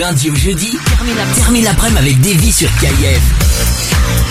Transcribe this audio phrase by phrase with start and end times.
[0.00, 0.78] lundi au jeudi,
[1.36, 3.20] termine l'après-midi avec Davy sur KIF.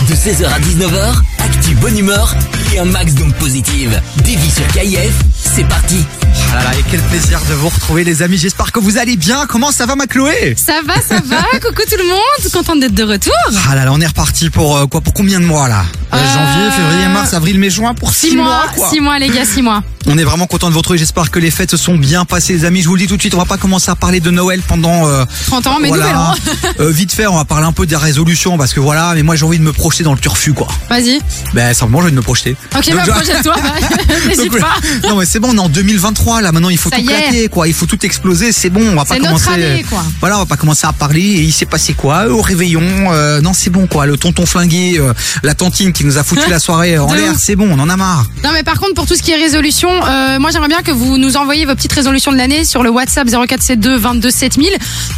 [0.10, 2.34] De 16h à 19h, actu bonne humeur
[2.74, 4.02] et un max d'ondes positives.
[4.18, 6.04] Davy sur KIF, c'est parti.
[6.52, 9.16] Ah là là, et quel plaisir de vous retrouver les amis, j'espère que vous allez
[9.16, 9.46] bien.
[9.48, 10.56] Comment ça va ma Chloé?
[10.58, 11.38] Ça va, ça va.
[11.62, 12.52] Coucou tout le monde.
[12.52, 13.34] Contente d'être de retour.
[13.70, 15.84] Ah là là, on est reparti pour euh, quoi Pour combien de mois là?
[16.14, 18.90] Euh, Euh, Janvier, février, mars, avril, mai, juin pour 6 Six mois, quoi.
[18.90, 19.84] six mois les gars, six mois.
[20.08, 22.54] On est vraiment content de vous retrouver, j'espère que les fêtes se sont bien passées
[22.54, 22.82] les amis.
[22.82, 24.62] Je vous le dis tout de suite, on va pas commencer à parler de Noël
[24.68, 25.08] pendant...
[25.08, 26.20] euh, 30 ans, mais voilà.
[26.32, 26.36] an.
[26.80, 29.36] Euh, vite fait, on va parler un peu des résolutions parce que voilà, mais moi
[29.36, 30.68] j'ai envie de me projeter dans le turfu quoi.
[30.90, 31.20] Vas-y.
[31.54, 32.56] Ben simplement j'ai envie de me projeter.
[32.76, 33.56] Ok, Donc, bah, je- projette-toi.
[34.28, 34.76] N'hésite pas.
[35.10, 36.52] Non mais c'est bon, on est en 2023 là.
[36.54, 37.68] Maintenant il faut Ça tout claquer quoi.
[37.68, 38.52] Il faut tout exploser.
[38.54, 39.50] C'est bon, on va pas notre commencer.
[39.50, 40.04] année, quoi.
[40.22, 41.22] Voilà, on va pas commencer à parler.
[41.22, 42.28] Et il s'est passé quoi?
[42.28, 44.06] Euh, au réveillon euh, Non c'est bon quoi.
[44.06, 45.14] Le tonton flingué, euh,
[45.44, 47.34] la tantine qui nous a foutu la soirée en l'air.
[47.38, 48.26] C'est bon, on en a marre.
[48.44, 50.92] Non mais par contre pour tout ce qui est résolution, euh, moi j'aimerais bien que
[50.92, 54.70] vous nous envoyiez vos petites résolutions de l'année sur le WhatsApp 0472 22 7000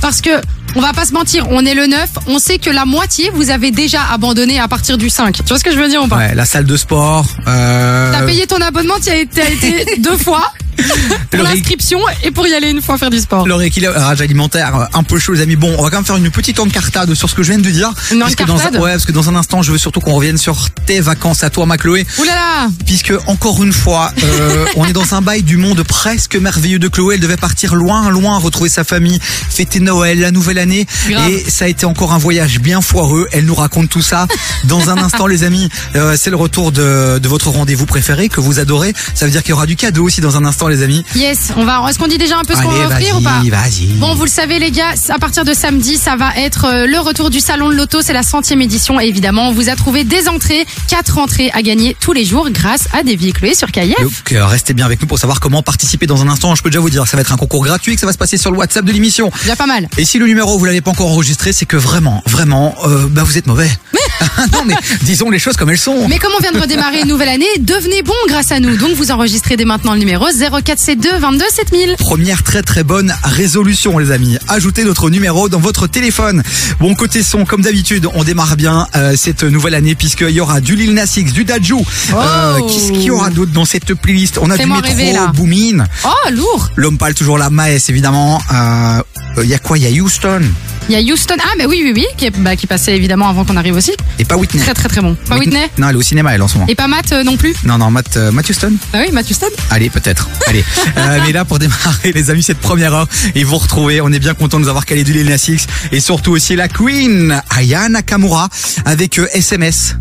[0.02, 0.30] parce que
[0.76, 3.50] on va pas se mentir, on est le 9, on sait que la moitié vous
[3.50, 5.36] avez déjà abandonné à partir du 5.
[5.36, 6.16] Tu vois ce que je veux dire ou pas?
[6.18, 7.26] Ouais, la salle de sport.
[7.48, 10.44] Euh, T'as payé ton abonnement, tu as été, t'as été deux fois
[11.32, 13.48] pour l'inscription et pour y aller une fois faire du sport.
[13.48, 15.56] le rééquilibrage alimentaire euh, un peu chaud les amis.
[15.56, 17.70] Bon, on va quand même faire une petite encartade sur ce que je viens de
[17.70, 17.92] dire.
[18.12, 20.38] Une Puisque dans, encartade ouais, parce que dans un instant, je veux surtout qu'on revienne
[20.38, 22.06] sur tes vacances à toi, ma Chloé.
[22.20, 25.84] Ouh là là Puisque encore une fois, euh, on est dans un bail du monde
[25.84, 27.16] presque merveilleux de Chloé.
[27.16, 31.30] Elle devait partir loin, loin, retrouver sa famille, fêter Noël, la nouvelle année, Grave.
[31.30, 33.28] et ça a été encore un voyage bien foireux.
[33.32, 34.28] Elle nous raconte tout ça
[34.66, 35.70] dans un instant, les amis.
[35.96, 38.94] Euh, c'est le retour de, de votre rendez-vous préféré que vous adorez.
[39.14, 41.04] Ça veut dire qu'il y aura du cadeau aussi dans un instant, les amis.
[41.16, 41.86] Yes, on va.
[41.90, 43.88] Est-ce qu'on dit déjà un peu ce qu'on va offrir ou pas vas-y.
[43.98, 47.00] Bon, vous le savez les gars, à partir de samedi, ça va être euh, le
[47.00, 50.04] retour du salon de l'auto, c'est la centième édition et évidemment, on vous a trouvé
[50.04, 54.00] des entrées, quatre entrées à gagner tous les jours grâce à des véhicules sur KIF.
[54.00, 56.56] Donc euh, restez bien avec nous pour savoir comment participer dans un instant.
[56.56, 58.18] Je peux déjà vous dire ça va être un concours gratuit, que ça va se
[58.18, 59.32] passer sur le WhatsApp de l'émission.
[59.42, 59.88] Déjà pas mal.
[59.98, 63.24] Et si le numéro vous l'avez pas encore enregistré, c'est que vraiment, vraiment, euh, bah
[63.24, 63.70] vous êtes mauvais.
[64.54, 66.08] non mais disons les choses comme elles sont.
[66.08, 68.78] Mais comme on vient de redémarrer une nouvelle année, devenez bon grâce à nous.
[68.78, 71.96] Donc vous enregistrez dès maintenant le numéro 0472 22 7000.
[71.98, 74.38] Première très très bonne résolution les amis.
[74.50, 76.44] Ajoutez notre numéro dans votre téléphone.
[76.80, 80.60] Bon côté son comme d'habitude on démarre bien euh, cette nouvelle année puisqu'il y aura
[80.60, 81.82] du Lil Nas X, du Dajou.
[82.14, 85.28] Euh, Qu'est-ce qu'il y aura d'autre dans cette playlist On a du métro, rêver, là.
[85.34, 86.70] Boomin, Oh, lourd.
[86.76, 88.42] l'homme pâle toujours là, Maes évidemment.
[88.54, 89.02] Euh,
[89.44, 89.78] Il y a quoi?
[89.78, 90.42] Il y a Houston
[90.90, 91.36] Il y a Houston.
[91.40, 93.92] Ah, mais oui, oui, oui, qui, est- bah, qui passait évidemment avant qu'on arrive aussi.
[94.20, 94.62] et pas Whitney.
[94.62, 95.16] Très, très, très bon.
[95.30, 96.66] Pas Whitney Non elle est au cinéma elle en ce moment.
[96.68, 97.56] Et pas Matt euh, non plus?
[97.64, 99.48] Non non Matt, euh, Matt Houston Bah oui, Matt Houston.
[99.70, 100.28] Allez, peut-être.
[100.48, 100.64] Allez.
[100.98, 104.20] Euh, mais là, pour démarrer, les amis, cette première heure, et vous retrouver, on est
[104.20, 107.42] bien content de nous avoir calé du Lil Nas X, et surtout aussi la Queen,
[107.50, 108.50] Aya Nakamura,
[108.86, 109.96] avec euh, SMS.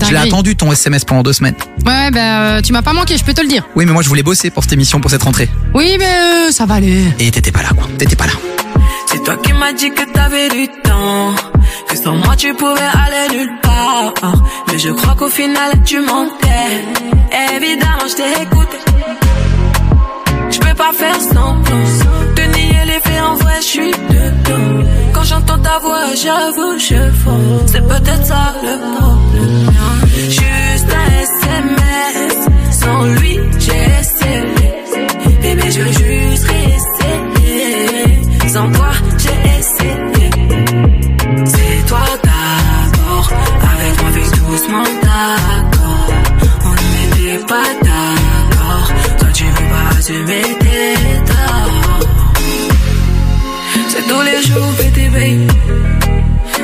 [0.00, 1.54] Je l'ai attendu ton SMS pendant deux semaines.
[1.86, 3.64] Ouais, bah, euh, tu m'as pas manqué, je peux te le dire.
[3.76, 5.48] Oui, mais moi, je voulais bosser pour cette émission, pour cette rentrée.
[5.74, 7.04] Oui, mais euh, ça va aller.
[7.18, 7.88] Et t'étais pas là, quoi.
[7.98, 8.32] T'étais pas là.
[9.06, 11.34] C'est toi qui m'as dit que t'avais du temps
[11.88, 14.14] Que sans moi tu pouvais aller nulle part
[14.68, 16.84] Mais je crois qu'au final tu mentais
[17.54, 18.91] Évidemment je t'ai écouté
[20.72, 21.62] peux pas faire semblant
[22.36, 27.10] De nier les faits en vrai je suis dedans Quand j'entends ta voix j'avoue je
[27.20, 27.66] fonds.
[27.66, 29.70] C'est peut-être ça le problème.
[30.14, 32.36] Juste un SMS
[32.70, 34.68] Sans lui j'ai essayé.
[35.42, 37.88] Bébé je veux juste réessayer.
[38.48, 40.30] Sans toi j'ai essayé.
[41.44, 43.30] C'est toi d'abord.
[43.72, 46.06] Avec moi fais doucement d'accord.
[46.66, 47.91] On n'était pas d'accord
[50.02, 50.94] assumer tes
[51.30, 52.00] torts
[53.88, 55.46] C'est tous les jours baby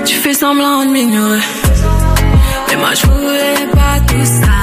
[0.04, 1.38] Tu fais semblant de m'ignorer
[2.68, 4.58] mais moi je voulais pas tout ça,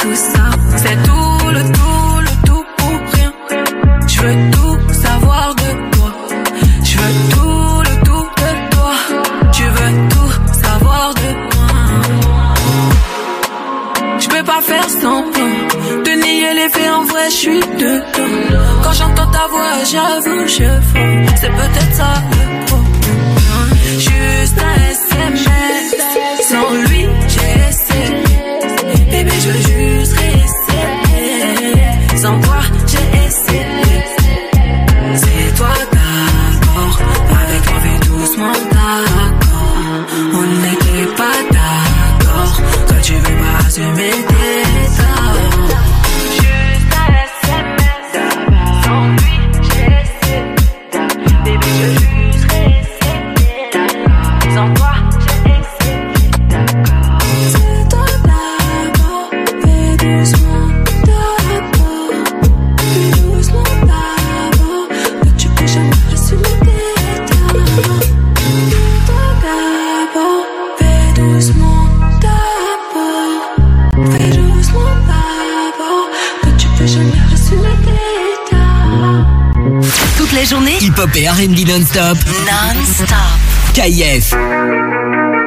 [0.00, 0.46] tout ça.
[0.76, 3.32] C'est tout le tout, le tout pour rien.
[4.08, 6.12] Je veux tout savoir de toi.
[6.82, 8.92] Je veux tout le tout de toi.
[9.52, 10.32] Tu veux tout
[10.64, 11.68] savoir de moi.
[14.18, 15.39] Je peux pas faire semblant
[16.30, 18.80] de nier les faits en vrai, je suis dedans.
[18.82, 21.26] Quand j'entends ta voix, j'avoue, je fonds.
[21.40, 23.98] C'est peut-être ça le problème.
[23.98, 25.79] Juste un SMS.
[81.00, 82.18] Hip-hop non-stop.
[82.44, 83.38] Non-stop.
[83.72, 85.39] KIF.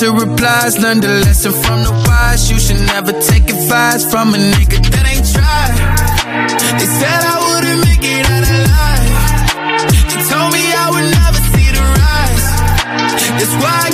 [0.00, 0.78] To replies.
[0.78, 2.50] Learn the lesson from the wise.
[2.50, 5.78] You should never take advice from a nigga that ain't tried.
[6.78, 9.12] They said I wouldn't make it out alive.
[10.10, 12.46] They told me I would never see the rise.
[13.38, 13.93] That's why I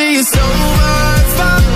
[0.00, 1.69] Don't ever say it's over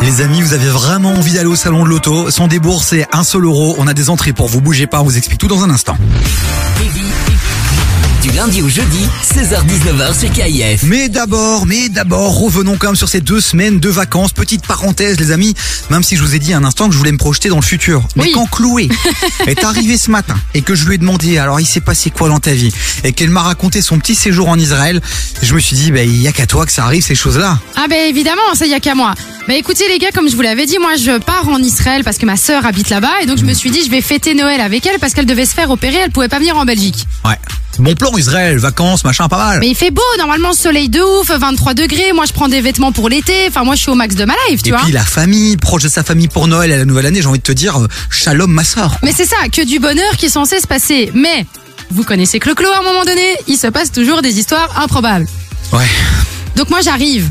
[0.00, 3.44] Les amis, vous avez vraiment envie d'aller au salon de l'auto Sans débourser un seul
[3.44, 4.60] euro, on a des entrées pour vous.
[4.60, 5.96] Bougez pas, on vous explique tout dans un instant.
[8.34, 10.82] Lundi au jeudi, 16h-19h sur KIF.
[10.84, 14.32] Mais d'abord, mais d'abord, revenons quand même sur ces deux semaines de vacances.
[14.32, 15.54] Petite parenthèse, les amis,
[15.90, 17.62] même si je vous ai dit un instant que je voulais me projeter dans le
[17.62, 18.02] futur.
[18.16, 18.32] Mais Oui.
[18.34, 18.88] quand Chloé
[19.46, 22.28] est arrivée ce matin et que je lui ai demandé, alors il s'est passé quoi
[22.28, 22.72] dans ta vie?
[23.04, 25.00] Et qu'elle m'a raconté son petit séjour en Israël,
[25.42, 27.58] je me suis dit, bah, il y a qu'à toi que ça arrive ces choses-là.
[27.76, 29.14] Ah ben évidemment, ça y a qu'à moi.
[29.46, 32.16] Bah écoutez les gars, comme je vous l'avais dit, moi je pars en Israël parce
[32.18, 34.60] que ma sœur habite là-bas et donc je me suis dit je vais fêter Noël
[34.60, 37.06] avec elle parce qu'elle devait se faire opérer, elle pouvait pas venir en Belgique.
[37.26, 37.36] Ouais.
[37.78, 39.60] Bon plan Israël, vacances, machin, pas mal.
[39.60, 42.90] Mais il fait beau, normalement soleil de ouf, 23 degrés, moi je prends des vêtements
[42.92, 44.80] pour l'été, enfin moi je suis au max de ma life, tu Et vois.
[44.82, 47.38] puis la famille, proche de sa famille pour Noël et la nouvelle année, j'ai envie
[47.38, 48.96] de te dire, euh, shalom ma sœur.
[49.02, 51.10] Mais c'est ça, que du bonheur qui est censé se passer.
[51.14, 51.44] Mais
[51.90, 55.26] vous connaissez Clo-Clo à un moment donné, il se passe toujours des histoires improbables.
[55.72, 55.86] Ouais.
[56.56, 57.28] Donc moi j'arrive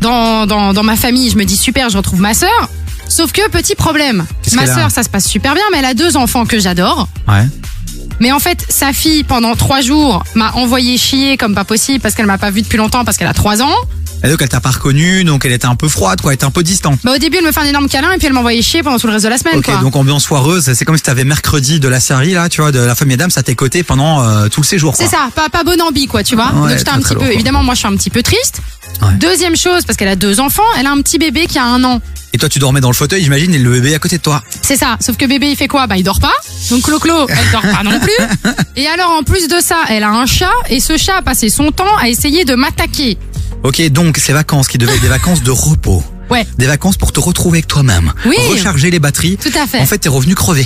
[0.00, 2.68] dans, dans, dans ma famille, je me dis super, je retrouve ma sœur.
[3.08, 6.16] Sauf que petit problème, ma sœur ça se passe super bien, mais elle a deux
[6.16, 7.08] enfants que j'adore.
[7.28, 7.46] Ouais.
[8.20, 12.14] Mais en fait, sa fille, pendant trois jours, m'a envoyé chier comme pas possible parce
[12.14, 13.74] qu'elle m'a pas vue depuis longtemps parce qu'elle a trois ans.
[14.24, 16.44] Et donc elle t'a pas reconnu, donc elle était un peu froide, quoi, elle était
[16.46, 16.98] un peu distante.
[17.04, 18.82] Bah, au début, elle me fait un énorme câlin et puis elle m'a envoyé chier
[18.82, 19.76] pendant tout le reste de la semaine, Ok, quoi.
[19.76, 22.80] donc ambiance foireuse, c'est comme si t'avais mercredi de la série là, tu vois, de
[22.80, 24.94] la famille Adams à tes côtés pendant euh, tout le séjour.
[24.96, 26.52] C'est ça, pas, pas bon ambi, quoi, tu vois.
[26.54, 28.60] Ouais, Donc j'étais un petit peu, lourd, évidemment, moi je suis un petit peu triste.
[29.02, 29.12] Ouais.
[29.20, 31.84] Deuxième chose, parce qu'elle a deux enfants, elle a un petit bébé qui a un
[31.84, 32.00] an.
[32.32, 34.42] Et toi tu dormais dans le fauteuil, j'imagine, et le bébé à côté de toi.
[34.62, 34.96] C'est ça.
[35.00, 35.86] Sauf que bébé, il fait quoi?
[35.86, 36.32] Bah, il dort pas.
[36.70, 38.52] Donc Clo-Clo, elle dort pas non plus.
[38.76, 41.48] Et alors, en plus de ça, elle a un chat et ce chat a passé
[41.48, 43.16] son temps à essayer de m'attaquer.
[43.66, 46.00] Ok, donc ces vacances qui devaient être des vacances de repos.
[46.30, 46.46] Ouais.
[46.56, 48.12] Des vacances pour te retrouver avec toi-même.
[48.24, 48.36] Oui.
[48.48, 49.38] Recharger les batteries.
[49.38, 49.80] Tout à fait.
[49.80, 50.64] En fait, t'es revenu crevé.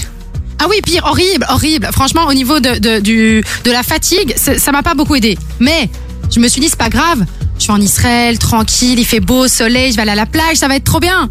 [0.59, 1.89] Ah oui, pire, horrible, horrible.
[1.93, 5.39] Franchement, au niveau de, de, du, de la fatigue, ça m'a pas beaucoup aidé.
[5.61, 5.89] Mais
[6.31, 7.25] je me suis dit, c'est pas grave.
[7.57, 10.57] Je suis en Israël, tranquille, il fait beau, soleil, je vais aller à la plage,
[10.57, 11.31] ça va être trop bien.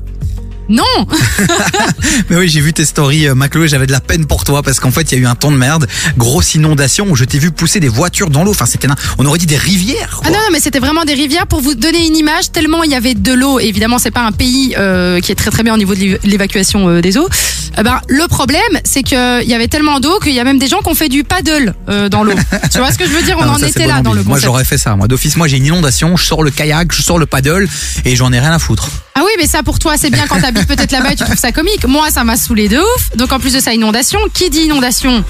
[0.69, 0.83] Non
[2.29, 4.61] Mais oui, j'ai vu tes stories, euh, Maclo, et j'avais de la peine pour toi
[4.61, 7.23] parce qu'en fait, il y a eu un temps de merde, grosse inondation où je
[7.25, 8.51] t'ai vu pousser des voitures dans l'eau.
[8.51, 10.21] Enfin, c'était, un- on aurait dit des rivières.
[10.23, 12.51] Ah non, non, mais c'était vraiment des rivières pour vous donner une image.
[12.51, 13.59] Tellement il y avait de l'eau.
[13.59, 16.19] Évidemment, c'est pas un pays euh, qui est très très bien au niveau de l'év-
[16.23, 17.27] l'évacuation euh, des eaux.
[17.77, 20.59] Eh ben, le problème, c'est que il y avait tellement d'eau qu'il y a même
[20.59, 22.33] des gens qui ont fait du paddle euh, dans l'eau.
[22.71, 23.37] tu vois ce que je veux dire?
[23.39, 24.45] On Ah non, en ça, était bon là dans le Moi, concept.
[24.45, 24.95] j'aurais fait ça.
[24.95, 27.67] Moi, d'office, moi, j'ai une inondation, je sors le kayak, je sors le paddle
[28.05, 28.89] et j'en ai rien à foutre.
[29.15, 31.51] Ah oui, mais ça pour toi, c'est bien quand peut-être là-bas et tu trouves ça
[31.51, 31.85] comique.
[31.87, 33.15] Moi, ça m'a saoulé de ouf.
[33.15, 34.19] Donc en plus de ça, inondation.
[34.33, 35.23] Qui dit inondation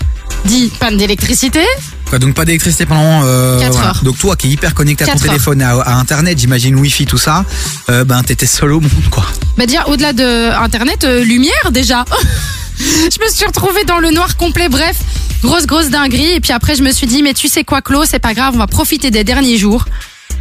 [0.45, 1.61] dit panne d'électricité.
[2.09, 4.01] Quoi, donc pas d'électricité pendant euh, Quatre heures.
[4.03, 7.17] Donc toi qui est hyper connecté à ton téléphone, à, à internet, j'imagine Wi-Fi, tout
[7.17, 7.45] ça,
[7.89, 9.25] euh, ben t'étais seul au monde quoi.
[9.57, 12.05] Bah dire au-delà de internet, euh, lumière déjà.
[12.79, 14.69] je me suis retrouvée dans le noir complet.
[14.69, 14.97] Bref,
[15.43, 16.31] grosse grosse dinguerie.
[16.31, 18.53] Et puis après, je me suis dit mais tu sais quoi, Claude, c'est pas grave,
[18.55, 19.85] on va profiter des derniers jours.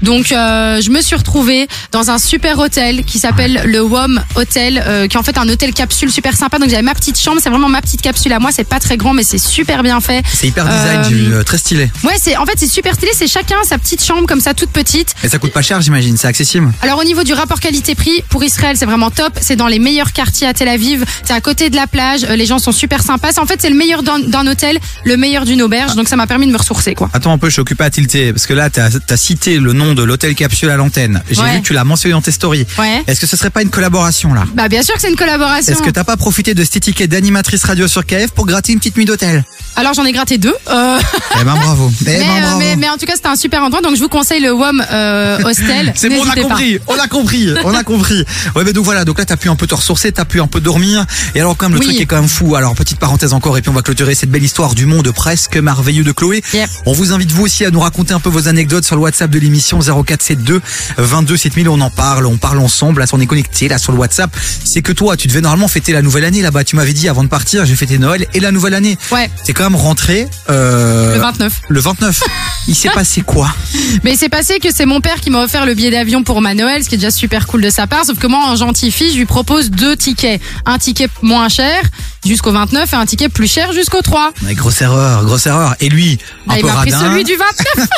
[0.02, 4.82] Donc euh, je me suis retrouvée dans un super hôtel qui s'appelle le WOM Hotel,
[4.86, 6.58] euh, qui est en fait un hôtel capsule super sympa.
[6.58, 8.50] Donc j'avais ma petite chambre, c'est vraiment ma petite capsule à moi.
[8.52, 10.22] C'est pas très grand, mais c'est super bien fait.
[10.32, 11.90] C'est hyper design, Euh, euh, très stylé.
[12.04, 13.10] Ouais, c'est en fait c'est super stylé.
[13.14, 15.14] C'est chacun sa petite chambre comme ça, toute petite.
[15.24, 16.70] Et ça coûte pas cher, j'imagine, c'est accessible.
[16.82, 19.32] Alors au niveau du rapport qualité-prix, pour Israël, c'est vraiment top.
[19.40, 21.04] C'est dans les meilleurs quartiers à Tel Aviv.
[21.24, 22.24] C'est à côté de la plage.
[22.24, 23.38] Euh, Les gens sont super sympas.
[23.38, 25.94] En fait, c'est le meilleur d'un d'un hôtel, le meilleur d'une auberge.
[25.94, 27.10] Donc ça m'a permis de me ressourcer, quoi.
[27.12, 29.72] Attends un peu, je suis occupé à tilter parce que là t'as as cité le
[29.72, 31.22] nom de l'hôtel capsule à l'antenne.
[31.30, 31.54] J'ai Ouais.
[31.54, 32.66] vu que tu l'as mentionné dans tes stories.
[32.78, 33.02] Ouais.
[33.06, 34.44] Est-ce que ce serait pas une collaboration là?
[34.54, 35.72] Bah bien sûr que c'est une collaboration.
[35.72, 38.78] Est-ce que t'as pas profité de cette étiquette d'animatrice radio sur KF pour gratter une
[38.78, 39.44] petite nuit d'hôtel?
[39.76, 40.54] Alors j'en ai gratté deux.
[40.70, 40.98] Euh,
[41.40, 41.90] Eh ben bravo.
[42.00, 43.80] Eh mais, ben euh, mais, mais en tout cas, c'était un super endroit.
[43.80, 45.92] Donc je vous conseille le WOM euh, Hostel.
[45.96, 46.40] C'est bon, on a pas.
[46.42, 48.24] compris, on a compris, on a compris.
[48.56, 50.46] Ouais, mais donc voilà, donc là t'as pu un peu te ressourcer, t'as pu un
[50.46, 51.04] peu dormir.
[51.34, 51.86] Et alors quand même le Oui.
[51.86, 52.56] truc est quand même fou.
[52.56, 55.56] Alors petite parenthèse encore, et puis on va clôturer cette belle histoire du monde presque
[55.56, 56.42] merveilleux de Chloé.
[56.52, 56.68] Yep.
[56.86, 59.30] On vous invite vous aussi à nous raconter un peu vos anecdotes sur le WhatsApp
[59.30, 60.60] de l'émission 0472
[60.98, 61.68] 22 7000.
[61.68, 63.00] On en parle, on parle ensemble.
[63.00, 64.30] Là, on est connecté là sur le WhatsApp.
[64.64, 66.64] C'est que toi, tu devais normalement fêter la nouvelle année là-bas.
[66.64, 68.96] Tu m'avais dit avant de partir, j'ai fêté Noël et la nouvelle année.
[69.10, 71.52] Ouais, T'es quand même rentré euh, le 29.
[71.68, 72.22] le 29.
[72.68, 73.48] Il s'est passé quoi?
[74.04, 76.54] Mais c'est passé que c'est mon père qui m'a offert le billet d'avion pour ma
[76.54, 78.04] Noël, ce qui est déjà super cool de sa part.
[78.04, 80.40] Sauf que moi, en gentille fille, je lui propose deux tickets.
[80.66, 81.82] Un ticket moins cher
[82.26, 84.32] jusqu'au 29 et un ticket plus cher jusqu'au 3.
[84.44, 85.74] Ouais, Grosse erreur, grosse erreur.
[85.80, 87.88] Et lui, un Bah, il m'a pris celui du 29.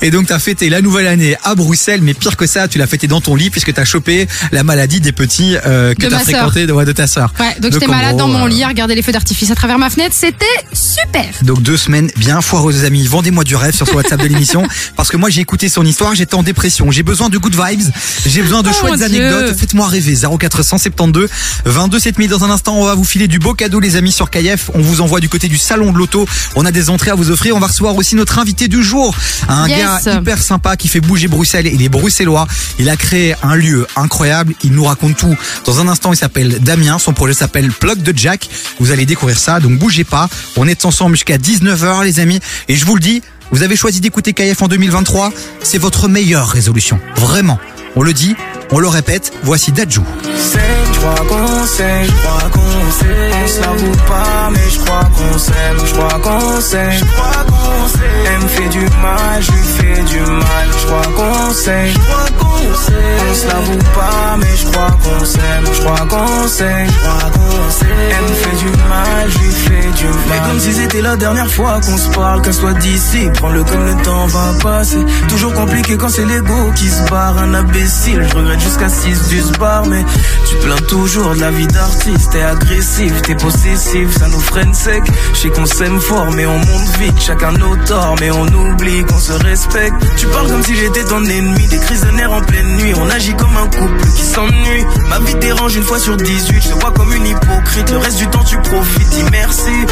[0.02, 2.86] Et donc t'as fêté la nouvelle année à Bruxelles, mais pire que ça, tu l'as
[2.86, 6.22] fêté dans ton lit puisque t'as chopé la maladie des petits euh, que ma sœur.
[6.22, 7.34] fréquenté de, ouais, de ta sœur.
[7.38, 9.78] Ouais, donc j'étais malade dans mon euh, lit à regarder les feux d'artifice à travers
[9.78, 10.14] ma fenêtre.
[10.18, 11.26] C'était super.
[11.42, 13.06] Donc deux semaines bien foireuses amis.
[13.06, 16.14] Vendez-moi du rêve sur ce WhatsApp de l'émission parce que moi j'ai écouté son histoire,
[16.14, 17.90] j'étais en dépression, j'ai besoin de good vibes,
[18.24, 19.54] j'ai besoin de Oh, chouettes anecdotes.
[19.58, 21.28] Faites-moi rêver 0472
[21.66, 24.30] 22 7000 dans un instant, on va vous filer du beau cadeau les amis sur
[24.30, 24.70] KF.
[24.72, 26.26] On vous envoie du côté du salon de l'auto.
[26.56, 27.54] On a des entrées à vous offrir.
[27.54, 29.14] On va recevoir aussi notre invité du jour,
[29.48, 29.78] un Yes.
[30.04, 31.66] gars hyper sympa qui fait bouger Bruxelles.
[31.72, 32.46] Il est bruxellois.
[32.78, 34.54] Il a créé un lieu incroyable.
[34.62, 35.36] Il nous raconte tout.
[35.64, 36.98] Dans un instant, il s'appelle Damien.
[36.98, 38.48] Son projet s'appelle Plug de Jack.
[38.78, 39.60] Vous allez découvrir ça.
[39.60, 40.28] Donc bougez pas.
[40.56, 42.40] On est ensemble jusqu'à 19h les amis.
[42.68, 45.32] Et je vous le dis, vous avez choisi d'écouter KF en 2023.
[45.62, 47.00] C'est votre meilleure résolution.
[47.16, 47.58] Vraiment.
[47.96, 48.36] On le dit,
[48.72, 49.32] on le répète.
[49.42, 50.04] Voici Dajou.
[50.24, 50.60] s'aime,
[50.92, 53.32] je crois qu'on s'aime, je crois qu'on s'aime.
[53.42, 57.44] On se l'avoue pas, mais je crois qu'on s'aime, je crois qu'on s'aime, je crois
[57.46, 58.26] qu'on s'aime.
[58.26, 61.98] Elle me fait du mal, je lui fais du mal, je crois qu'on s'aime, je
[61.98, 63.20] crois qu'on s'aime.
[63.30, 67.30] On se l'avoue pas, mais je crois qu'on s'aime, je crois qu'on s'aime, je crois
[67.30, 67.88] qu'on s'aime.
[68.10, 70.14] Elle me fait du mal, je lui fais du mal.
[70.30, 74.02] Mais comme si c'était la dernière fois qu'on se parle, casse-toi d'ici, prends-le comme le
[74.02, 75.04] temps va passer.
[75.28, 79.86] Toujours compliqué quand c'est l'ego qui se barre, un Je regrette jusqu'à 6 du bar,
[79.86, 80.04] mais
[80.46, 82.30] tu plains toujours de la vie d'artiste.
[82.30, 85.02] T'es agressif, t'es possessif, ça nous freine sec.
[85.32, 89.02] Je sais qu'on s'aime fort, mais on monte vite, chacun nos torts, mais on oublie
[89.04, 89.94] qu'on se respecte.
[90.18, 92.92] Tu parles comme si j'étais ton ennemi, des crises de nerfs en pleine nuit.
[93.00, 94.84] On agit comme un couple qui s'ennuie.
[95.08, 97.90] Ma vie dérange une fois sur 18, je te vois comme une hypocrite.
[97.90, 99.86] Le reste du temps, tu profites, dis merci.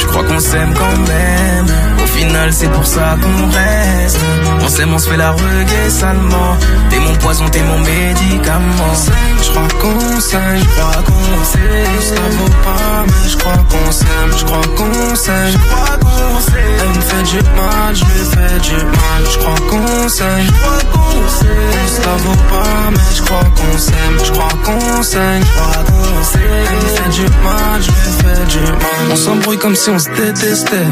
[0.00, 1.66] Je crois qu'on s'aime quand même.
[2.02, 4.18] Au final, c'est pour ça qu'on reste.
[4.62, 6.56] On s'aime, on se fait la reggae salement.
[7.02, 8.94] Mon poison, t'es mon médicament.
[9.42, 12.00] Je crois qu'on s'aime, je crois qu'on s'aime.
[12.00, 14.32] Ça vaut pas, mais je crois qu'on s'aime.
[14.38, 16.62] Je crois qu'on s'aime, je crois qu'on s'aime.
[16.80, 19.22] Elle me fait du mal, je lui fais du mal.
[19.30, 22.02] Je crois qu'on s'aime, je crois qu'on s'aime.
[22.02, 26.24] Ça vaut pas, mais je crois qu'on s'aime, je crois qu'on s'aime, je crois qu'on
[26.24, 26.42] s'aime.
[26.70, 29.10] Elle me fait du mal, je lui fais du mal.
[29.10, 30.86] On s'embrouille comme si on se détestait.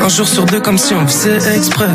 [0.00, 1.88] Un jour sur deux comme si on faisait exprès.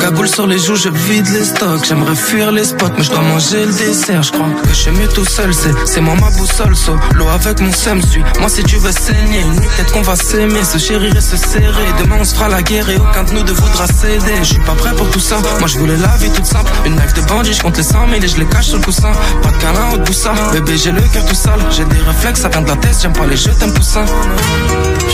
[0.00, 1.84] Cagoule sur les joues, je vide les stocks.
[1.86, 4.22] J'aimerais fuir les spots, mais je dois manger le dessert.
[4.22, 6.76] Je crois que je suis mieux tout seul, c'est, moi ma boussole.
[6.76, 8.22] So, l'eau avec mon seum suit.
[8.40, 11.36] Moi si tu veux saigner, une nuit peut-être qu'on va s'aimer, se chérir et se
[11.36, 11.88] serrer.
[12.00, 14.38] Demain on se fera la guerre et aucun de nous ne voudra céder.
[14.40, 15.38] Je suis pas prêt pour tout ça.
[15.58, 16.70] Moi je voulais la vie toute simple.
[16.84, 18.84] Une life de bandit, je compte les 100 000 et je les cache sur le
[18.84, 19.12] coussin.
[19.42, 20.32] Pas de câlin de boussa.
[20.52, 21.60] Bébé, j'ai le cœur tout sale.
[21.70, 22.96] J'ai des réflexes, ça vient de la tête.
[23.00, 24.04] J'aime pas les jeux, t'aimes poussin.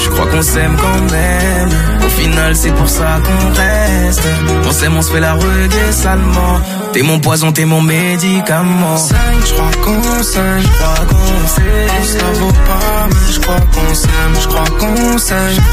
[0.03, 1.71] Je crois qu'on s'aime quand même.
[2.05, 4.23] Au final, c'est pour ça qu'on reste.
[4.67, 6.61] On s'aime, on se fait la reggae salement.
[6.93, 8.97] T'es mon poison, t'es mon médicament.
[9.45, 12.05] je crois qu'on s'aime, je crois qu'on s'aime.
[12.05, 15.65] Ça vaut pas, mais je crois qu'on s'aime, je crois qu'on s'aime.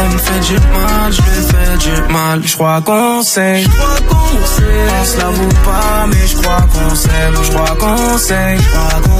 [0.00, 2.42] Elle me fait du mal, je lui fais du mal.
[2.44, 4.90] Je crois qu'on s'aime, je crois qu'on s'aime.
[5.00, 8.68] On se la vaut pas, mais je crois qu'on s'aime, je crois qu'on s'aime, je
[8.68, 9.18] crois qu'on.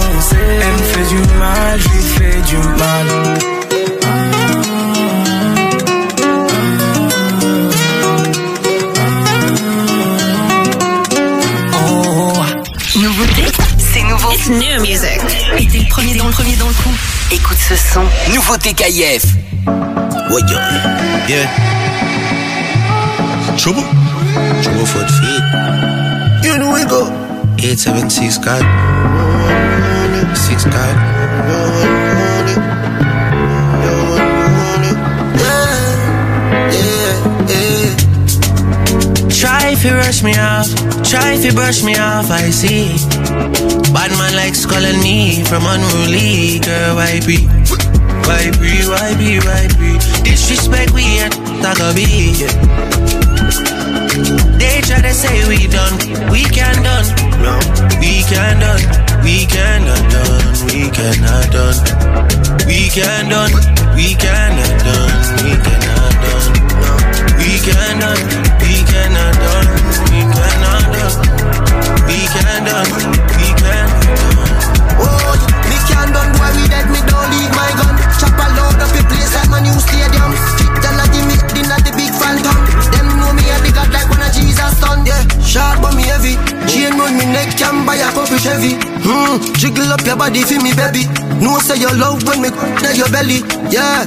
[0.60, 3.38] Elle me fait du mal, je lui fais du mal.
[14.46, 15.20] New music.
[15.58, 16.94] Et t'es le premier dans le premier dans le coup.
[17.30, 18.02] Écoute ce son.
[18.32, 19.24] Nouveauté KF.
[20.30, 20.40] Ouais,
[21.28, 21.46] yeah.
[23.58, 23.82] Trouble?
[24.62, 25.42] Trouble for the feet.
[26.44, 27.10] You know we go.
[27.58, 28.64] 876 God.
[30.34, 30.96] 6 God.
[39.78, 40.66] If you rush me off,
[41.06, 42.98] try if you brush me off, I see.
[43.94, 47.46] Bad man likes calling me from unruly, girl, why be?
[48.26, 49.94] Why be, why be, why be?
[50.26, 52.34] Disrespect we ain't talk a be.
[54.58, 55.94] They try to say we done,
[56.26, 57.06] we can done.
[57.38, 57.54] No,
[58.02, 58.82] we can done,
[59.22, 61.78] we cannot done, we cannot done.
[62.66, 63.54] We can done,
[63.94, 65.14] we cannot done,
[65.46, 66.68] we cannot done.
[67.38, 68.18] We cannot,
[68.60, 69.67] we cannot done,
[70.10, 71.16] we cannot done.
[72.06, 72.90] We can done,
[73.36, 73.88] we can.
[75.00, 75.34] Oh,
[75.68, 77.94] me can done, boy, we dead, me don't leave my gun.
[78.20, 80.32] Chop a load up the place like my new stadium.
[80.54, 82.56] Street tell give me dinner the big phantom.
[82.92, 85.04] Them know me a the god like one of Jesus son.
[85.04, 86.38] Yeah, sharp but me heavy.
[87.08, 88.76] Round me neck, can buy a couple Chevy.
[89.00, 91.08] Hmm, jiggle up your body for me, baby.
[91.40, 92.50] No say your love when me
[92.82, 93.40] na your belly.
[93.72, 94.04] Yeah,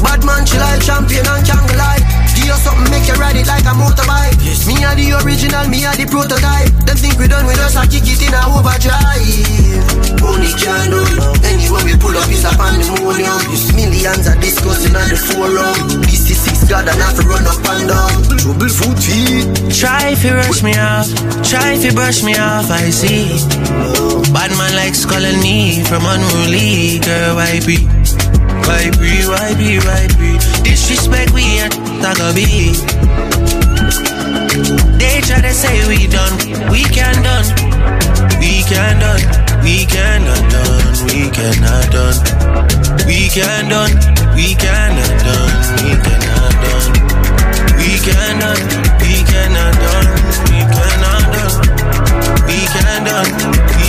[0.00, 2.17] bad man, she like champion and jungle like.
[2.48, 4.40] Give you something, make you ride it like a motorbike.
[4.64, 6.72] Me are the original, me are the prototype.
[6.88, 9.20] Them think we done with us, I kick it in a overdrive.
[10.24, 11.04] Money can do
[11.44, 13.36] Anywhere we pull up is a pandemonium.
[13.76, 16.00] Millions are discussing on the forum.
[16.08, 18.16] This is six God and have to run up and down.
[18.40, 19.44] Trouble foot feet.
[19.68, 21.04] Try if you rush me off,
[21.44, 23.28] try if you brush me off, I see.
[24.32, 27.84] Bad man likes calling me from unruly, girl, why be?
[28.64, 30.40] Why be, why be, why be?
[30.64, 31.87] Disrespect we ain't
[32.34, 32.72] be.
[34.98, 36.36] They try to say we done,
[36.70, 37.46] we can done.
[38.38, 39.22] We can done,
[39.62, 42.18] we cannot done, we cannot done.
[43.06, 43.94] We can done,
[44.34, 46.92] we cannot done, we cannot done.
[47.78, 48.58] We cannot,
[49.02, 50.08] we cannot done,
[50.50, 51.56] we cannot done.
[52.46, 53.30] We can done,
[53.78, 53.87] we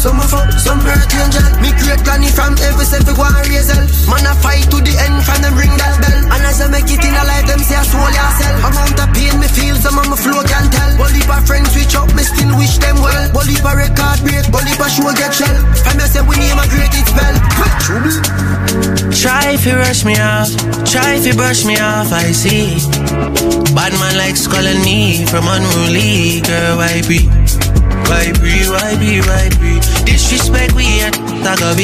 [0.00, 1.44] some of up, some earth angel.
[1.60, 3.84] Me create granny from every self go and raise hell.
[4.08, 6.18] Man I fight to the end from them ring that bell.
[6.32, 8.64] And as I make it in a life, them say I soul yourself.
[8.64, 10.96] Amount of pain me feel, some of my flow can tell.
[10.96, 13.28] Bully by friends switch up, me still wish them well.
[13.36, 15.56] Bully by record break, bully by show get shell.
[15.84, 17.36] From yourself we name a great it spell.
[19.12, 20.48] Try if you rush me off,
[20.88, 22.80] try if you brush me off, I see.
[23.76, 27.39] Bad man likes calling me from unruly, girl, I be?
[28.10, 29.78] Why be, why be, why be?
[30.04, 31.14] Disrespect we ain't
[31.46, 31.74] talk a.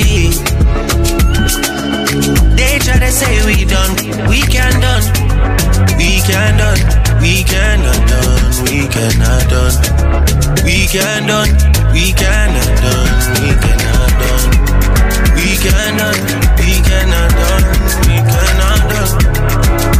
[2.59, 3.95] They try to say we done,
[4.27, 5.07] we can done.
[5.97, 6.83] We can done,
[7.23, 9.77] we cannot done, we cannot done.
[10.67, 11.55] We can done,
[11.95, 14.51] we cannot done, we cannot done.
[15.39, 16.19] We cannot,
[16.59, 17.65] we cannot done,
[18.03, 19.15] we cannot done.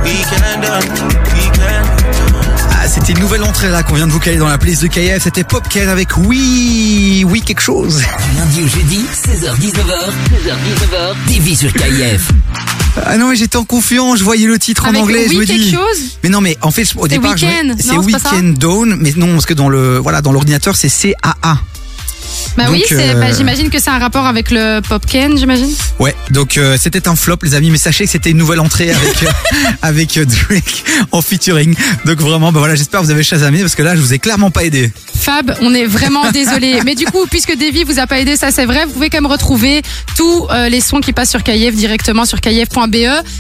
[0.03, 0.87] We can done,
[1.33, 2.36] we cannot done.
[2.87, 4.87] Ah, c'était une nouvelle entrée là qu'on vient de vous caler dans la playlist de
[4.87, 5.21] KF.
[5.21, 7.97] C'était Popken avec Oui, oui quelque chose.
[7.99, 12.31] Du lundi au jeudi, 16h-19h, 16h-19h, TV sur KF.
[13.05, 15.41] Ah non, mais j'étais en confiance, je voyais le titre Avec en anglais, oui je
[15.41, 15.73] me quelque dis.
[15.73, 18.97] chose Mais non, mais en fait, au départ, c'est Non, c'est pas ça Weekend Dawn,
[19.01, 21.59] mais non, parce que dans le, voilà, dans l'ordinateur, c'est CAA.
[22.57, 25.71] Bah oui, c'est- euh, bah, j'imagine que c'est un rapport avec le Popken, j'imagine.
[25.99, 28.91] Ouais, donc euh, c'était un flop, les amis, mais sachez que c'était une nouvelle entrée
[28.91, 29.27] avec euh,
[29.83, 31.75] avec euh, Drake en featuring.
[32.05, 34.19] Donc vraiment, bah voilà, j'espère que vous avez chasamé parce que là, je vous ai
[34.19, 34.91] clairement pas aidé.
[35.19, 36.81] Fab, on est vraiment désolé.
[36.85, 39.21] Mais du coup, puisque Davy vous a pas aidé, ça c'est vrai, vous pouvez quand
[39.21, 39.83] même retrouver
[40.17, 42.97] tous euh, les sons qui passent sur KF directement sur kf.be.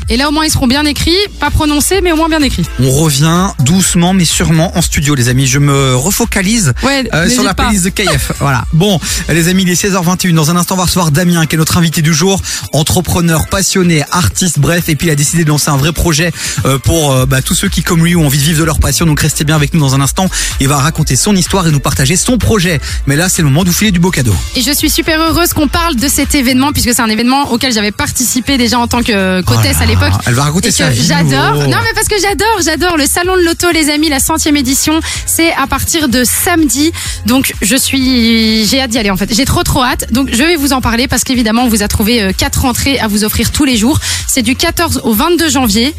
[0.08, 2.64] Et là au moins ils seront bien écrits, pas prononcés, mais au moins bien écrits.
[2.80, 5.46] On revient doucement mais sûrement en studio, les amis.
[5.46, 7.64] Je me refocalise Ouais, euh, sur n'hésite la pas.
[7.64, 8.32] playlist de KF.
[8.40, 8.64] voilà.
[8.72, 8.98] Bon,
[9.28, 10.34] les amis, il est 16h21.
[10.34, 12.40] Dans un instant, on va recevoir Damien, qui est notre invité du jour,
[12.72, 14.88] entrepreneur, passionné, artiste, bref.
[14.88, 16.32] Et puis, il a décidé de lancer un vrai projet
[16.64, 18.78] euh, pour euh, bah, tous ceux qui, comme lui, ont envie de vivre de leur
[18.78, 19.06] passion.
[19.06, 20.28] Donc, restez bien avec nous dans un instant.
[20.60, 22.80] Il va raconter son histoire et nous partager son projet.
[23.06, 24.34] Mais là, c'est le moment de vous filer du beau cadeau.
[24.56, 27.72] Et je suis super heureuse qu'on parle de cet événement puisque c'est un événement auquel
[27.72, 30.12] j'avais participé déjà en tant que côtesse Oh là à l'époque.
[30.26, 31.54] elle va raconter vie, J'adore.
[31.54, 31.66] nouveau.
[31.66, 35.00] Non mais parce que j'adore, j'adore le salon de l'auto les amis, la centième édition,
[35.26, 36.92] c'est à partir de samedi.
[37.26, 38.90] Donc je suis, j'ai hâte
[39.30, 40.12] J'ai trop trop hâte.
[40.12, 42.98] Donc je vais vous en parler parce qu'évidemment on vous a trouvé euh, quatre entrées
[42.98, 44.00] à vous offrir tous les jours.
[44.28, 45.94] C'est du 14 au 22 janvier.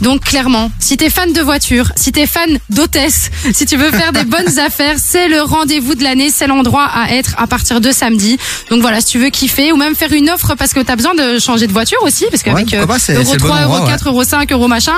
[0.00, 4.12] Donc clairement, si t'es fan de voiture, si t'es fan d'hôtesse, si tu veux faire
[4.12, 7.90] des bonnes affaires, c'est le rendez-vous de l'année, c'est l'endroit à être à partir de
[7.90, 8.38] samedi.
[8.70, 11.14] Donc voilà, si tu veux kiffer ou même faire une offre parce que t'as besoin
[11.14, 13.56] de changer de voiture aussi, parce Ouais, qu'avec pas, c'est- euro c'est le bon 3,
[13.60, 13.92] endroit, euro ouais.
[13.92, 14.94] 4, euro 5, euro machin,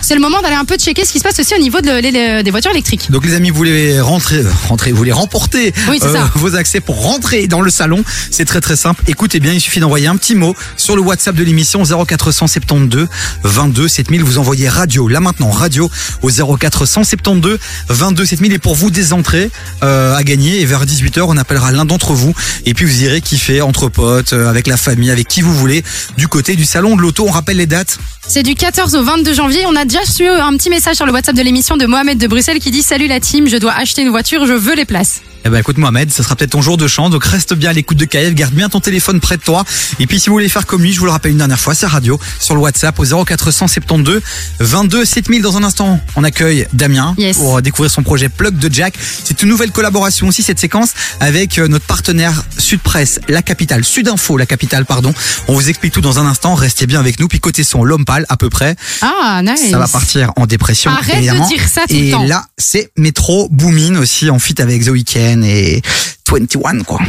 [0.00, 1.90] c'est le moment d'aller un peu checker ce qui se passe aussi au niveau de,
[2.00, 3.10] les- des voitures électriques.
[3.10, 6.30] Donc les amis, vous voulez rentrer, euh, rentrer, vous voulez remporter Oui, ça.
[6.34, 8.04] vos accès pour rentrer dans le salon.
[8.30, 9.02] C'est très très simple.
[9.06, 13.08] Écoutez bien, il suffit d'envoyer un petit mot sur le WhatsApp de l'émission 0472
[13.44, 14.22] 22 7000.
[14.24, 15.88] Vous envoyez radio, là maintenant radio
[16.22, 19.50] au 0472 22 7000 et pour vous des entrées
[19.84, 20.60] euh, à gagner.
[20.60, 22.34] Et vers 18h, on appellera l'un d'entre vous
[22.66, 25.84] et puis vous irez kiffer entre potes, euh, avec la famille, avec qui vous voulez,
[26.16, 27.24] du côté du salon de l'auto.
[27.26, 27.98] On rappelle les dates.
[28.26, 29.64] C'est du 14 au 22 janvier.
[29.68, 32.26] On a déjà reçu un petit message sur le WhatsApp de l'émission de Mohamed de
[32.26, 35.22] Bruxelles qui dit Salut la team, je dois acheter une voiture, je veux les places.
[35.44, 37.72] Eh ben écoute Mohamed, ce sera peut-être ton jour de chance, donc reste bien à
[37.72, 39.64] l'écoute de KF, garde bien ton téléphone près de toi.
[39.98, 41.74] Et puis si vous voulez faire comme lui, je vous le rappelle une dernière fois,
[41.74, 44.20] c'est radio sur le WhatsApp au 0472
[44.60, 45.42] 22 7000.
[45.42, 47.36] Dans un instant, on accueille Damien Yes.
[47.38, 48.94] pour découvrir son projet Plug de Jack.
[49.24, 53.84] C'est une nouvelle collaboration aussi cette séquence avec euh, notre partenaire Sud Presse, la capitale,
[53.84, 55.12] Sud Info, la capitale, pardon.
[55.48, 57.26] On vous explique tout dans un instant, restez bien avec nous.
[57.28, 58.76] Puis côté son, l'homme pâle à peu près.
[59.00, 59.70] Ah, nice.
[59.70, 60.90] Ça va partir en dépression.
[60.92, 61.48] Arrête de évidemment.
[61.48, 62.24] dire ça tout le et temps.
[62.24, 65.82] là, c'est Metro Boomin aussi en feat avec The Weeknd et
[66.28, 67.00] 21 quoi.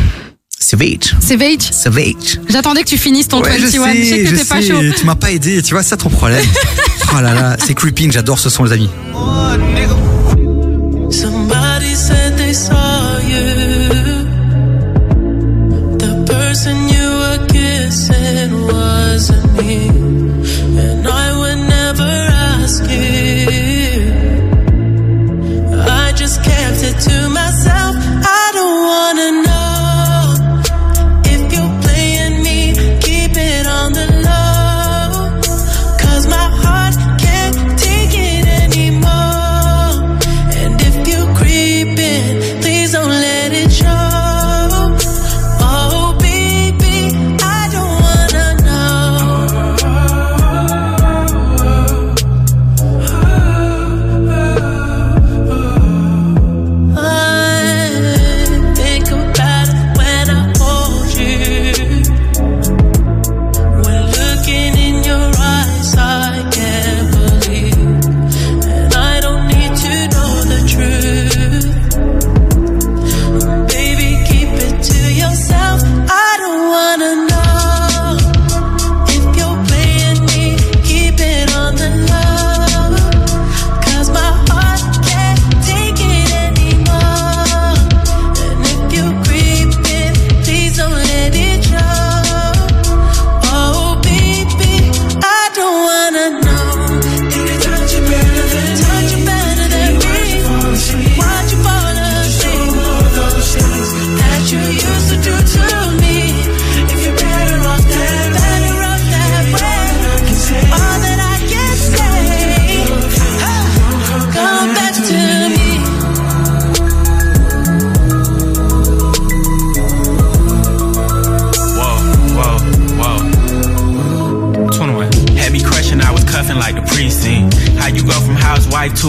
[0.60, 1.16] Savage.
[1.20, 1.72] C'est Vage.
[1.72, 2.40] Savage.
[2.48, 3.60] J'attendais que tu finisses ton Ouais, 21.
[3.60, 4.82] je Je sais, que je pas chaud.
[4.98, 6.46] Tu m'as pas aidé, tu vois, c'est ça ton problème.
[7.12, 8.90] oh là là, c'est creeping, j'adore ce son les amis.
[11.12, 11.96] Somebody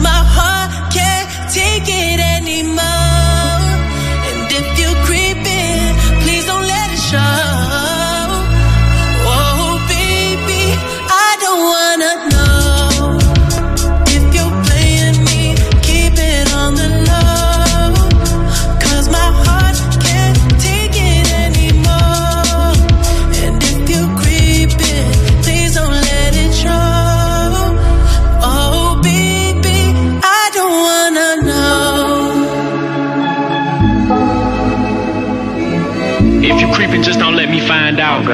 [0.00, 2.97] My heart can't take it anymore.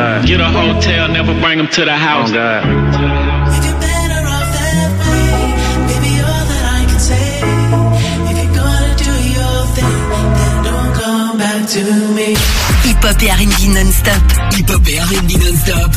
[0.05, 0.27] Find out.
[0.27, 2.31] Get a hotel, never bring them to the house.
[2.31, 2.35] Oh,
[5.89, 7.41] baby, all that I can say.
[8.31, 9.97] If you're gonna do your thing,
[10.39, 11.83] then don't come back to
[12.15, 12.29] me.
[12.85, 14.23] Hip-hop et R&B non-stop.
[14.55, 15.93] Hip-hop et R&B non-stop.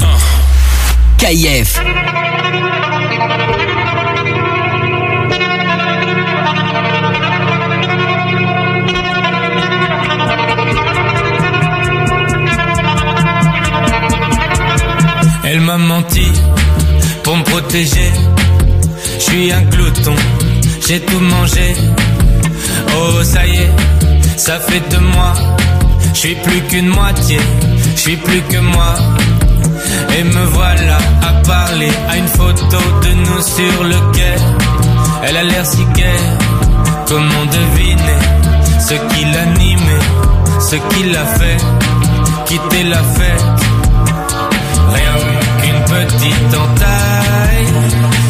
[1.17, 1.69] KIF.
[15.57, 16.27] Elle m'a menti
[17.23, 18.11] pour me protéger.
[19.17, 20.13] Je suis un glouton,
[20.87, 21.73] j'ai tout mangé.
[22.95, 23.71] Oh, ça y est,
[24.37, 25.33] ça fait de moi.
[26.13, 27.39] Je suis plus qu'une moitié,
[27.95, 28.93] je suis plus que moi.
[30.19, 34.35] Et me voilà à parler à une photo de nous sur le quai.
[35.23, 36.23] Elle a l'air si gaie,
[37.07, 38.19] comment deviner
[38.79, 40.05] ce qui l'animait,
[40.59, 41.57] ce qui l'a fait
[42.45, 43.66] quitter la fête.
[45.97, 47.67] Petite entaille.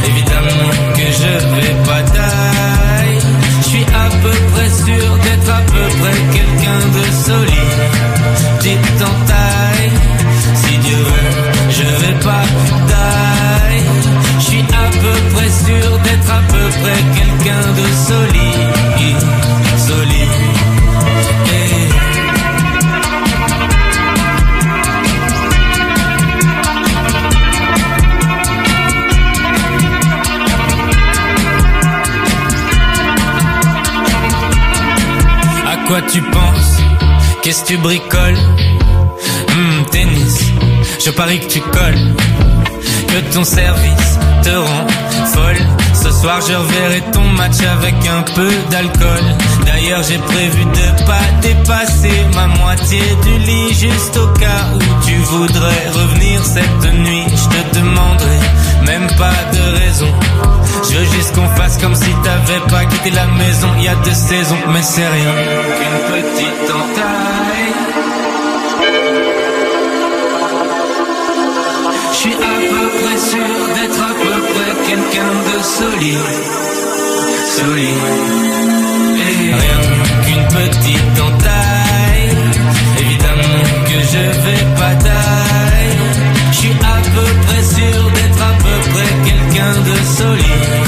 [0.08, 3.20] Évidemment que je vais pas taille.
[3.62, 7.82] Je suis à peu près sûr d'être à peu près quelqu'un de solide.
[8.60, 9.92] Petite entaille.
[10.56, 12.46] Si Dieu veut, je vais pas
[12.88, 13.84] taille.
[14.40, 17.88] Je suis à peu près sûr d'être à peu près quelqu'un de.
[18.08, 19.37] Solide.
[35.88, 36.78] Quoi tu penses?
[37.42, 38.36] Qu'est-ce que tu bricoles?
[38.36, 40.52] Hmm, Tennis,
[41.04, 42.14] je parie que tu colles.
[43.08, 44.88] Que ton service te rend
[45.34, 45.56] folle.
[45.94, 49.24] Ce soir, je reverrai ton match avec un peu d'alcool.
[49.66, 55.16] D'ailleurs, j'ai prévu de pas dépasser ma moitié du lit juste au cas où tu
[55.16, 57.24] voudrais revenir cette nuit.
[57.30, 58.40] Je te demanderai
[58.86, 60.14] même pas de raison.
[60.90, 63.68] Je veux juste qu'on fasse comme si t'avais pas quitté la maison.
[63.78, 65.34] Il y a deux saisons, mais c'est rien
[65.78, 67.74] qu'une petite entaille.
[72.12, 76.28] Je suis à peu près sûr d'être à peu près quelqu'un de solide.
[77.56, 78.06] Solide.
[79.20, 79.80] Et rien
[80.26, 82.30] qu'une petite entaille.
[83.00, 84.96] Évidemment que je vais pas
[89.74, 90.88] de solide.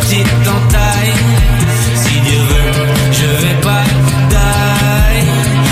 [0.00, 1.12] Petite entaille.
[1.94, 3.84] Si Dieu veut, je vais pas
[4.30, 5.24] taille.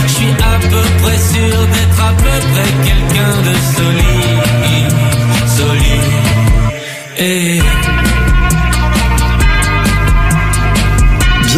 [0.07, 4.93] Je suis à peu près sûr d'être à peu près quelqu'un de solide.
[5.57, 6.15] Solide.
[7.19, 7.61] Et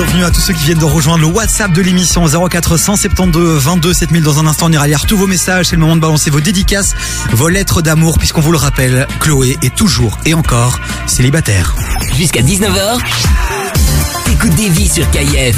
[0.07, 4.23] Bienvenue à tous ceux qui viennent de rejoindre le WhatsApp de l'émission 0472 22 7000.
[4.23, 5.67] Dans un instant, on ira lire tous vos messages.
[5.67, 6.95] C'est le moment de balancer vos dédicaces,
[7.33, 11.75] vos lettres d'amour, puisqu'on vous le rappelle, Chloé est toujours et encore célibataire.
[12.15, 13.01] Jusqu'à 19h.
[14.31, 15.57] Écoute des vies sur KIF.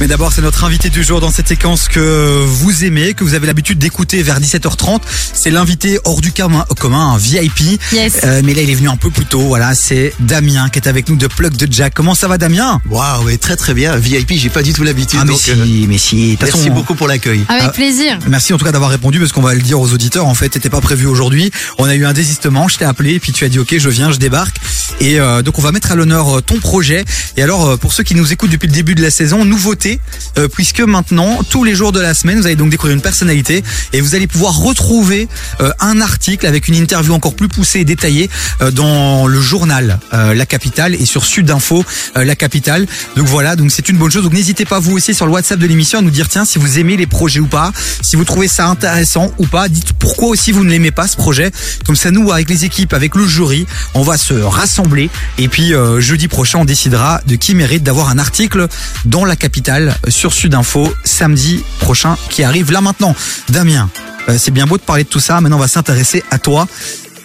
[0.00, 3.34] Mais d'abord, c'est notre invité du jour dans cette séquence que vous aimez, que vous
[3.34, 5.02] avez l'habitude d'écouter vers 17h30.
[5.34, 7.78] C'est l'invité hors du commun, commun un VIP.
[7.92, 8.20] Yes.
[8.24, 9.42] Euh, mais là, il est venu un peu plus tôt.
[9.42, 11.92] Voilà, c'est Damien qui est avec nous de Plug de Jack.
[11.92, 12.80] Comment ça va, Damien?
[12.88, 13.94] Waouh, ouais, très très bien.
[13.96, 15.18] VIP, j'ai pas du tout l'habitude.
[15.20, 16.38] Ah, mais donc, si, euh, mais si.
[16.40, 17.44] Merci façon, beaucoup pour l'accueil.
[17.50, 17.68] Avec Ah.
[17.68, 18.18] plaisir.
[18.26, 20.26] Merci en tout cas d'avoir répondu parce qu'on va le dire aux auditeurs.
[20.26, 21.50] En fait, t'étais pas prévu aujourd'hui.
[21.76, 22.68] On a eu un désistement.
[22.68, 24.56] Je t'ai appelé et puis tu as dit OK, je viens, je débarque.
[25.00, 27.04] Et euh, donc on va mettre à l'honneur euh, ton projet.
[27.36, 29.89] Et alors euh, pour ceux qui nous écoutent depuis le début de la saison, nouveauté
[30.38, 33.64] euh, puisque maintenant, tous les jours de la semaine, vous allez donc découvrir une personnalité
[33.92, 35.28] et vous allez pouvoir retrouver
[35.60, 39.98] euh, un article avec une interview encore plus poussée et détaillée euh, dans le journal
[40.12, 41.84] La Capitale et sur Sud Info
[42.16, 42.86] euh, La Capitale.
[43.16, 44.22] Donc voilà, donc c'est une bonne chose.
[44.22, 46.58] Donc n'hésitez pas vous aussi sur le WhatsApp de l'émission à nous dire tiens si
[46.58, 47.72] vous aimez les projets ou pas,
[48.02, 49.68] si vous trouvez ça intéressant ou pas.
[49.68, 51.50] Dites pourquoi aussi vous ne l'aimez pas ce projet.
[51.86, 55.72] Comme ça nous avec les équipes, avec le jury, on va se rassembler et puis
[55.98, 58.68] jeudi prochain on décidera de qui mérite d'avoir un article
[59.04, 63.14] dans La Capitale sur Sud Info samedi prochain qui arrive là maintenant.
[63.48, 63.88] Damien,
[64.28, 65.40] euh, c'est bien beau de parler de tout ça.
[65.40, 66.66] Maintenant on va s'intéresser à toi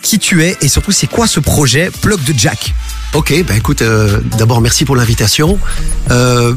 [0.02, 2.74] qui tu es et surtout c'est quoi ce projet Plug de Jack
[3.14, 5.58] Ok, bah écoute, euh, d'abord merci pour l'invitation.
[6.12, 6.54] Euh,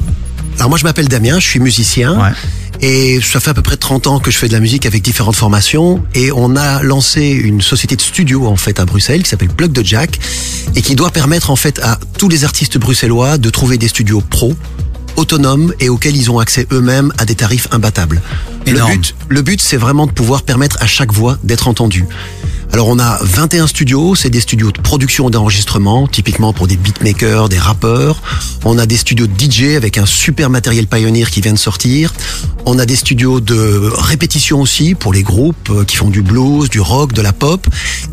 [0.58, 2.32] alors moi je m'appelle Damien, je suis musicien.
[2.80, 5.02] Et ça fait à peu près 30 ans que je fais de la musique avec
[5.02, 9.30] différentes formations et on a lancé une société de studio en fait à Bruxelles qui
[9.30, 10.20] s'appelle Plug de Jack
[10.76, 14.20] et qui doit permettre en fait à tous les artistes bruxellois de trouver des studios
[14.20, 14.54] pro
[15.18, 18.22] autonomes et auxquels ils ont accès eux-mêmes à des tarifs imbattables.
[18.66, 22.06] Le but, le but c'est vraiment de pouvoir permettre à chaque voix d'être entendue.
[22.72, 26.76] Alors on a 21 studios, c'est des studios de production et d'enregistrement, typiquement pour des
[26.76, 28.22] beatmakers, des rappeurs.
[28.64, 32.12] On a des studios de DJ avec un super matériel Pioneer qui vient de sortir.
[32.66, 36.68] On a des studios de répétition aussi pour les groupes euh, qui font du blues,
[36.68, 37.66] du rock, de la pop.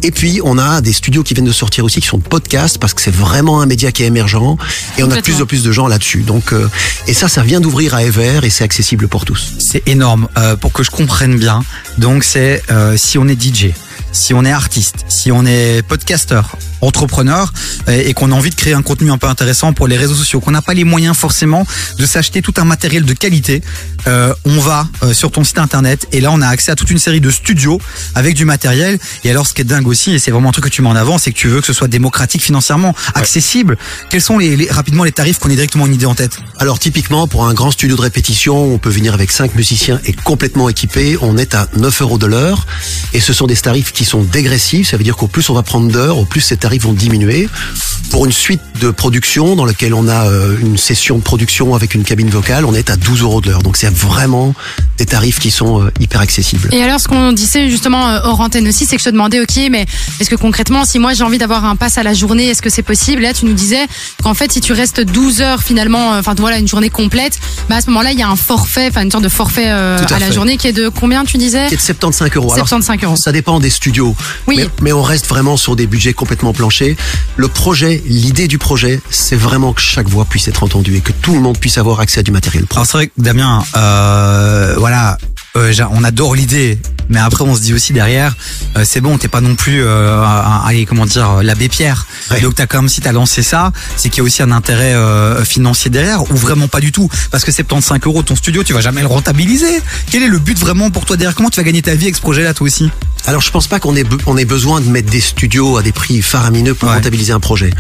[0.04, 2.78] Et puis on a des studios qui viennent de sortir aussi qui sont de podcasts
[2.78, 4.58] parce que c'est vraiment un média qui est émergent
[4.98, 6.22] et on a de plus en plus de gens là-dessus.
[6.22, 6.70] Donc euh,
[7.08, 9.54] et ça ça vient d'ouvrir à Ever et c'est accessible pour tous.
[9.60, 10.28] C'est énorme.
[10.38, 11.64] Euh, pour que je comprenne bien,
[11.98, 13.72] donc c'est euh, si on est DJ,
[14.16, 17.52] si on est artiste, si on est podcasteur, entrepreneur
[17.88, 20.40] et qu'on a envie de créer un contenu un peu intéressant pour les réseaux sociaux,
[20.40, 21.66] qu'on n'a pas les moyens forcément
[21.98, 23.62] de s'acheter tout un matériel de qualité,
[24.08, 26.90] euh, on va euh, sur ton site internet et là on a accès à toute
[26.92, 27.82] une série de studios
[28.14, 29.00] avec du matériel.
[29.24, 30.90] Et alors ce qui est dingue aussi, et c'est vraiment un truc que tu mets
[30.90, 33.78] en avant, c'est que tu veux que ce soit démocratique financièrement, accessible.
[34.10, 36.38] Quels sont les, les- rapidement les tarifs qu'on ait directement une idée en tête?
[36.60, 40.14] Alors typiquement pour un grand studio de répétition, on peut venir avec cinq musiciens et
[40.14, 41.18] complètement équipé.
[41.22, 42.66] On est à 9 euros de l'heure
[43.14, 44.90] et ce sont des tarifs qui sont dégressifs.
[44.90, 47.50] Ça veut dire qu'au plus on va prendre d'heures, au plus ces tarifs vont diminuer.
[48.10, 51.96] Pour une suite de production dans laquelle on a euh, une session de production avec
[51.96, 53.64] une cabine vocale, on est à 12 euros de l'heure.
[53.64, 54.54] Donc c'est vraiment
[54.98, 56.70] des tarifs qui sont euh, hyper accessibles.
[56.72, 59.40] Et alors, ce qu'on disait justement euh, hors antenne aussi, c'est que je te demandais,
[59.40, 59.86] ok, mais
[60.20, 62.70] est-ce que concrètement, si moi j'ai envie d'avoir un pass à la journée, est-ce que
[62.70, 63.22] c'est possible?
[63.22, 63.86] Là, tu nous disais
[64.24, 67.40] qu'en fait, si tu restes 12 heures finalement, enfin voilà, une journée complète,
[67.70, 69.98] bah à ce moment-là, il y a un forfait, enfin une sorte de forfait euh,
[69.98, 71.68] à à, la journée qui est de combien tu disais?
[71.68, 72.54] Qui est de 75 euros.
[72.54, 73.16] Alors, 75 euros.
[73.16, 73.95] Ça dépend des studios.
[74.02, 74.58] Oui.
[74.58, 76.96] Mais, mais on reste vraiment sur des budgets complètement planchés.
[77.38, 81.12] Le projet, l'idée du projet, c'est vraiment que chaque voix puisse être entendue et que
[81.12, 82.80] tout le monde puisse avoir accès à du matériel pro.
[82.80, 85.18] Alors c'est vrai que Damien, euh, voilà,
[85.56, 86.78] euh, on adore l'idée,
[87.10, 88.36] mais après on se dit aussi derrière,
[88.78, 92.06] euh, c'est bon, t'es pas non plus, euh, un- comment dire, l'abbé Pierre.
[92.42, 94.94] Donc t'as quand même si t'as lancé ça, c'est qu'il y a aussi un intérêt
[94.94, 98.74] euh, financier derrière, ou vraiment pas du tout, parce que 75 euros ton studio, tu
[98.74, 99.82] vas jamais le rentabiliser.
[100.12, 101.36] Quel est le but vraiment pour toi derrière?
[101.36, 102.90] Comment tu vas gagner ta vie avec ce projet-là toi aussi?
[103.28, 105.82] Alors je pense pas qu'on ait, be- on ait besoin de mettre des studios à
[105.84, 107.72] des prix faramineux pour rentabiliser un projet.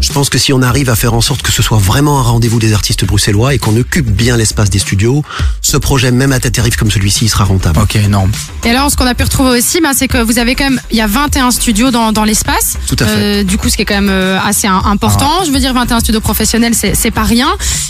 [0.00, 2.22] Je pense que si on arrive à faire en sorte que ce soit vraiment un
[2.22, 5.22] rendez-vous des artistes bruxellois et qu'on occupe bien l'espace des studios,
[5.60, 7.78] ce projet, même à des tarifs comme celui-ci, il sera rentable.
[7.80, 8.30] Ok, énorme.
[8.64, 10.80] Et alors, ce qu'on a pu retrouver aussi, bah, c'est que vous avez quand même,
[10.90, 12.78] il y a 21 studios dans, dans l'espace.
[12.86, 13.12] Tout à fait.
[13.18, 15.30] Euh, du coup, ce qui est quand même euh, assez important.
[15.40, 15.44] Ah.
[15.46, 17.48] Je veux dire, 21 studios professionnels, c'est c'est pas rien.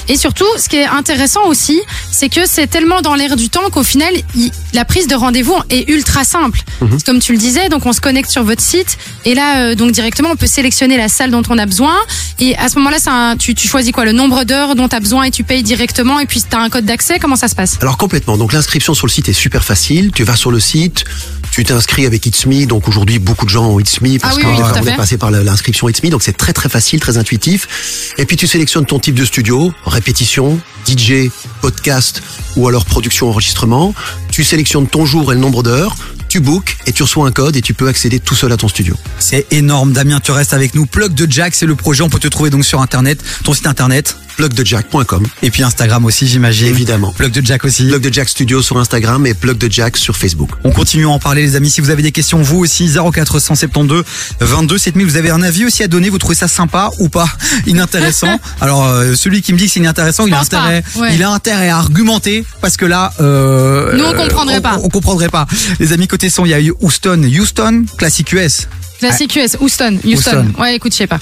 [0.08, 3.68] Et surtout, ce qui est intéressant aussi, c'est que c'est tellement dans l'air du temps
[3.70, 6.60] qu'au final, il- la prise de rendez-vous est ultra simple.
[6.80, 9.74] C'est Comme tu le disais, donc on se connecte sur votre site et là, euh,
[9.74, 11.94] donc directement, on peut sélectionner la salle dont on a besoin.
[12.40, 14.96] Et à ce moment-là, c'est un- tu, tu choisis quoi, le nombre d'heures dont tu
[14.96, 16.18] as besoin et tu payes directement.
[16.20, 17.18] Et puis, tu as un code d'accès.
[17.18, 17.78] Comment ça se passe?
[17.80, 18.36] Alors complètement.
[18.36, 20.10] Donc l'inscription sur le site est super facile.
[20.12, 21.04] Tu vas sur le site,
[21.50, 22.66] tu t'inscris avec It's Me.
[22.66, 24.90] Donc aujourd'hui, beaucoup de gens ont It's Me parce Ah oui, qu'on oui, on fait.
[24.90, 26.10] est passé par l'inscription It's Me.
[26.10, 28.12] Donc c'est très très facile, très intuitif.
[28.18, 30.58] Et puis tu sélectionnes ton type de studio, répétition,
[30.88, 32.22] DJ, podcast
[32.56, 33.94] ou alors production enregistrement.
[34.30, 35.94] Tu sélectionnes ton jour et le nombre d'heures.
[36.28, 38.66] Tu bookes et tu reçois un code et tu peux accéder tout seul à ton
[38.66, 38.96] studio.
[39.20, 40.84] C'est énorme, Damien, tu restes avec nous.
[40.84, 43.68] Plug de Jack, c'est le projet, on peut te trouver donc sur internet, ton site
[43.68, 44.16] internet.
[44.36, 45.26] Plugdejack.com.
[45.42, 46.68] Et puis Instagram aussi, j'imagine.
[46.68, 47.12] Évidemment.
[47.12, 47.86] Plug de Jack aussi.
[47.88, 50.50] Plug de Jack Studio sur Instagram et Plug de Jack sur Facebook.
[50.64, 51.70] On continue à en parler les amis.
[51.70, 54.04] Si vous avez des questions, vous aussi, 0472
[54.40, 55.06] 22 7000.
[55.06, 56.08] Vous avez un avis aussi à donner.
[56.10, 57.28] Vous trouvez ça sympa ou pas?
[57.66, 58.38] Inintéressant.
[58.60, 61.14] Alors euh, celui qui me dit que c'est inintéressant, il a intérêt, ouais.
[61.14, 64.78] il a intérêt à argumenter parce que là, euh, Nous, on comprendrait on- pas.
[64.82, 65.46] On, comprendrait pas.
[65.80, 68.68] Les amis côté son, il y a eu Houston, Houston, classique US.
[69.04, 70.08] Classique US, Houston, Houston.
[70.08, 70.46] Houston.
[70.58, 71.18] Ouais, écoute, je sais pas.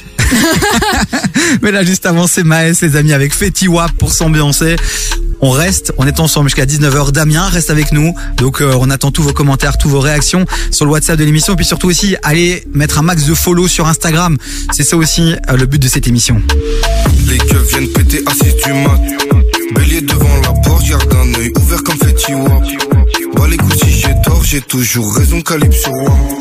[1.62, 4.76] Mais là, juste avant, c'est Maës, les amis, avec Fetty Wap pour s'ambiancer.
[5.40, 7.10] On reste, on est ensemble jusqu'à 19h.
[7.10, 8.14] Damien reste avec nous.
[8.36, 11.54] Donc, euh, on attend tous vos commentaires, tous vos réactions sur le WhatsApp de l'émission.
[11.54, 14.38] Et puis surtout aussi, allez mettre un max de follow sur Instagram.
[14.70, 16.40] C'est ça aussi euh, le but de cette émission.
[17.26, 19.00] Les keufs viennent péter assis du mat.
[19.74, 20.52] Bélier devant la
[20.84, 22.62] je garde un œil ouvert comme Fetty Wap.
[23.34, 26.38] Bah les coups si j'ai tort, j'ai toujours raison, calibre sur Wam.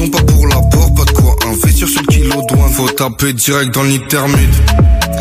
[0.00, 2.72] Ils- ils- Ils ont pas pour l'apport, pas de quoi investir sur le kilo douane.
[2.72, 4.48] Faut taper direct dans thermique.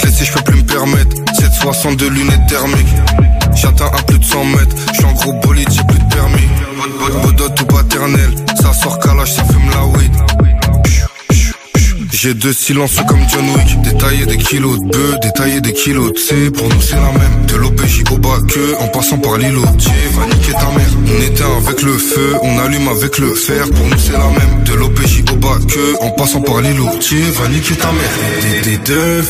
[0.03, 1.15] Laisser, je peux plus me permettre.
[1.39, 2.88] 762 lunettes thermiques.
[3.55, 4.75] J'atteins à plus de 100 mètres.
[4.93, 6.47] J'suis en gros bolide, j'ai plus de permis.
[7.23, 8.36] Bodot ou paternel.
[8.61, 10.46] Ça sort calage, ça fume la weed.
[12.12, 13.82] J'ai deux silences comme John Wick.
[13.82, 16.51] Détailler des kilos de bœuf, détailler des kilos de C.
[16.51, 17.45] Pour nous c'est la même.
[17.47, 19.62] De l'OPJ au bas que En passant par l'îlot.
[19.64, 20.91] Va niquer ta mère.
[21.05, 23.64] On éteint avec le feu On allume avec le fer.
[23.70, 24.64] Pour nous c'est la même.
[24.66, 26.86] De l'OPJ au bas que En passant par l'îlot.
[26.86, 28.64] Va niquer ta mère.
[28.64, 29.24] Des, deux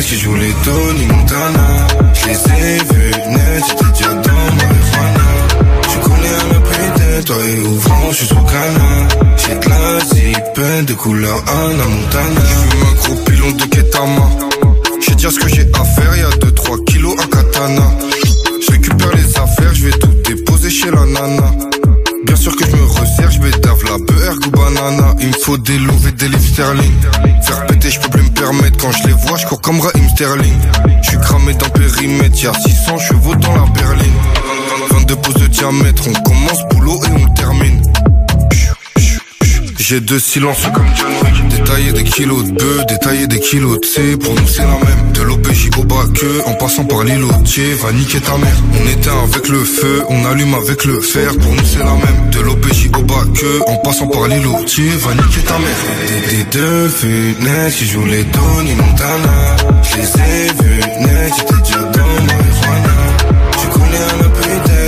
[0.00, 1.86] Qui jouent les Tony Montana.
[2.14, 2.78] Je ai
[3.66, 4.04] J'étais
[7.24, 9.08] toi et ouvrant, je suis sous canard.
[9.36, 12.40] J'ai de la zipette de couleur Anna Montana.
[12.40, 14.28] Je fume un gros pilon de Ketama.
[15.00, 17.82] Je vais dire ce que j'ai à faire, y'a 2-3 kilos à katana.
[18.60, 21.50] Je récupère les affaires, je vais tout déposer chez la nana.
[22.24, 25.14] Bien sûr que je me resserre, je dave la beurre ou banana.
[25.20, 26.94] Il me faut des louves et des livres sterling.
[27.42, 28.76] Faire péter, je peux plus me permettre.
[28.78, 30.58] Quand je les vois, je cours comme Raheem Sterling.
[31.02, 34.12] Je suis cramé dans le périmètre, y'a 600 chevaux dans la berline.
[34.90, 36.62] 22 pouces de diamètre, on commence
[37.02, 37.82] et on termine.
[39.78, 43.86] J'ai deux silences comme John Wick Détailler des kilos de bœuf, détailler des kilos de
[43.86, 45.12] C Pour nous c'est la même.
[45.12, 48.56] De l'OPJ au bas que En passant par l'îlot Dieu va niquer ta mère.
[48.72, 51.30] On éteint avec le feu, on allume avec le fer.
[51.38, 52.30] Pour nous c'est la même.
[52.30, 55.76] De l'OPJ au bas que En passant par l'îlot Dieu va niquer ta mère.
[56.30, 59.56] Des, des deux fenêtres qui jouent les Tony Montana.
[59.82, 60.74] Je les ai vus
[61.36, 62.43] j'étais déjà dans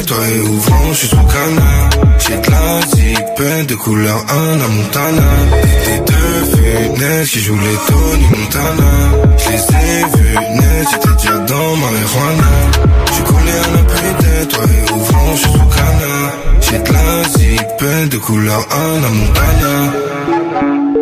[0.07, 1.90] toi et ouvrant, je suis sous canard.
[2.18, 5.30] J'ai de la zipette de couleur Anna Montana.
[5.84, 8.92] Des deux fenêtres qui jouent les Tony Montana.
[9.38, 12.50] Je les ai vus net, j'étais déjà dans marijuana.
[13.16, 16.32] Je connais un tête, toi et ouvrant, je suis sous canard.
[16.61, 20.95] J'ai de la zipette de couleur Anna Montana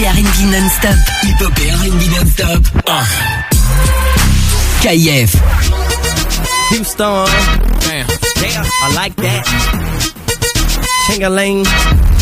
[0.00, 0.96] et R&B non-stop.
[1.24, 2.62] Hip-hop et R&B non-stop.
[2.88, 3.04] Ah.
[4.80, 5.34] KIF.
[6.70, 7.24] Houston.
[7.86, 8.06] Bam.
[8.40, 9.44] Yeah, I like that.
[11.06, 11.64] Chingaling.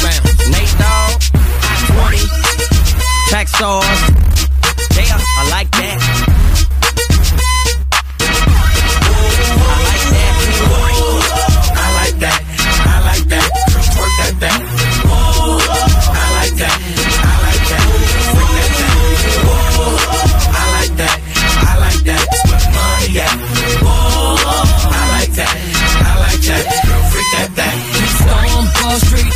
[0.03, 0.23] Bam.
[0.51, 1.23] Nate Dogg.
[1.63, 3.29] I-20.
[3.29, 3.87] Track stars.
[4.97, 6.38] Yeah, I like that.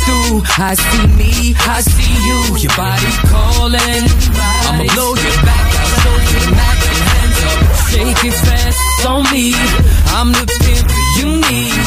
[0.05, 0.43] Through.
[0.59, 2.39] I see me, I see you.
[2.63, 4.03] Your body calling.
[4.67, 5.67] I'ma blow your back.
[5.79, 7.59] I'll show you the Mac and hands up.
[7.89, 9.55] Shake it fast on me.
[10.15, 10.87] I'm the pimp
[11.19, 11.77] you need.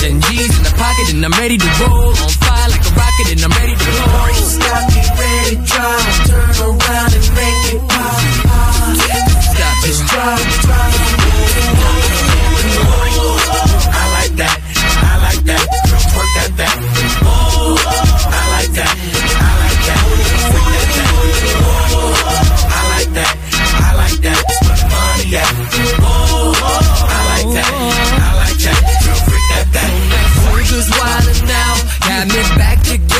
[0.00, 2.12] Ten G's in the pocket and I'm ready to roll.
[2.14, 4.32] On fire like a rocket and I'm ready to blow.
[4.34, 6.02] Stop, get ready, drop.
[6.28, 8.18] Turn around and make it pop.
[9.54, 10.90] Stop Just drop, drop.
[13.94, 14.58] I like that.
[14.64, 15.64] I like that.
[16.16, 16.93] Work that back.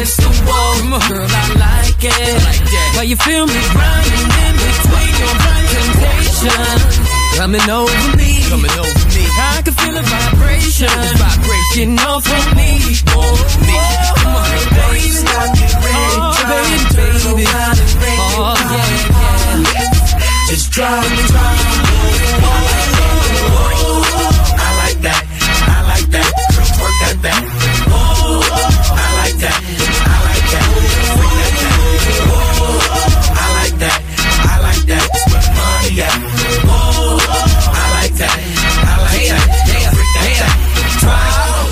[0.05, 0.75] Against the wall.
[1.09, 2.37] Girl, I like it.
[2.97, 6.61] Why you feel me grinding in between your blind temptation?
[7.37, 9.25] Coming over me, coming over me.
[9.41, 12.79] I can feel a vibration, vibration off of me,
[13.17, 13.35] oh,
[13.65, 13.77] me.
[14.21, 14.45] Come on,
[14.77, 17.73] baby, oh, baby, oh, baby, oh yeah,
[19.73, 19.89] yeah.
[20.49, 21.57] Just drop, drop.
[24.57, 25.23] I like that.
[25.67, 26.31] I like that.
[26.55, 27.44] Girl, work that back.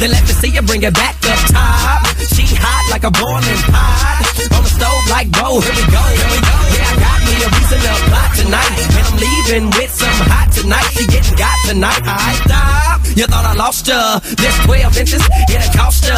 [0.03, 2.03] Then let me see you bring it back up top.
[2.35, 4.19] She hot like a boiling pot.
[4.51, 6.57] On the stove like, whoa, here we go, here we go.
[6.75, 8.83] Yeah, I got me a reason to plot tonight.
[8.83, 10.91] And I'm leaving with some hot tonight.
[10.99, 12.03] She getting got tonight.
[12.03, 13.02] I stop.
[13.13, 14.21] You thought I lost ya.
[14.41, 15.21] This 12 inches,
[15.53, 16.17] it'll cost ya.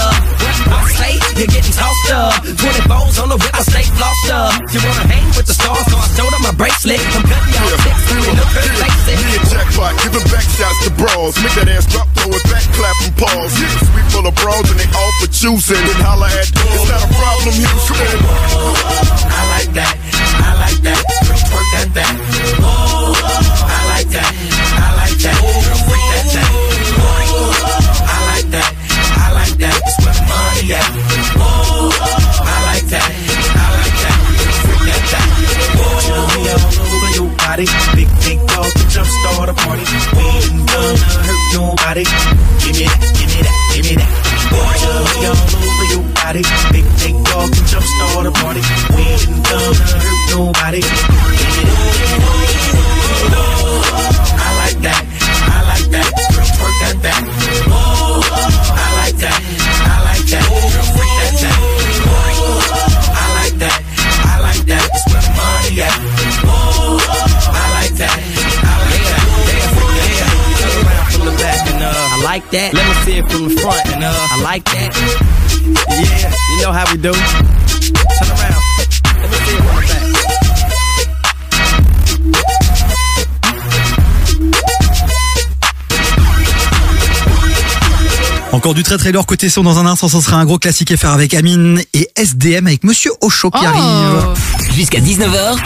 [0.71, 2.39] What I say, you're getting tossed up.
[2.55, 4.55] 24s on the whip, I stay flossed up.
[4.71, 7.03] You wanna hang with the stars, so I showed her my bracelet.
[7.03, 8.71] I'm cutting y'all six, three, no good.
[9.11, 11.35] Me and Jackpot giving back shots to bras.
[11.43, 13.53] Make that ass drop, throw it back, clap and pause.
[13.59, 15.83] Yeah, sweet full of bras and they all for choosing.
[15.83, 17.91] Then holla at, it's not a problem hitters.
[17.91, 18.79] Come on.
[19.35, 19.95] I like that.
[20.47, 21.01] I like that.
[21.27, 22.15] Twerk that thing.
[22.63, 24.44] I like that.
[39.25, 39.83] Jumpstart a party.
[40.17, 42.05] We ain't gonna hurt nobody.
[42.61, 43.01] Give me that.
[43.17, 43.57] Give me that.
[43.75, 44.11] Give me that.
[44.51, 46.43] Me all over your body.
[46.73, 48.84] Big, big dog jumpstart a party.
[72.55, 72.73] That.
[72.73, 74.91] Let me see it from the front and uh, I like that.
[75.91, 77.13] Yeah, you know how we do.
[77.13, 78.63] Turn around.
[79.21, 81.15] Let me see it from the back.
[88.53, 90.93] Encore du très très lourd côté son dans un instant, ce sera un gros classique
[90.93, 93.67] à faire avec Amine et SDM avec Monsieur Ocho qui Oh.
[93.67, 94.75] arrive.
[94.77, 95.57] Jusqu'à 19h,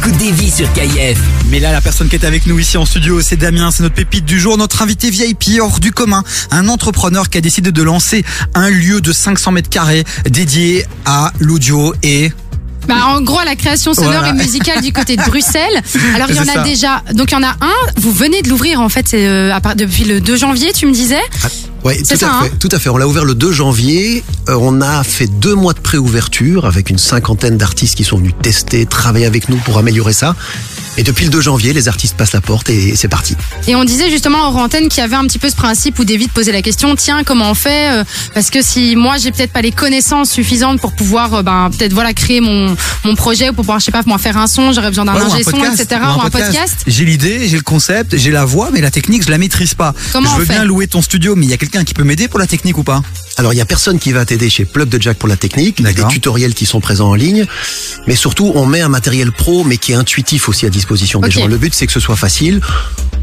[0.00, 1.18] t'écoutes des vies sur KIF.
[1.50, 3.94] Mais là, la personne qui est avec nous ici en studio, c'est Damien, c'est notre
[3.96, 7.82] pépite du jour, notre invité VIP hors du commun, un entrepreneur qui a décidé de
[7.82, 8.24] lancer
[8.54, 12.30] un lieu de 500 mètres carrés dédié à l'audio et
[12.86, 14.28] Bah, en gros, à la création sonore Voilà.
[14.28, 15.82] et musicale du côté de Bruxelles.
[16.14, 16.62] Alors, il y en a ça.
[16.62, 17.02] déjà.
[17.14, 17.92] Donc, il y en a un.
[17.96, 20.86] Vous venez de l'ouvrir, en fait, c'est euh, à part- depuis le 2 janvier, tu
[20.86, 21.20] me disais.
[22.04, 22.48] C'est tout ça, à fait.
[22.50, 22.88] hein Tout à fait.
[22.88, 24.22] On l'a ouvert le 2 janvier.
[24.48, 28.34] Euh, on a fait deux mois de préouverture avec une cinquantaine d'artistes qui sont venus
[28.42, 30.34] tester, travailler avec nous pour améliorer ça.
[30.98, 33.36] Et depuis le 2 janvier, les artistes passent la porte et c'est parti.
[33.68, 36.04] Et on disait justement en antenne qu'il y avait un petit peu ce principe où
[36.04, 39.52] David posait la question tiens comment on fait euh, parce que si moi j'ai peut-être
[39.52, 42.74] pas les connaissances suffisantes pour pouvoir euh, ben peut-être voilà créer mon
[43.04, 45.14] mon projet ou pour pouvoir je sais pas moi faire un son j'aurais besoin d'un
[45.14, 48.30] Ouais, ingé son podcast, etc ou ou un podcast J'ai l'idée, j'ai le concept, j'ai
[48.30, 49.94] la voix, mais la technique, je la maîtrise pas.
[50.12, 52.28] Comment je veux bien louer ton studio, mais il y a quelqu'un qui peut m'aider
[52.28, 53.02] pour la technique ou pas
[53.36, 55.76] Alors, il y a personne qui va t'aider chez Plug de Jack pour la technique.
[55.78, 57.46] Il y a des tutoriels qui sont présents en ligne.
[58.06, 60.87] Mais surtout, on met un matériel pro, mais qui est intuitif aussi à disposition
[61.20, 61.32] des Ok.
[61.32, 61.46] gens.
[61.46, 62.60] Le but, c'est que ce soit facile.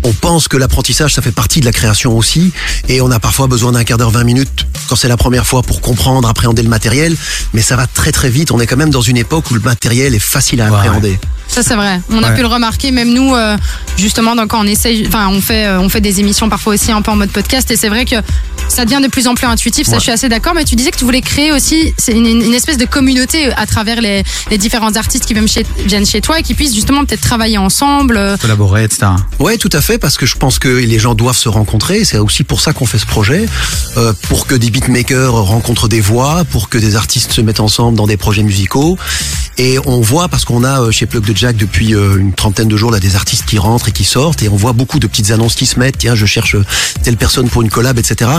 [0.04, 2.52] On pense que l'apprentissage, ça fait partie de la création aussi.
[2.90, 5.64] Et on a parfois besoin d'un quart d'heure, 20 minutes quand c'est la première fois
[5.64, 7.16] pour comprendre, appréhender le matériel.
[7.54, 8.52] Mais ça va très très vite.
[8.52, 11.20] On est quand même dans une époque où le matériel est facile à appréhender.
[11.48, 12.36] Ça c'est vrai on a Ouais.
[12.36, 13.56] pu le remarquer même nous euh,
[13.98, 16.92] justement donc, quand on essaye enfin on fait euh, on fait des émissions parfois aussi
[16.92, 18.16] un peu en mode podcast et c'est vrai que
[18.68, 19.98] ça devient de plus en plus intuitif ça Ouais.
[20.00, 22.54] je suis assez d'accord mais tu disais que tu voulais créer aussi c'est une, une
[22.54, 26.40] espèce de communauté à travers les, les différents artistes qui viennent chez, viennent chez toi
[26.40, 29.08] et qui puissent justement peut-être travailler ensemble euh, Collaborer, etc.
[29.40, 32.04] Ouais, tout à fait, parce que je pense que les gens doivent se rencontrer.
[32.06, 33.46] C'est aussi pour ça qu'on fait ce projet,
[33.98, 37.98] euh, pour que des beatmakers rencontrent des voix, pour que des artistes se mettent ensemble
[37.98, 38.98] dans des projets musicaux.
[39.58, 42.68] Et on voit, parce qu'on a euh, chez Plug de Jack depuis euh, une trentaine
[42.68, 45.08] de jours là des artistes qui rentrent et qui sortent, et on voit beaucoup de
[45.08, 45.98] petites annonces qui se mettent.
[45.98, 46.56] Tiens, je cherche
[47.04, 48.32] telle personne pour une collab, etc.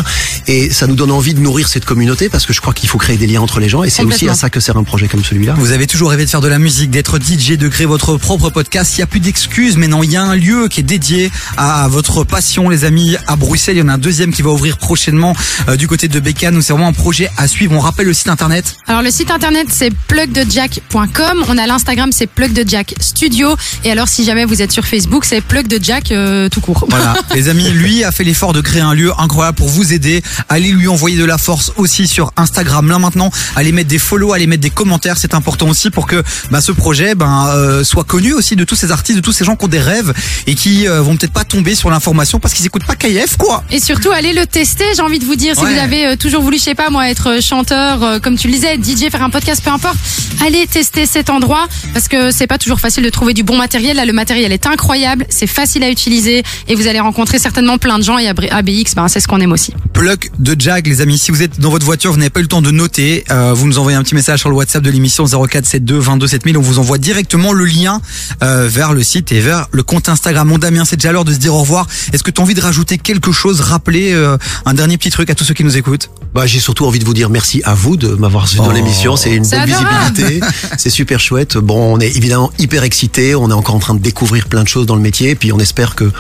[0.47, 2.99] Et ça nous donne envie de nourrir cette communauté, parce que je crois qu'il faut
[2.99, 5.09] créer des liens entre les gens, et c'est aussi à ça que sert un projet
[5.09, 5.55] comme celui-là.
[5.59, 8.51] Vous avez toujours rêvé de faire de la musique, d'être DJ, de créer votre propre
[8.51, 8.95] podcast.
[8.97, 11.31] Il n'y a plus d'excuses, mais non, il y a un lieu qui est dédié
[11.57, 13.77] à votre passion, les amis, à Bruxelles.
[13.77, 15.35] Il y en a un deuxième qui va ouvrir prochainement
[15.69, 16.61] euh, du côté de Bécane.
[16.63, 17.75] C'est vraiment un projet à suivre.
[17.75, 18.77] On rappelle le site internet.
[18.87, 21.06] Alors le site internet c'est plugdejack.com,
[21.49, 25.41] on a l'Instagram c'est plugdejack studio et alors si jamais vous êtes sur Facebook c'est
[25.41, 26.87] plugdejack euh, tout court.
[26.89, 30.23] Voilà, les amis, lui a fait l'effort de créer un lieu incroyable pour vous aider.
[30.49, 32.89] Allez lui envoyer de la force aussi sur Instagram.
[32.89, 35.19] Là maintenant, allez mettre des follow, allez mettre des commentaires.
[35.19, 38.77] C'est important aussi pour que bah, ce projet ben, euh, soit connu aussi de tous
[38.77, 40.13] ces artistes, de tous ces gens qui ont des rêves
[40.47, 43.65] et qui euh, vont peut-être pas tomber sur l'information parce qu'ils écoutent pas KF quoi.
[43.71, 45.55] Et surtout, allez le tester, j'ai envie de vous dire.
[45.55, 48.49] Si vous avez euh, toujours voulu, je sais pas moi, être chanteur, euh, comme tu
[48.49, 49.97] le disais, DJ, faire un podcast, peu importe,
[50.45, 53.97] allez tester cet endroit parce que c'est pas toujours facile de trouver du bon matériel.
[53.97, 57.99] Là, le matériel est incroyable, c'est facile à utiliser et vous allez rencontrer certainement plein
[57.99, 58.17] de gens.
[58.19, 59.75] Et ABX, ben, c'est ce qu'on aime aussi.
[59.93, 61.19] Plug de Jag, les amis.
[61.19, 63.53] Si vous êtes dans votre voiture, vous n'avez pas eu le temps de noter, euh,
[63.53, 66.57] vous nous envoyez un petit message sur le WhatsApp de l'émission 0472 22 7000.
[66.57, 68.01] On vous envoie directement le lien
[68.43, 70.47] euh, vers le site et vers le compte Instagram.
[70.49, 71.87] Mon Damien, c'est déjà l'heure de se dire au revoir.
[72.13, 75.31] Est-ce que tu as envie de rajouter quelque chose, rappeler euh, un dernier petit truc
[75.31, 76.11] à tous ceux qui nous écoutent?
[76.35, 78.73] Bah, j'ai surtout envie de vous dire merci à vous de m'avoir reçu dans Oh.
[78.73, 79.17] l'émission.
[79.17, 80.15] C'est une belle adorable.
[80.15, 80.41] visibilité.
[80.87, 81.57] C'est super chouette.
[81.57, 83.35] Bon, on est évidemment hyper excités.
[83.35, 85.35] On est encore en train de découvrir plein de choses dans le métier.
[85.35, 86.13] Puis on espère que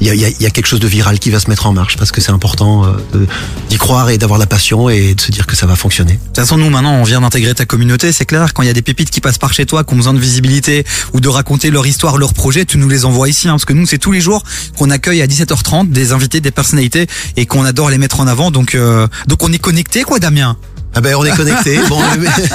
[0.00, 2.10] il y y a- quelque chose de viral qui va se mettre en marche parce
[2.10, 3.26] que c'est important euh,
[3.68, 6.14] d'y croire et d'avoir la passion et de se dire que ça va fonctionner.
[6.14, 8.54] De toute façon, nous, maintenant, on vient d'intégrer ta communauté, c'est clair.
[8.54, 10.18] Quand il y a des pépites qui passent par chez toi, qui ont besoin de
[10.18, 13.46] visibilité ou de raconter leur histoire, leur projet, tu nous les envoies ici.
[13.48, 14.42] Hein, parce que nous, c'est tous les jours
[14.78, 18.50] qu'on accueille à 17h30 des invités, des personnalités et qu'on adore les mettre en avant.
[18.50, 20.56] Donc, euh, donc on est connecté, quoi, Damien?
[20.94, 21.78] Ah ben on est connectés.
[21.88, 22.00] Bon,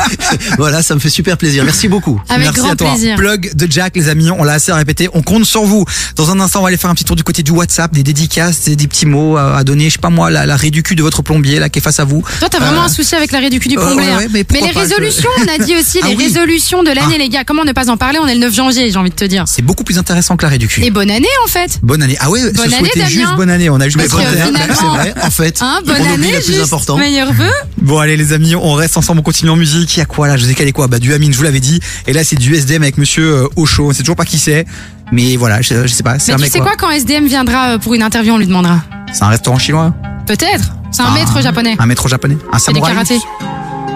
[0.58, 1.64] voilà, ça me fait super plaisir.
[1.64, 2.22] Merci beaucoup.
[2.30, 2.90] Avec Merci grand à toi.
[2.92, 3.16] plaisir.
[3.16, 5.10] Plug de Jack, les amis, on l'a assez répété.
[5.14, 5.86] On compte sur vous.
[6.16, 8.04] Dans un instant, on va aller faire un petit tour du côté du WhatsApp, des
[8.04, 9.86] dédicaces, des, des petits mots à, à donner.
[9.90, 11.82] Je sais pas moi, la, la raie du cul de votre plombier là qui est
[11.82, 12.24] face à vous.
[12.40, 14.06] Toi, t'as vraiment Euh, un souci avec l'arrêt du cul du euh, plombier.
[14.08, 14.18] ouais, hein.
[14.20, 16.24] ouais, mais les pas, je- résolutions, on a dit aussi Ah les oui.
[16.26, 17.20] résolutions de l'année, Ah.
[17.20, 17.44] les gars.
[17.46, 18.20] Comment ne pas en parler?
[18.22, 19.44] On est le 9 janvier, j'ai envie de te dire.
[19.48, 20.84] C'est beaucoup plus intéressant que la raie du cul.
[20.84, 21.80] Et bonne année en fait.
[21.84, 22.18] Bonne année.
[22.20, 23.08] Ah ouais, Bonne se année, Damien.
[23.10, 23.70] juste bonne année.
[23.70, 24.46] On a juste Parce le que 31.
[24.48, 25.58] finalement- C'est vrai, en fait.
[25.62, 26.62] Hein, bonne année, le plus juste.
[26.64, 26.98] important.
[26.98, 27.50] Meilleur vœu.
[27.82, 29.95] Bon allez les amis, on reste ensemble, on continue en musique.
[29.95, 30.38] Il y a quoi là?
[30.38, 30.88] Je sais qu'elle est quoi?
[30.88, 31.80] Bah du Amine, je vous l'avais dit.
[32.07, 33.89] Et là c'est du SDM avec Monsieur euh, Ocho.
[33.89, 34.65] On sait toujours pas qui c'est,
[35.11, 36.19] mais voilà, je, je sais pas.
[36.19, 38.38] C'est Mais un tu mec sais quoi, quand SDM viendra euh, pour une interview, on
[38.38, 38.82] lui demandera?
[39.11, 39.93] C'est un restaurant chinois.
[40.27, 40.71] Peut-être.
[40.91, 41.75] C'est un Ah, maître japonais.
[41.80, 42.38] Un maître japonais.
[42.51, 42.93] Un C'est du samouraï.
[42.93, 43.19] karaté.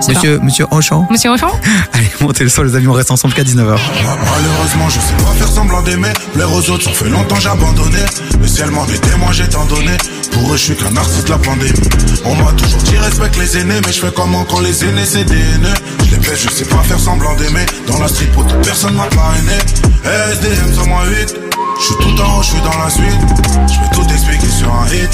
[0.07, 1.05] Monsieur Monsieur Ocho.
[1.09, 1.47] Monsieur Rochon
[1.93, 3.77] Allez, montez le son les amis, on reste ensemble jusqu'à 19h.
[4.03, 6.11] Malheureusement, je sais pas faire semblant d'aimer.
[6.33, 7.99] Plaire aux autres, ça fait longtemps j'ai abandonné.
[8.39, 9.91] Le ciel m'en est témoin, j'ai tant donné.
[10.31, 11.89] Pour eux, je suis qu'un artiste de la pandémie.
[12.25, 15.23] On m'a toujours dit respecte les aînés, mais je fais comment quand les aînés c'est
[15.25, 15.73] des haineux?
[16.05, 17.65] Je les baisse, je sais pas faire semblant d'aimer.
[17.87, 19.57] Dans la street, pour personne m'a parrainé.
[20.03, 21.52] SDM sur moi 8.
[21.79, 23.19] Je suis tout en haut, je suis dans la suite.
[23.67, 25.11] Je peux tout expliquer sur un hit.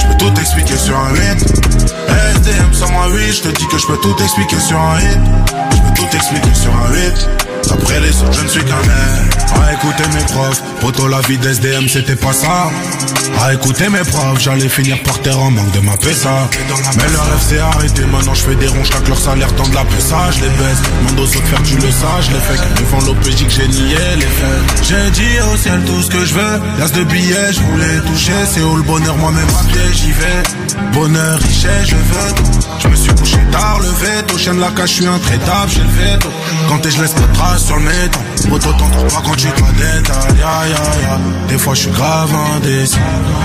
[0.00, 1.44] Je peux tout expliquer sur un hit.
[2.36, 3.32] SDM sur moi 8.
[3.32, 5.18] Je te dis que je peux tout expliquer sur un hit.
[5.72, 7.47] Je peux tout expliquer sur un hit.
[7.70, 9.62] Après les autres, je ne suis qu'un air.
[9.62, 12.70] À écouter mes profs, poto la vie d'SDM, c'était pas ça.
[13.40, 16.48] À écouter mes profs, j'allais finir par terre en manque de ma PSA.
[16.96, 19.74] Mais leur rêve s'est arrêté, maintenant je fais des ronds, chaque leur salaire tend de
[19.74, 20.82] la PSA, je les baisse.
[21.00, 23.96] Demande aux autres faire tu le sais, je les que devant l'OPJ que j'ai nié
[24.16, 24.84] les faits.
[24.88, 28.32] J'ai dit au ciel tout ce que je veux, l'as de billets, je voulais toucher,
[28.50, 30.42] c'est où le bonheur, moi-même à pied, j'y vais.
[30.92, 32.68] Bonheur, richesse, je veux tout.
[32.80, 35.82] Je me suis couché tard, levé tôt, chien de la cache, je suis intraitable, j'ai
[35.82, 36.28] le veto.
[36.68, 39.60] Quand t'es, je laisse pas de traces sur le t'en trouves pas quand tu te
[39.60, 41.18] détail, ya ya ya.
[41.48, 42.98] Des fois, je suis grave indécis.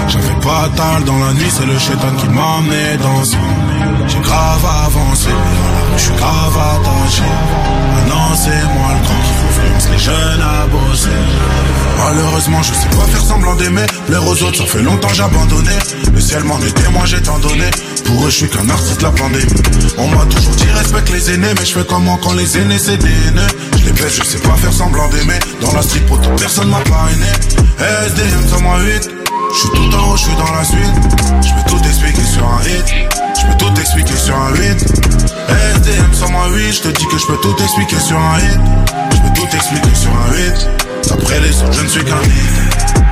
[0.07, 3.35] J'avais pas tal dans la nuit, c'est le chétan qui m'a amené dans ce
[4.07, 5.29] J'ai grave avancé,
[5.97, 7.23] je suis grave attaché.
[7.95, 11.09] Maintenant, c'est moi le grand qui influence les jeunes à bosser.
[12.03, 13.85] Malheureusement, je sais pas faire semblant d'aimer.
[14.07, 15.71] Plaire aux autres, ça fait longtemps j'ai abandonné.
[16.13, 17.69] Le ciel m'en est témoin, j'ai tant donné.
[18.03, 19.61] Pour eux, je suis qu'un artiste la pandémie.
[19.97, 22.97] On m'a toujours dit respecte les aînés, mais je fais comment quand les aînés c'est
[22.97, 23.47] des haineux.
[23.77, 25.39] Je les baisse, je sais pas faire semblant d'aimer.
[25.61, 27.25] Dans la street, pour personne m'a parrainé.
[27.79, 29.22] SDM, sur moi 8.
[29.53, 30.79] Je suis tout en haut, je suis dans la suite.
[31.41, 32.85] Je peux tout expliquer sur un hit.
[33.39, 34.61] Je peux tout expliquer sur un 8.
[35.75, 36.73] SDM, sur moi 8.
[36.73, 38.59] Je te dis que je peux tout expliquer sur un hit.
[39.11, 40.69] Je peux tout expliquer sur un 8.
[41.11, 42.72] Après les autres, je ne suis qu'un hit.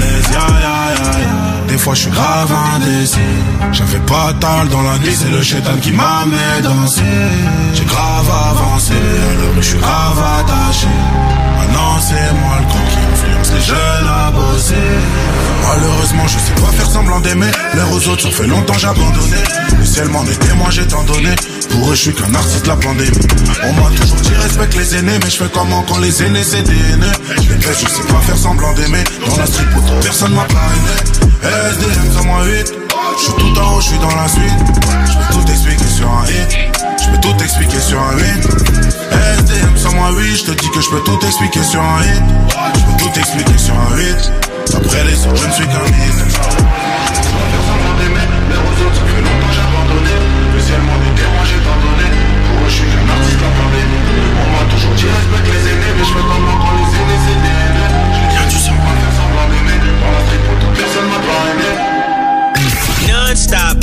[0.00, 0.28] l'aise.
[0.32, 0.76] Ya, ya,
[1.22, 1.32] ya.
[1.68, 3.18] Des fois, je suis grave indécis.
[3.72, 7.02] J'avais pas tal dans la nuit, c'est le chétan qui m'a mis danser.
[7.74, 10.94] J'ai grave avancé, alors je suis grave attaché.
[11.58, 13.01] Maintenant, c'est moi le con qui influence
[13.54, 14.74] les jeunes à bosser.
[15.68, 17.50] Malheureusement, je sais pas faire semblant d'aimer.
[17.74, 19.36] L'air aux autres, ça fait longtemps j'ai abandonné.
[19.78, 21.34] Le ciel m'en est témoin, j'ai tant donné.
[21.70, 23.10] Pour eux, je suis qu'un artiste la pandémie.
[23.64, 26.62] On m'a toujours dit respecte les aînés, mais je fais comment quand les aînés c'est
[26.62, 27.12] des haineux.
[27.38, 29.04] Je sais pas faire semblant d'aimer.
[29.26, 31.32] Dans la street, pour personne m'a parrainé.
[31.42, 32.81] SDM, sur moi 8.
[33.16, 34.42] Je suis tout en haut, je suis dans la suite.
[35.06, 36.72] Je peux tout expliquer sur un hit.
[37.02, 38.48] Je peux tout expliquer sur un hit.
[39.38, 40.36] SDM, sur moi 8.
[40.36, 42.22] Je te dis que je peux tout expliquer sur un hit.
[42.74, 44.32] Je peux tout expliquer sur un hit.
[44.74, 46.81] Après les autres, je ne suis qu'un hit.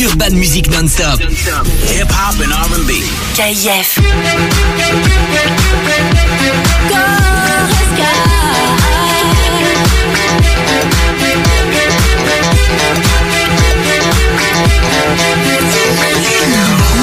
[0.02, 1.20] Urban Music non-stop.
[1.20, 3.04] Hip-hop and R&B.
[3.36, 4.00] KF.
[16.50, 16.99] Ne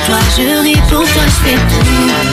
[0.00, 2.29] pour toi, je ris pour toi, je fais tout.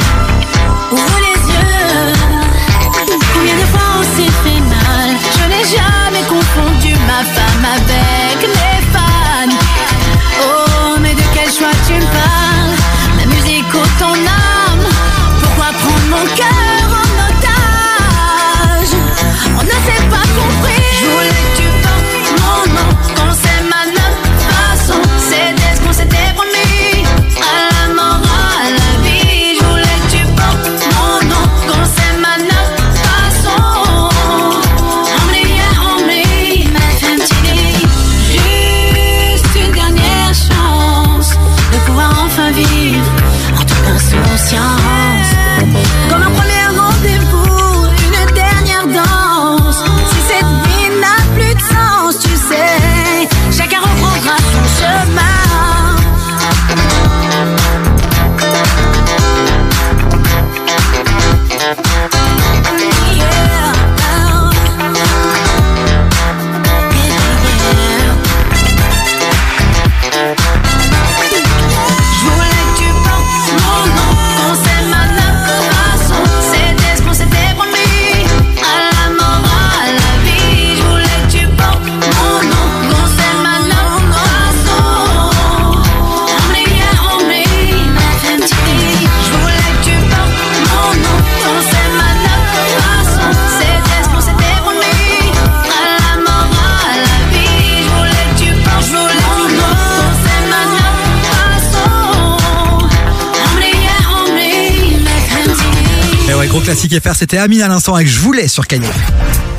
[106.91, 108.81] FR, c'était Amine à l'instant avec Je voulais sur KIF.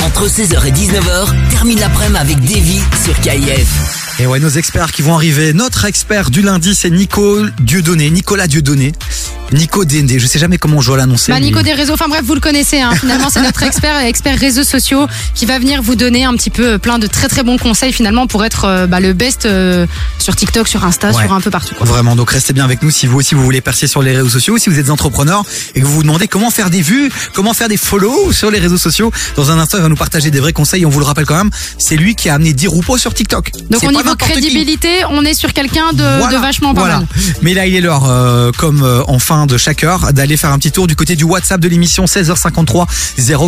[0.04, 3.68] Entre 16h et 19h, termine l'après-midi avec Davy sur KIF.
[4.20, 5.52] Et ouais, nos experts qui vont arriver.
[5.52, 8.92] Notre expert du lundi, c'est Nico Dieudonné, Nicolas Dieudonné.
[9.52, 11.32] Nico Dendé, je sais jamais comment je dois l'annoncer.
[11.32, 12.80] Bah, mais- Nico des réseaux, enfin bref, vous le connaissez.
[12.80, 12.94] Hein.
[12.94, 16.72] Finalement, c'est notre expert, expert réseaux sociaux, qui va venir vous donner un petit peu
[16.72, 19.86] euh, plein de très très bons conseils finalement pour être euh, bah, le best euh,
[20.28, 21.22] sur TikTok, sur Insta, Ouais.
[21.24, 21.74] sur un peu partout.
[21.74, 21.86] Quoi.
[21.86, 24.28] Vraiment, donc restez bien avec nous si vous aussi vous voulez percer sur les réseaux
[24.28, 25.42] sociaux, si vous êtes entrepreneur
[25.74, 28.58] et que vous vous demandez comment faire des vues, comment faire des follow sur les
[28.58, 29.10] réseaux sociaux.
[29.36, 30.84] Dans un instant, il va nous partager des vrais conseils.
[30.84, 31.48] On vous le rappelle quand même,
[31.78, 33.52] c'est lui qui a amené 10 roupeaux sur TikTok.
[33.70, 34.16] Donc au niveau qui.
[34.18, 36.96] crédibilité, on est sur quelqu'un de, Voilà, de vachement pas voilà.
[36.98, 37.06] mal.
[37.40, 40.52] Mais là, il est l'heure, euh, comme euh, en fin de chaque heure, d'aller faire
[40.52, 42.86] un petit tour du côté du WhatsApp de l'émission 16h53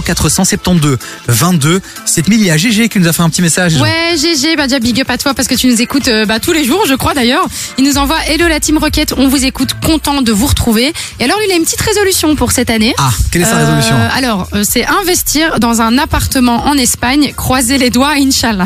[0.07, 0.97] 0472
[1.29, 2.41] 22 7000.
[2.41, 3.77] Il y a GG qui nous a fait un petit message.
[3.83, 6.41] Ouais, GG, bah déjà big up à toi parce que tu nous écoutes euh, bah,
[6.41, 7.47] tous les jours, je crois d'ailleurs.
[7.79, 10.93] Il nous envoie Hello la team Rocket, on vous écoute, content de vous retrouver.
[11.19, 12.95] Et alors, il a une petite résolution pour cette année.
[12.99, 17.33] Ah, quelle est sa Euh, résolution Alors, euh, c'est investir dans un appartement en Espagne,
[17.37, 18.65] croiser les doigts, Inch'Allah.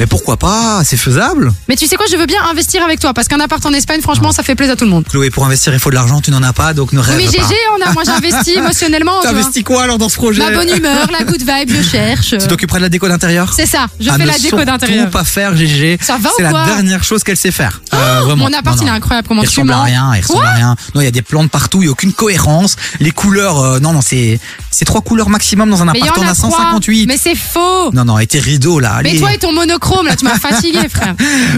[0.00, 0.82] Mais pourquoi pas?
[0.84, 1.52] C'est faisable.
[1.68, 4.00] Mais tu sais quoi, je veux bien investir avec toi parce qu'un appart en Espagne,
[4.00, 5.04] franchement, ça fait plaisir à tout le monde.
[5.08, 6.20] Chloé, pour investir, il faut de l'argent.
[6.20, 7.30] Tu n'en as pas, donc ne Oui, rêve mais pas.
[7.30, 9.20] GG, on a, moi j'investis émotionnellement.
[9.22, 10.42] T'investis quoi alors dans ce projet?
[10.42, 12.30] La bonne humeur, la good vibe, je cherche.
[12.38, 13.52] Tu t'occuperas de la déco d'intérieur?
[13.54, 15.10] C'est ça, je Ah, fais la déco d'intérieur.
[15.10, 15.98] pas faire GG.
[16.00, 17.80] Ça va ou C'est la dernière chose qu'elle sait faire.
[17.94, 18.44] Euh, Oh, vraiment.
[18.48, 18.92] mon appart, Non, il non.
[18.92, 19.28] est incroyable.
[19.28, 20.76] Comment il ressemble à rien, il ressemble à rien.
[20.94, 22.76] Non, il y a des plantes partout, il y a aucune cohérence.
[23.00, 24.38] Les couleurs, euh, non, non, c'est
[24.70, 26.18] c'est trois couleurs maximum dans un Mais il appart.
[26.18, 26.50] On a a trois.
[26.50, 27.06] 158.
[27.06, 27.90] Mais c'est faux.
[27.92, 29.00] Non, non, et tes rideaux là.
[29.02, 31.14] Mais toi et ton monochrome, là, tu m'as fatigué, frère.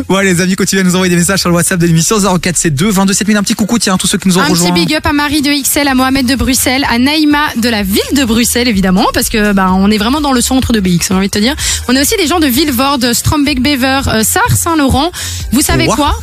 [0.08, 2.94] Ouais, les amis, continuez à nous envoyer des messages sur le WhatsApp de l'émission 0472
[2.94, 3.36] 22 7000.
[3.36, 4.70] Un petit coucou, tiens, tous ceux qui nous ont Un rejoints.
[4.72, 7.82] petit big up à Marie de XL, à Mohamed de Bruxelles, à Naïma de la
[7.82, 11.08] ville de Bruxelles, évidemment, parce que bah, on est vraiment dans le centre de BX,
[11.08, 11.54] j'ai envie de te dire.
[11.88, 15.10] On a aussi des gens de Villevorde, Strombeck-Bever, euh, Sars, Saint-Laurent.
[15.52, 16.14] Vous savez Quoi quoi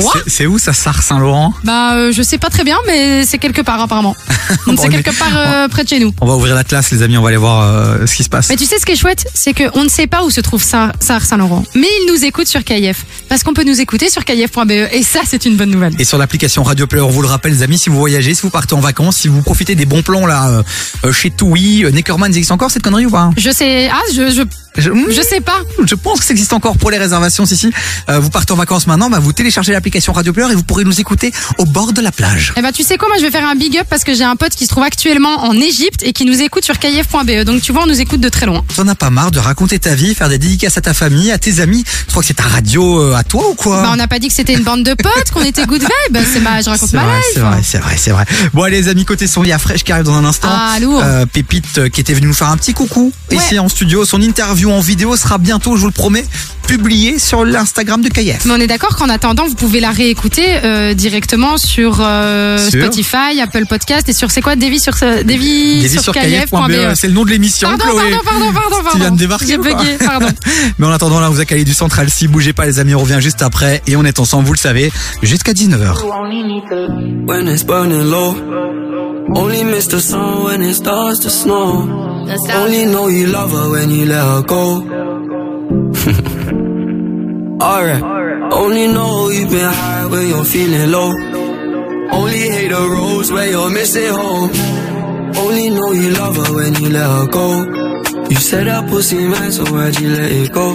[0.00, 3.38] Quoi C'est- où ça, Sars Saint-Laurent Bah, euh, je sais pas très bien, mais c'est
[3.38, 4.16] quelque part apparemment.
[4.66, 6.12] Donc c'est quelque part euh, près de chez nous.
[6.20, 8.48] On va ouvrir l'Atlas, les amis, on va aller voir euh, ce qui se passe.
[8.48, 10.62] Mais tu sais ce qui est chouette, c'est qu'on ne sait pas où se trouve
[10.62, 11.33] Sar Saint-Laurent,
[11.74, 15.20] mais ils nous écoutent sur KIF, parce qu'on peut nous écouter sur KIF.be, et ça
[15.26, 15.94] c'est une bonne nouvelle.
[15.98, 18.42] Et sur l'application Radio Player, on vous le rappelle, les amis, si vous voyagez, si
[18.42, 20.62] vous partez en vacances, si vous profitez des bons plans là
[21.04, 23.30] euh, chez TUI, euh, Neckerman, existe encore cette connerie ou pas?
[23.36, 24.42] Je sais, ah, je, je,
[24.76, 25.60] je, je sais pas.
[25.84, 27.70] Je pense que ça existe encore pour les réservations, si si.
[28.08, 30.84] Euh, vous partez en vacances maintenant, bah, vous téléchargez l'application Radio Player et vous pourrez
[30.84, 32.52] nous écouter au bord de la plage.
[32.56, 34.24] Eh ben tu sais quoi, moi je vais faire un big up parce que j'ai
[34.24, 37.44] un pote qui se trouve actuellement en Égypte et qui nous écoute sur KIF.be.
[37.44, 38.64] Donc tu vois, on nous écoute de très loin.
[38.74, 41.38] T'en as pas marre de raconter ta vie, faire des dédicaces à ta famille, à
[41.38, 43.96] tes amis Tu crois que c'est ta radio euh, à toi ou quoi Bah on
[43.96, 46.18] n'a pas dit que c'était une bande de potes, qu'on était good vibe.
[46.32, 47.24] C'est ma, je raconte ma vrai, life.
[47.34, 48.24] c'est vrai, c'est vrai, c'est vrai.
[48.52, 50.48] Bon, allez, les amis, côté son, il y a Fresh qui arrive dans un instant.
[50.50, 51.00] Ah, lourd.
[51.02, 54.04] Euh, Pépite euh, qui était venue nous faire un petit coucou ici en studio.
[54.04, 56.24] Son interview en vidéo sera bientôt, je vous le promets,
[56.66, 58.44] publiée sur l'Instagram de KF.
[58.44, 63.40] Mais on est d'accord qu'en attendant, vous pouvez la réécouter euh, directement sur, Sur Spotify,
[63.42, 67.24] Apple Podcast et sur c'est quoi Davy sur Davy, Davy sur KF.be, c'est le nom
[67.24, 68.10] de l'émission, Pardon, Chloé.
[68.10, 68.90] pardon, pardon, pardon, pardon.
[68.92, 70.28] Tu viens de débarquer J'ai bugué, pardon.
[70.78, 72.08] Mais en attendant, là, on vous a calé du central.
[72.10, 73.82] Si bougez pas, les amis, on revient juste après.
[73.86, 74.92] Et on est ensemble, vous le savez,
[75.22, 76.02] jusqu'à 19h.
[77.26, 78.34] When it's burning low,
[79.34, 81.88] only miss the sun when it starts to snow.
[82.54, 84.82] Only know you love her when you let her go.
[87.60, 88.02] Alright,
[88.52, 91.12] only know you've been high when you're feeling low.
[92.12, 94.50] Only hate the roads where you're missing home.
[95.36, 97.64] Only know you love her when you let her go.
[98.28, 100.74] You said that pussy man, so why'd you let it go?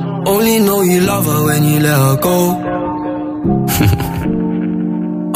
[0.25, 2.51] Only know you love her when you let her go.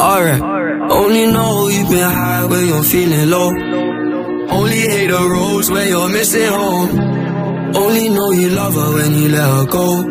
[0.00, 0.42] Alright.
[0.90, 3.50] Only know you've been high when you're feeling low.
[4.48, 6.90] Only hate the roads when you're missing home.
[7.74, 10.04] Only know you love her when you let her go.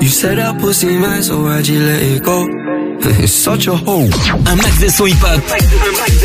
[0.00, 2.46] You said that pussy man, so why'd you let it go?
[3.22, 4.10] It's such a hole.
[4.46, 5.40] Un max de son hip-hop,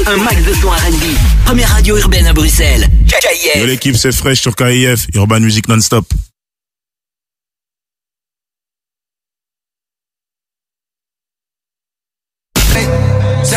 [0.07, 1.03] un max de son R&B.
[1.45, 2.87] Première radio urbaine à Bruxelles.
[3.07, 3.65] KIF.
[3.65, 6.05] l'équipe c'est fraîche sur KIF, Urban Music Non-Stop.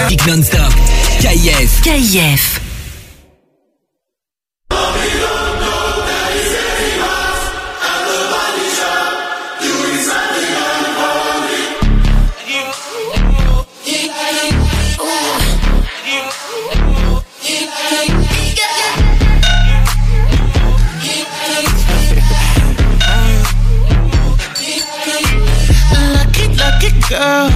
[0.08, 0.72] Kick non-stop.
[1.18, 1.82] KIF.
[1.82, 2.60] KIF.
[26.12, 27.55] Lucky, lucky girl.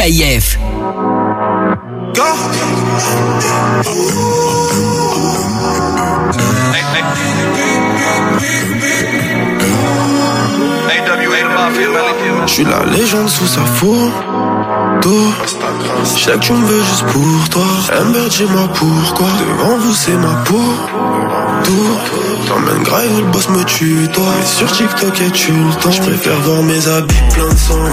[0.00, 0.58] KIF.
[12.46, 13.60] Je suis la légende sous sa
[14.80, 15.16] photo.
[16.14, 17.64] Je sais que tu me veux juste pour toi.
[18.00, 19.26] Amber, dis-moi pourquoi.
[19.26, 20.62] Devant vous, c'est ma peau.
[21.64, 21.96] Tour.
[22.48, 24.24] T'emmènes grave, le boss me tue, toi.
[24.38, 25.90] Mais sur TikTok, et tu le temps.
[25.90, 27.84] Je préfère voir mes habits plein de sang.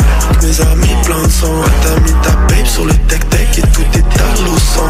[0.42, 1.62] Mes amis plein de sang.
[1.84, 4.08] T'as mis ta babe sur le tech-tech et tout est
[4.60, 4.88] sang.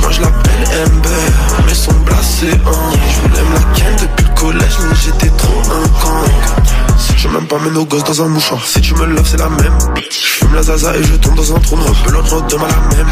[0.00, 1.64] Moi, je l'appelle Amber.
[1.66, 2.96] Mais son blasé, hein.
[3.12, 6.89] Je voulais me ken depuis le collège, mais j'étais trop un con.
[7.22, 8.66] Je même pas mes nos gosses dans un mouchoir.
[8.66, 9.76] Si tu me loves, c'est la même.
[10.10, 13.10] Je fume la zaza et je tombe dans un trou de rebelote, demain la même.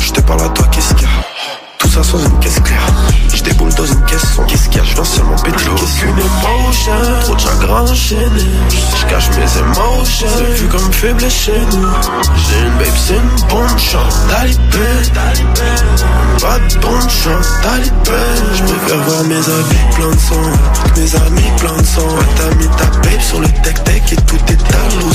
[0.00, 1.41] Je parle à toi, qu'est-ce qu'il y a?
[1.82, 2.86] Tout ça sans une caisse claire.
[3.34, 4.84] Je déboule dans une caisse sans qu'est-ce qu'il y a?
[4.84, 6.92] Je viens seulement péter Qu'est-ce qu'une émotion?
[7.22, 8.46] Trop de chagrin enchaîné.
[8.70, 11.88] Je cache mes émotions, c'est vu comme faible chez nous.
[12.36, 14.88] J'ai une babe, c'est une bonne chance, talibé.
[16.40, 18.22] Pas de bonne chance, talibé.
[18.54, 20.46] Je préfère voir mes habits plein de sang,
[20.96, 22.02] mes amis plein de sang.
[22.02, 25.10] Ouais, t'as mis ta babe sur le tech-tech et tout est à l'eau.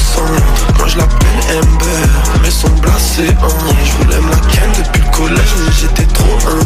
[0.77, 2.09] Moi je l'appelle Amber,
[2.43, 3.49] mais son blasé en.
[3.85, 6.56] Je voulais me la ken depuis le collège, mais j'étais trop un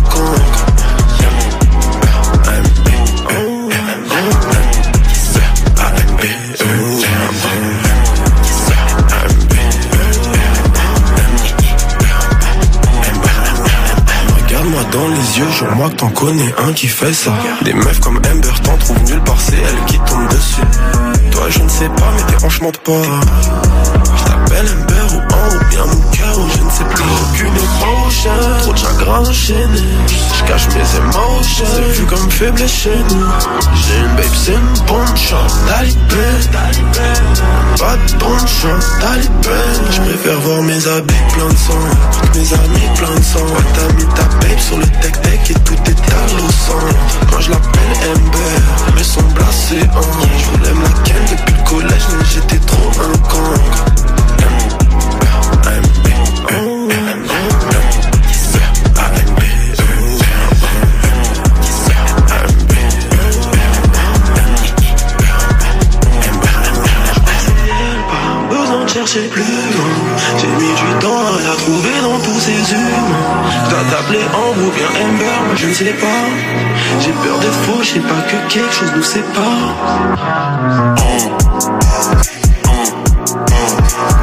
[14.35, 15.47] Regarde-moi dans les yeux,
[15.89, 17.31] que t'en connais un qui fait ça.
[17.63, 20.61] Des meufs comme Amber, t'en trouves nulle part, c'est elle qui tombe dessus.
[21.31, 23.01] Toi, je ne sais pas, mais tes hanches mentent pas.
[24.17, 27.03] Je t'appelle Amber ou en ou bien mon cœur, ou je ne sais plus.
[27.03, 27.57] Aucune
[28.61, 29.81] trop de chagrin enchaîné.
[30.07, 33.25] Je cache mes émotions, c'est vu comme faible chez nous.
[33.73, 36.27] J'ai une babe, c'est une bonne chance, talibé.
[37.79, 39.59] Pas de bonne chance, talibé.
[39.89, 41.73] Je préfère voir mes habits plein de sang,
[42.21, 43.39] toutes mes amis plein de sang.
[43.39, 46.49] Ouais, t'as mis ta babe sur le tech-tech et tout est à l'eau.
[47.31, 48.61] Moi je l'appelle Amber,
[48.95, 50.01] mais son blasé en.
[50.37, 53.61] Je voulais me la ken depuis le collège, mais j'étais trop un con.
[69.11, 69.89] Chercher plus loin.
[70.39, 73.43] J'ai mis du temps à la trouver dans tous ces humains.
[73.69, 76.07] T'as t'appeler Ambre ou bien Amber, moi je ne sais pas.
[77.01, 79.75] J'ai peur d'être faux, je sais pas que quelque chose nous sépare.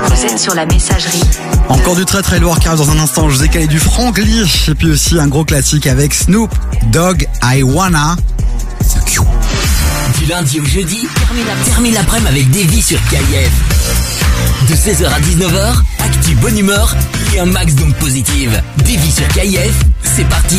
[0.07, 1.25] Vous êtes sur la messagerie.
[1.69, 4.69] Encore du très très lourd car dans un instant je vous ai calé du Franglish
[4.71, 6.51] et puis aussi un gros classique avec Snoop
[6.85, 8.17] Dogg I Wanna.
[10.19, 11.07] Du lundi au jeudi,
[11.69, 14.18] termine l'après-midi avec Davy sur KIF.
[14.69, 16.95] De 16h à 19h, actu bonne humeur
[17.35, 18.63] et un max d'ondes positives.
[18.77, 20.57] Davy sur KIF, c'est parti.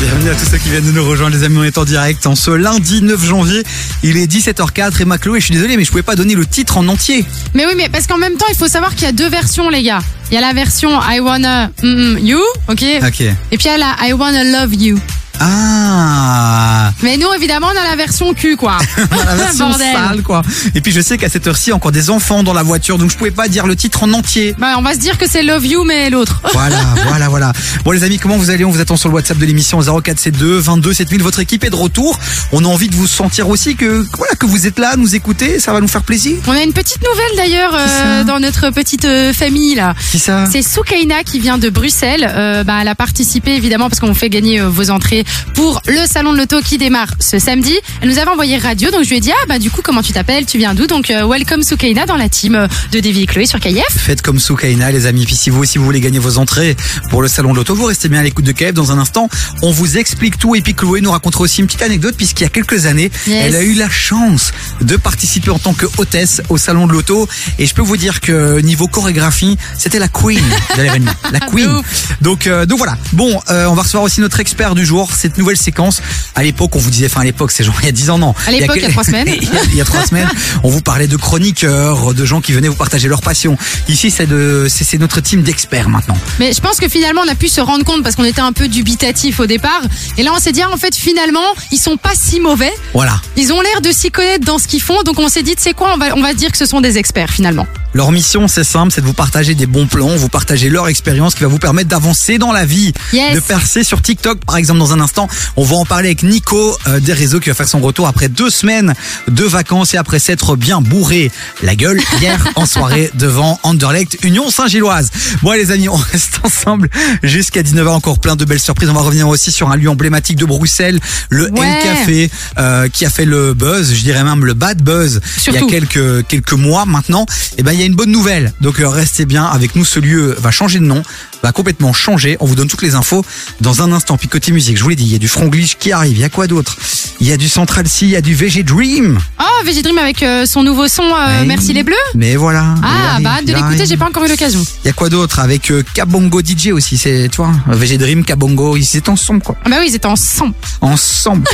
[0.00, 2.26] Bienvenue à tous ceux qui viennent de nous rejoindre les amis, on est en direct
[2.26, 3.62] en ce lundi 9 janvier.
[4.02, 6.44] Il est 17h04 et Maclo et je suis désolé mais je pouvais pas donner le
[6.44, 7.24] titre en entier.
[7.54, 9.70] Mais oui, mais parce qu'en même temps, il faut savoir qu'il y a deux versions,
[9.70, 10.02] les gars.
[10.32, 12.84] Il y a la version I wanna mm, mm, you, ok?
[13.06, 13.20] Ok.
[13.20, 14.98] Et puis il y a la I wanna love you.
[15.40, 18.78] Ah Mais nous, évidemment, on a la version cul, quoi.
[19.26, 20.42] la version sale quoi.
[20.74, 22.62] Et puis je sais qu'à cette heure-ci, il y a encore des enfants dans la
[22.62, 24.54] voiture donc je pouvais pas dire le titre en entier.
[24.58, 26.42] Bah, on va se dire que c'est love you, mais l'autre.
[26.52, 26.76] Voilà,
[27.06, 27.52] voilà, voilà.
[27.84, 28.64] Bon les amis, comment vous allez?
[28.66, 31.22] On vous attend sur le WhatsApp de l'émission 0472 22 7000.
[31.22, 32.18] Votre équipe est de retour.
[32.52, 35.58] On a envie de vous sentir aussi que voilà que vous êtes là, nous écouter,
[35.58, 36.36] ça va nous faire plaisir.
[36.46, 39.94] On a une petite nouvelle d'ailleurs euh, dans notre petite euh, famille là.
[40.10, 42.28] Qui ça C'est Soukaina qui vient de Bruxelles.
[42.28, 45.24] Euh, bah, elle a participé évidemment parce qu'on fait gagner euh, vos entrées
[45.54, 47.74] pour le salon de l'auto qui démarre ce samedi.
[48.02, 50.02] Elle nous avait envoyé radio donc je lui ai dit ah bah du coup comment
[50.02, 50.86] tu t'appelles, tu viens d'où?
[50.86, 53.84] Donc euh, welcome Soukaina dans la team euh, de Davy et Chloé sur KF.
[53.96, 55.26] Faites comme Soukaina, les amis.
[55.26, 56.76] Puis si vous aussi vous voulez gagner vos entrées
[57.10, 58.72] pour le salon de l'auto, vous restez bien à l'écoute de KF.
[58.72, 59.28] Dans un instant,
[59.62, 60.54] on vous explique tout.
[60.54, 63.44] Et puis Chloé nous racontera aussi une petite anecdote puisqu'il y a quelques années, Yes.
[63.46, 67.28] elle a eu la chance de participer en tant que hôtesse au salon de l'auto.
[67.58, 70.40] Et je peux vous dire que niveau chorégraphie, c'était la queen
[70.76, 71.12] de l'événement.
[71.32, 71.82] La queen.
[72.20, 72.96] Donc, euh, donc voilà.
[73.12, 75.10] Bon, euh, on va recevoir aussi notre expert du jour.
[75.20, 76.00] Cette nouvelle séquence.
[76.34, 78.18] À l'époque, on vous disait, enfin à l'époque, c'est genre il y a 10 ans,
[78.18, 78.34] non.
[78.46, 79.28] À l'époque, il y a trois semaines.
[79.40, 80.28] il y a- il y a trois semaines,
[80.64, 83.56] on vous parlait de chroniqueurs, de gens qui venaient vous partager leur passion.
[83.88, 86.16] Ici, c'est de, c'est c'est notre team d'experts maintenant.
[86.38, 88.52] Mais je pense que finalement on a pu se rendre compte parce qu'on était un
[88.52, 89.82] peu dubitatif au départ.
[90.18, 91.40] Et là on s'est dit ah, en fait finalement
[91.72, 92.72] ils sont pas si mauvais.
[92.94, 93.20] Voilà.
[93.36, 95.02] Ils ont l'air de s'y connaître dans ce qu'ils font.
[95.02, 96.98] Donc on s'est dit sais quoi on va on va dire que ce sont des
[96.98, 97.66] experts finalement.
[97.92, 101.34] Leur mission, c'est simple, c'est de vous partager des bons plans, vous partager leur expérience
[101.34, 103.34] qui va vous permettre d'avancer dans la vie, Yes.
[103.34, 105.09] de percer sur TikTok, par exemple, dans un instant.
[105.56, 108.28] On va en parler avec Nico euh, des réseaux qui va faire son retour après
[108.28, 108.94] deux semaines
[109.28, 111.30] de vacances et après s'être bien bourré
[111.62, 115.10] la gueule hier en soirée devant Anderlecht Union Saint-Gilloise.
[115.42, 116.88] Bon, les amis, on reste ensemble
[117.22, 117.88] jusqu'à 19h.
[117.88, 118.88] Encore plein de belles surprises.
[118.88, 121.66] On va revenir aussi sur un lieu emblématique de Bruxelles, le Ouais.
[121.66, 125.54] El Café, euh, qui a fait le buzz, je dirais même le bad buzz, il
[125.54, 127.26] y a quelques quelques mois maintenant.
[127.58, 128.52] Et ben il y a une bonne nouvelle.
[128.60, 129.84] Donc euh, restez bien avec nous.
[129.84, 131.02] Ce lieu va changer de nom,
[131.42, 132.36] va complètement changer.
[132.40, 133.24] On vous donne toutes les infos
[133.60, 134.16] dans un instant.
[134.16, 136.16] Puis côté musique, je vous l'ai dit, il y a du Franglish qui arrive.
[136.16, 136.76] Il y a quoi d'autre?
[137.20, 139.18] Il y a du Central C, il y a du VG Dream.
[139.40, 141.46] Oh VG Dream avec euh, son nouveau son euh, Ouais.
[141.46, 141.94] Merci les bleus.
[142.14, 142.74] Mais voilà.
[142.78, 144.64] il Ah arrive, bah hâte de l'écouter j'ai pas encore eu l'occasion.
[144.84, 146.96] Il y a quoi d'autre avec euh, Kabongo DJ aussi.
[146.96, 149.56] C'est tu vois VG Dream, Kabongo, ils étaient ensemble quoi.
[149.64, 150.54] Ah bah oui ils étaient ensemble.
[150.80, 151.46] ensemble.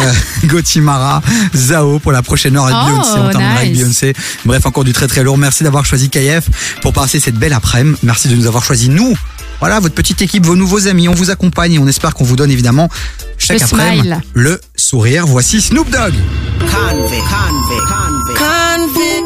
[0.44, 1.22] Gotimara,
[1.54, 3.10] Zao pour la prochaine heure avec Oh, Beyoncé.
[3.18, 3.72] On terminera avec.
[3.72, 4.12] Beyoncé.
[4.44, 5.38] Bref, encore du très très lourd.
[5.38, 6.44] Merci d'avoir choisi KF
[6.82, 7.98] pour passer cette belle après-midi.
[8.02, 9.16] Merci de nous avoir choisi nous.
[9.64, 12.36] Voilà, votre petite équipe, vos nouveaux amis, on vous accompagne et on espère qu'on vous
[12.36, 12.90] donne évidemment
[13.38, 14.20] chaque Le après-midi smile.
[14.34, 15.24] le sourire.
[15.26, 16.12] Voici Snoop Dogg.
[16.60, 18.38] Convict, convict, convict.
[18.38, 19.24] Convict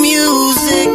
[0.00, 0.88] music.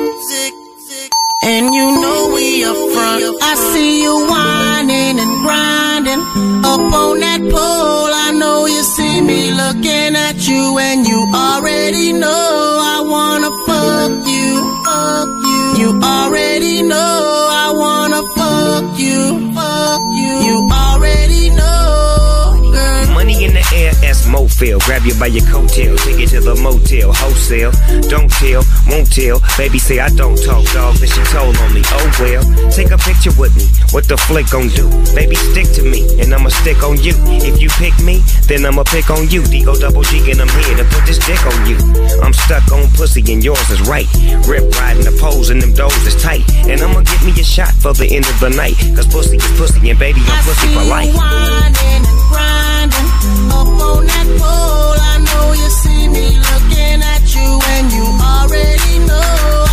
[1.44, 3.24] And you know we up front.
[3.42, 6.20] I see you whining and grinding
[6.66, 8.12] up on that pole.
[8.12, 14.28] I know you see me looking at you, and you already know I wanna fuck
[14.28, 14.84] you.
[14.84, 15.45] Fuck you.
[15.78, 19.54] You already know I wanna fuck you.
[19.54, 20.34] Fuck you.
[20.48, 23.14] You already know, girl.
[23.14, 24.26] Money in the air, that's
[24.56, 24.80] Mofil.
[24.86, 27.72] Grab you by your coattail, take you to the motel, wholesale.
[28.08, 29.42] Don't tell, won't tell.
[29.58, 30.96] Baby say I don't talk, dog.
[30.96, 31.82] Then she told on me.
[31.92, 33.68] Oh well, take a picture with me.
[33.92, 34.88] What the flick gon' do?
[35.16, 37.14] Baby, stick to me, and I'ma stick on you.
[37.44, 39.44] If you pick me, then I'ma pick on you.
[39.44, 41.78] D-O double G, and I'm here to put this dick on you.
[42.24, 44.08] I'm stuck on pussy, and yours is right.
[44.48, 46.44] Rip riding the poles, and them doors is tight.
[46.68, 48.76] And I'ma get me a shot for the end of the night.
[48.96, 51.12] Cause pussy is pussy, and baby, I'm pussy for life.
[51.16, 53.10] whining and grinding
[53.52, 54.98] up on that pole.
[55.12, 59.65] I know you see me looking at you, and you already know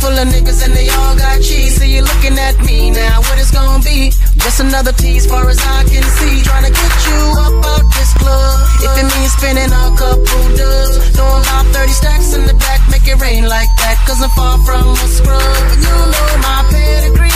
[0.00, 1.76] Handful of niggas and they all got cheese.
[1.76, 3.20] So you looking at me now.
[3.20, 4.08] What it's gonna be?
[4.40, 6.40] Just another tease, far as I can see.
[6.42, 8.60] Trying to get you up out this club.
[8.80, 13.06] If it means spending a couple dubs, throw about 30 stacks in the back, make
[13.06, 14.00] it rain like that.
[14.08, 15.42] Cause I'm far from a scrub.
[15.68, 17.28] And you know my pedigree.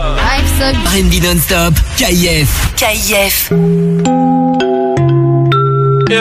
[0.00, 2.48] R&B non-stop, KIF.
[2.80, 3.52] KIF.
[6.08, 6.20] Hey,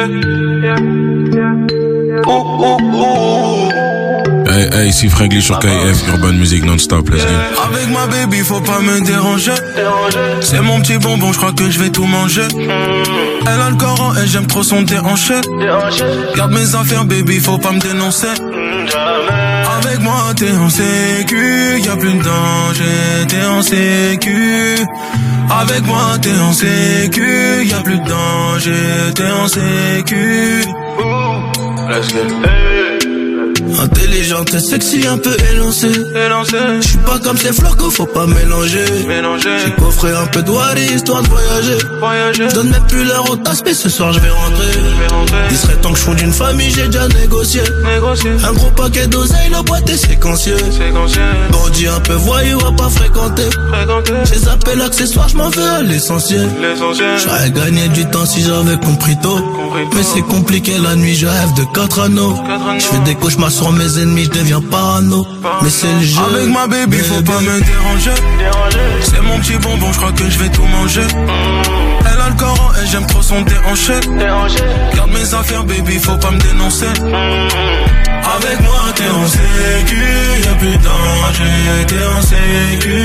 [4.74, 7.30] hey, si Franklin sur KF, Urban Music non-stop, let's go.
[7.64, 9.52] Avec ma baby, faut pas me déranger.
[10.42, 12.48] C'est mon petit bonbon, je crois que je vais tout manger.
[12.58, 15.36] Elle a le Coran et j'aime trop son déhanché.
[16.36, 18.26] Garde mes affaires, baby, faut pas me dénoncer.
[18.28, 18.42] Avec
[20.16, 24.78] moi, t'es en sécu, y a plus de danger, t'es en sécu.
[25.62, 30.64] Avec moi, t'es en sécu, y a plus de danger, t'es en sécu.
[31.88, 32.85] Let's go.
[33.80, 35.90] Intelligente et sexy, un peu élancé.
[36.82, 38.86] Je suis pas comme ces flocos, faut pas mélanger.
[39.66, 41.78] J'ai coffré un peu de Wari, histoire de voyager.
[42.34, 44.66] Je donne même plus l'heure au tasse, mais ce soir je vais rentrer.
[45.52, 47.62] Il serait temps que je fonde une famille, j'ai déjà négocié.
[48.44, 50.58] Un gros paquet d'oseille, la boîte est séquencieux.
[51.52, 53.50] Bandit un peu voyou, à pas fréquenter.
[54.26, 56.50] J'ai zappé l'accessoire, je m'en veux à l'essentiel.
[57.24, 59.40] J'aurais gagné du temps si j'avais compris tôt.
[59.94, 62.36] Mais c'est compliqué la nuit, je rêve de quatre anneaux.
[62.80, 65.26] Je fais des cauchemars sur mes ennemis, je deviens parano.
[65.62, 66.22] Mais c'est le jeu.
[66.30, 68.22] Avec ma baby, faut pas me déranger.
[69.02, 71.08] C'est mon petit bonbon, je crois que je vais tout manger.
[72.02, 73.94] Elle a le Coran et j'aime trop son déhanché.
[74.96, 76.88] Garde mes affaires, baby, faut pas me dénoncer.
[78.36, 80.04] Avec moi, t'es en sécu,
[80.44, 83.04] y'a plus de danger, t'es en sécu.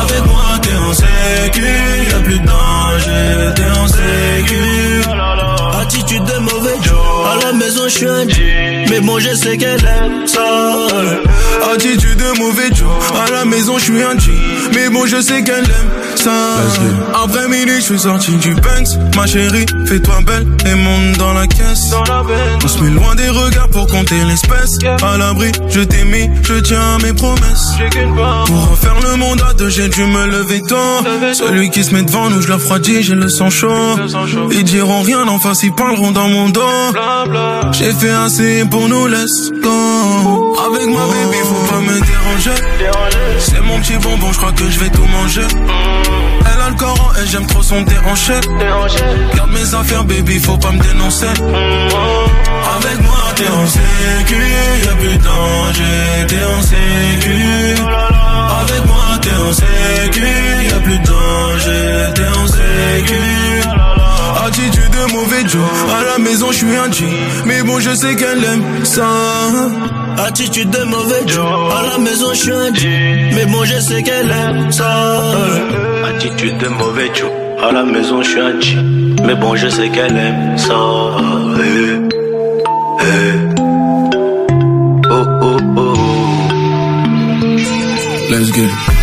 [0.00, 1.66] Avec moi, t'es en sécu,
[2.10, 5.02] y'a plus de danger, t'es en sécu.
[5.80, 6.38] Attitude de
[7.86, 10.86] mauvais à la maison je suis un G, mais bon je sais qu'elle aime ça.
[11.72, 14.32] Attitude de mauvais Joe, à la maison je suis un G,
[14.74, 17.22] mais bon je sais qu'elle aime ça.
[17.24, 21.46] Après minuit je suis sorti du Banks, ma chérie, fais-toi belle et monte dans la
[21.46, 21.94] caisse.
[22.64, 24.78] On se met loin des regards pour compter l'espèce.
[25.02, 27.74] À l'abri, je t'ai mis, je tiens à mes promesses.
[28.46, 31.32] Pour refaire le monde à deux, j'ai dû me lever tôt.
[31.32, 33.96] Celui qui se met devant nous, je le refroidis, j'ai le sang chaud.
[34.50, 36.60] Ils diront rien en face, ils parleront dans mon dos.
[37.72, 40.56] J'ai fait assez pour nous, let's go.
[40.66, 42.62] Avec ma baby, faut pas me déranger.
[43.38, 45.46] C'est mon petit bonbon, je crois que je vais tout manger.
[46.40, 48.34] Elle a le Coran et j'aime trop son déhanché.
[49.34, 51.26] Garde mes affaires, baby, faut pas me dénoncer.
[51.26, 54.36] Avec moi, t'es en sécu,
[54.84, 57.36] y'a plus de danger, t'es en sécu.
[58.60, 60.26] Avec moi, t'es en sécu,
[60.70, 63.95] y'a plus de danger, t'es en sécu.
[64.46, 65.60] Attitude de mauvais Joe,
[65.90, 67.04] à la maison je suis un G,
[67.46, 69.08] mais bon je sais qu'elle aime ça.
[70.18, 74.04] Attitude de mauvais Joe, à la maison je suis un G, mais bon je sais
[74.04, 75.32] qu'elle aime ça.
[76.08, 77.28] Attitude de mauvais Joe,
[77.60, 78.76] à la maison je suis un G,
[79.24, 80.78] mais bon je sais qu'elle aime ça.
[81.58, 81.98] Eh,
[83.02, 83.62] eh.
[85.10, 85.94] Oh oh oh.
[88.30, 88.95] Let's get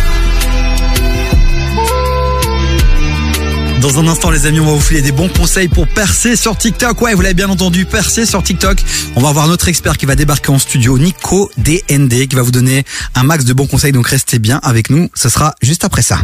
[3.84, 6.56] Dans un instant, les amis, on va vous filer des bons conseils pour percer sur
[6.56, 7.02] TikTok.
[7.02, 8.82] Ouais, vous l'avez bien entendu, percer sur TikTok.
[9.14, 12.50] On va avoir notre expert qui va débarquer en studio, Nico DND, qui va vous
[12.50, 13.92] donner un max de bons conseils.
[13.92, 15.10] Donc restez bien avec nous.
[15.14, 16.20] Ce sera juste après ça.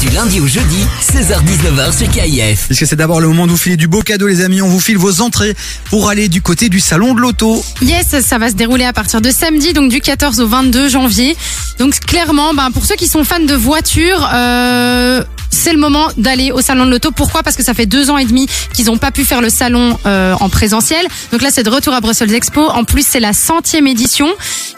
[0.00, 2.66] Du lundi au jeudi, 16h-19h sur KIF.
[2.66, 4.62] Puisque c'est d'abord le moment de vous filer du beau cadeau, les amis.
[4.62, 5.54] On vous file vos entrées
[5.90, 7.62] pour aller du côté du salon de l'auto.
[7.82, 11.36] Yes, ça va se dérouler à partir de samedi, donc du 14 au 22 janvier.
[11.78, 16.52] Donc clairement, ben, pour ceux qui sont fans de voitures, euh, c'est le moment d'aller
[16.52, 17.10] au salon de l'auto.
[17.10, 17.42] Pourquoi?
[17.42, 19.98] Parce que ça fait deux ans et demi qu'ils n'ont pas pu faire le salon
[20.06, 21.06] euh, en présentiel.
[21.32, 22.68] Donc là, c'est de retour à Brussels Expo.
[22.68, 24.28] En plus, c'est la centième édition.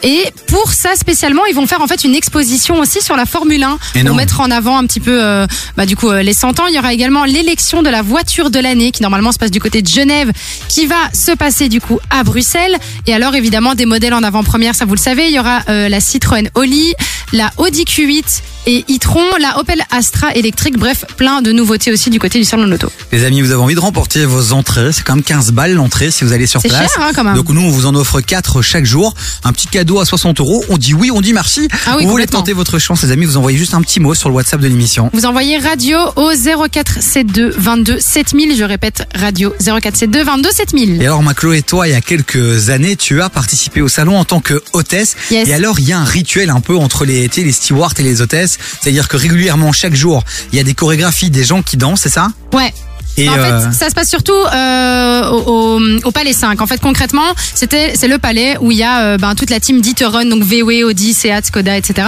[0.01, 3.63] Et pour ça spécialement, ils vont faire en fait une exposition aussi sur la Formule
[3.63, 4.17] 1 pour Énorme.
[4.17, 5.45] mettre en avant un petit peu, euh,
[5.77, 6.67] bah, du coup, euh, les 100 ans.
[6.67, 9.59] Il y aura également l'élection de la voiture de l'année qui normalement se passe du
[9.59, 10.31] côté de Genève,
[10.67, 12.77] qui va se passer du coup à Bruxelles.
[13.07, 15.27] Et alors évidemment des modèles en avant-première, ça vous le savez.
[15.27, 16.93] Il y aura euh, la Citroën Oli,
[17.31, 18.23] la Audi Q8
[18.65, 20.77] et e-tron, la Opel Astra électrique.
[20.77, 22.89] Bref, plein de nouveautés aussi du côté du salon de l'auto.
[23.11, 24.91] Les amis, vous avez envie de remporter vos entrées?
[24.93, 26.93] C'est quand même 15 balles l'entrée si vous allez sur C'est place.
[26.93, 27.35] cher, hein, quand même.
[27.35, 29.13] Donc nous, on vous en offre 4 chaque jour.
[29.43, 30.63] Un petit cadeau à 60 euros.
[30.69, 31.67] On dit oui, on dit merci.
[31.85, 34.13] Ah oui, vous voulez tenter votre chance, les amis, vous envoyez juste un petit mot
[34.15, 35.09] sur le WhatsApp de l'émission.
[35.13, 38.55] Vous envoyez radio au 0472 22 7000.
[38.57, 41.01] Je répète, radio 0472 22 7000.
[41.01, 44.17] Et alors, ma Chloé, toi, il y a quelques années, tu as participé au salon
[44.17, 45.15] en tant que hôtesse.
[45.31, 45.47] Yes.
[45.47, 48.21] Et alors, il y a un rituel un peu entre les, les stewards et les
[48.21, 48.52] hôtesses.
[48.81, 52.09] C'est-à-dire que régulièrement, chaque jour, il y a des chorégraphies, des gens qui dansent, c'est
[52.09, 52.29] ça?
[52.53, 52.73] Ouais.
[53.17, 56.59] Et en euh, fait, ça se passe surtout euh, au, au, au Palais 5.
[56.61, 59.59] En fait, concrètement, c'était c'est le palais où il y a euh, ben, toute la
[59.59, 62.07] team d'Eaterun, donc VW, Audi, Seat, Skoda, etc.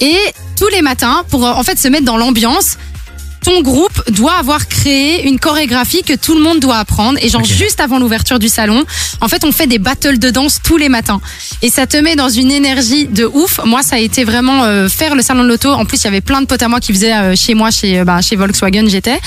[0.00, 0.18] Et
[0.58, 2.78] tous les matins, pour euh, en fait se mettre dans l'ambiance,
[3.42, 7.18] ton groupe doit avoir créé une chorégraphie que tout le monde doit apprendre.
[7.22, 8.84] Et genre juste avant l'ouverture du salon,
[9.20, 11.20] en fait, on fait des battles de danse tous les matins.
[11.62, 13.60] Et ça te met dans une énergie de ouf.
[13.64, 15.70] Moi, ça a été vraiment euh, faire le salon de l'auto.
[15.70, 17.70] En plus, il y avait plein de potes à moi qui faisaient euh, chez moi,
[17.70, 19.18] chez, euh, bah, chez Volkswagen, j'étais.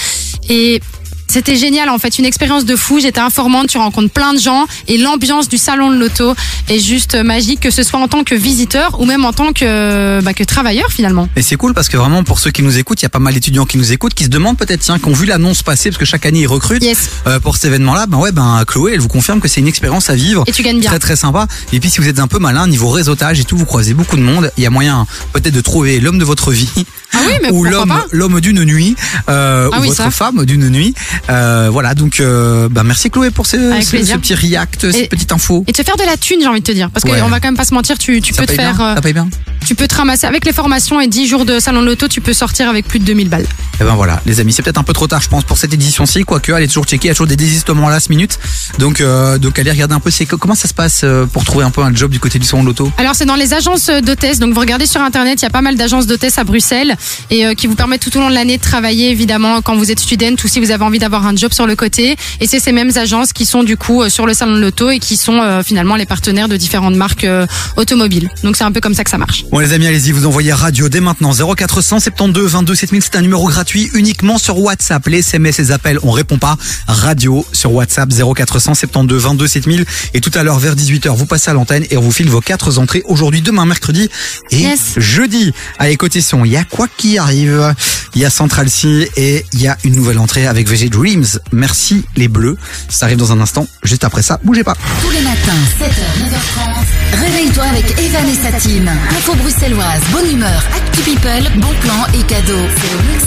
[0.50, 0.82] Et
[1.28, 3.00] c'était génial en fait, une expérience de fou.
[3.00, 6.36] J'étais informante, tu rencontres plein de gens et l'ambiance du salon de l'auto
[6.70, 10.22] est juste magique, que ce soit en tant que visiteur ou même en tant que,
[10.22, 11.28] bah, que travailleur finalement.
[11.36, 13.20] Et c'est cool parce que vraiment pour ceux qui nous écoutent, il y a pas
[13.20, 15.90] mal d'étudiants qui nous écoutent qui se demandent peut-être tiens, qui ont vu l'annonce passer
[15.90, 16.84] parce que chaque année ils recrutent
[17.28, 18.06] euh, pour cet événement-là.
[18.08, 20.44] Ben ouais, ben Chloé, elle vous confirme que c'est une expérience à vivre.
[20.48, 20.90] Et tu gagnes bien.
[20.90, 21.48] Très très sympa.
[21.72, 24.18] Et puis si vous êtes un peu malin niveau réseautage et tout, vous croisez beaucoup
[24.18, 24.52] de monde.
[24.58, 26.70] Il y a moyen peut-être de trouver l'homme de votre vie.
[27.14, 28.96] Ah oui, mais ou l'homme d'une nuit
[29.30, 30.12] euh, Ah ou oui, votre ça.
[30.12, 30.94] femme d'une nuit.
[31.30, 35.08] Euh, voilà donc euh, ben merci Chloé pour ce, ce, ce petit react, cette Et-
[35.08, 35.64] petite info.
[35.68, 36.90] Et te faire de la thune, j'ai envie de te dire.
[36.92, 37.20] Parce Ouais.
[37.20, 38.76] qu'on va quand même pas se mentir, tu, tu peux te faire.
[38.76, 39.28] bien euh, Ça paye bien.
[39.66, 42.22] tu peux te ramasser avec les formations et 10 jours de salon de l'auto, tu
[42.22, 43.46] peux sortir avec plus de 2000 balles.
[43.80, 45.74] Et ben voilà, les amis, c'est peut-être un peu trop tard, je pense, pour cette
[45.74, 48.38] édition-ci, quoique, allez toujours checker, il y a toujours des désistements à la last minute.
[48.80, 51.72] Donc, euh, donc allez regarder un peu, comment ça se passe euh, pour trouver un
[51.72, 52.92] peu un job du côté du salon de l'auto?
[52.98, 54.40] Alors c'est dans les agences d'hôtesse.
[54.40, 56.96] Donc vous regardez sur internet, il y a pas mal d'agences d'hôtesse à Bruxelles
[57.30, 60.00] et qui vous permettent tout au long de l'année de travailler évidemment quand vous êtes
[60.00, 62.16] student ou si vous avez envie d'avoir un job sur le côté.
[62.40, 64.90] Et c'est ces mêmes agences qui sont du coup euh, sur le salon de l'auto
[64.90, 68.30] et qui sont euh, finalement les partenaires de différentes marques euh, automobiles.
[68.44, 69.44] Donc c'est un peu comme ça que ça marche.
[69.52, 73.48] Bon les amis, allez-y, vous envoyez radio dès maintenant 0472 22 7000, c'est un numéro
[73.50, 75.06] gratuit uniquement sur WhatsApp.
[75.08, 76.56] Les SMS, les appels, on répond pas.
[76.88, 81.54] Radio sur WhatsApp 0472 22 7000 et tout à l'heure vers 18h, vous passez à
[81.54, 84.10] l'antenne et on vous file vos quatre entrées aujourd'hui, demain, mercredi
[84.52, 85.52] et jeudi.
[85.80, 87.76] Allez côté son, il y a quoi qui arrive?
[88.16, 91.40] Il y a Central C et il y a une nouvelle entrée avec VG Dreams.
[91.52, 92.56] Merci les bleus.
[92.88, 93.66] Ça arrive dans un instant.
[93.82, 94.76] Juste après ça, bougez pas.
[95.02, 98.88] Tous les matins, 7h, 9h30, réveille-toi avec Evan et sa team.
[99.10, 102.68] Info bruxelloise, bonne humeur, actu people, bon plan et cadeaux.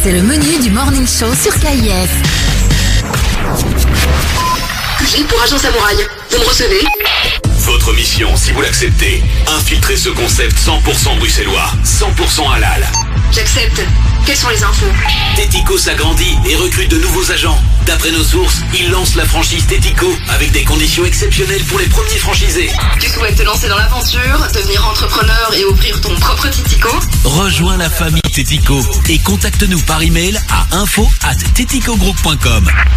[0.03, 2.11] C'est le menu du morning show sur KIF.
[5.11, 5.97] J'ai pour agent samouraï.
[6.31, 7.45] Vous me recevez?
[7.67, 9.25] Votre mission, si vous l'acceptez,
[9.59, 12.87] infiltrer ce concept 100% bruxellois, 100% halal.
[13.33, 13.83] J'accepte.
[14.25, 14.87] Quelles sont les infos
[15.37, 17.61] Tético s'agrandit et recrute de nouveaux agents.
[17.85, 22.19] D'après nos sources, il lance la franchise Tético avec des conditions exceptionnelles pour les premiers
[22.19, 22.71] franchisés.
[23.01, 26.89] Tu souhaites te lancer dans l'aventure, devenir entrepreneur et ouvrir ton propre Titico
[27.25, 31.37] Rejoins la famille Tético et contacte-nous par email à info at.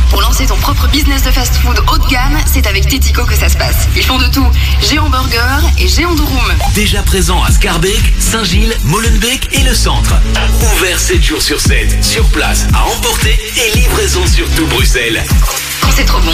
[0.09, 3.49] Pour lancer ton propre business de fast-food haut de gamme, c'est avec Tetico que ça
[3.49, 3.87] se passe.
[3.95, 4.47] Ils font de tout.
[4.81, 6.53] Géant burger et géant room.
[6.73, 10.15] Déjà présent à Scarbeck, Saint-Gilles, Molenbeek et le centre.
[10.77, 15.23] Ouvert 7 jours sur 7, sur place, à emporter et livraison sur tout Bruxelles.
[15.81, 16.31] Quand c'est trop bon,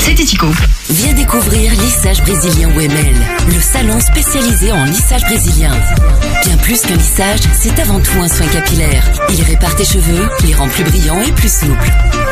[0.00, 0.46] c'est Tetico.
[0.90, 3.14] Viens découvrir Lissage Brésilien Wemel,
[3.48, 5.72] le salon spécialisé en lissage brésilien.
[6.44, 9.04] Bien plus qu'un lissage, c'est avant tout un soin capillaire.
[9.30, 11.90] Il répare tes cheveux, les rend plus brillants et plus souples.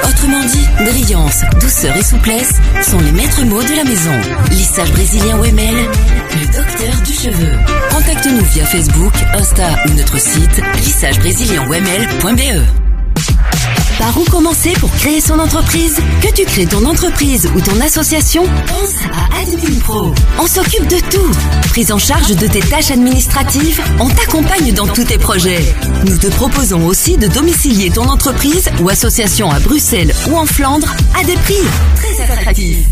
[0.08, 4.14] Autrement dit, brillance, douceur et souplesse sont les maîtres mots de la maison.
[4.50, 7.52] Lissage Brésilien Wemel, le docteur du cheveu.
[7.90, 12.85] Contacte-nous via Facebook, Insta ou notre site lissagebrésilienwemel.be.
[13.98, 18.44] Par où commencer pour créer son entreprise Que tu crées ton entreprise ou ton association,
[18.66, 20.12] pense à Admin Pro.
[20.38, 21.30] On s'occupe de tout.
[21.70, 25.64] Prise en charge de tes tâches administratives, on t'accompagne dans tous tes projets.
[26.04, 30.94] Nous te proposons aussi de domicilier ton entreprise ou association à Bruxelles ou en Flandre
[31.18, 31.54] à des prix
[31.96, 32.86] très attractifs.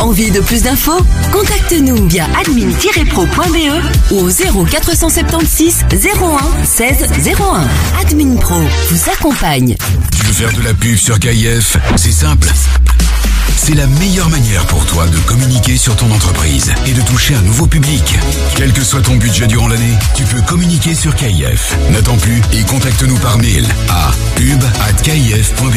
[0.00, 1.00] Envie de plus d'infos?
[1.32, 7.06] Contacte-nous via admin-pro.be ou au 0476 01 16
[7.38, 8.00] 01.
[8.00, 8.60] Admin Pro
[8.90, 9.76] vous accompagne.
[10.16, 12.48] Tu veux faire de la pub sur KIF C'est simple.
[13.56, 17.42] C'est la meilleure manière pour toi de communiquer sur ton entreprise et de toucher un
[17.42, 18.18] nouveau public.
[18.56, 21.74] Quel que soit ton budget durant l'année, tu peux communiquer sur KIF.
[21.90, 25.76] N'attends plus et contacte-nous par mail à pub@kif.be.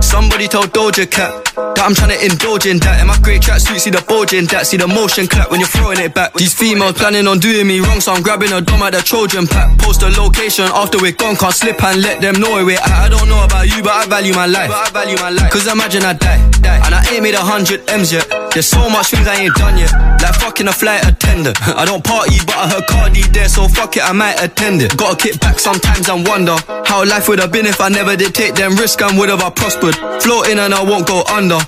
[0.00, 3.00] Somebody told Doja Cat that I'm trying to indulge in that.
[3.00, 4.66] In my great tracksuit, see the bulge in that.
[4.66, 6.34] See the motion clap when you're throwing it back.
[6.34, 9.46] These females planning on doing me wrong, so I'm grabbing a dom at the Trojan
[9.46, 9.78] pack.
[9.78, 12.90] Post a location after we're gone, can't slip and let them know where at.
[12.90, 14.70] I don't know about you, but I value my life.
[14.70, 15.50] But I value my life.
[15.50, 16.82] Cause imagine I die, die.
[16.82, 18.26] And I ain't made a hundred M's yet.
[18.52, 19.92] There's so much things I ain't done yet.
[20.22, 21.58] Like fucking a flight attendant.
[21.78, 24.96] I don't party, but I heard Cardi there, so fuck it, I might attend it.
[24.96, 26.56] Gotta kick back sometimes and wonder
[26.86, 29.42] how life would have been if I never did take them risks and would have
[29.42, 29.87] I prospered.
[30.22, 31.58] Floating and I won't go under.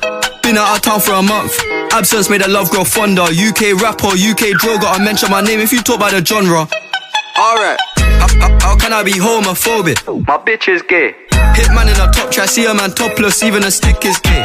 [0.42, 1.52] Been out of town for a month.
[1.92, 3.22] Absence made the love grow fonder.
[3.22, 6.66] UK rapper, UK drill, gotta mention my name if you talk about the genre.
[7.38, 10.04] Alright, how, how- how can I be homophobic?
[10.26, 11.14] My bitch is gay.
[11.56, 14.44] Hitman in a top try, see a man topless, even a stick is gay.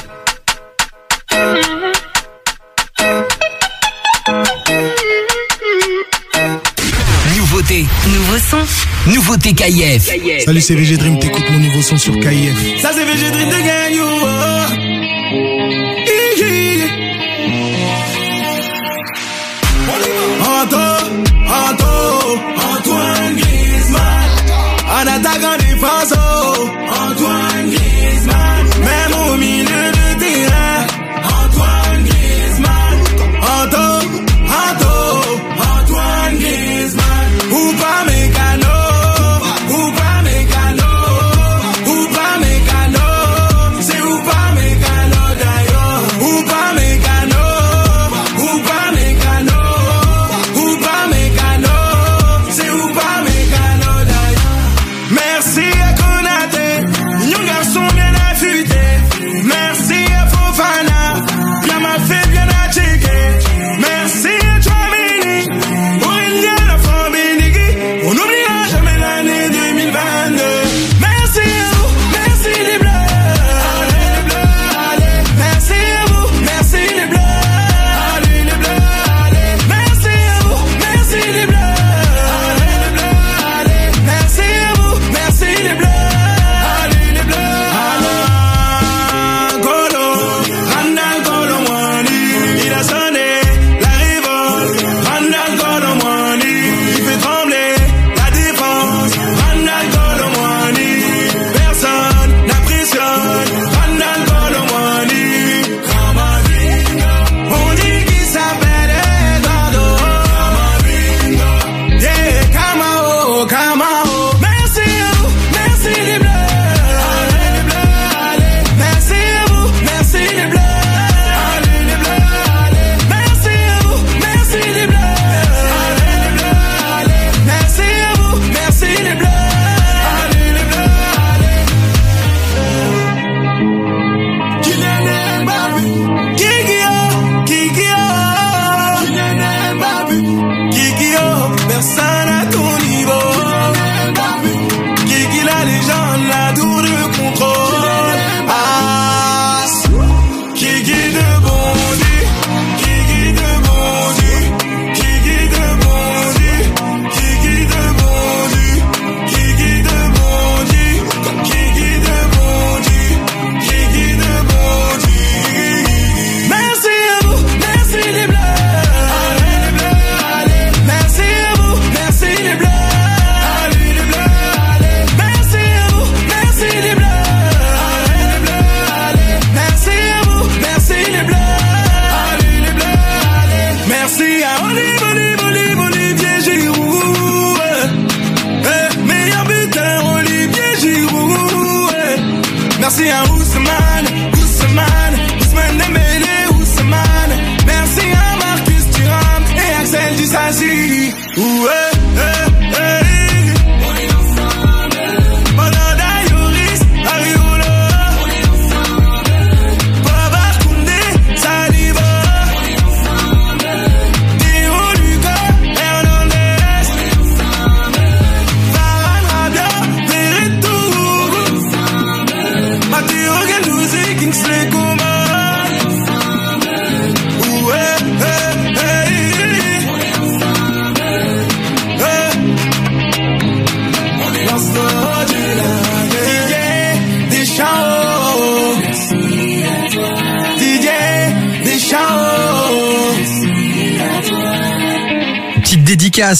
[8.21, 10.11] Nouveau son, nouveauté KIF.
[10.45, 12.79] Salut, c'est VG Dream, t'écoutes mon nouveau son sur KIF.
[12.79, 13.95] Ça c'est VG Dream de Gang,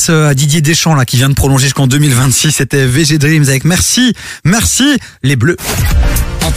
[0.09, 2.51] euh, à Didier Deschamps là qui vient de prolonger jusqu'en 2026.
[2.51, 4.13] C'était VG Dreams avec merci,
[4.45, 5.57] merci les Bleus.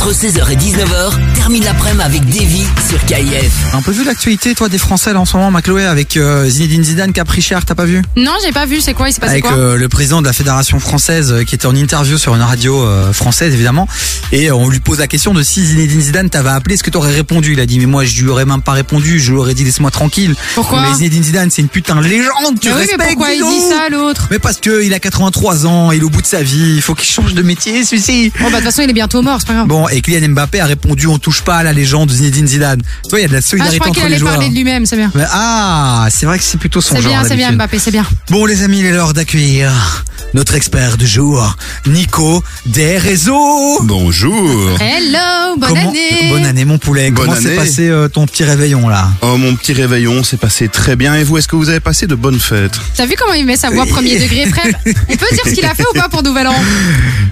[0.05, 3.73] Entre 16h et 19h, termine l'après-midi avec Davy sur KIF.
[3.73, 6.85] Un peu vu l'actualité toi des Français là en ce moment, Macloé avec euh, Zinedine
[6.85, 8.03] Zidane qui a pris cher, t'as pas vu?
[8.15, 9.55] Non, j'ai pas vu, c'est quoi Il s'est passé avec quoi?
[9.57, 12.83] euh, le président de la fédération française euh, qui était en interview sur une radio
[12.85, 13.89] euh, française évidemment.
[14.31, 16.91] Et euh, on lui pose la question de si Zinedine Zidane t'avait appelé est-ce que
[16.91, 17.55] t'aurais répondu?
[17.55, 19.65] Il a dit mais moi je lui aurais même pas répondu je lui aurais dit
[19.65, 20.35] laisse-moi tranquille.
[20.55, 20.83] Pourquoi?
[20.83, 23.43] Mais Zinedine Zidane c'est une putain de légende tu Mais oui, respectes mais pourquoi il
[23.43, 24.29] dit ça l'autre?
[24.31, 26.83] Mais parce que il a 83 ans il est au bout de sa vie il
[26.83, 28.33] faut qu'il change de métier celui-ci.
[28.39, 29.67] Bon bah de toute façon il est bientôt mort, c'est pas grave.
[29.67, 32.83] Bon, et Kylian Mbappé a répondu on touche pas à la légende de Zinedine Zidane.
[33.05, 34.33] Tu vois, il y a de la Ah, je solidarité crois qu'il entre les joueurs.
[34.35, 35.11] parler de lui-même, c'est bien.
[35.15, 37.13] Mais- ah, c'est vrai que c'est plutôt son C'est genre.
[37.13, 37.53] bien, c'est bien.
[37.53, 38.05] Mbappé, c'est bien.
[38.31, 40.05] Bon, les amis, il est l'heure d'accueillir
[40.35, 41.57] notre expert du jour,
[41.87, 43.81] Nico des réseaux.
[43.83, 44.71] Bonjour.
[44.81, 46.29] Hello, bonne Comment- année.
[46.31, 47.11] Bonne année, mon poulet.
[47.13, 49.09] Bonne Comment s'est passé euh, ton petit réveillon là?
[49.23, 51.15] Oh, mon petit réveillon s'est passé très bien.
[51.15, 52.79] Et vous, est-ce que vous avez passé de bonnes fêtes?
[52.97, 54.73] T'as vu comment il met sa voix premier degré près
[55.09, 56.55] On peut dire ce qu'il a fait ou pas pour Nouvel An?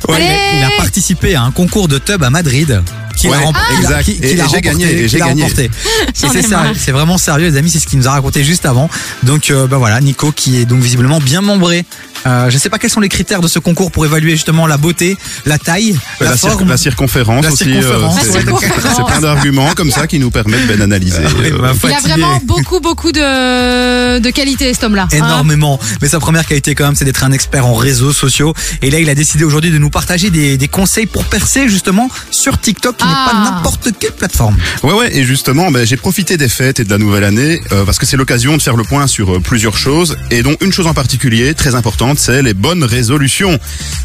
[0.08, 3.11] Ouais, il, a, Allez il a participé à un concours de tub à Madrid hybride.
[3.16, 4.04] Qu'il Ouais, a, rem- qu'il a- exact.
[4.04, 5.42] qu'il- Et- j'ai remporté, gagné, et j'ai gagné.
[5.42, 5.70] remporté.
[6.78, 8.88] C'est vraiment sérieux, les amis, c'est ce qu'il nous a raconté juste avant.
[9.22, 11.84] Donc, euh, bah voilà, Nico qui est donc visiblement bien membré.
[12.24, 14.76] Euh, je sais pas quels sont les critères de ce concours pour évaluer justement la
[14.76, 16.68] beauté, la taille, la, la, cir- forme.
[16.68, 17.64] la circonférence La aussi.
[17.64, 18.92] circonférence, c'est- La circonférence.
[18.96, 21.18] c'est plein d'arguments comme ça qui nous permettent ben, d'analyser.
[21.18, 25.08] Ouais, euh, bah, Il a vraiment beaucoup, beaucoup de, de qualité, cet homme-là.
[25.12, 25.16] hein.
[25.16, 25.80] Énormément.
[26.00, 28.54] Mais sa première qualité quand même, c'est d'être un expert en réseaux sociaux.
[28.82, 32.08] Et là, il a décidé aujourd'hui de nous partager des, des conseils pour percer justement
[32.30, 33.26] sur TikTok, qui Ah.
[33.26, 34.56] n'est pas n'importe quelle plateforme.
[34.82, 37.84] Ouais ouais et justement ben, j'ai profité des fêtes et de la nouvelle année euh,
[37.84, 40.72] parce que c'est l'occasion de faire le point sur euh, plusieurs choses et dont une
[40.72, 43.58] chose en particulier très importante c'est les bonnes résolutions.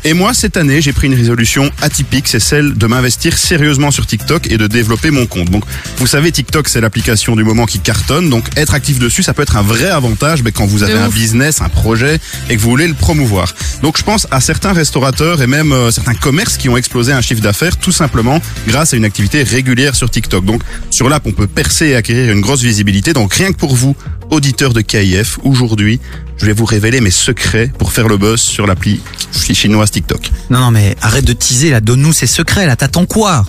[0.04, 4.06] Et moi cette année j'ai pris une résolution atypique c'est celle de m'investir sérieusement sur
[4.06, 5.50] TikTok et de développer mon compte.
[5.50, 5.64] Donc
[5.98, 9.44] vous savez TikTok c'est l'application du moment qui cartonne donc être actif dessus ça peut
[9.44, 12.20] être un vrai avantage mais quand vous avez un business, un projet
[12.50, 13.54] et que vous voulez le promouvoir.
[13.84, 17.22] Donc je pense à certains restaurateurs et même euh, certains commerces qui ont explosé un
[17.22, 20.46] chiffre d'affaires tout simplement grâce à une activité régulière sur TikTok.
[20.46, 23.14] Donc sur l'app, on peut percer et acquérir une grosse visibilité.
[23.14, 23.96] Donc rien que pour vous,
[24.30, 26.00] auditeurs de KIF, aujourd'hui,
[26.38, 29.02] je vais vous révéler mes secrets pour faire le buzz sur l'appli
[29.32, 30.32] chinoise TikTok.
[30.50, 31.82] Non, non, mais arrête de teaser là.
[31.82, 32.76] Donne-nous ces secrets là.
[32.76, 33.46] T'attends quoi?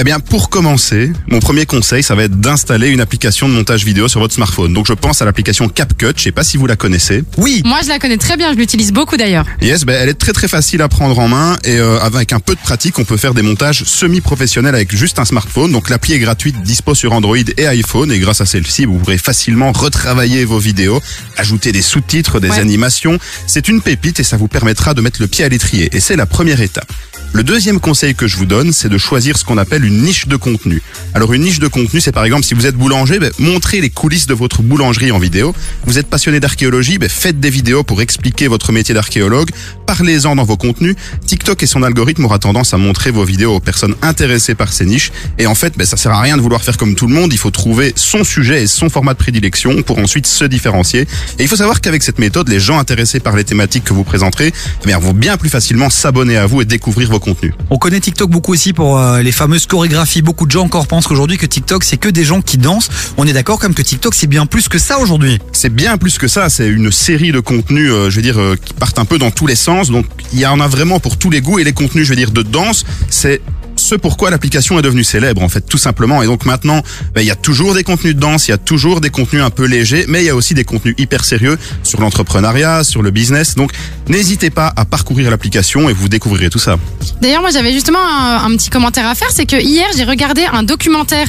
[0.00, 3.84] Eh bien, pour commencer, mon premier conseil, ça va être d'installer une application de montage
[3.84, 4.72] vidéo sur votre smartphone.
[4.72, 6.12] Donc, je pense à l'application CapCut.
[6.16, 7.24] Je sais pas si vous la connaissez.
[7.36, 7.62] Oui.
[7.64, 9.44] Moi, je la connais très bien, je l'utilise beaucoup d'ailleurs.
[9.60, 12.38] Yes, ben, elle est très très facile à prendre en main et euh, avec un
[12.38, 15.72] peu de pratique, on peut faire des montages semi-professionnels avec juste un smartphone.
[15.72, 19.18] Donc l'appli est gratuite, dispo sur Android et iPhone et grâce à celle-ci, vous pourrez
[19.18, 21.02] facilement retravailler vos vidéos,
[21.36, 22.60] ajouter des sous-titres, des Ouais.
[22.60, 23.18] animations.
[23.48, 26.14] C'est une pépite et ça vous permettra de mettre le pied à l'étrier et c'est
[26.16, 26.86] la première étape.
[27.34, 30.28] Le deuxième conseil que je vous donne, c'est de choisir ce qu'on appelle une niche
[30.28, 30.82] de contenu.
[31.14, 33.90] Alors une niche de contenu, c'est par exemple si vous êtes boulanger, ben, montrez les
[33.90, 35.54] coulisses de votre boulangerie en vidéo.
[35.84, 39.50] Vous êtes passionné d'archéologie, ben, faites des vidéos pour expliquer votre métier d'archéologue.
[39.86, 40.96] Parlez-en dans vos contenus.
[41.26, 44.86] TikTok et son algorithme aura tendance à montrer vos vidéos aux personnes intéressées par ces
[44.86, 45.12] niches.
[45.38, 47.32] Et en fait, ben, ça sert à rien de vouloir faire comme tout le monde.
[47.32, 51.02] Il faut trouver son sujet et son format de prédilection pour ensuite se différencier.
[51.38, 54.04] Et il faut savoir qu'avec cette méthode, les gens intéressés par les thématiques que vous
[54.04, 54.52] présenterez
[54.86, 57.54] eh vont bien plus facilement s'abonner à vous et découvrir vos contenus.
[57.70, 60.22] On connaît TikTok beaucoup aussi pour euh, les fameuses chorégraphies.
[60.22, 62.88] Beaucoup de gens encore pensent qu'aujourd'hui que TikTok c'est que des gens qui dansent.
[63.16, 65.38] On est d'accord comme que TikTok c'est bien plus que ça aujourd'hui.
[65.52, 68.56] C'est bien plus que ça, c'est une série de contenus, euh, je veux dire, euh,
[68.62, 69.90] qui partent un peu dans tous les sens.
[69.90, 72.16] Donc il y en a vraiment pour tous les goûts et les contenus, je veux
[72.16, 73.40] dire, de danse, c'est
[73.78, 76.82] ce pourquoi l'application est devenue célèbre en fait tout simplement et donc maintenant
[77.14, 79.42] ben, il y a toujours des contenus de danse il y a toujours des contenus
[79.42, 83.02] un peu légers mais il y a aussi des contenus hyper sérieux sur l'entrepreneuriat sur
[83.02, 83.72] le business donc
[84.08, 86.76] n'hésitez pas à parcourir l'application et vous découvrirez tout ça
[87.20, 90.62] D'ailleurs, moi, j'avais justement un, petit commentaire à faire, c'est que hier, j'ai regardé un
[90.62, 91.26] documentaire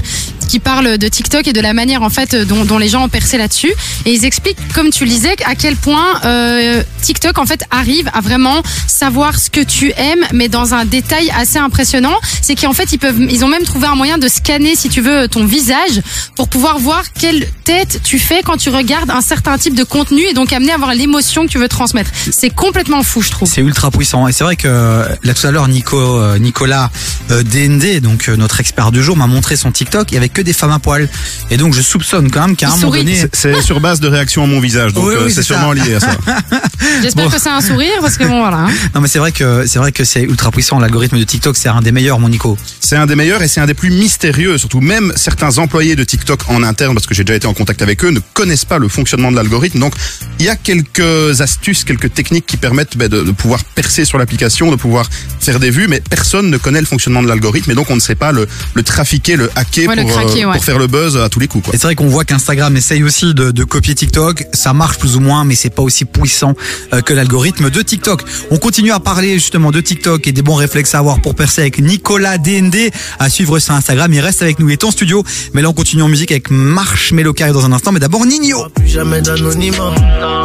[0.48, 3.10] qui parle de TikTok et de la manière en fait dont, dont les gens ont
[3.10, 3.72] percé là-dessus.
[4.06, 8.10] Et ils expliquent, comme tu le disais, à quel point euh, TikTok en fait arrive
[8.14, 12.16] à vraiment savoir ce que tu aimes, mais dans un détail assez impressionnant.
[12.42, 15.02] C'est qu'en fait ils peuvent, ils ont même trouvé un moyen de scanner, si tu
[15.02, 16.02] veux, ton visage
[16.36, 20.22] pour pouvoir voir quelle tête tu fais quand tu regardes un certain type de contenu
[20.24, 22.12] et donc amener à avoir l'émotion que tu veux transmettre.
[22.32, 23.50] C'est complètement fou, je trouve.
[23.50, 26.90] C'est ultra puissant et c'est vrai que euh, là tout à l'heure Nico euh, Nicolas
[27.32, 30.30] euh, DND donc euh, notre expert du jour m'a montré son TikTok il y avait
[30.30, 31.08] que des femmes à poil
[31.50, 34.44] et donc je soupçonne quand même qu'à un moment donné C'est- sur base de réaction
[34.44, 35.84] à mon visage, donc Oui, oui, c'est c'est sûrement ça.
[35.86, 36.12] lié à ça.
[37.02, 37.32] J'espère Bon.
[37.32, 38.58] que c'est un sourire parce que bon voilà.
[38.58, 38.70] hein.
[38.96, 41.70] non mais c'est vrai que c'est vrai que c'est ultra puissant l'algorithme de TikTok c'est
[41.70, 44.58] un des meilleurs Nico C'est un des meilleurs et c'est un des plus mystérieux.
[44.58, 47.82] Surtout, même certains employés de TikTok en interne, parce que j'ai déjà été en contact
[47.82, 49.80] avec eux, ne connaissent pas le fonctionnement de l'algorithme.
[49.80, 49.94] Donc,
[50.40, 54.18] il y a quelques astuces, quelques techniques qui permettent ben, de, de pouvoir percer sur
[54.18, 57.76] l'application, de pouvoir faire des vues, mais personne ne connaît le fonctionnement de l'algorithme et
[57.76, 60.46] donc on ne sait pas le, le trafiquer, le hacker Ouais, le pour, euh, craquer,
[60.46, 60.54] ouais.
[60.54, 61.66] pour faire le buzz à tous les coups.
[61.66, 61.74] Quoi.
[61.74, 64.46] Et c'est vrai qu'on voit qu'Instagram essaye aussi de, de copier TikTok.
[64.54, 66.54] Ça marche plus ou moins, mais c'est pas aussi puissant
[66.94, 68.24] euh, que l'algorithme de TikTok.
[68.52, 71.62] On continue à parler justement de TikTok et des bons réflexes à avoir pour percer
[71.62, 74.12] avec Nicolas DND à suivre sur Instagram.
[74.14, 75.24] Il reste avec nous, il est en studio.
[75.54, 77.92] Mais là, on continue en musique avec Marshmello Carré dans un instant.
[77.92, 78.68] Mais d'abord, Nino.
[78.76, 79.94] Plus jamais d'anonymat,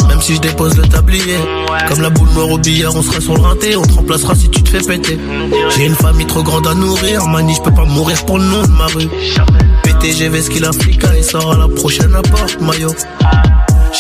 [0.09, 1.37] même si je dépose le tablier.
[1.89, 4.49] Comme la boule noire au billard, on sera sur le rinté, on te remplacera si
[4.49, 5.19] tu te fais péter.
[5.77, 8.63] J'ai une famille trop grande à nourrir, mani, je peux pas mourir pour le nom
[8.63, 9.09] de ma rue.
[9.83, 12.95] PTGV, ce qu'il Africa, et sort à la prochaine apporte, maillot.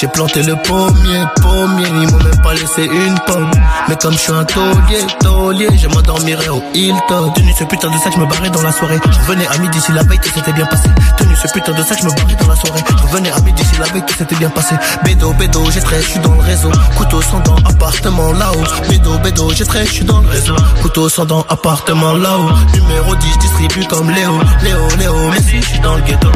[0.01, 3.51] J'ai planté le pommier, pommier, ils m'ont même pas laissé une pomme.
[3.89, 7.31] Mais comme je suis un taulier, taulier, je m'endormirai au Hilton.
[7.35, 8.99] Tenu ce putain de sac, je me barrais dans la soirée.
[9.05, 10.89] Je revenais à midi si la veille tout s'était bien passé.
[11.17, 12.81] Tenu ce putain de sac, je me barrais dans la soirée.
[12.91, 14.75] Je revenais à midi si la veille tout s'était bien passé.
[15.05, 16.73] Bédo, bédo, j'ai très, je suis dans le réseau.
[16.97, 18.89] Couteau sans dents, appartement là-haut.
[18.89, 20.57] Bédo, bédo, j'ai très, je suis dans le réseau.
[20.83, 22.51] Couteau sans dents, appartement là-haut.
[22.75, 24.33] Numéro 10, distribue comme Léo.
[24.63, 26.29] Léo, Léo, mais je suis dans le ghetto.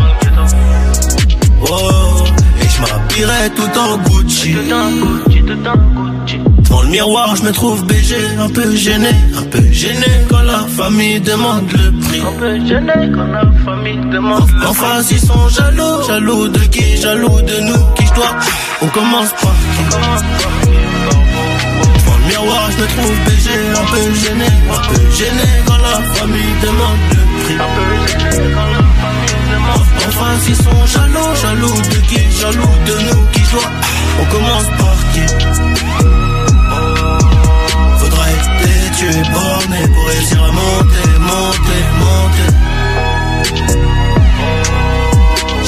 [1.61, 2.25] Oh,
[2.79, 4.55] je m'habillerai tout en Gucci.
[6.65, 10.67] Devant le miroir, je me trouve BG, un peu gêné, un peu gêné quand la
[10.77, 12.21] famille demande le prix.
[12.21, 14.67] Un peu gêné quand la famille demande le prix.
[14.67, 18.35] En face, ils sont jaloux, jaloux de qui, jaloux de nous, qui je dois.
[18.83, 19.83] On commence par qui?
[21.99, 23.49] Devant le miroir, je me trouve BG,
[23.81, 27.55] un peu gêné, un peu gêné quand la famille demande le prix.
[27.55, 29.18] Un peu gêné quand la famille
[29.53, 30.07] demande le prix.
[30.07, 33.71] En face, ils sont jaloux, jaloux de qui, jaloux de nous, qui dois.
[34.21, 35.25] On commence par qui?
[37.99, 38.59] Faudra être
[38.99, 42.51] tu es borné pour réussir à monter, monter, monter.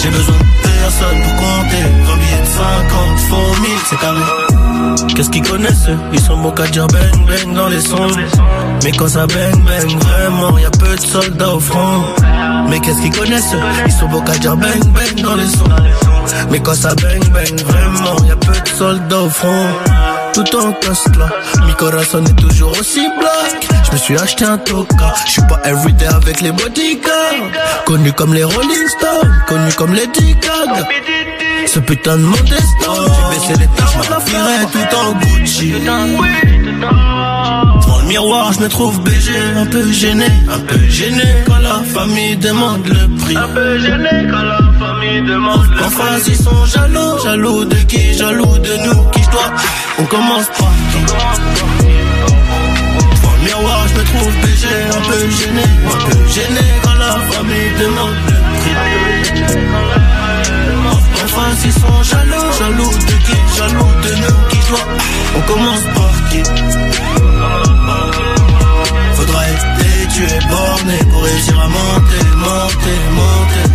[0.03, 1.85] J'ai besoin de personne pour compter.
[2.07, 4.40] 20 billets de 50, faux 1000, c'est carré.
[5.21, 8.09] Qu'est-ce qu'ils connaissent Ils sont bons qu'à dire bang bang dans les sons.
[8.83, 12.01] Mais quand ça bang bang, vraiment, y a peu de soldats au front.
[12.71, 15.69] Mais qu'est-ce qu'ils connaissent Ils sont bons qu'à dire bang bang dans les sons.
[16.51, 19.67] Mais quand ça bang bang, vraiment, y a peu de soldats au front.
[20.33, 21.29] Tout en casse là,
[21.67, 23.69] mi corazon est toujours aussi black.
[23.85, 27.51] Je me suis acheté un toka, je suis pas everyday avec les bodyguards.
[27.85, 30.89] Connu comme les Rolling Stones, connu comme les Gaga.
[31.73, 35.71] Ce putain de mon destin, j'ai baissé les tarmes, je m'habillerai tout en Gucci.
[35.71, 36.07] Devant
[38.01, 42.37] le miroir, je me trouve BG, un peu gêné, un peu gêné quand la famille
[42.39, 43.37] demande le prix.
[43.37, 45.85] Un peu gêné quand la famille demande le prix.
[45.85, 49.53] En face, ils sont jaloux, jaloux de qui, jaloux de nous, qui je dois.
[50.01, 50.99] On commence par qui
[53.15, 57.13] Devant le miroir, je me trouve BG, un peu gêné, un peu gêné quand la
[57.31, 58.75] famille demande le prix.
[61.23, 64.87] En face, ils sont jaloux, jaloux de qui, jaloux de nous, qui dois.
[65.37, 66.43] On commence par qui?
[69.15, 69.81] Faudra être
[70.13, 73.67] tu es borné pour réussir à monter, monter, monter.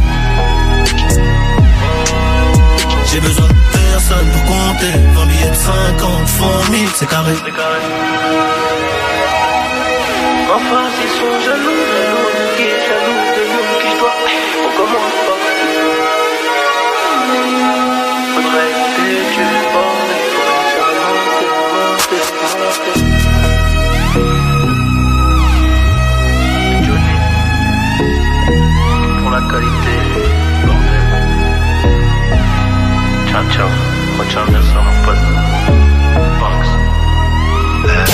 [3.11, 4.93] J'ai besoin de personne pour compter.
[5.13, 7.33] 20 billets de 50, font 1000, c'est carré.
[10.55, 13.34] Enfin, ils sont jaloux, jaloux de qui, jaloux
[36.39, 36.67] Box.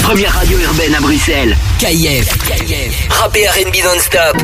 [0.04, 1.56] Première radio urbaine à Bruxelles.
[1.80, 2.38] KIF.
[2.46, 3.08] KIF.
[3.10, 4.38] Rap et R&B non-stop.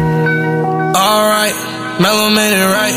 [0.96, 1.56] Alright,
[2.00, 2.96] Mellow made it right.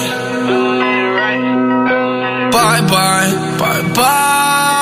[2.53, 4.80] Bye bye, bye bye.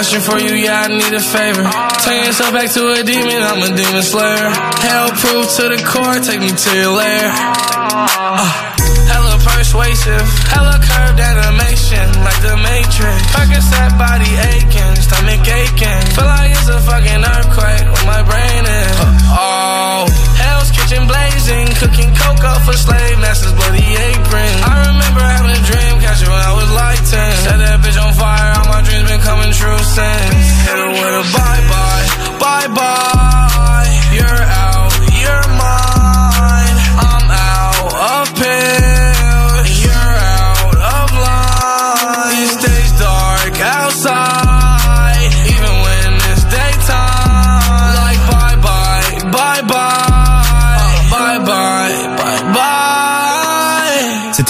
[0.00, 1.60] Question for you, yeah, I need a favor.
[2.00, 4.48] Turn yourself back to a demon, I'm a demon slayer.
[4.80, 7.28] Hell proof to the core, take me to your lair.
[7.28, 8.48] Uh,
[9.12, 13.20] hella persuasive, hella curved animation, like the Matrix.
[13.28, 16.00] Percocet body aching, stomach aching.
[16.16, 18.96] Feel like it's a fucking earthquake where my brain is.
[19.36, 20.08] Oh,
[20.40, 22.99] Hell's Kitchen blazing, cooking cocoa for slave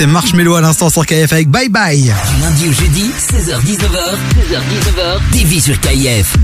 [0.01, 2.15] C'était Marshmello à l'instant sur KF avec Bye Bye.
[2.41, 4.17] Lundi au jeudi, 16h-19h,
[4.49, 6.37] 16h-19h, TV sur KIF.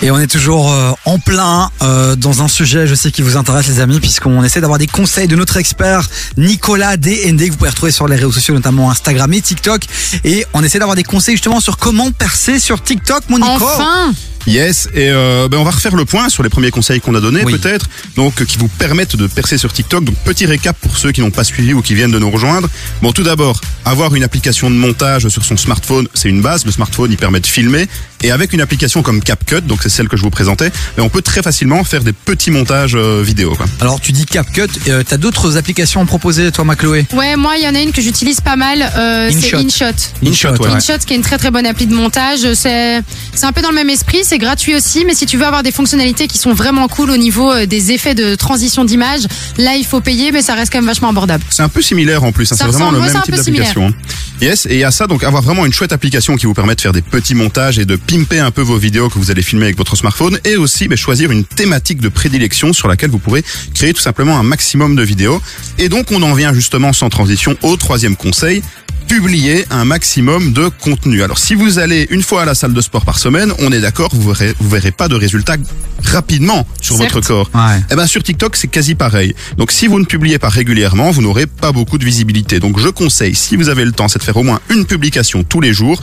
[0.00, 3.36] Et on est toujours euh, en plein euh, dans un sujet, je sais qui vous
[3.36, 6.08] intéresse les amis, puisqu'on essaie d'avoir des conseils de notre expert
[6.38, 9.82] Nicolas DND que vous pouvez retrouver sur les réseaux sociaux, notamment Instagram et TikTok.
[10.24, 13.50] Et on essaie d'avoir des conseils justement sur comment percer sur TikTok, mon Nico.
[13.50, 14.14] Enfin
[14.48, 17.20] Yes, et euh, ben on va refaire le point sur les premiers conseils qu'on a
[17.20, 20.04] donnés peut-être, donc qui vous permettent de percer sur TikTok.
[20.04, 22.66] Donc petit récap pour ceux qui n'ont pas suivi ou qui viennent de nous rejoindre.
[23.02, 26.64] Bon, tout d'abord, avoir une application de montage sur son smartphone, c'est une base.
[26.64, 27.86] Le smartphone, il permet de filmer,
[28.22, 31.08] et avec une application comme CapCut, donc c'est celle que je vous présentais, ben, on
[31.08, 33.54] peut très facilement faire des petits montages euh, vidéo.
[33.56, 33.66] Quoi.
[33.80, 37.56] Alors tu dis CapCut, euh, t'as d'autres applications à proposer toi, ma Chloé Ouais, moi,
[37.56, 39.86] il y en a une que j'utilise pas mal, euh, c'est InShot.
[39.86, 40.26] InShot.
[40.26, 40.70] InShot, ouais.
[40.70, 42.52] InShot, qui est une très très bonne appli de montage.
[42.54, 43.02] C'est
[43.34, 45.62] c'est un peu dans le même esprit, c'est gratuit aussi, mais si tu veux avoir
[45.62, 49.22] des fonctionnalités qui sont vraiment cool au niveau euh, des effets de transition d'image,
[49.58, 51.44] là il faut payer, mais ça reste quand même vachement abordable.
[51.50, 53.38] C'est un peu similaire en plus, hein, c'est vraiment le même c'est un type peu
[53.38, 53.88] d'application.
[53.88, 53.92] hein.
[54.40, 56.74] Yes, et il y a ça, donc avoir vraiment une chouette application qui vous permet
[56.76, 59.42] de faire des petits montages et de pimper un peu vos vidéos que vous allez
[59.42, 63.18] filmer avec votre smartphone, et aussi ben, choisir une thématique de prédilection sur laquelle vous
[63.18, 63.44] pourrez
[63.74, 65.42] créer tout simplement un maximum de vidéos.
[65.76, 68.62] Et donc on en vient justement sans transition au troisième conseil,
[69.08, 71.22] publier un maximum de contenu.
[71.22, 73.80] Alors si vous allez une fois à la salle de sport par semaine, on est
[73.80, 75.56] d'accord, vous verrez, vous verrez pas de résultats
[76.04, 77.12] rapidement sur Certes.
[77.12, 77.50] votre corps.
[77.54, 77.82] Ouais.
[77.90, 79.34] Eh ben sur TikTok c'est quasi pareil.
[79.58, 82.58] Donc si vous ne publiez pas régulièrement, vous n'aurez pas beaucoup de visibilité.
[82.58, 85.44] Donc je conseille, si vous avez le temps, c'est de faire au moins une publication
[85.44, 86.02] tous les jours.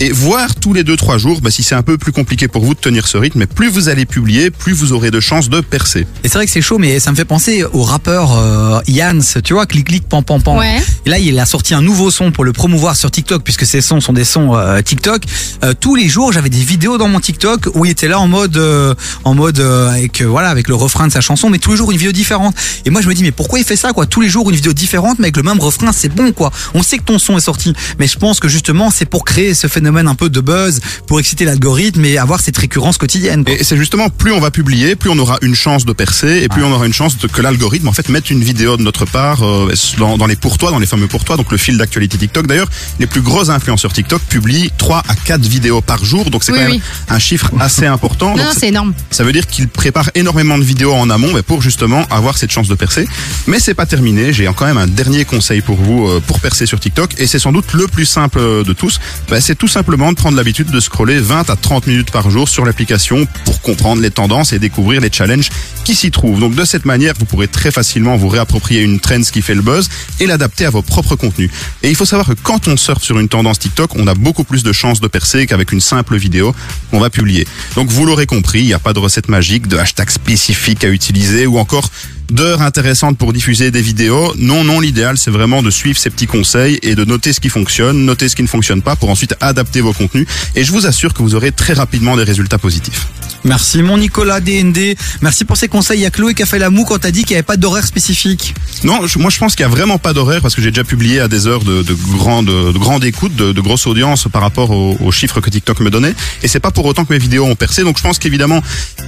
[0.00, 2.64] Et voir tous les deux trois jours, bah, si c'est un peu plus compliqué pour
[2.64, 5.48] vous de tenir ce rythme, mais plus vous allez publier, plus vous aurez de chances
[5.48, 6.06] de percer.
[6.22, 9.18] Et c'est vrai que c'est chaud, mais ça me fait penser au rappeur euh, Yans,
[9.42, 10.56] tu vois, clic clic pan pan pan.
[10.56, 10.80] Ouais.
[11.04, 13.80] Et là, il a sorti un nouveau son pour le promouvoir sur TikTok, puisque ces
[13.80, 15.24] sons sont des sons euh, TikTok.
[15.64, 18.28] Euh, tous les jours, j'avais des vidéos dans mon TikTok où il était là en
[18.28, 18.94] mode, euh,
[19.24, 21.76] en mode euh, avec euh, voilà, avec le refrain de sa chanson, mais tous les
[21.76, 22.54] jours une vidéo différente.
[22.84, 24.06] Et moi, je me dis, mais pourquoi il fait ça, quoi?
[24.06, 26.52] Tous les jours une vidéo différente, mais avec le même refrain, c'est bon, quoi.
[26.74, 29.54] On sait que ton son est sorti, mais je pense que justement, c'est pour créer
[29.54, 33.44] ce phénomène un peu de buzz, pour exciter l'algorithme et avoir cette récurrence quotidienne.
[33.44, 33.54] quoi.
[33.54, 36.48] Et c'est justement plus on va publier, plus on aura une chance de percer, et
[36.48, 39.04] plus on aura une chance de, que l'algorithme en fait mette une vidéo de notre
[39.04, 42.46] part euh, dans, dans les pourtois, dans les fameux pourtois, donc le fil d'actualité TikTok.
[42.46, 46.52] D'ailleurs, les plus gros influenceurs TikTok publient 3 à 4 vidéos par jour, donc c'est
[46.52, 48.30] Oui, quand même un chiffre assez important.
[48.30, 48.94] Non, Donc, non, c'est énorme.
[49.10, 52.50] Ça veut dire qu'ils préparent énormément de vidéos en amont mais pour justement avoir cette
[52.52, 53.06] chance de percer.
[53.46, 56.66] Mais c'est pas terminé, j'ai quand même un dernier conseil pour vous euh, pour percer
[56.66, 59.00] sur TikTok et c'est sans doute le plus simple euh, de tous.
[59.28, 62.48] Bah, c'est tout simplement de prendre l'habitude de scroller 20 à 30 minutes par jour
[62.48, 65.50] sur l'application pour comprendre les tendances et découvrir les challenges
[65.84, 66.40] qui s'y trouvent.
[66.40, 69.62] Donc de cette manière, vous pourrez très facilement vous réapproprier une trend qui fait le
[69.62, 69.88] buzz
[70.18, 71.50] et l'adapter à vos propres contenus.
[71.82, 74.44] Et il faut savoir que quand on surfe sur une tendance TikTok, on a beaucoup
[74.44, 76.54] plus de chances de percer qu'avec une simple vidéo
[76.90, 77.46] qu'on va publier.
[77.76, 80.88] Donc vous l'aurez compris, il n'y a pas de recette magique, de hashtag spécifique à
[80.88, 81.88] utiliser ou encore
[82.30, 84.34] d'heures intéressantes pour diffuser des vidéos.
[84.38, 87.48] Non, non, l'idéal c'est vraiment de suivre ces petits conseils et de noter ce qui
[87.48, 90.26] fonctionne, noter ce qui ne fonctionne pas pour ensuite adapter vos contenus.
[90.54, 93.06] Et je vous assure que vous aurez très rapidement des résultats positifs.
[93.44, 94.96] Merci mon Nicolas DND.
[95.22, 96.00] Merci pour ces conseils.
[96.00, 97.44] Il y a Chloé qui a fait la moue quand t'as dit qu'il n'y avait
[97.44, 98.52] pas d'horaire spécifique.
[98.82, 100.82] Non, je- moi je pense qu'il y a vraiment pas d'horaire parce que j'ai déjà
[100.84, 104.42] publié à des heures de, de grande, de grande écoute, de, de grosse audience par
[104.42, 106.14] rapport aux, aux chiffres que TikTok me donnait.
[106.42, 107.84] Et c'est pas pour autant que mes vidéos ont percé.
[107.84, 108.60] Donc je pense qu'évidemment,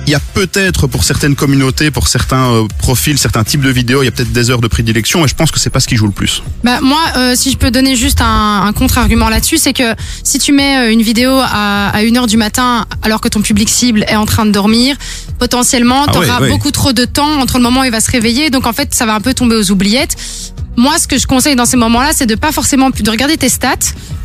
[0.06, 4.02] il y a peut-être pour certaines communautés, pour certains euh, profils, certains types de vidéos,
[4.02, 5.24] il y a peut-être des heures de prédilection.
[5.24, 6.42] Et je pense que c'est pas ce qui joue le plus.
[6.64, 10.38] Bah, moi, euh, si je peux donner juste un, un contre-argument là-dessus, c'est que si
[10.38, 14.04] tu mets euh, une vidéo à, à 1h du matin alors que ton public cible
[14.08, 14.96] est en train de dormir,
[15.38, 16.50] potentiellement, Ah tu auras ouais, ouais.
[16.50, 18.50] beaucoup trop de temps entre le moment où il va se réveiller.
[18.50, 20.16] Donc en fait, ça va un peu tomber aux oubliettes.
[20.81, 23.51] Moi, ce que je conseille dans ces moments-là, c'est de pas forcément de regarder tes
[23.51, 23.77] stats,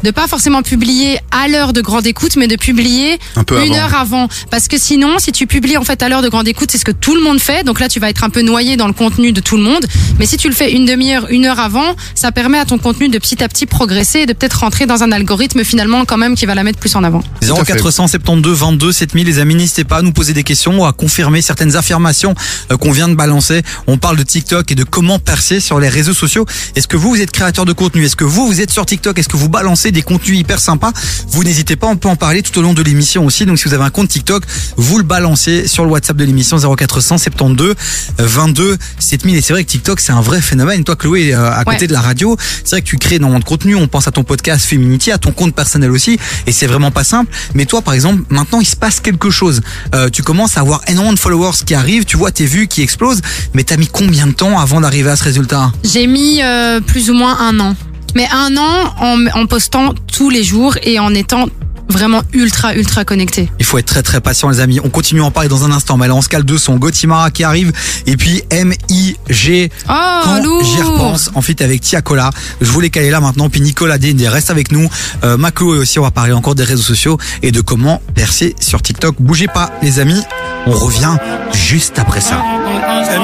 [0.04, 3.74] de pas forcément publier à l'heure de grande écoute, mais de publier Un peu une
[3.74, 3.84] avant.
[3.84, 4.28] heure avant.
[4.52, 6.86] Parce que sinon, si tu publies en fait à l'heure de grande écoute, c'est ce
[6.86, 7.66] que tout le monde fait.
[7.66, 9.86] Donc là, tu vas être un peu noyé dans le contenu de tout le monde.
[10.18, 13.10] Mais si tu le fais une demi-heure, une heure avant, ça permet à ton contenu
[13.10, 16.36] de petit à petit progresser et de peut-être rentrer dans un algorithme finalement quand même
[16.36, 17.22] qui va la mettre plus en avant.
[17.66, 21.42] 0472 22 7000 les amis n'hésitez pas à nous poser des questions ou à confirmer
[21.42, 22.34] certaines affirmations
[22.72, 25.90] euh, qu'on vient de balancer on parle de TikTok et de comment percer sur les
[25.90, 26.45] réseaux sociaux
[26.76, 28.06] est-ce que vous vous êtes créateur de contenu?
[28.06, 29.18] Est-ce que vous vous êtes sur TikTok?
[29.20, 30.92] Est-ce que vous balancez des contenus hyper sympas?
[31.30, 33.46] Vous n'hésitez pas on peut en parler tout au long de l'émission aussi.
[33.46, 34.44] Donc si vous avez un compte TikTok
[34.78, 37.76] vous le balancez sur le WhatsApp de l'émission 0472
[38.18, 40.84] 22 7000 et c'est vrai que TikTok c'est un vrai phénomène.
[40.84, 41.88] Toi Chloé euh, à côté Ouais.
[41.88, 43.76] de la radio c'est vrai que tu crées énormément de contenu.
[43.76, 46.18] On pense à ton podcast Féminity à ton compte personnel aussi.
[46.48, 47.32] Et c'est vraiment pas simple.
[47.54, 49.62] Mais toi par exemple maintenant il se passe quelque chose.
[49.94, 52.06] Euh, tu commences à avoir énormément de followers qui arrivent.
[52.06, 53.22] Tu vois tes vues qui explosent.
[53.54, 55.72] Mais t'as mis combien de temps avant d'arriver à ce résultat?
[55.84, 57.76] J'ai mis euh, plus ou moins un an.
[58.16, 61.48] Mais un an en, en postant tous les jours et en étant
[61.88, 63.50] vraiment ultra ultra connecté.
[63.60, 64.80] Il faut être très très patient les amis.
[64.84, 65.98] On continue à en parler dans un instant.
[65.98, 66.78] Mais là on se cale deux sons.
[66.78, 67.72] Gotimara qui arrive
[68.06, 69.70] et puis M.I.G.
[69.88, 69.92] Oh,
[70.24, 72.32] Quand j'y repense, en fit avec Tiakola.
[72.62, 73.50] Je voulais caler là maintenant.
[73.50, 74.90] Puis Nicolas DND reste avec nous.
[75.24, 78.56] Euh, Maclo et aussi on va parler encore des réseaux sociaux et de comment percer
[78.60, 79.16] sur TikTok.
[79.20, 80.22] Bougez pas les amis.
[80.68, 81.16] On revient
[81.54, 82.36] juste après ça.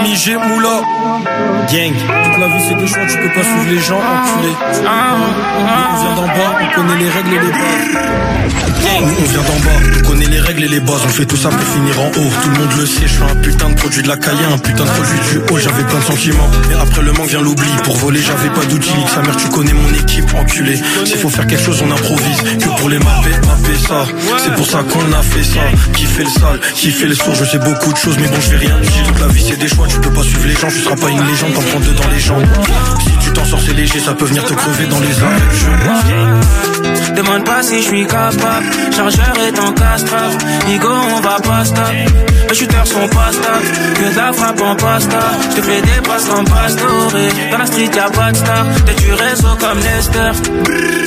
[0.03, 0.81] MIG Moula
[1.72, 1.93] Gang.
[1.93, 4.53] Toute la vie c'est des choix, tu peux pas suivre les gens, enculé
[5.93, 9.06] On vient d'en bas, on connaît les règles et les Gang.
[9.20, 11.49] On vient d'en bas, on connaît les règles et les bases On fait tout ça
[11.49, 12.12] pour finir en haut.
[12.44, 14.58] Tout le monde le sait, je suis un putain de produit de la caille Un
[14.58, 16.49] putain de produit du haut, j'avais plein de sentiments.
[16.70, 18.91] Mais après le manque vient l'oubli Pour voler j'avais pas d'outils.
[19.14, 20.80] Sa mère tu connais mon équipe, enculé.
[21.06, 22.41] S'il faut faire quelque chose on improvise.
[22.60, 24.06] Que pour les mapper, mapper ça.
[24.44, 25.62] C'est pour ça qu'on a fait ça.
[25.94, 28.40] Qui fait le sale, qui fait le sourd Je sais beaucoup de choses mais bon
[28.41, 29.03] je vais rien dire.
[29.08, 31.10] Toute la vie c'est des choix, tu peux pas suivre les gens Tu seras pas
[31.10, 32.45] une légende, t'en prends deux dans les jambes.
[33.03, 35.41] Si tu t'en sors c'est léger, ça peut venir te crever dans les arrêts
[37.16, 38.70] Demande pas si je suis capable.
[38.95, 40.38] Chargeur est en castrave.
[40.68, 41.85] Nigo, on va pas stop.
[42.49, 43.93] Les shooters sont pas stables.
[43.95, 45.19] Que de la frappe en pasta.
[45.49, 47.30] Je te fais des passes en pastoré.
[47.52, 48.65] Dans la street, y'a pas de star.
[48.85, 50.31] T'es du réseau comme Lester.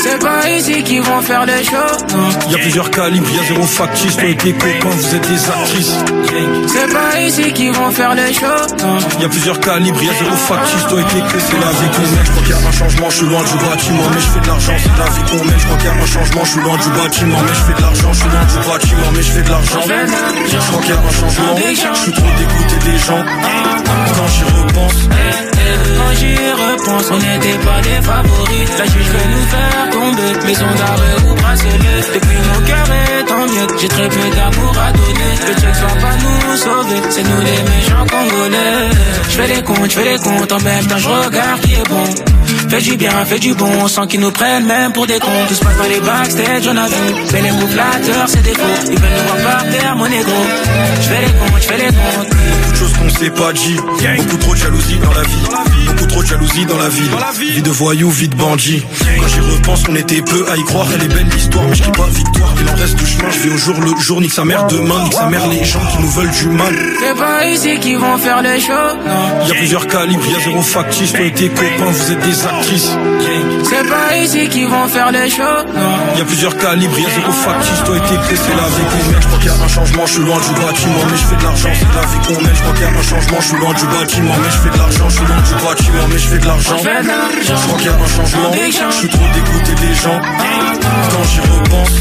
[0.03, 2.07] C'est pas ici qu'ils vont faire les shows.
[2.15, 2.51] non.
[2.51, 5.95] Y'a plusieurs calibres, y'a zéro factice Toi et tes copains vous êtes des actrices
[6.69, 8.47] C'est pas ici qu'ils vont faire les shows.
[8.82, 8.99] non.
[9.20, 12.24] Y'a plusieurs calibres, y'a zéro factice Toi et tes clés c'est la vie qu'on mène
[12.24, 14.41] Je crois qu'il y a un changement, je suis loin du bâtiment Mais je fais
[14.41, 16.51] de l'argent, c'est la vie qu'on mène Je crois qu'il y a un changement, je
[16.51, 19.32] suis loin du bâtiment je fais de l'argent, je suis loin du bâtiment Mais je
[19.32, 22.98] fais de l'argent Je crois qu'il y a un changement Je suis trop dégoûté des
[22.98, 23.24] gens
[24.16, 25.09] Quand j'y repense
[25.98, 28.68] Quand j'y repense, on n'était pas des favoris.
[28.78, 32.02] La juge veut nous faire tomber, maison d'arrêt ou bracelet.
[32.14, 35.32] Depuis mon cœur est en miettes, j'ai très peu d'amour à donner.
[35.47, 38.90] Le check va pas nous sauver, c'est nous les méchants congolais.
[39.28, 41.89] Je fais les comptes, je fais les comptes, en même temps je regarde qui est
[41.89, 42.05] bon.
[42.75, 45.47] Fais du bien, fais du bon, on sent qu'ils nous prennent même pour des cons.
[45.47, 47.15] Tout se passe dans les backstage, on a vu.
[47.33, 48.91] Mais les mots flatteurs, c'est des faux.
[48.91, 50.33] Ils veulent nous voir par terre, mon égo.
[51.01, 52.44] Je fais les comptes, je fais les comptes.
[52.75, 53.77] Choses qu'on s'est pas dit.
[54.17, 55.87] Beaucoup trop de jalousie dans la vie.
[55.87, 57.63] Beaucoup trop de jalousie dans la ville Vie.
[57.63, 58.83] De voyou, vie de bandit.
[59.21, 60.87] Quand j'y repense on était peu à y croire.
[60.95, 62.55] Elle est belle l'histoire mais je pas victoire.
[62.61, 64.21] Il en reste du chemin, je vais au jour le jour.
[64.21, 66.75] Nique sa mère demain, nique sa mère les gens qui nous veulent du mal.
[67.01, 68.73] C'est pas ici qu'ils vont faire les shows,
[69.07, 69.47] non.
[69.47, 71.13] Y a plusieurs calibres, y a zéro factice.
[71.13, 72.91] Toi et tes copains vous êtes des actrices.
[73.65, 75.43] C'est pas ici qu'ils vont faire les shows,
[75.75, 76.19] non.
[76.19, 77.85] Y a plusieurs calibres, y a zéro factice.
[77.85, 79.23] Toi et tes c'est la vie qu'on mène.
[79.23, 81.37] Je crois qu'il y a un changement, je suis loin du bâtiment Mais je fais
[81.37, 83.57] de l'argent, c'est la vie qu'on mène crois qu'il y a un changement, je suis
[83.59, 86.28] loin du bâtiment Mais je fais de l'argent, je suis loin du bâtiment Mais je
[86.28, 87.57] fais de l'argent Je fais de l'argent.
[87.57, 88.53] Je crois qu'il y a un changement
[88.91, 90.20] Je suis trop dégoûté des gens
[91.11, 91.95] Quand j'y repense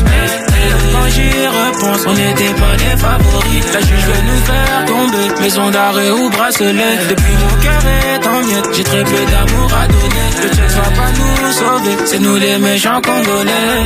[0.93, 3.65] Quand j'y repense, on n'était pas les favoris.
[3.73, 6.97] La juge veut nous faire tomber, maison d'arrêt ou bracelet.
[7.09, 10.27] Depuis mon cœur est en miettes, j'ai très peu d'amour à donner.
[10.41, 13.83] Le check va pas nous sauver, c'est nous les méchants congolais.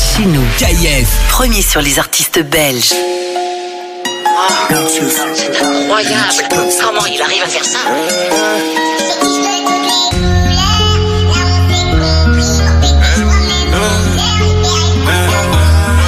[0.00, 0.44] Chez nous.
[0.58, 1.08] KIF.
[1.28, 2.92] Premier sur les artistes belges.
[4.88, 6.48] C'est incroyable.
[6.80, 7.78] Comment il arrive à faire ça?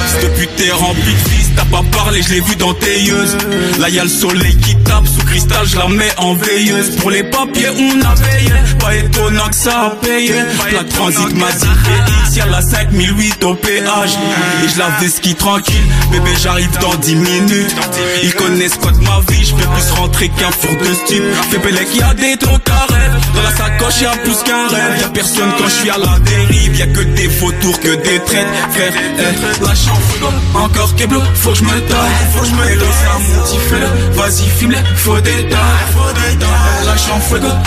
[0.07, 3.37] Cette pute est remplie de fils, t'as pas parlé, je l'ai vu dans tailleuse.
[3.79, 6.95] Là y a le soleil qui tape sous cristal, je la mets en veilleuse.
[6.97, 10.35] Pour les papiers, on a veillé, pas étonnant que ça a payé.
[10.73, 14.17] La transit m'a dit VX, y'a la 5008 au péage.
[14.63, 17.75] Et je la fais ski tranquille, bébé j'arrive dans 10 minutes.
[18.23, 21.23] Ils connaissent quoi de ma vie, je peux plus rentrer qu'un four de stup.
[21.51, 23.12] Fais Bélec, y'a des trucs à rêve.
[23.35, 25.01] Dans la sacoche y'a plus qu'un rêve.
[25.01, 28.47] Y'a personne quand je suis à la dérive, y'a que des vautours, que des traites.
[28.71, 31.97] Frère, eh, en feu, encore Keblo, faut que je me taille.
[32.33, 34.11] Faut que je me taille.
[34.13, 35.59] vas-y filme faut des tailles.
[35.93, 36.53] Faut des tailles.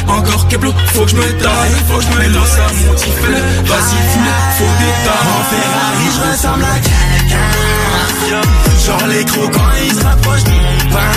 [0.09, 1.73] Encore Keblo, faut que je me taille.
[1.89, 2.47] Faut que je me taille.
[3.65, 5.27] vas-y filme faut des tailles.
[5.27, 7.47] En Ferrari, je à quelqu'un.
[8.87, 11.13] Genre les crocs quand ils de mon pain.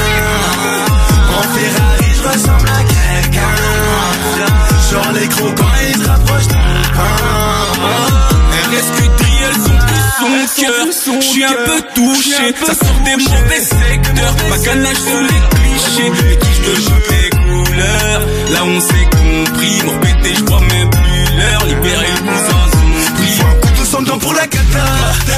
[1.38, 2.99] En Ferrari, je ressemble à.
[4.91, 6.49] Genre les crocs quand ils se rapprochent
[9.45, 11.22] elles sont plus son cœur?
[11.22, 14.36] Je suis un peu touché, ça sort des mauvais secteurs.
[14.49, 18.22] Ma ganache sous les clichés, les quiches de jeu les couleurs.
[18.52, 21.66] Là on s'est compris, mon pété, je crois même plus l'heure.
[21.66, 22.59] Libérer le cousin.
[24.10, 24.86] Dents pour la cata.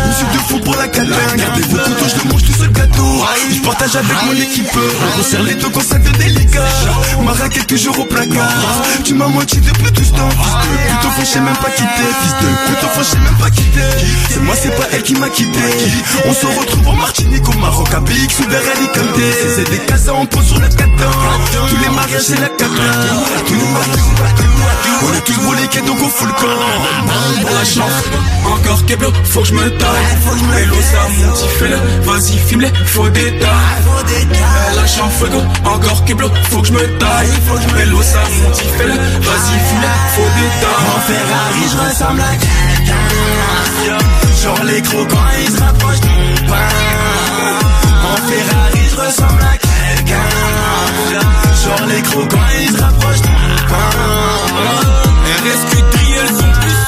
[0.07, 1.05] Musique de fou pour la cata.
[1.35, 3.25] Gardez vos couteaux, je le mange tout seul gâteau.
[3.51, 4.69] Je partage avec mon équipe.
[4.73, 6.63] On resserre les deux quand ça devient délicat.
[7.21, 8.49] Ma raquette toujours au placard.
[9.03, 11.69] Tu m'as moitié depuis tout ce temps Fils de couteau, faut je sais même pas
[11.71, 12.07] quitter.
[12.21, 13.81] Fils de couteau, faut je sais même pas quitter.
[14.29, 15.59] C'est moi, c'est pas elle qui m'a quitté.
[16.25, 19.19] On se retrouve en Martinique au Maroc À BX ou vers Alicante.
[19.55, 21.11] C'est des casas, on pose sur le catin.
[21.69, 22.69] Tous les mariages, c'est la cata.
[23.45, 23.99] Tous les mariages,
[25.03, 26.47] on est tous brûlés, donc on fout le camp
[27.53, 27.65] la
[28.61, 30.05] encore Keblo, faut que je me taille.
[30.55, 33.83] Hello, ça mon petit fêle, vas-y filme les faux détails.
[34.75, 37.29] Lâche en fuego, encore Keblo, faut que je me taille.
[37.79, 40.85] Hello, ça mon petit fêle, vas-y filme les faux détails.
[40.87, 43.07] En Ferrari, je ressemble à quelqu'un.
[44.41, 46.69] Genre les crocs quand ils se rapprochent mon pain.
[48.03, 50.29] En Ferrari, je ressemble à quelqu'un.
[51.63, 54.01] Genre les crocs quand ils se rapprochent mon pain.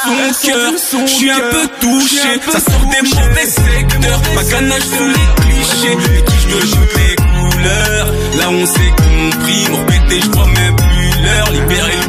[0.04, 0.72] Son cœur.
[1.08, 4.22] Je suis un peu touché, ça sort des mauvais secteurs.
[4.36, 8.08] Ma ganache sous les clichés, les quiches de jeu les couleurs.
[8.38, 11.52] Là on s'est compris, mon pété, je crois même plus l'heure.
[11.52, 12.08] Libérer le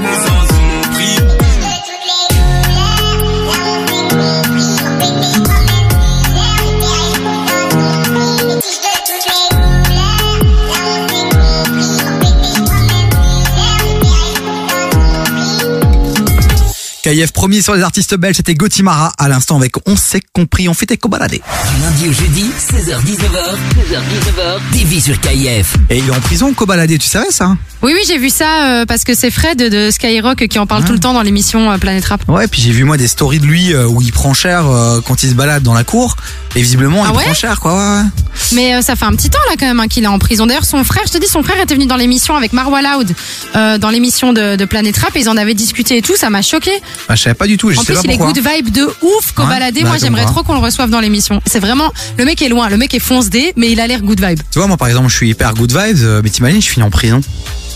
[17.15, 20.75] KIF premier sur les artistes belges, c'était Gotimara à l'instant avec On s'est compris, on
[20.75, 21.43] fait tes cobaladés.
[21.77, 23.55] Du lundi au jeudi, 16h-19h,
[23.93, 25.77] 16h-19h, TV sur KIF.
[25.91, 28.85] Et il est en prison, Cobaladé, tu savais ça Oui, oui, j'ai vu ça euh,
[28.87, 31.79] parce que c'est Fred de Skyrock qui en parle tout le temps dans l'émission euh,
[31.79, 32.29] Planète Rap.
[32.29, 35.01] Ouais, puis j'ai vu moi des stories de lui euh, où il prend cher euh,
[35.07, 36.17] quand il se balade dans la cour.
[36.57, 37.25] Et visiblement, Ah il ouais?
[37.25, 37.75] prend cher, quoi.
[37.75, 38.09] Ouais, ouais.
[38.53, 40.47] Mais euh, ça fait un petit temps là quand même hein, qu'il est en prison.
[40.47, 43.13] D'ailleurs, son frère, je te dis, son frère était venu dans l'émission avec Marwa Loud,
[43.57, 46.17] euh, dans l'émission de, de Planète Rap, et ils en avaient discuté et tout.
[46.17, 46.71] Ça m'a choqué.
[47.09, 48.33] Bah, je savais pas du tout, je En sais plus, pas il est pourquoi.
[48.33, 49.83] good vibe de ouf, Cobaladé.
[49.83, 51.41] bah, Moi, j'aimerais trop qu'on le reçoive dans l'émission.
[51.47, 54.01] C'est vraiment le mec est loin, le mec est fonce D, mais il a l'air
[54.03, 54.41] good vibe.
[54.51, 56.85] Tu vois, moi par exemple, je suis hyper good vibes, euh, mais t'imagines, je finis
[56.85, 57.21] en prison.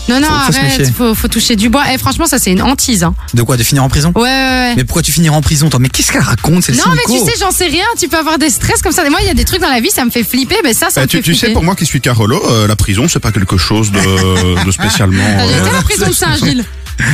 [0.07, 0.93] Non, non, Faut- faut se arrête, méfier.
[0.97, 1.83] faut, faut toucher du bois.
[1.93, 3.03] Eh, franchement, ça c'est une hantise.
[3.03, 3.13] Hein.
[3.35, 4.11] De quoi De finir en prison?
[4.15, 4.73] Ouais, ouais, ouais.
[4.75, 5.79] Mais pourquoi tu finiras en prison toi?
[5.79, 7.83] Mais qu'est-ce qu'elle raconte Non, mais tu sais, j'en sais rien.
[7.99, 9.05] Tu peux avoir des stress comme ça.
[9.05, 10.55] Et moi, il y a des trucs dans la vie, ça me fait flipper.
[10.63, 12.67] Mais ça, ça Bah, me tu, fait tu sais, pour moi qui suis Carolo, euh,
[12.67, 15.21] la prison, c'est pas quelque chose de, de spécialement.
[15.37, 16.65] Ah, euh, J'étais à la prison de Saint-Gilles.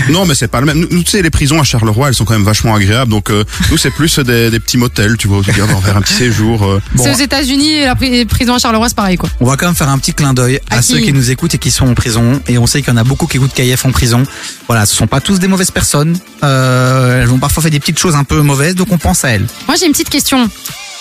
[0.10, 0.80] Non, mais c'est pas le même.
[0.80, 3.12] Nous, nous, tu sais, les prisons à Charleroi, elles sont quand même vachement agréables.
[3.12, 6.02] Donc, euh, nous, c'est plus des, des petits motels, tu vois, tu viens faire un
[6.02, 6.64] petit séjour.
[6.66, 6.82] euh.
[6.96, 9.30] C'est aux États-Unis et la pri- prison à Charleroi, c'est pareil, quoi.
[9.40, 11.30] On va quand même faire un petit clin d'œil à, À ceux qui qui nous
[11.32, 12.42] écoutent et qui sont en prison.
[12.48, 14.24] Et on sait qu'il y en a beaucoup qui écoutent KF en prison.
[14.68, 16.18] Voilà, ce sont pas tous des mauvaises personnes.
[16.44, 19.30] Euh, elles ont parfois fait des petites choses un peu mauvaises, donc on pense à
[19.30, 19.46] elles.
[19.68, 20.50] Moi, j'ai une petite question.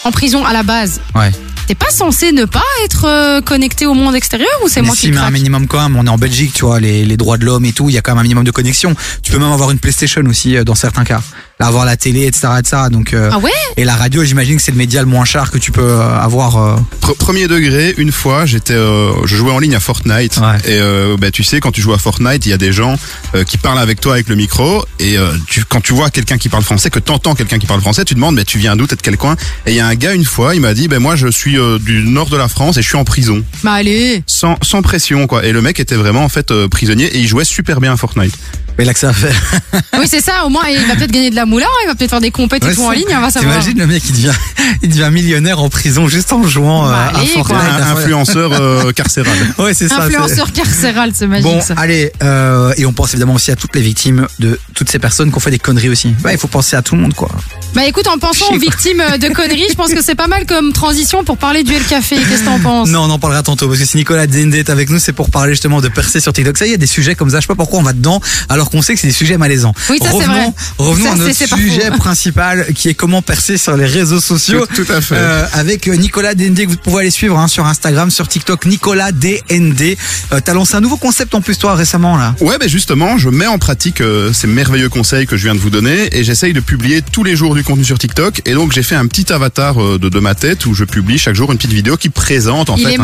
[0.04, 1.30] En prison, à la base, Ouais.
[1.66, 5.02] T'es pas censé ne pas être euh, connecté au monde extérieur ou c'est moi si,
[5.02, 5.96] qui mais un craque minimum quand même.
[5.96, 7.88] On est en Belgique, tu vois, les, les droits de l'homme et tout.
[7.88, 8.94] Il y a quand même un minimum de connexion.
[9.22, 11.22] Tu peux même avoir une PlayStation aussi euh, dans certains cas.
[11.60, 12.76] Là, avoir la télé, etc., etc.
[12.90, 13.14] Donc.
[13.14, 13.50] euh, Ah ouais?
[13.76, 16.18] Et la radio, j'imagine que c'est le média le moins cher que tu peux euh,
[16.18, 16.56] avoir.
[16.56, 20.38] euh, Pre- Premier degré, une fois, j'étais, euh, je jouais en ligne à Fortnite.
[20.64, 22.96] Et euh, bah, tu sais, quand tu joues à Fortnite, il y a des gens
[23.36, 24.84] euh, qui parlent avec toi avec le micro.
[24.98, 27.80] Et euh, tu, quand tu vois quelqu'un qui parle français, que t'entends quelqu'un qui parle
[27.80, 29.36] français, tu demandes, mais tu viens d'où, t'es de quel coin?
[29.66, 31.56] Et il y a un gars une fois, il m'a dit, ben moi, je suis
[31.56, 33.44] euh, du nord de la France et je suis en prison.
[33.62, 34.24] Bah allez.
[34.26, 35.44] Sans, sans pression, quoi.
[35.44, 37.96] Et le mec était vraiment en fait euh, prisonnier et il jouait super bien à
[37.96, 38.34] Fortnite.
[38.78, 39.34] Mais là que ça va faire.
[39.98, 40.44] Oui, c'est ça.
[40.44, 42.62] Au moins, il va peut-être gagner de la moula, il va peut-être faire des compètes
[42.64, 43.52] et Ouais, tout en ligne, on va savoir.
[43.58, 44.32] T'imagines le mec, il devient,
[44.82, 47.58] il devient millionnaire en prison juste en jouant euh, Bah, à Fortnite.
[47.60, 49.32] à Un influenceur euh, carcéral.
[49.58, 50.02] Ouais, c'est ça.
[50.02, 51.74] Influenceur carcéral, c'est magique Bon, ça.
[51.76, 55.30] allez, euh, et on pense évidemment aussi à toutes les victimes de toutes ces personnes
[55.30, 56.14] qui ont fait des conneries aussi.
[56.24, 57.28] Ouais, il faut penser à tout le monde, quoi.
[57.74, 60.72] Bah écoute, en pensant aux victimes de conneries, je pense que c'est pas mal comme
[60.72, 62.16] transition pour parler du El Café.
[62.16, 62.88] Qu'est-ce que t'en penses?
[62.88, 65.30] Non, on en parlera tantôt parce que si Nicolas Dende est avec nous, c'est pour
[65.30, 66.56] parler justement de percer sur TikTok.
[66.58, 67.38] Ça, il y a des sujets comme ça.
[67.38, 69.74] Je sais pas pourquoi on va dedans alors qu'on sait que c'est des sujets malaisants.
[69.90, 70.52] Oui, ça, c'est revenons, vrai.
[70.78, 74.66] Revenons Ça, à notre sujet principal qui est comment percer sur les réseaux sociaux.
[74.74, 75.14] Tout- tout à fait.
[75.16, 78.66] Euh, avec euh, Nicolas Dende que vous pouvez aller suivre hein, sur Instagram, sur TikTok,
[78.66, 79.96] Nicolas DND.
[80.32, 82.34] Euh, T'as lancé un nouveau concept en plus toi récemment là.
[82.40, 85.60] Ouais, ben justement, je mets en pratique euh, ces merveilleux conseils que je viens de
[85.60, 88.42] vous donner et j'essaye de publier tous les jours du contenu sur TikTok.
[88.46, 91.18] Et donc, j'ai fait un petit avatar euh, de, de ma tête où je publie
[91.18, 92.96] chaque jour une petite vidéo qui présente en Il fait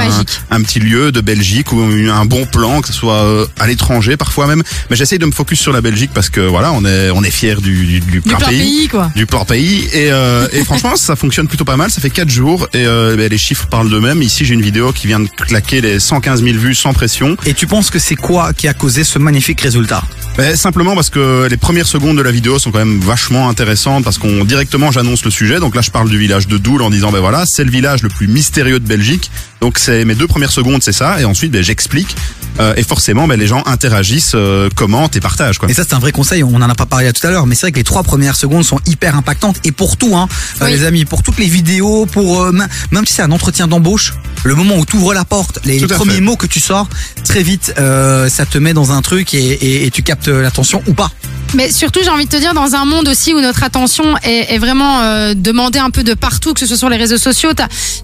[0.51, 4.17] un, petit lieu de Belgique ou un bon plan, que ce soit euh, à l'étranger
[4.17, 4.63] parfois même.
[4.91, 7.31] Mais j'essaye de me focus sur la Belgique parce que voilà, on est on est
[7.31, 9.11] fiers du, du, pays, quoi.
[9.17, 9.89] du plan pays.
[9.93, 11.91] Et, euh, et franchement ça fonctionne plutôt pas mal.
[11.91, 14.23] Ça fait 4 jours et euh, ben, les chiffres parlent d'eux-mêmes.
[14.23, 17.37] Ici j'ai une vidéo qui vient de claquer les 115 000 vues sans pression.
[17.47, 20.05] Et tu penses que c'est quoi qui a causé ce magnifique résultat?
[20.41, 24.05] Ben, simplement parce que les premières secondes de la vidéo sont quand même vachement intéressantes
[24.05, 26.91] parce qu'on directement j'annonce le sujet donc là je parle du village de Doul en
[26.91, 29.31] disant ben voilà c'est le village le plus mystérieux de Belgique
[29.61, 32.15] donc c'est mes deux premières secondes c'est ça et ensuite ben, j'explique
[32.59, 35.95] Euh, et forcément ben, les gens interagissent euh, commentent et partagent quoi Et ça, c'est
[35.95, 36.43] un vrai conseil.
[36.43, 38.35] On en a pas parlé tout à l'heure, mais c'est vrai que les trois premières
[38.37, 39.59] secondes sont hyper impactantes.
[39.65, 40.27] Et pour tout, hein,
[40.61, 42.53] euh, les amis, pour toutes les vidéos, pour euh,
[42.91, 44.13] même si c'est un entretien d'embauche,
[44.45, 46.21] le moment où tu ouvres la porte, les, à premiers fait.
[46.21, 46.89] mots que tu sors,
[47.25, 50.83] très vite, euh, ça te met dans un truc et, et- et tu captes l'attention
[50.87, 51.11] ou pas.
[51.55, 54.59] Mais surtout, j'ai envie de te dire, dans un monde aussi où notre attention est,
[54.59, 57.51] vraiment euh, demandée un peu de partout, que ce soit sur les réseaux sociaux,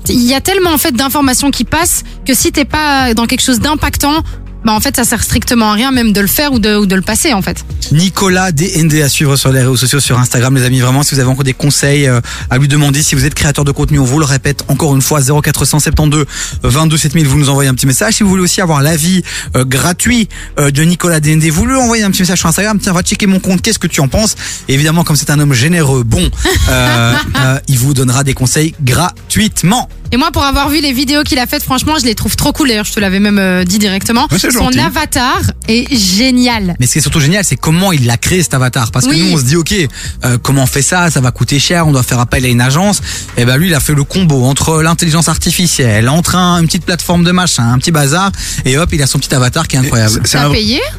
[0.08, 3.42] il y a tellement en fait d'informations qui passent que si t'es pas dans quelque
[3.42, 4.24] chose d'impactant,
[4.66, 6.86] bah en fait ça sert strictement à rien même de le faire ou de, ou
[6.86, 7.64] de le passer en fait.
[7.92, 10.80] Nicolas DND à suivre sur les réseaux sociaux, sur Instagram, les amis.
[10.80, 12.20] Vraiment, si vous avez encore des conseils euh,
[12.50, 15.02] à lui demander, si vous êtes créateur de contenu, on vous le répète encore une
[15.02, 16.26] fois, 0472
[16.62, 18.14] 22 7000, vous nous envoyez un petit message.
[18.14, 19.22] Si vous voulez aussi avoir l'avis
[19.56, 20.28] euh, gratuit
[20.58, 22.78] euh, de Nicolas DND, vous lui envoyez un petit message sur Instagram.
[22.78, 24.34] Tiens, va checker mon compte, qu'est-ce que tu en penses?
[24.68, 26.30] Et Évidemment, comme c'est un homme généreux, bon,
[26.68, 29.88] euh, euh, il vous donnera des conseils gratuitement.
[30.12, 32.52] Et moi, pour avoir vu les vidéos qu'il a faites, franchement, je les trouve trop
[32.52, 32.68] cool.
[32.68, 34.26] D'ailleurs, je te l'avais même euh, dit directement.
[34.30, 34.80] Ouais, c'est Son gentil.
[34.80, 36.76] avatar est génial.
[36.78, 38.90] Mais ce qui est surtout génial, c'est comment il a créé cet avatar.
[38.92, 39.74] Parce que nous, on se dit, ok,
[40.24, 41.10] euh, comment on fait ça?
[41.10, 43.00] Ça va coûter cher, on doit faire appel à une agence.
[43.36, 46.84] Et ben lui, il a fait le combo entre l'intelligence artificielle, entre un- une petite
[46.84, 48.30] plateforme de machin, un petit bazar,
[48.64, 50.20] et hop, il a son petit avatar qui est incroyable.
[50.24, 50.52] C'est un-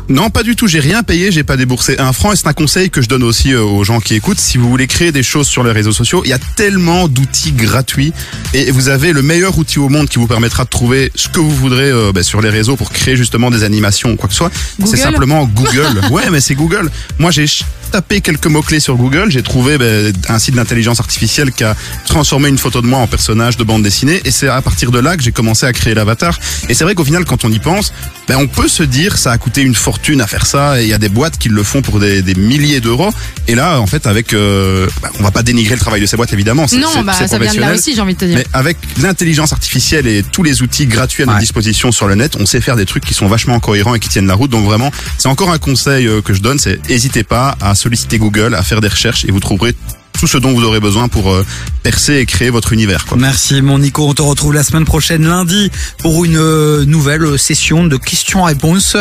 [0.09, 0.67] Non, pas du tout.
[0.67, 1.31] J'ai rien payé.
[1.31, 2.33] J'ai pas déboursé un franc.
[2.33, 4.39] Et c'est un conseil que je donne aussi euh, aux gens qui écoutent.
[4.39, 7.51] Si vous voulez créer des choses sur les réseaux sociaux, il y a tellement d'outils
[7.53, 8.11] gratuits
[8.53, 11.39] et vous avez le meilleur outil au monde qui vous permettra de trouver ce que
[11.39, 14.33] vous voudrez euh, ben, sur les réseaux pour créer justement des animations ou quoi que
[14.33, 14.51] ce soit.
[14.85, 16.01] C'est simplement Google.
[16.11, 16.89] ouais, mais c'est Google.
[17.19, 17.45] Moi, j'ai
[17.91, 19.29] tapé quelques mots clés sur Google.
[19.31, 23.07] J'ai trouvé ben, un site d'intelligence artificielle qui a transformé une photo de moi en
[23.07, 24.21] personnage de bande dessinée.
[24.25, 26.37] Et c'est à partir de là que j'ai commencé à créer l'avatar.
[26.69, 27.93] Et c'est vrai qu'au final, quand on y pense,
[28.27, 30.79] ben, on peut se dire ça a coûté une fortune à faire ça.
[30.81, 33.11] Et il y a des boîtes qui le font pour des, des milliers d'euros.
[33.47, 36.17] Et là, en fait, avec, euh, ben, on va pas dénigrer le travail de ces
[36.17, 36.67] boîtes évidemment.
[36.67, 38.37] c'est- Non, bah, ça vient de là aussi, j'ai envie de te dire.
[38.37, 42.35] Mais avec l'intelligence artificielle et tous les outils gratuits à notre disposition sur le net,
[42.39, 44.51] on sait faire des trucs qui sont vachement cohérents et qui tiennent la route.
[44.51, 48.17] Donc vraiment, c'est encore un conseil euh, que je donne, c'est n'hésitez pas à solliciter
[48.17, 49.75] Google, à faire des recherches et vous trouverez
[50.19, 51.45] tout ce dont vous aurez besoin pour euh,
[51.83, 53.05] percer et créer votre univers.
[53.05, 53.17] Quoi.
[53.17, 57.85] Merci mon Nico, on te retrouve la semaine prochaine lundi pour une euh, nouvelle session
[57.85, 58.97] de questions-réponses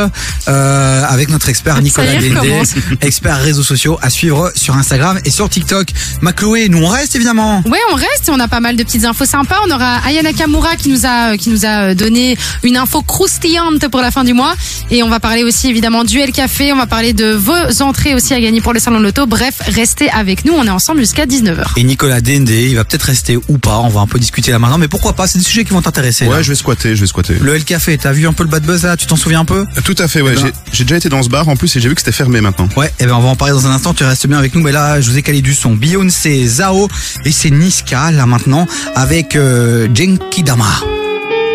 [0.49, 2.75] euh, avec notre expert Nicolas recommence.
[3.01, 5.89] expert réseaux sociaux à suivre sur Instagram et sur TikTok.
[6.21, 7.63] Ma Chloé, nous on reste évidemment.
[7.67, 9.57] Ouais, on reste et on a pas mal de petites infos sympas.
[9.67, 13.89] On aura Aya Nakamura qui nous a qui nous a euh, donné une info croustillante
[13.89, 14.55] pour la fin du mois
[14.91, 18.15] et on va parler aussi évidemment du El Café, on va parler de vos entrées
[18.15, 19.27] aussi à gagner pour le salon de l'auto.
[19.27, 21.65] Bref, restez avec nous, on est ensemble jusqu'à 19h.
[21.77, 24.59] Et Nicolas Dendé, il va peut-être rester ou pas, on va un peu discuter là
[24.59, 26.27] maintenant, mais pourquoi pas, c'est des sujets qui vont t'intéresser.
[26.27, 26.43] Ouais, là.
[26.43, 27.35] je vais squatter, je vais squatter.
[27.41, 29.45] Le El Café, t'as vu un peu le bad buzz là, tu t'en souviens un
[29.45, 29.65] peu?
[29.85, 30.33] Tout à fait, ouais.
[30.37, 32.01] Eh ben- J'ai- J'ai déjà été dans ce bar en plus et j'ai vu que
[32.01, 32.69] c'était fermé maintenant.
[32.77, 34.61] Ouais, et ben on va en parler dans un instant, tu restes bien avec nous,
[34.63, 35.75] mais là je vous ai calé du son.
[35.75, 36.89] Beyoncé, Zao
[37.25, 40.67] et c'est Niska là maintenant avec euh, Genki Dama.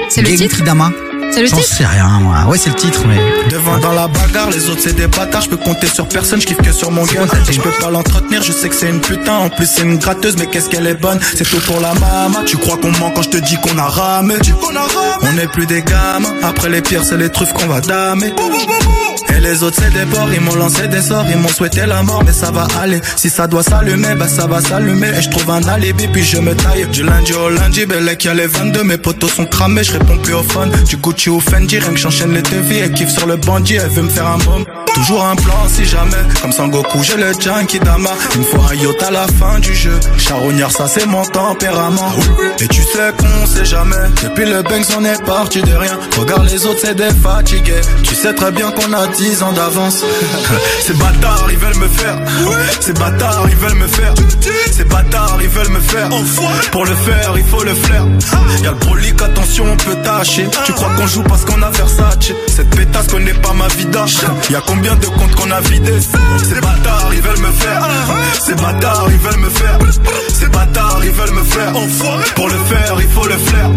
[0.10, 0.64] C'est le Genki titre?
[0.64, 0.92] Dama
[1.32, 2.46] C'est le titre sais rien moi.
[2.48, 5.50] Ouais, c'est le titre mais Devant dans la bagarre, les autres c'est des bâtards, je
[5.50, 7.26] peux compter sur personne, je kiffe que sur mon gun.
[7.50, 10.36] Je peux pas l'entretenir, je sais que c'est une putain, en plus c'est une gratteuse,
[10.38, 11.20] mais qu'est-ce qu'elle est bonne.
[11.36, 13.88] C'est tout pour la mama, tu crois qu'on ment quand je te dis qu'on a
[13.88, 14.36] ramé?
[15.22, 18.34] On est plus des gamins, après les pires c'est les truffes qu'on va damer.
[19.42, 22.24] Les autres c'est des porcs, ils m'ont lancé des sorts, ils m'ont souhaité la mort,
[22.24, 23.02] mais ça va aller.
[23.16, 25.10] Si ça doit s'allumer, bah ça va s'allumer.
[25.18, 26.86] Et je trouve un alibi, puis je me taille.
[26.92, 30.34] Du lundi au lundi, Bellec, y'a les 22, mes potos sont cramés, je réponds plus
[30.34, 30.72] au phone.
[30.88, 33.90] Du Gucci au Fendi, rien que j'enchaîne les devis, elle kiffe sur le bandit, elle
[33.90, 34.64] veut me faire un bomb.
[34.94, 38.12] Toujours un plan si jamais, comme Sangoku, j'ai le junkie Dama.
[38.36, 42.12] Une fois un yacht à la fin du jeu, charognard, ça c'est mon tempérament.
[42.60, 45.98] Et tu sais qu'on sait jamais, depuis le Banks on est parti de rien.
[46.18, 47.82] Regarde les autres, c'est des fatigués.
[48.04, 50.04] Tu sais très bien qu'on a 10 ans d'avance.
[50.82, 52.18] Ces bâtards, ils veulent me faire.
[52.82, 54.14] Ces bâtards, ils veulent me faire.
[54.74, 56.10] Ces bâtards, ils veulent me faire.
[56.72, 58.06] Pour le faire, il faut le flair.
[58.62, 60.50] Y'a le prolique, attention, on peut tâcher.
[60.66, 62.34] Tu crois qu'on joue parce qu'on a Versace?
[62.48, 64.06] Cette pétasse connaît pas ma vida.
[64.50, 66.02] Y'a combien de comptes qu'on a vidés?
[66.02, 67.88] Ces bâtards, ils veulent me faire.
[68.46, 69.80] Ces bâtards, ils veulent me faire.
[70.28, 71.72] Ces bâtards, ils veulent me faire.
[72.36, 73.70] Pour le faire, il faut le flair.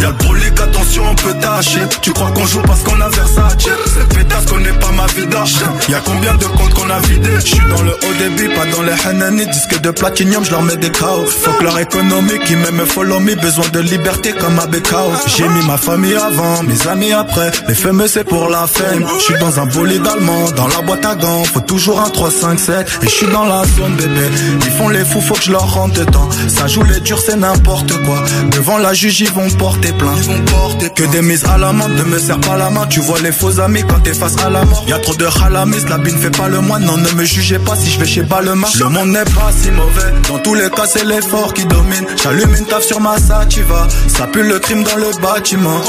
[0.00, 1.82] Y'a le prolique, attention, on peut tâcher.
[2.02, 3.56] Tu crois qu'on joue parce qu'on a Versace?
[3.94, 5.44] Cette pétasse connaît pas ma vida.
[5.88, 7.36] Y'a combien de comptes qu'on a vidés?
[7.40, 9.46] Je suis dans le haut débit, pas dans les Hanani.
[9.46, 11.26] Disque de platinium, je leur mets des chaos.
[11.26, 13.34] Fuck leur économie qui m'aime follow me.
[13.34, 15.12] Besoin de liberté comme à Bekao.
[15.26, 17.50] J'ai mis ma famille avant, mes amis après.
[17.68, 19.04] Les fameux c'est pour la fame.
[19.18, 21.44] Je suis dans un bolide allemand, dans la boîte à gants.
[21.44, 22.98] Faut toujours un 3, 5, 7.
[23.02, 24.30] Et je suis dans la zone bébé.
[24.64, 26.28] Ils font les fous, faut que je leur rentre dedans.
[26.48, 28.24] Ça joue les durs, c'est n'importe quoi.
[28.50, 30.18] Devant la juge, ils vont porter plainte.
[30.22, 32.86] Ils vont porter que des mises à la main, ne me serre pas la main.
[32.86, 34.85] Tu vois les faux amis quand t'es face à la mort.
[34.86, 36.84] Y a trop de halamis, la bine fait pas le moine.
[36.84, 38.68] Non, ne me jugez pas si je vais chez Balmain.
[38.78, 40.12] Le monde n'est pas si mauvais.
[40.28, 42.06] Dans tous les cas, c'est l'effort qui domine.
[42.22, 43.88] J'allume une taf sur ma sativa.
[44.06, 45.80] Ça pue le crime dans le bâtiment.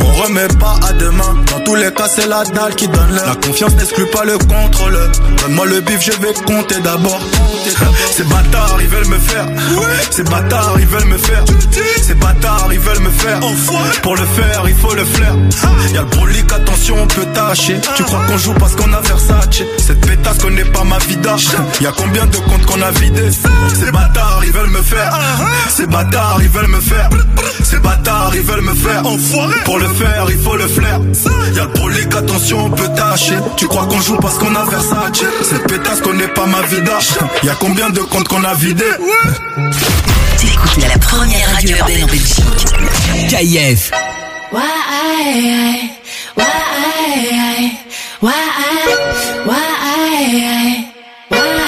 [0.00, 1.36] On remet pas à demain.
[1.50, 3.26] Dans tous les cas, c'est la dalle qui donne l'heure.
[3.26, 4.98] La confiance n'exclut pas le contrôle.
[5.40, 7.20] Donne-moi le bif, je vais compter d'abord.
[8.14, 9.46] Ces bâtards, ils veulent me faire.
[10.10, 11.44] Ces bâtards, ils veulent me faire.
[12.02, 13.40] Ces bâtards, ils veulent me faire.
[14.02, 15.34] Pour le faire, il faut le flair.
[15.94, 17.80] Y'a le brolique, attention, on peut tâcher.
[17.96, 19.62] Tu crois qu'on joue parce qu'on a Versace.
[19.78, 21.36] Cette pétasse connaît pas ma vida.
[21.80, 23.30] Y'a combien de comptes qu'on a vidés
[23.74, 25.18] Ces bâtards, ils veulent me faire.
[25.68, 27.08] Ces bâtards, ils veulent me faire.
[27.62, 29.02] Ces bâtards, ils veulent me faire.
[29.64, 31.00] Pour le faire, il faut le flair.
[31.54, 33.36] Y'a le brolique, attention, on peut tâcher.
[33.56, 35.24] Tu crois qu'on joue parce qu'on a Versace.
[35.42, 36.98] Cette pétasse connaît pas ma vida.
[37.42, 38.84] Y'a combien de comptes qu'on a vidés
[40.38, 42.44] T'écoutes la première radio urbaine en Belgique.
[43.28, 43.90] KIF.
[44.52, 45.97] Why,
[46.36, 47.72] why,
[48.20, 48.34] why,
[49.46, 49.68] why,
[51.30, 51.66] why,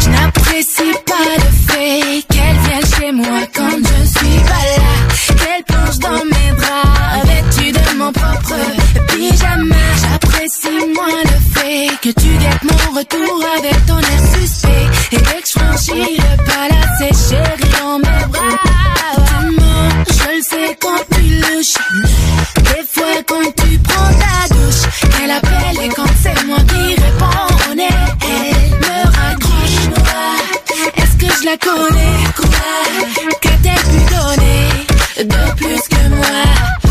[0.00, 4.92] Je n'apprécie pas le fait qu'elle vienne chez moi quand je suis pas là.
[5.38, 8.60] Qu'elle plonge dans mes bras, vêtue de mon propre
[9.08, 9.86] pyjama.
[10.02, 14.86] J'apprécie moins le fait que tu guettes mon retour avec ton air suspect.
[15.12, 18.56] Et dès que je franchis le là, c'est chéri dans mes bras.
[20.08, 21.26] Je le sais quand tu.
[21.56, 22.15] Des fois
[23.26, 24.82] quand tu prends ta douche,
[25.22, 27.88] elle appelle et quand c'est moi qui réponds, on est
[28.22, 29.88] elle me raccroche.
[29.88, 32.24] Moi, Est-ce que je la connais?
[32.36, 32.48] Quoi?
[33.40, 34.68] Qu'a-t-elle pu donner
[35.24, 36.85] de plus que moi?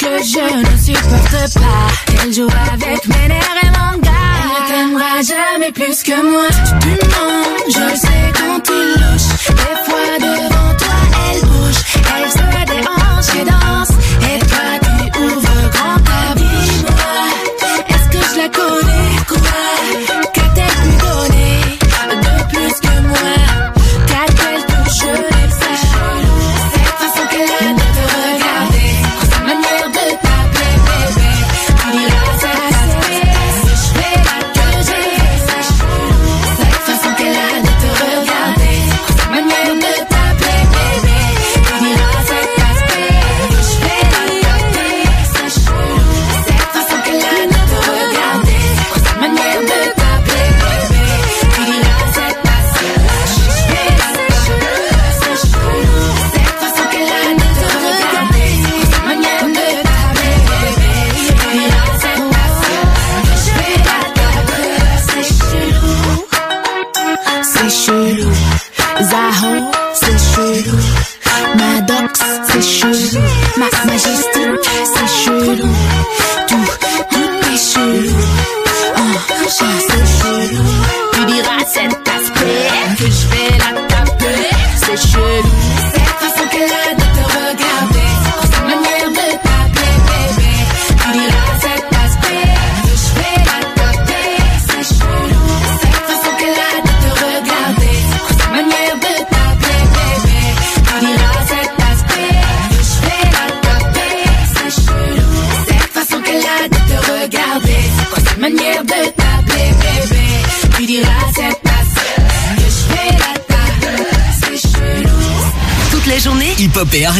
[0.00, 2.22] Que je ne supporte pas.
[2.24, 4.10] Elle joue avec mes nerfs et mon gars.
[4.42, 6.48] Elle t'aimera jamais plus que moi.
[6.80, 8.09] Tu mens, je sais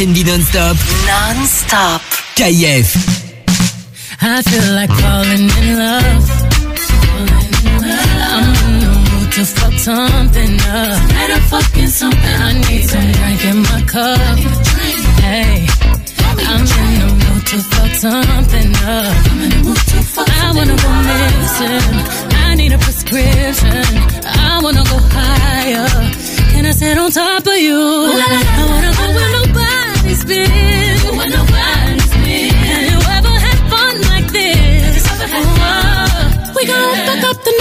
[0.00, 0.76] R&B non-stop.
[1.04, 2.00] Non-stop.
[2.34, 2.88] KIF.
[4.22, 6.24] I feel like falling in love.
[8.32, 11.08] I'm in the mood to fuck something up.
[11.10, 12.36] Better fucking something.
[12.48, 14.38] I need some drink in my cup.
[15.20, 15.66] Hey,
[16.48, 19.14] I'm in the mood to fuck something up.
[20.16, 21.94] I wanna go missing.
[22.48, 23.84] I need a prescription.
[24.24, 25.88] I wanna go higher.
[26.52, 27.76] Can I sit on top of you?
[27.76, 31.16] I wanna go where nobody's been.
[31.16, 32.54] Where nobody's been.
[32.54, 35.06] Have you ever had fun like this?
[35.32, 37.59] Oh, we gon' fuck up the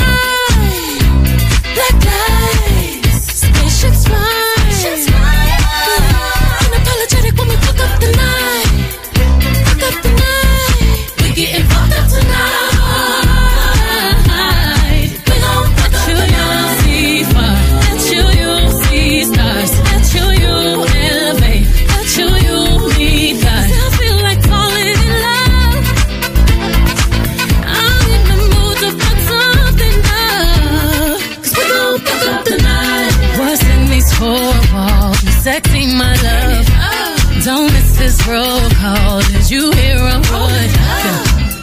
[38.29, 39.21] roll call.
[39.33, 40.71] Did you hear a word?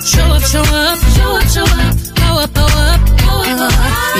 [0.02, 1.94] Show up, show up, show up, show up.
[2.20, 3.01] Go up, go up,
[3.62, 3.72] up.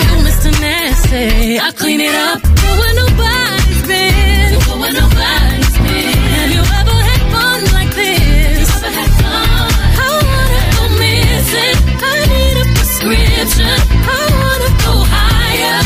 [0.07, 0.51] You Mr.
[0.61, 2.41] Nasty, I clean it up.
[2.41, 4.49] Go where nobody's been.
[4.63, 6.15] Go where nobody's been.
[6.39, 8.67] Have you ever had fun like this?
[8.75, 9.69] Ever had fun?
[10.03, 11.77] I wanna go missing.
[11.99, 13.77] I need a prescription.
[14.15, 15.81] I wanna go higher.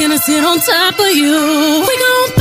[0.00, 1.36] Gonna sit on top of you.
[1.88, 2.39] We gon'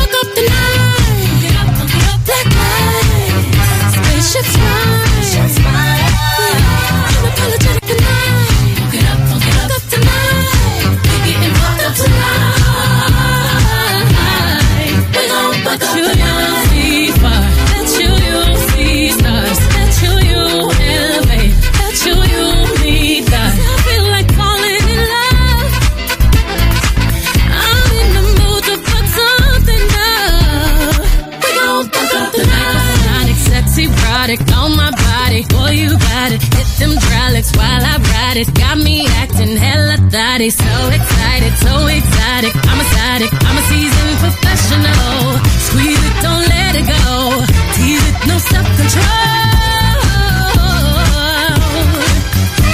[40.40, 40.50] thotty.
[40.50, 42.56] So excited, so exotic.
[42.56, 42.90] I'm a.
[43.10, 45.36] I'm a seasoned professional.
[45.68, 47.44] Squeeze it, don't let it go.
[47.76, 49.04] Tease it, no self-control.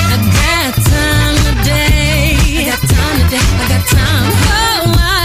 [0.08, 2.38] I got time today.
[2.38, 3.42] I got time today.
[3.42, 4.30] I got time.
[4.46, 5.24] Oh, I,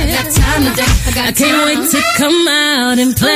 [0.00, 0.88] I got time today.
[0.88, 3.33] I, got I can't wait to come out and play.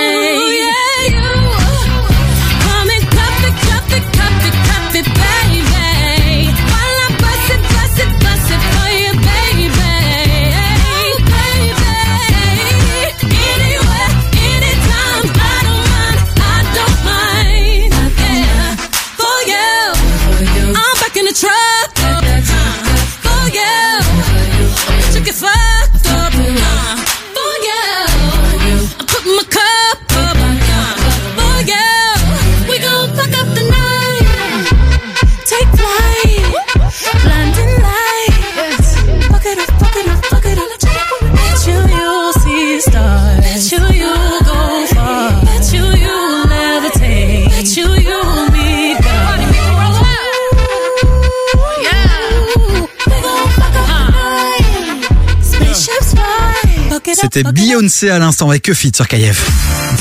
[57.39, 57.55] C'était up.
[57.55, 59.47] Beyoncé à l'instant avec que fit sur KF.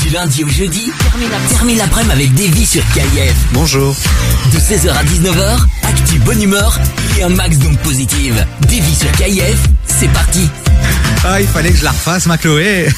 [0.02, 3.32] Du lundi au jeudi, termine la- termine l'après-midi avec Davy sur KIF.
[3.52, 3.94] Bonjour.
[4.52, 6.76] De 16h à 19h, actu bonne humeur
[7.16, 8.44] et un max d'ondes positives.
[8.62, 9.56] Davy sur KIF,
[9.86, 10.48] c'est parti.
[11.24, 12.88] Ah, il fallait que je la refasse, ma Chloé.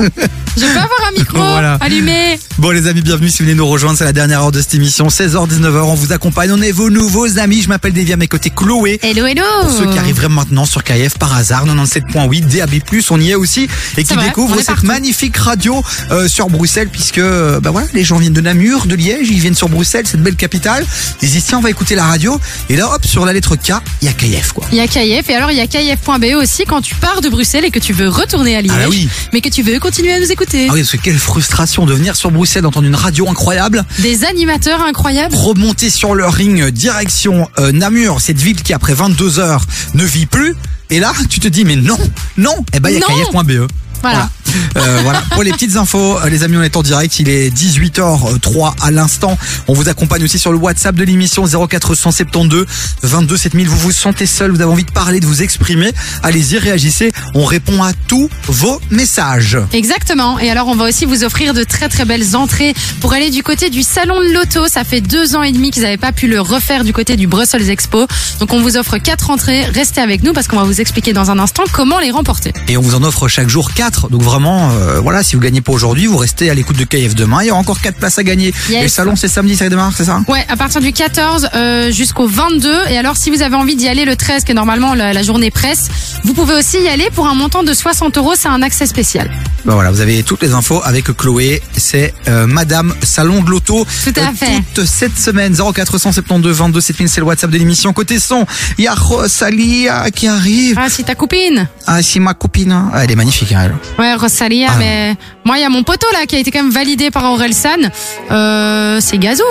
[0.00, 1.74] Je peux avoir un micro Voilà.
[1.80, 2.36] allumé.
[2.62, 4.74] Bon les amis, bienvenue si vous venez nous rejoindre, c'est la dernière heure de cette
[4.74, 8.28] émission, 16h-19h, on vous accompagne, on est vos nouveaux amis, je m'appelle Davy à mes
[8.28, 9.00] côtés Chloé.
[9.02, 9.42] Hello, hello.
[9.62, 12.70] Pour ceux qui arriveraient maintenant sur KF par hasard, 97.8, DAB+,
[13.10, 13.66] on y est aussi,
[13.96, 14.86] et qui vrai, découvrent cette partout.
[14.86, 15.82] magnifique radio
[16.12, 19.40] euh, sur Bruxelles, puisque euh, bah voilà, les gens viennent de Namur, de Liège, ils
[19.40, 20.86] viennent sur Bruxelles, cette belle capitale,
[21.20, 23.72] ils disent tiens on va écouter la radio, et là hop, sur la lettre K,
[24.02, 24.66] il y a KF quoi.
[24.70, 27.28] Il y a KIF et alors il y a KIF.be aussi quand tu pars de
[27.28, 29.08] Bruxelles et que tu veux retourner à Liège, Ah bah oui.
[29.32, 30.68] mais que tu veux continuer à nous écouter.
[30.70, 34.24] Ah oui, parce que quelle frustration de venir sur Bruxelles, d'entendre une radio incroyable, Des
[34.24, 35.34] animateurs incroyables.
[35.34, 39.64] remonter sur le ring euh, direction euh, Namur, cette ville qui après 22 heures
[39.94, 40.54] ne vit plus.
[40.90, 41.98] Et là, tu te dis mais non,
[42.36, 43.42] non, eh ben il y a Non.
[43.42, 43.66] KF.be.
[44.02, 44.28] Voilà.
[44.76, 47.18] Euh, voilà, pour les petites infos, euh, les amis, on est en direct.
[47.20, 49.38] Il est 18h03 à l'instant.
[49.68, 52.66] On vous accompagne aussi sur le WhatsApp de l'émission 0472
[53.02, 53.68] 22 7000.
[53.68, 55.92] Vous vous sentez seul, vous avez envie de parler, de vous exprimer.
[56.22, 57.12] Allez-y, réagissez.
[57.34, 59.58] On répond à tous vos messages.
[59.72, 60.38] Exactement.
[60.38, 63.42] Et alors, on va aussi vous offrir de très très belles entrées pour aller du
[63.42, 64.68] côté du salon de l'auto.
[64.68, 67.26] Ça fait deux ans et demi qu'ils n'avaient pas pu le refaire du côté du
[67.26, 68.06] Brussels Expo.
[68.40, 69.64] Donc, on vous offre quatre entrées.
[69.64, 72.52] Restez avec nous parce qu'on va vous expliquer dans un instant comment les remporter.
[72.68, 74.08] Et on vous en offre chaque jour 4.
[74.08, 77.14] Donc vraiment, euh, voilà, si vous gagnez pas aujourd'hui, vous restez à l'écoute de KF
[77.14, 77.42] demain.
[77.42, 78.52] Il y aura encore 4 places à gagner.
[78.68, 78.78] Yes.
[78.80, 80.22] Et le salon, c'est samedi, ça démarre, c'est ça?
[80.28, 82.72] Ouais, à partir du 14 euh, jusqu'au 22.
[82.90, 85.22] Et alors, si vous avez envie d'y aller le 13, qui est normalement la, la
[85.22, 85.88] journée presse,
[86.24, 88.32] vous pouvez aussi y aller pour un montant de 60 euros.
[88.36, 89.30] C'est un accès spécial.
[89.64, 91.62] Ben voilà, vous avez toutes les infos avec Chloé.
[91.76, 93.86] C'est euh, Madame Salon de l'Auto.
[94.04, 94.60] Tout à fait.
[94.74, 97.92] Toute cette semaine, 0472 22 7000, c'est le WhatsApp de l'émission.
[97.92, 98.44] Côté son,
[98.78, 100.78] il y a Rosalia qui arrive.
[100.80, 101.68] Ah, si ta copine.
[101.86, 102.72] Ah, si ma copine.
[102.72, 102.90] hein.
[102.92, 103.74] Ah, elle est magnifique, hein, elle.
[103.98, 104.74] Ouais, Rosalia, Ah.
[104.78, 105.14] mais
[105.44, 107.90] moi, il y a mon poteau là qui a été quand même validé par Orelsan.
[108.30, 109.44] Euh, c'est Gazo.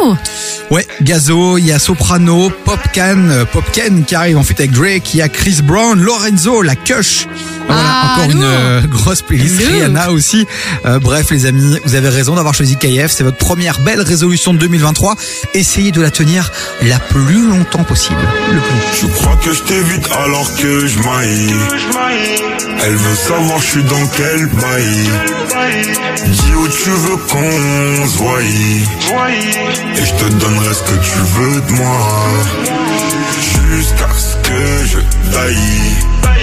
[0.70, 5.14] Ouais, Gazo, il y a Soprano, Popcan, euh, Popken qui arrive en fait avec Drake,
[5.14, 7.28] il y a Chris Brown, Lorenzo, la Cush.
[7.74, 9.60] Voilà, Ah, encore une euh, grosse playlist.
[9.62, 9.70] Lourd.
[9.74, 10.48] Rihanna aussi.
[10.86, 13.12] Euh, bref, les amis, vous avez raison d'avoir choisi KF.
[13.12, 15.16] C'est votre première belle résolution de 2023.
[15.54, 18.20] Essayez de la tenir la plus longtemps possible.
[18.52, 19.02] Le plus.
[19.02, 21.54] Je crois que je t'évite alors que je maille.
[22.84, 25.10] Elle veut savoir je suis dans quel bail.
[26.28, 28.42] Dis où tu veux qu'on se voie.
[28.42, 31.98] Et je te donnerai ce que tu veux de moi.
[33.72, 34.98] Jusqu'à ce que je
[35.32, 36.41] taille.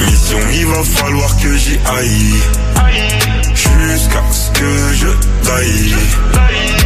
[0.00, 2.34] Mission, il va falloir que j'y aille.
[3.54, 5.08] Jusqu'à ce que je
[5.46, 6.85] taille.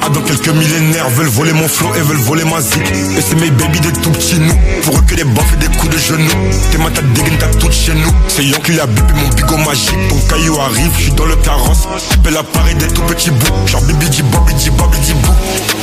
[0.00, 2.82] ah dans quelques millénaires veulent voler mon flow et veulent voler ma zik.
[3.16, 4.54] Et c'est mes baby des tout petits nous.
[4.82, 6.30] Pour eux que des baffes et des coups de genoux.
[6.70, 8.12] T'es ma tête dégaine t'as tout chez nous.
[8.28, 10.08] C'est Yon qui l'a bipé mon bigot magique.
[10.08, 11.86] Ton caillou arrive, je suis dans le carrosse.
[12.22, 13.66] Belle appareil des tout petits bouts.
[13.66, 15.32] Genre bibi di bobi di bobi di bou.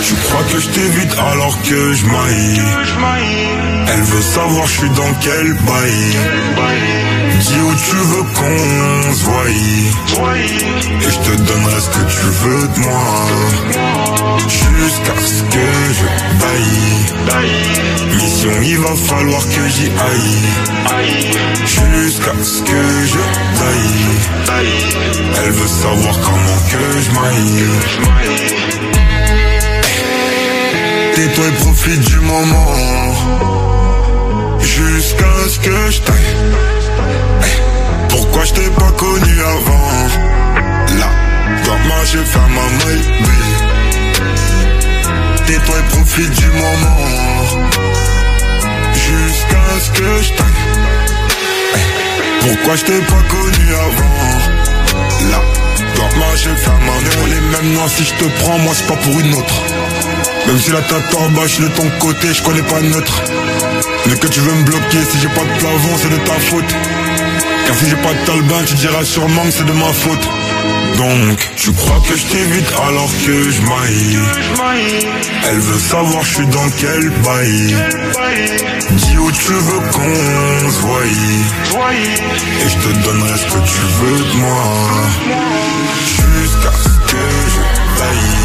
[0.02, 2.62] Je crois que je alors que je maille.
[3.88, 7.21] Elle veut savoir je suis dans quel bail.
[7.42, 9.50] Dis où tu veux qu'on se voie.
[9.50, 13.06] Et je te donnerai ce que tu veux de moi.
[14.48, 16.08] Jusqu'à ce que je
[16.40, 17.02] taille.
[18.16, 20.42] Mission, il va falloir que j'y aille.
[21.66, 23.22] Jusqu'à ce que je
[23.60, 24.66] taille.
[25.44, 27.68] Elle veut savoir comment que je maille.
[31.16, 32.76] Tais-toi et profite du moment.
[34.60, 37.31] Jusqu'à ce que je taille.
[38.12, 39.88] Pourquoi je t'ai pas connu avant
[41.00, 41.10] Là,
[41.66, 43.06] dans ma je fais ma maille
[45.48, 46.98] Tais-toi et profite du moment.
[48.94, 50.62] Jusqu'à ce que je taille.
[52.42, 55.42] Pourquoi je t'ai pas connu avant Là,
[55.96, 57.34] dans ma je fais ma maille.
[57.34, 59.56] Les mêmes noirs si je te prends moi c'est pas pour une autre.
[60.48, 63.22] Même si la tête en bas je de ton côté je connais pas neutre.
[64.08, 66.76] Mais que tu veux me bloquer si j'ai pas de plafond c'est de ta faute
[67.74, 70.30] si j'ai pas de talbin, tu diras sûrement que c'est de ma faute.
[70.98, 74.20] Donc, tu crois que je t'évite alors que je maille?
[75.50, 77.76] Elle veut savoir je suis dans quel bail.
[78.92, 81.06] Dis où tu veux qu'on se voie.
[81.06, 84.64] Et je te donnerai ce que tu veux de moi.
[86.06, 87.24] Jusqu'à ce que
[87.54, 87.62] je
[88.00, 88.40] taille.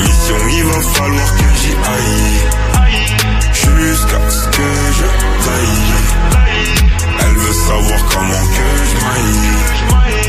[0.00, 2.40] Mission, il va falloir que j'y aille.
[3.52, 4.68] Jusqu'à ce que
[4.98, 5.06] je
[5.44, 6.39] taille.
[7.50, 10.19] Veut savoir comment que je maille.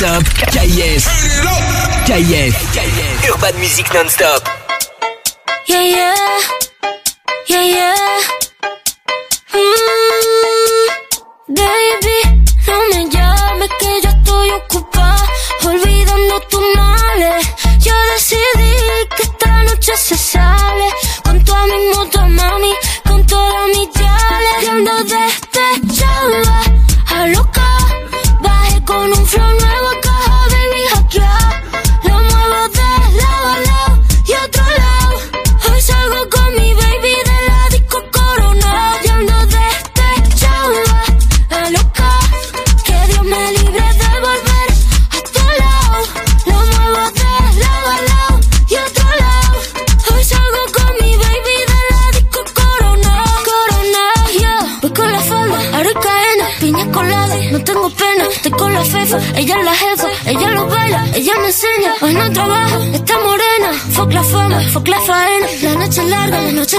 [0.00, 0.24] Non-stop.
[0.48, 1.04] KIF.
[2.06, 2.54] KIF.
[3.34, 4.48] Urban Music non-stop.
[5.66, 6.16] Yeah, yeah.
[7.46, 7.99] Yeah, yeah.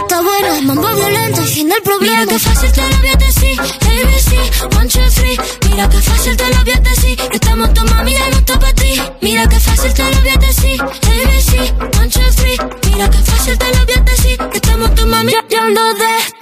[0.02, 0.62] Está buena.
[0.62, 2.22] Mambo violento, el fin del problema.
[2.22, 3.60] Mira que fácil te lo voy a decir.
[3.60, 5.38] ABC, one, two, three.
[5.70, 7.20] Mira que fácil te lo voy a decir.
[7.32, 9.02] Estamos tu mami, ya no está para ti.
[9.22, 10.82] Mira que fácil te lo voy a decir.
[10.82, 12.58] ABC, one, two, three.
[12.92, 14.38] Mira que fácil te lo voy a decir.
[14.38, 16.41] Que estamos tu mami, ya ando despechada.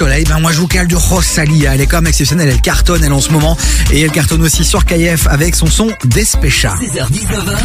[0.00, 1.74] Ben moi je vous cale du Rosalia.
[1.74, 3.56] Elle est quand même exceptionnelle, elle cartonne elle en ce moment
[3.90, 6.72] et elle cartonne aussi sur KF avec son son Despecha.
[6.80, 7.58] 16h-19h.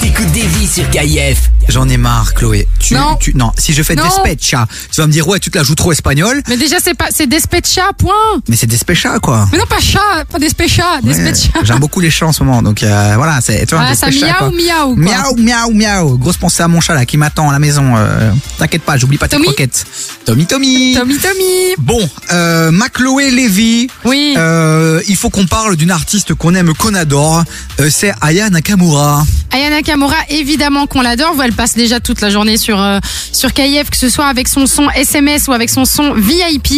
[0.00, 1.50] T'écoutes des vies sur KIF.
[1.68, 2.66] J'en ai marre, Chloé.
[2.78, 3.16] Tu, Non.
[3.20, 3.52] tu- non.
[3.58, 4.04] Si je fais Non.
[4.04, 6.94] Despecha, tu vas me dire ouais, tu te la joues trop espagnol, Mais déjà, c'est
[6.94, 8.14] pas, c'est Despecha, point.
[8.48, 9.46] mais c'est Despecha quoi.
[9.52, 11.50] Mais non, pas chat, pas Despecha, Ouais, Despecha.
[11.64, 14.06] J'aime beaucoup les chats en ce moment, donc euh, voilà, c'est tu vois, Ah, ça
[14.08, 14.96] miaou, miaou, quoi.
[14.96, 16.16] Miaou, miaou, miaou.
[16.18, 17.94] Grosse pensée à mon chat là qui m'attend à la maison.
[17.96, 19.84] euh, T'inquiète pas, j'oublie pas tes croquettes.
[20.24, 20.94] Tommy, Tommy.
[20.96, 21.74] Tommy, Tommy.
[21.78, 23.88] Bon, euh, ma Chloé Lévy.
[24.04, 24.34] Oui.
[24.38, 27.42] Euh, il faut qu'on parle d'une artiste qu'on aime, qu'on adore.
[27.80, 29.24] Euh, c'est Aya Nakamura.
[29.50, 29.87] Aya Nakamura,
[30.28, 31.34] évidemment qu'on l'adore.
[31.42, 32.98] Elle passe déjà toute la journée sur euh,
[33.32, 33.52] sur
[33.90, 36.72] que ce soit avec son son SMS ou avec son son VIP.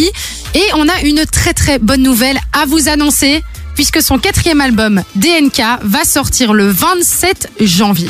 [0.53, 3.41] Et on a une très très bonne nouvelle à vous annoncer,
[3.75, 8.09] puisque son quatrième album DNK va sortir le 27 janvier.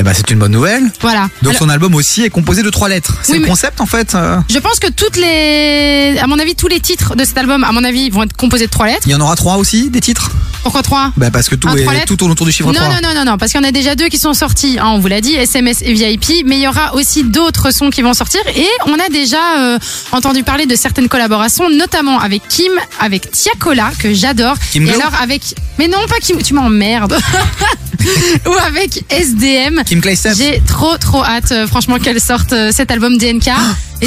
[0.00, 0.90] Eh ben, c'est une bonne nouvelle.
[1.00, 1.28] Voilà.
[1.42, 3.16] Donc Alors- son album aussi est composé de trois lettres.
[3.22, 4.14] C'est Oui, le concept en fait.
[4.14, 4.38] euh.
[4.50, 7.72] Je pense que toutes les, à mon avis, tous les titres de cet album, à
[7.72, 9.02] mon avis, vont être composés de trois lettres.
[9.06, 10.30] Il y en aura trois aussi, des titres?
[10.64, 11.12] Pourquoi trois?
[11.18, 12.88] Bah Parce que tout, Un, est, trois lettres tout tourne autour du chiffre non, 3.
[12.88, 14.86] Non, non, non, non, parce qu'il y en a déjà deux qui sont sortis, hein,
[14.88, 18.00] on vous l'a dit, SMS et VIP, mais il y aura aussi d'autres sons qui
[18.02, 19.78] vont sortir et on a déjà euh,
[20.12, 25.12] entendu parler de certaines collaborations, notamment avec Kim, avec Tiakola, que j'adore, Kim et alors
[25.20, 25.42] avec,
[25.78, 27.18] mais non pas Kim, tu m'emmerdes,
[28.46, 29.82] ou avec SDM.
[29.84, 30.00] Kim
[30.36, 33.50] J'ai trop trop hâte, euh, franchement, qu'elle sorte euh, cet album DNK.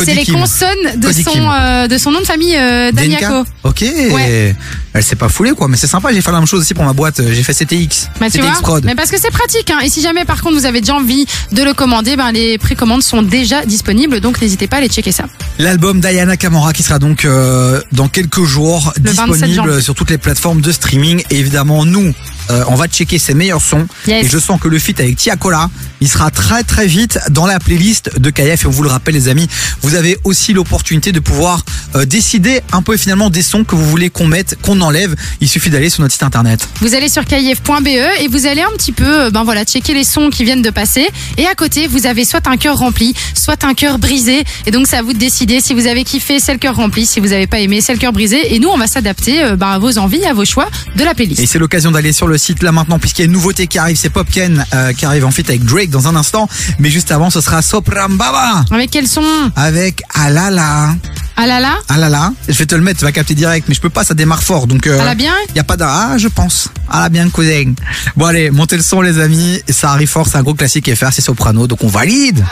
[0.02, 1.44] Et c'est les consonnes de Cody son, Kim.
[1.52, 3.44] euh, de son nom de famille, euh, Daniako.
[3.44, 3.82] DNK Ok.
[4.14, 4.56] Ouais.
[4.94, 6.12] Elle s'est pas foulée quoi, mais c'est sympa.
[6.12, 7.22] J'ai fait la même chose aussi pour ma boîte.
[7.32, 8.10] J'ai fait CTX.
[8.20, 8.86] Bah, tu CTX vois, Prod.
[8.86, 9.70] mais parce que c'est pratique.
[9.70, 9.80] Hein.
[9.84, 13.04] Et si jamais, par contre, vous avez déjà envie de le commander, ben, les précommandes
[13.04, 14.20] sont déjà disponibles.
[14.22, 15.26] Donc, n'hésitez pas à aller checker ça.
[15.60, 19.82] L'album d'Ayana Kamora qui sera donc euh, dans quelques jours Le 27 disponible janvier.
[19.82, 21.22] sur toutes les plateformes de streaming.
[21.30, 22.14] Et évidemment, nous,
[22.50, 23.86] euh, on va checker ses meilleurs sons.
[24.08, 24.26] Yes.
[24.26, 25.70] Et je sens que le feat avec Tiakola,
[26.02, 28.64] il sera très très vite dans la playlist de KF.
[28.64, 29.48] Et on vous le rappelle les amis,
[29.82, 31.64] vous avez aussi l'opportunité de pouvoir
[31.96, 35.16] euh, décider un peu finalement des sons que vous voulez qu'on mette, qu'on enlève.
[35.42, 36.68] Il suffit d'aller sur notre site internet.
[36.82, 40.04] Vous allez sur kif.be et vous allez un petit peu, euh, ben voilà, checker les
[40.04, 41.08] sons qui viennent de passer.
[41.38, 44.44] Et à côté, vous avez soit un cœur rempli, soit un cœur brisé.
[44.66, 47.06] Et donc, c'est à vous de décider si vous avez kiffé, c'est le cœur rempli.
[47.06, 48.56] Si vous n'avez pas aimé, c'est le cœur brisé.
[48.56, 51.14] Et nous, on va s'adapter euh, ben, à vos envies, à vos choix de la
[51.14, 51.40] playlist.
[51.42, 53.78] Et c'est l'occasion d'aller sur le site là maintenant puisqu'il y a une nouveauté qui
[53.78, 56.48] arrive, c'est Popken euh, qui arrive en fait avec Drake dans un instant.
[56.80, 59.24] Mais juste avant, ce sera Sopram Baba Avec quel son?
[59.56, 59.67] Avec
[60.14, 60.96] Alala.
[61.36, 62.32] Ah là là Alala.
[62.48, 64.42] Je vais te le mettre, tu vas capter direct, mais je peux pas, ça démarre
[64.42, 64.66] fort.
[64.66, 66.70] Donc, euh, bien y a pas d'un, ah, je pense.
[66.90, 67.74] Ah là bien, cousin.
[68.16, 69.62] Bon allez, montez le son les amis.
[69.70, 72.44] Ça arrive fort, c'est un gros classique FR, c'est soprano, donc on valide.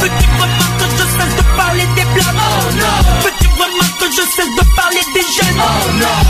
[0.00, 2.34] Veux-tu vraiment que je cesse de parler des blancs
[3.22, 5.60] Veux-tu vraiment que je cesse de parler des jeunes
[6.00, 6.27] Veux-tu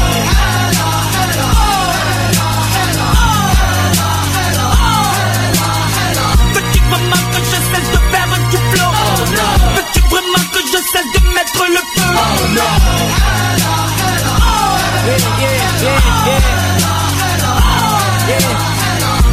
[10.93, 12.09] cesse de mettre le feu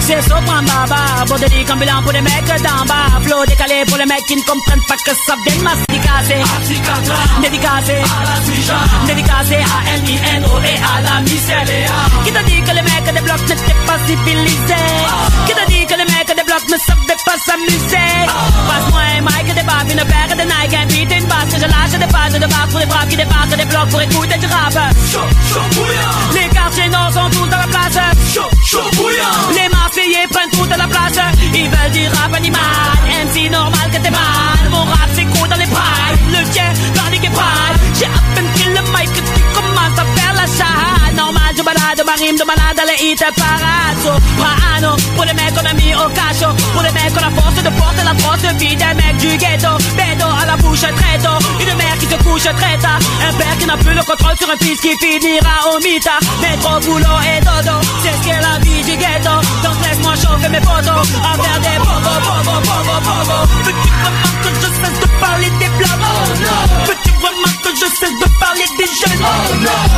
[0.08, 3.20] C'est Sopran Baba, pour des comme bilan pour les mecs d'en bas.
[3.22, 6.36] Flow décalé pour les mecs qui ne comprennent pas que ça vient de masse dédicacé.
[7.42, 7.96] Dédicacé,
[9.08, 11.66] dédicacé à L-I-N-O et à la misère.
[12.24, 14.88] Qui t'a dit que les mecs des blocs n'étaient pas civilisés?
[15.48, 18.12] Qui t'a dit que les mecs des blocs bloc ne savait pas s'amuser?
[18.68, 21.50] Passe-moi un mic et des baffes, une paire des Nike, un beat une basse.
[21.52, 24.02] Que je lâche des pages de barres pour les braves qui débarquent des blocs pour
[24.02, 24.78] écouter du rap.
[26.34, 27.98] Les quartiers nord sont tous dans la place.
[29.52, 29.75] Les
[30.16, 31.20] Marseillais prennent toute la place.
[31.54, 32.60] Ils veulent du rap animal.
[33.26, 34.70] MC normal que t'es mal.
[34.70, 35.66] Mon rap c'est dans les.
[35.66, 37.20] Le tien dans les.
[37.98, 40.75] J'ai à peine pris le mic que tu commences à faire la charade.
[41.76, 43.98] Normal, je balade ma rime de malade à hit parade.
[44.04, 46.54] Soprano, pour les mecs qu'on a mis au cachot.
[46.74, 49.74] Pour les mecs qu'on a force de porter la grosse vie des mecs du ghetto.
[49.98, 51.40] Bédo à la bouche tôt.
[51.60, 53.00] Une mère qui se couche très tard.
[53.28, 56.18] Un père qui n'a plus le contrôle sur un fils qui finira au mita.
[56.42, 57.76] Métro, boulot et dodo.
[58.04, 59.36] C'est ce qu'est la vie du ghetto.
[59.64, 61.04] Donc laisse-moi chauffer mes potos.
[61.24, 63.38] À faire des bobo, bobo, bobo, bobo.
[63.66, 66.00] Veux-tu vraiment que je cesse de parler des blancs?
[66.88, 69.24] Veux-tu vraiment que je cesse de parler des jeunes?
[69.60, 69.95] Veux-tu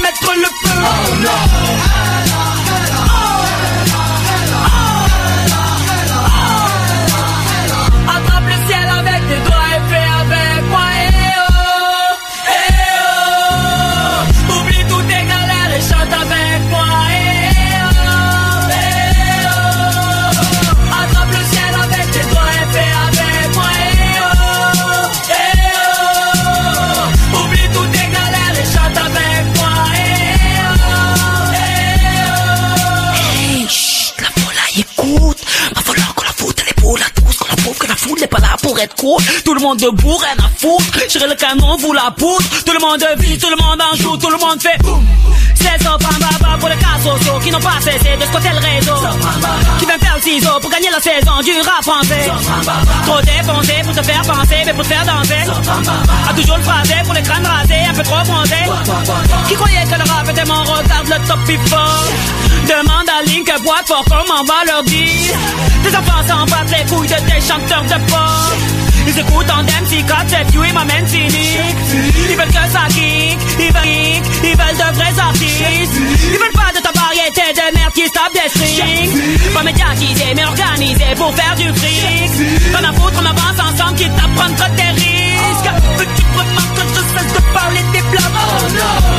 [0.00, 0.80] mettre le feu?
[0.82, 2.09] Oh, Attrape
[38.82, 38.94] être.
[39.44, 40.98] Tout le monde debout, rien à foutre.
[41.08, 42.64] J'irai le canon, vous la poutre.
[42.64, 45.04] Tout le monde vit, tout le monde en joue, tout le monde fait boum.
[45.54, 48.96] C'est ça, baba pour les cas sociaux qui n'ont pas cessé de squatter le réseau.
[49.78, 52.30] Qui vient faire le ciseau pour gagner la saison du rap français.
[53.06, 55.44] Trop dépensé pour te faire penser, mais pour te faire danser.
[56.28, 58.68] A toujours le phrasé pour les crânes rasés, un peu trop bronzés.
[59.48, 62.04] Qui croyait que le rap était mon regarde le top fort.
[62.68, 65.34] Demande à Link boîte fort comment on va leur dire.
[65.82, 68.49] Tes enfants s'en battent les couilles de tes chanteurs de pop.
[69.06, 71.58] Ils écoutent en MC 4, 7, you et m'amène cynique.
[72.30, 75.96] Ils veulent que ça kick, ils veulent kick, ils veulent de vrais artistes.
[76.32, 79.52] Ils veulent pas de ta variété de merde qui se tape des strings.
[79.54, 82.02] Pas médiatisé, mais organisé pour faire du fric.
[82.74, 85.70] Rien à foutre, on avance ensemble, quitte à prendre tes risques.
[85.98, 88.32] Veux-tu vraiment que je cesse de parler des blancs?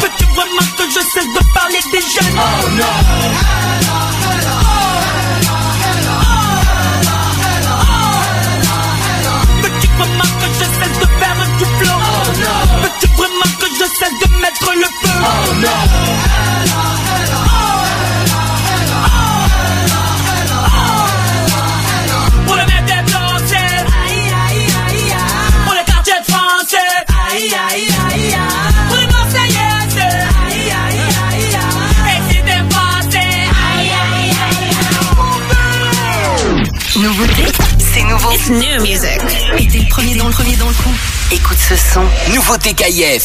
[0.02, 2.38] Veux-tu vraiment que je cesse de parler des jeunes?
[2.62, 3.81] Veux-tu
[10.02, 12.00] vraiment que je cesse de faire un doublon
[12.82, 15.18] Veux-tu vraiment que je cesse de mettre le feu?
[22.46, 23.86] Pour le mettre des Français
[25.66, 26.92] Pour les quartiers de français.
[27.08, 28.21] Pour
[36.98, 37.46] Nouveauté,
[37.80, 38.32] c'est nouveau.
[38.32, 39.22] It's new music.
[39.58, 40.94] Et t'es le premier dans le premier dans le coup.
[41.32, 42.02] Écoute ce son.
[42.34, 43.24] Nouveauté KIF.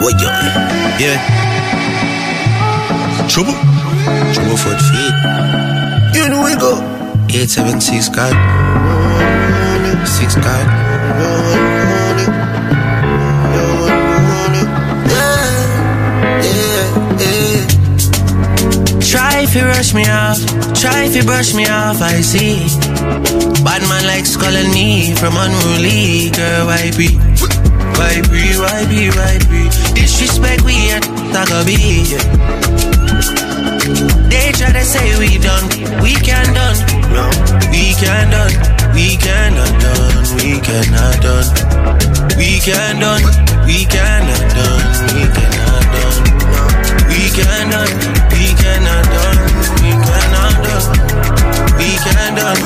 [0.00, 0.28] Ouais, yo.
[0.98, 1.18] Yeah.
[3.28, 3.52] Trouble.
[4.32, 5.14] Trouble for the feet.
[6.14, 6.80] You know we go.
[7.28, 8.36] 876 God.
[10.06, 11.81] Six God.
[19.54, 20.40] If you rush me off,
[20.72, 22.56] try if you brush me off, I see.
[23.60, 27.20] Bad man likes calling me from unruly, girl, why be?
[28.00, 29.68] Why be, why be, why be?
[29.92, 31.04] Disrespect we ain't
[31.36, 32.16] talk a be.
[34.32, 35.68] They try to say we done,
[36.00, 36.80] we can done,
[37.12, 37.28] no,
[37.68, 38.56] we can done,
[38.96, 41.48] we cannot done, we cannot done,
[42.40, 43.20] we can done,
[43.68, 44.80] we cannot done,
[45.12, 46.24] we cannot done,
[47.12, 47.90] we cannot,
[48.32, 49.31] we cannot done,
[51.82, 52.60] we can done,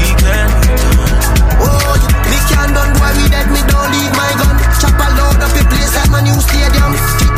[0.00, 1.12] we cannot done.
[1.60, 1.92] Oh,
[2.28, 4.56] me can done boy, we dead, me don't leave my gun.
[4.80, 6.92] Chop a load up the place like my new stadium.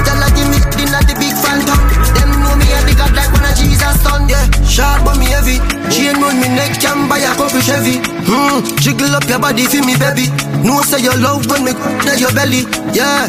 [0.06, 1.80] Tell a give me dinner the big phantom.
[2.14, 4.30] Them know me a the god like one of Jesus son.
[4.30, 5.58] Yeah, sharp but me heavy.
[5.90, 7.98] Chain round me neck, can buy a couple Chevy.
[8.30, 10.30] Hmm, jiggle up your body for me baby.
[10.62, 11.72] No say your love when me
[12.10, 12.62] at your belly.
[12.94, 13.26] Yeah,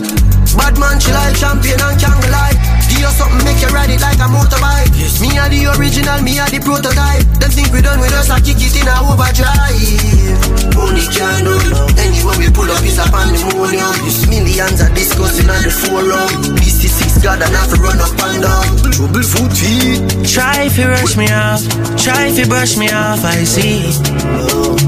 [0.53, 2.64] bad man she like champion and can't lie.
[3.05, 4.89] Give you something, make you ride it like a motorbike.
[4.97, 5.21] Yes.
[5.21, 7.21] Me are the original, me are the prototype.
[7.37, 10.73] Them think we done with us, I kick it in a overdrive.
[10.73, 12.01] Money can't do it.
[12.01, 13.93] Anywhere we pull up is a pandemonium.
[14.01, 16.57] This millions are discussing on the forum.
[16.57, 18.73] This is six God and have to run up and down.
[18.89, 20.01] Trouble food feet.
[20.25, 21.61] Try if you rush me off,
[22.01, 23.85] try if you brush me off, I see.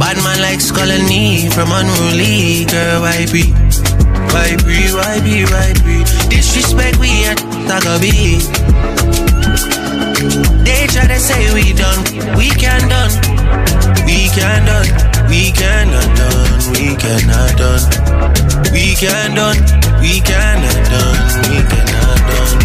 [0.01, 3.05] Bad man like skull and knee from unruly girl.
[3.05, 3.53] Why be?
[4.33, 4.89] Why be?
[4.89, 5.45] Why be?
[5.45, 6.01] Why be?
[6.33, 8.39] Disrespect we at Tagabi.
[10.63, 12.01] They try to say we done,
[12.37, 13.11] we can done,
[14.05, 14.87] we can done,
[15.27, 17.83] we cannot done, we cannot done,
[18.71, 19.59] we can done,
[19.99, 22.57] we cannot done, we cannot done,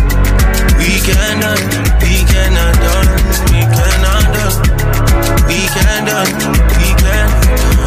[0.79, 1.61] we cannot,
[2.03, 3.09] we cannot done,
[3.51, 4.57] we cannot done,
[5.49, 6.33] we can done,
[6.79, 7.23] we can
[7.53, 7.82] Everywhere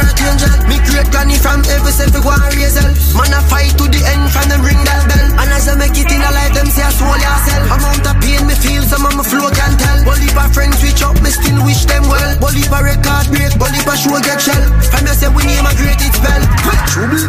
[0.00, 0.52] earth angel.
[0.66, 2.90] Me great granny from every self and raise hell.
[3.16, 5.26] Man I fight to the end, from them ring that bell.
[5.44, 7.64] And as I make it in a life, them say I soul yourself.
[7.76, 9.98] Amount of pain me feel, some of my flow can tell.
[10.08, 12.32] But if a friend switch up, me still wish them well.
[12.50, 14.64] If a record break, if a show get shell.
[14.90, 16.42] From me say we name a great it spell.
[16.64, 17.24] Quick, trouble.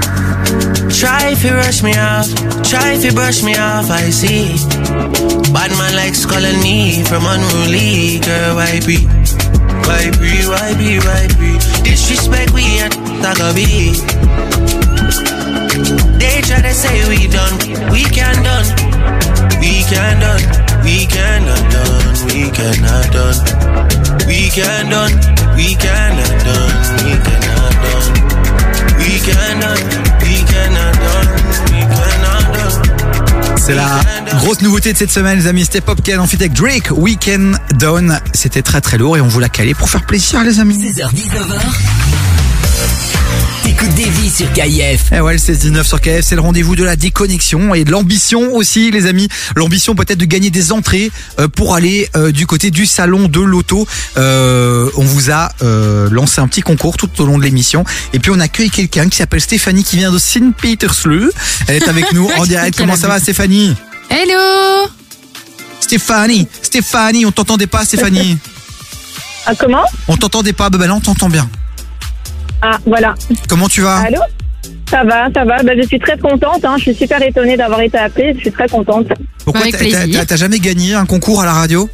[0.92, 2.28] Try if you rush me off,
[2.64, 4.54] try if you brush me off, I see.
[5.54, 9.08] Bad man like skull and knee from unruly girl, why be?
[9.88, 11.71] Why be, why be, why be?
[11.84, 13.94] Disrespect we at Tagabi.
[16.20, 17.58] They try to say we done,
[17.92, 18.68] we can done,
[19.60, 20.44] we can done,
[20.84, 23.40] we cannot done, we cannot done,
[24.28, 25.14] we can done,
[25.56, 28.14] we cannot done, we cannot done,
[28.98, 29.80] we cannot,
[30.24, 31.41] we cannot done.
[33.64, 34.02] C'est la
[34.40, 35.66] grosse nouveauté de cette semaine, les amis.
[35.66, 38.20] C'était Popken en fit Drake, Weekend Down.
[38.34, 40.80] C'était très très lourd et on vous l'a calé pour faire plaisir, les amis.
[40.84, 42.01] 16h, 19h.
[43.64, 45.12] T'écoutes Davy sur KIF.
[45.12, 48.56] Eh ouais, le 16-19 sur KF, c'est le rendez-vous de la déconnexion et de l'ambition
[48.56, 49.28] aussi, les amis.
[49.56, 53.40] L'ambition peut-être de gagner des entrées euh, pour aller euh, du côté du salon de
[53.40, 53.88] l'auto.
[54.18, 57.84] Euh, on vous a euh, lancé un petit concours tout au long de l'émission.
[58.14, 61.30] Et puis on accueille quelqu'un qui s'appelle Stéphanie qui vient de Saint Petersburg.
[61.68, 62.78] Elle est avec nous en direct.
[62.78, 63.76] Comment ça va, Stéphanie?
[64.10, 64.90] Hello
[65.80, 68.38] Stéphanie, Stéphanie, on t'entendait pas, Stéphanie.
[69.48, 69.84] Ah, comment?
[70.08, 71.50] On t'entendait pas, bah là on t'entend bien.
[72.62, 73.16] Ah, voilà.
[73.50, 74.20] Comment tu vas Allô
[74.90, 75.64] Ça va, ça va.
[75.64, 76.64] Ben, je suis très contente.
[76.64, 76.76] hein.
[76.78, 78.34] Je suis super étonnée d'avoir été appelée.
[78.36, 79.08] Je suis très contente.
[79.44, 81.90] Pourquoi t'as- t'as t'as- t'as jamais gagné un concours à la radio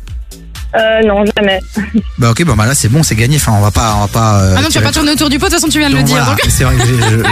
[0.76, 1.60] Euh, non, jamais.
[2.18, 3.38] Bah ok, bah, bah là c'est bon, c'est gagné.
[3.38, 4.40] Enfin, on va pas, on va pas.
[4.42, 5.80] euh, Ah non, tu vas tirer- pas tourner autour du pot, de toute façon tu
[5.80, 6.18] viens de le Donc dire.
[6.18, 6.76] voilà, donc- c'est vrai.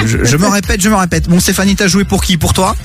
[0.06, 1.28] Je, je- je me répète, je me répète.
[1.28, 2.38] Bon, Stéphanie, t'as joué pour qui?
[2.38, 2.76] Pour toi?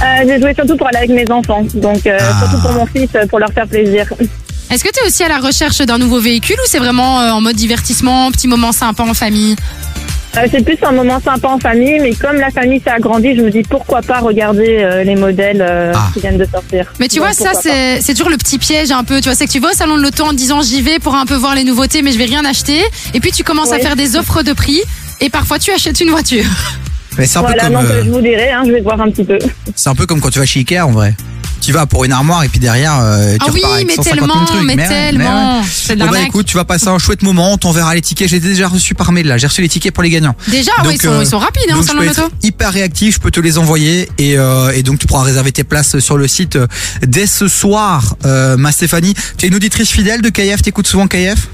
[0.00, 1.66] Euh, j'ai joué surtout pour aller avec mes enfants.
[1.74, 2.38] Donc, euh, Ah.
[2.40, 4.06] surtout pour mon fils, euh, pour leur faire plaisir.
[4.70, 7.30] Est-ce que tu es aussi à la recherche d'un nouveau véhicule ou c'est vraiment euh,
[7.30, 9.56] en mode divertissement, petit moment sympa en famille?
[10.36, 13.40] Euh, c'est plus un moment sympa en famille, mais comme la famille s'est agrandie, je
[13.40, 16.10] me dis pourquoi pas regarder euh, les modèles euh, Ah.
[16.12, 16.92] qui viennent de sortir.
[17.00, 19.20] Mais tu Donc, vois, ça, c'est toujours le petit piège un peu.
[19.22, 21.14] Tu vois, c'est que tu vas au salon de l'auto en disant j'y vais pour
[21.14, 22.82] un peu voir les nouveautés, mais je vais rien acheter.
[23.14, 24.82] Et puis tu commences à faire des offres de prix
[25.20, 26.44] et parfois tu achètes une voiture.
[27.16, 29.10] Mais c'est un voilà, peu comme, euh, je vous dirai, hein, je vais voir un
[29.10, 29.38] petit peu.
[29.74, 31.14] c'est un peu comme quand tu vas chez Ikea en vrai.
[31.68, 33.94] Tu vas pour une armoire et puis derrière euh, tu Ah oui, repars avec mais
[33.96, 34.62] 150 000 tellement, trucs.
[34.64, 35.60] mais ouais, tellement.
[35.60, 35.66] ouais.
[35.70, 36.28] C'est de Bon bah l'arnaque.
[36.30, 37.52] écoute, tu vas passer un chouette moment.
[37.52, 38.26] On t'enverra les tickets.
[38.30, 39.36] J'ai déjà reçu par mail là.
[39.36, 40.34] J'ai reçu les tickets pour les gagnants.
[40.48, 42.10] Déjà, ouais, ils, sont, euh, ils sont rapides, hein, au donc je salon peux de
[42.12, 42.32] être l'auto.
[42.42, 45.62] hyper réactif, je peux te les envoyer et, euh, et donc tu pourras réserver tes
[45.62, 46.66] places sur le site euh,
[47.06, 48.16] dès ce soir.
[48.24, 51.48] Euh, ma Stéphanie, tu es une auditrice fidèle de KF, t'écoutes souvent KF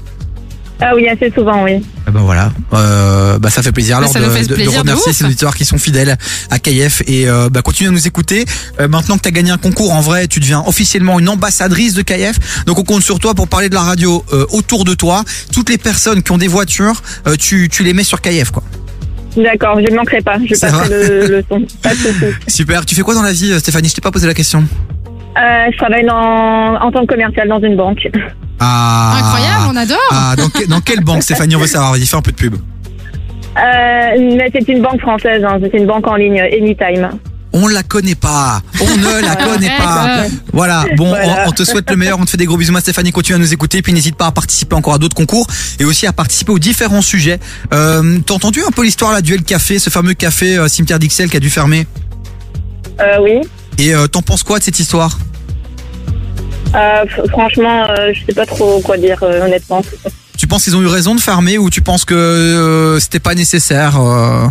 [0.81, 1.81] Ah oui, assez souvent, oui.
[2.05, 4.73] Ah ben voilà, euh, bah ça fait plaisir alors ça de, fait de- de plaisir
[4.83, 6.17] de remercier ces auditeurs qui sont fidèles
[6.51, 8.45] à KF et euh, bah continue à nous écouter.
[8.79, 11.93] Euh, maintenant que tu as gagné un concours en vrai, tu deviens officiellement une ambassadrice
[11.93, 12.63] de KF.
[12.65, 15.23] Donc on compte sur toi pour parler de la radio euh, autour de toi.
[15.53, 18.63] Toutes les personnes qui ont des voitures, euh, tu, tu les mets sur KF quoi.
[19.37, 20.37] D'accord, je ne manquerai pas.
[20.45, 21.65] Je passerai le, le son.
[21.81, 22.25] Pas de souci.
[22.47, 22.85] Super.
[22.85, 23.89] Tu fais quoi dans la vie Stéphanie?
[23.89, 24.63] Je t'ai pas posé la question.
[25.37, 28.07] Euh, je travaille dans, en tant que commercial dans une banque.
[28.57, 29.97] Ah, Incroyable, on adore.
[30.11, 31.57] Ah, dans, que- dans quelle banque Stéphanie?
[31.57, 31.91] On veut savoir.
[31.91, 32.55] Vas-y, fais un peu de pub.
[32.55, 32.59] Euh,
[33.57, 35.57] mais c'est une banque française, hein.
[35.61, 37.09] c'est une banque en ligne, Anytime.
[37.51, 38.61] On la connaît pas.
[38.81, 40.23] On ne la connaît pas.
[40.53, 40.85] Voilà.
[40.95, 41.43] Bon, Voilà.
[41.45, 42.17] On, on te souhaite le meilleur.
[42.19, 43.11] On te fait des gros bisous, ma Stéphanie.
[43.11, 43.81] Continue à nous écouter.
[43.81, 45.47] Puis n'hésite pas à participer encore à d'autres concours
[45.79, 47.39] et aussi à participer aux différents sujets.
[47.73, 50.99] Euh, T'as entendu un peu l'histoire là, du El Café, ce fameux café euh, cimetière
[50.99, 51.87] d'Ixelles qui a dû fermer?
[53.01, 53.41] Euh, oui.
[53.77, 55.17] Et euh, t'en penses quoi de cette histoire?
[56.73, 59.81] Euh, f- franchement, euh, je sais pas trop quoi dire, euh, honnêtement.
[60.37, 63.35] Tu penses qu'ils ont eu raison de fermer ou tu penses que euh, c'était pas
[63.35, 64.47] nécessaire euh?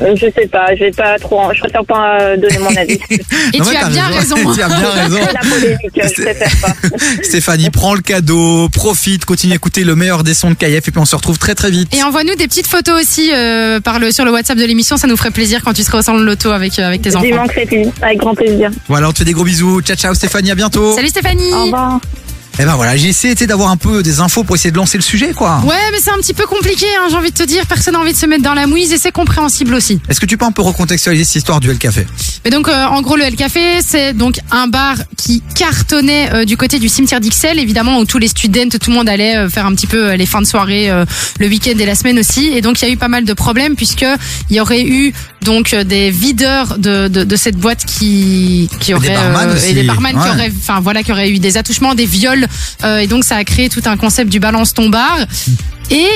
[0.00, 2.98] Je sais pas, je vais pas trop, en- je préfère pas euh, donner mon avis.
[3.52, 4.36] Et Non, tu as bien raison.
[4.54, 5.18] tu as bien raison.
[5.34, 5.80] La polémique,
[6.16, 6.74] je préfère pas.
[7.22, 10.90] Stéphanie, prends le cadeau, profite, continue à écouter le meilleur des sons de KF et
[10.90, 11.92] puis on se retrouve très très vite.
[11.94, 15.06] Et envoie-nous des petites photos aussi euh, par le, sur le WhatsApp de l'émission, ça
[15.06, 17.26] nous ferait plaisir quand tu seras au salon de l'auto avec, euh, avec tes enfants.
[17.34, 17.66] manquerai
[18.02, 18.70] avec grand plaisir.
[18.88, 19.80] Voilà, on te fait des gros bisous.
[19.82, 20.94] Ciao ciao Stéphanie, à bientôt.
[20.94, 22.00] Salut Stéphanie Au revoir.
[22.60, 25.02] Et ben voilà, j'ai essayé d'avoir un peu des infos pour essayer de lancer le
[25.02, 25.60] sujet quoi.
[25.64, 27.64] Ouais, mais c'est un petit peu compliqué, hein, j'ai envie de te dire.
[27.66, 30.00] Personne n'a envie de se mettre dans la mouise et c'est compréhensible aussi.
[30.08, 32.04] Est-ce que tu peux un peu recontextualiser cette histoire du El Café?
[32.44, 36.44] Mais donc, euh, en gros, le El Café, c'est donc un bar qui cartonnait euh,
[36.44, 39.48] du côté du cimetière d'Ixelles, évidemment, où tous les students, tout le monde allait euh,
[39.48, 41.04] faire un petit peu euh, les fins de soirée, euh,
[41.38, 42.48] le week-end et la semaine aussi.
[42.48, 44.06] Et donc, il y a eu pas mal de problèmes puisque
[44.50, 45.12] il y aurait eu
[45.42, 49.72] donc euh, des videurs de, de, de cette boîte qui qui auraient barman euh, et
[49.72, 52.46] des barman qui auraient, enfin voilà, qui auraient eu des attouchements, des viols,
[52.84, 55.18] euh, et donc ça a créé tout un concept du balance ton bar.
[55.90, 56.08] Et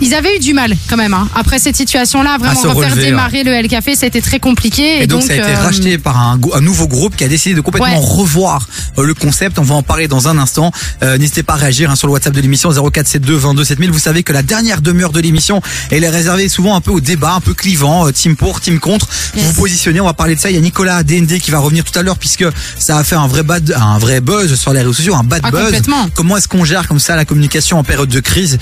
[0.00, 1.28] ils avaient eu du mal quand même hein.
[1.34, 5.02] après cette situation-là, vraiment refaire relever, démarrer le El Café, c'était très compliqué.
[5.02, 7.54] Et, donc, ça a été euh, racheté par un, un nouveau groupe qui a décidé
[7.54, 7.96] de complètement Ouais.
[7.98, 8.66] revoir
[8.98, 9.58] euh, le concept.
[9.58, 10.70] On va en parler dans un instant.
[11.02, 13.90] Euh, N'hésitez pas à réagir hein, sur le WhatsApp de l'émission 0472 22 7000.
[13.90, 17.00] Vous savez que la dernière demi-heure de l'émission, elle est réservée souvent un peu au
[17.00, 19.08] débat, un peu clivant, euh, team pour, team contre.
[19.34, 20.50] Vous vous positionnez, on va parler de ça.
[20.50, 22.44] Il y a Nicolas DND qui va revenir tout à l'heure puisque
[22.78, 25.40] ça a fait un vrai bad, un vrai buzz sur les réseaux sociaux, un bad
[25.44, 25.82] Ah, buzz.
[26.14, 28.58] Comment est-ce qu'on gère comme ça la communication en période de crise?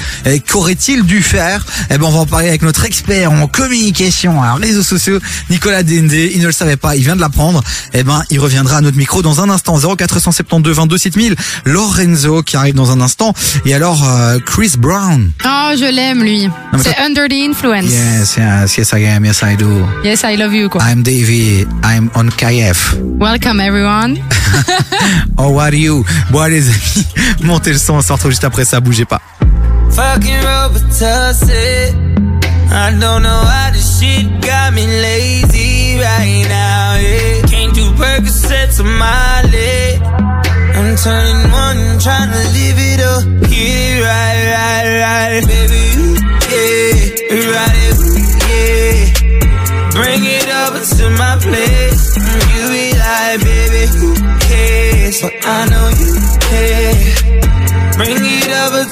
[0.50, 4.54] Qu'aurait-il dû faire Eh ben, on va en parler avec notre expert en communication, en
[4.54, 5.18] réseaux sociaux,
[5.50, 6.12] Nicolas Dende.
[6.12, 7.62] Il ne le savait pas, il vient de l'apprendre.
[7.92, 9.78] Eh ben, il reviendra à notre micro dans un instant.
[9.96, 11.36] 0472 22 7000.
[11.64, 13.34] Lorenzo qui arrive dans un instant.
[13.64, 15.30] Et alors, euh, Chris Brown.
[15.44, 16.48] Oh, je l'aime lui.
[16.78, 17.90] C'est toi- Under the Influence.
[17.90, 19.86] Yes, yes, yes I am, yes I do.
[20.04, 20.82] Yes, I love you quoi.
[20.90, 22.96] I'm Davey, I'm on KF.
[23.18, 24.18] Welcome everyone.
[25.36, 26.04] Oh, what are you?
[26.30, 27.06] Bon, allez, les amis,
[27.42, 29.20] montez le son, on se retrouve juste après ça, bougez pas.
[29.96, 32.08] Fucking Robitussin.
[32.70, 36.96] I don't know how this shit got me lazy right now.
[36.96, 37.42] Yeah.
[37.46, 40.02] Can't do Percocets on my leg.
[40.78, 43.24] I'm turning one, trying to live it up.
[43.50, 45.82] Yeah, right, right, right, baby.
[46.52, 47.98] Yeah, right,
[48.48, 49.18] yeah.
[49.90, 52.16] Bring it over to my place.
[52.54, 55.20] You be like, baby, who cares?
[55.22, 56.12] But I know you
[56.46, 56.94] care.
[57.98, 58.84] Bring it over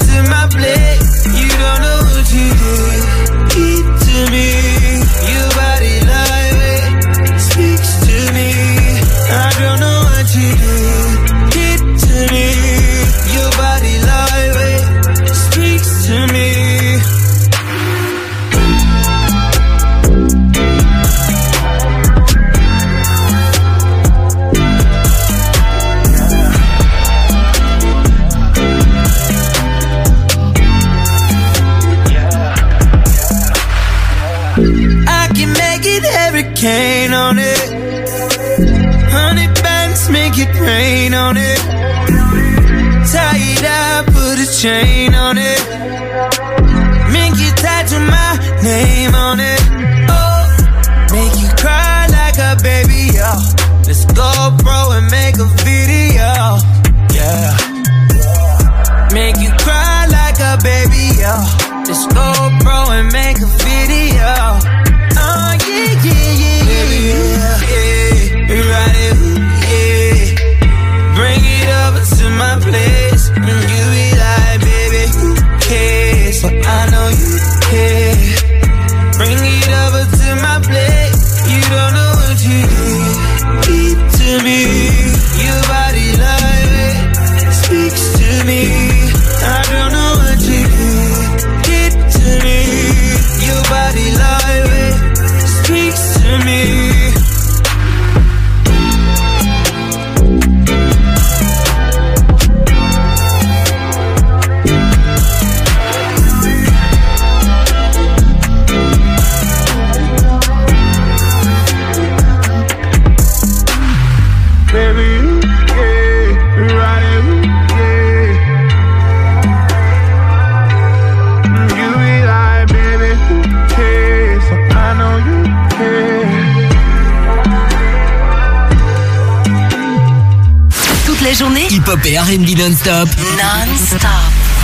[132.87, 133.09] non-stop.
[133.37, 134.01] Non-stop.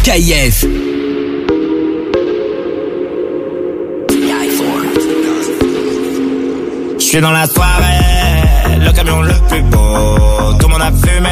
[0.04, 0.66] KF.
[6.98, 11.28] Je suis dans la soirée, le camion le plus beau, tout le monde a fumé.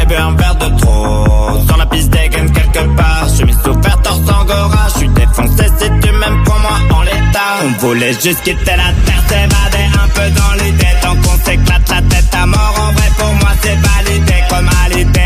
[0.00, 1.66] et bu un verre de trop.
[1.66, 4.88] Sur la piste dégaine quelque part, je suis ouvert torse angora.
[4.94, 7.50] Je suis défoncé si tu m'aimes pour moi en l'état.
[7.64, 10.94] On voulait juste quitter la terre, s'évader un peu dans l'idée.
[11.02, 14.34] Tant qu'on s'éclate la tête à mort, en vrai pour moi c'est validé.
[14.48, 15.23] Comme à l'idée,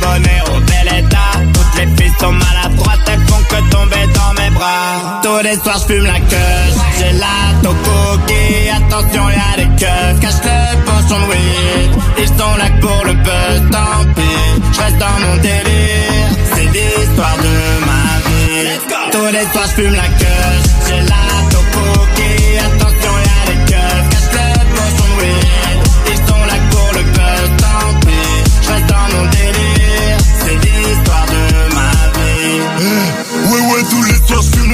[0.00, 1.32] bonnet au bel état.
[1.52, 5.20] Toutes les filles sont maladroites, elles font que tomber dans mes bras.
[5.22, 6.64] Tous les soirs je fume la queue,
[6.98, 8.68] j'ai la tocoki.
[8.76, 11.90] Attention, y'a des keufs, cache le pochon de weed.
[12.18, 14.72] Ils sont là pour le buzz, tant pis.
[14.72, 17.54] Je reste dans mon délire, c'est l'histoire de
[17.88, 18.78] ma vie.
[19.12, 20.50] Tous les soirs je fume la queue,
[20.86, 21.79] j'ai la tocoki.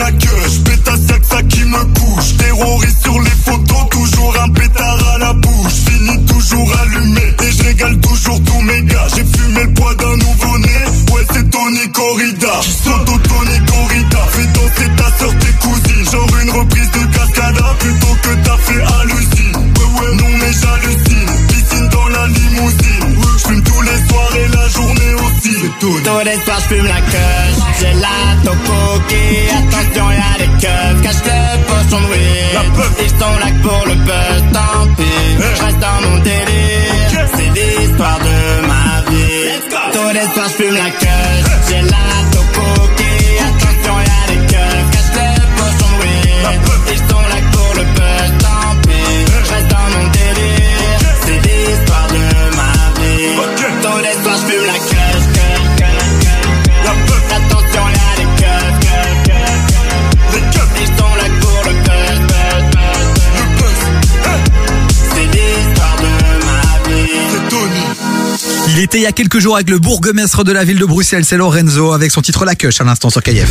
[0.05, 2.36] Queue Je pétasse y'a que ça qui me couche.
[2.36, 5.73] Terroriste sur les photos Toujours un pétard à la bouche.
[5.89, 9.07] Fini toujours allumé Et je régale toujours tous mes gars.
[9.15, 10.78] J'ai fumé le poids d'un nouveau-né.
[11.12, 12.60] Ouais c'est Tony Corrida.
[12.62, 14.23] Soto Tony Corrida.
[14.31, 16.10] Fais danser ta soeur tes cousines.
[16.12, 19.57] Genre une reprise de Cascada Plutôt que t'as fait hallucine.
[19.57, 21.47] Ouais ouais non mais j'hallucine.
[21.49, 23.16] Piscine dans la limousine.
[23.39, 25.57] Je fume tous les soirs et la journée aussi.
[25.62, 29.25] C'est Tony Tous les soirs je fume la queue, j'ai la tocoki.
[29.58, 32.55] Attention, y'a des keufs, cache le pochon de weed.
[33.05, 35.28] Ils sont là pour le buzz, tant pis.
[35.39, 38.39] Je reste dans mon délire, c'est l'histoire de
[38.70, 39.49] ma vie.
[39.94, 41.34] Tous les soirs je fume la queue,
[41.68, 42.25] j'ai la
[68.76, 71.24] Il était il y a quelques jours avec le bourgmestre de la ville de Bruxelles,
[71.24, 73.48] c'est Lorenzo, avec son titre La à l'instant sur KF.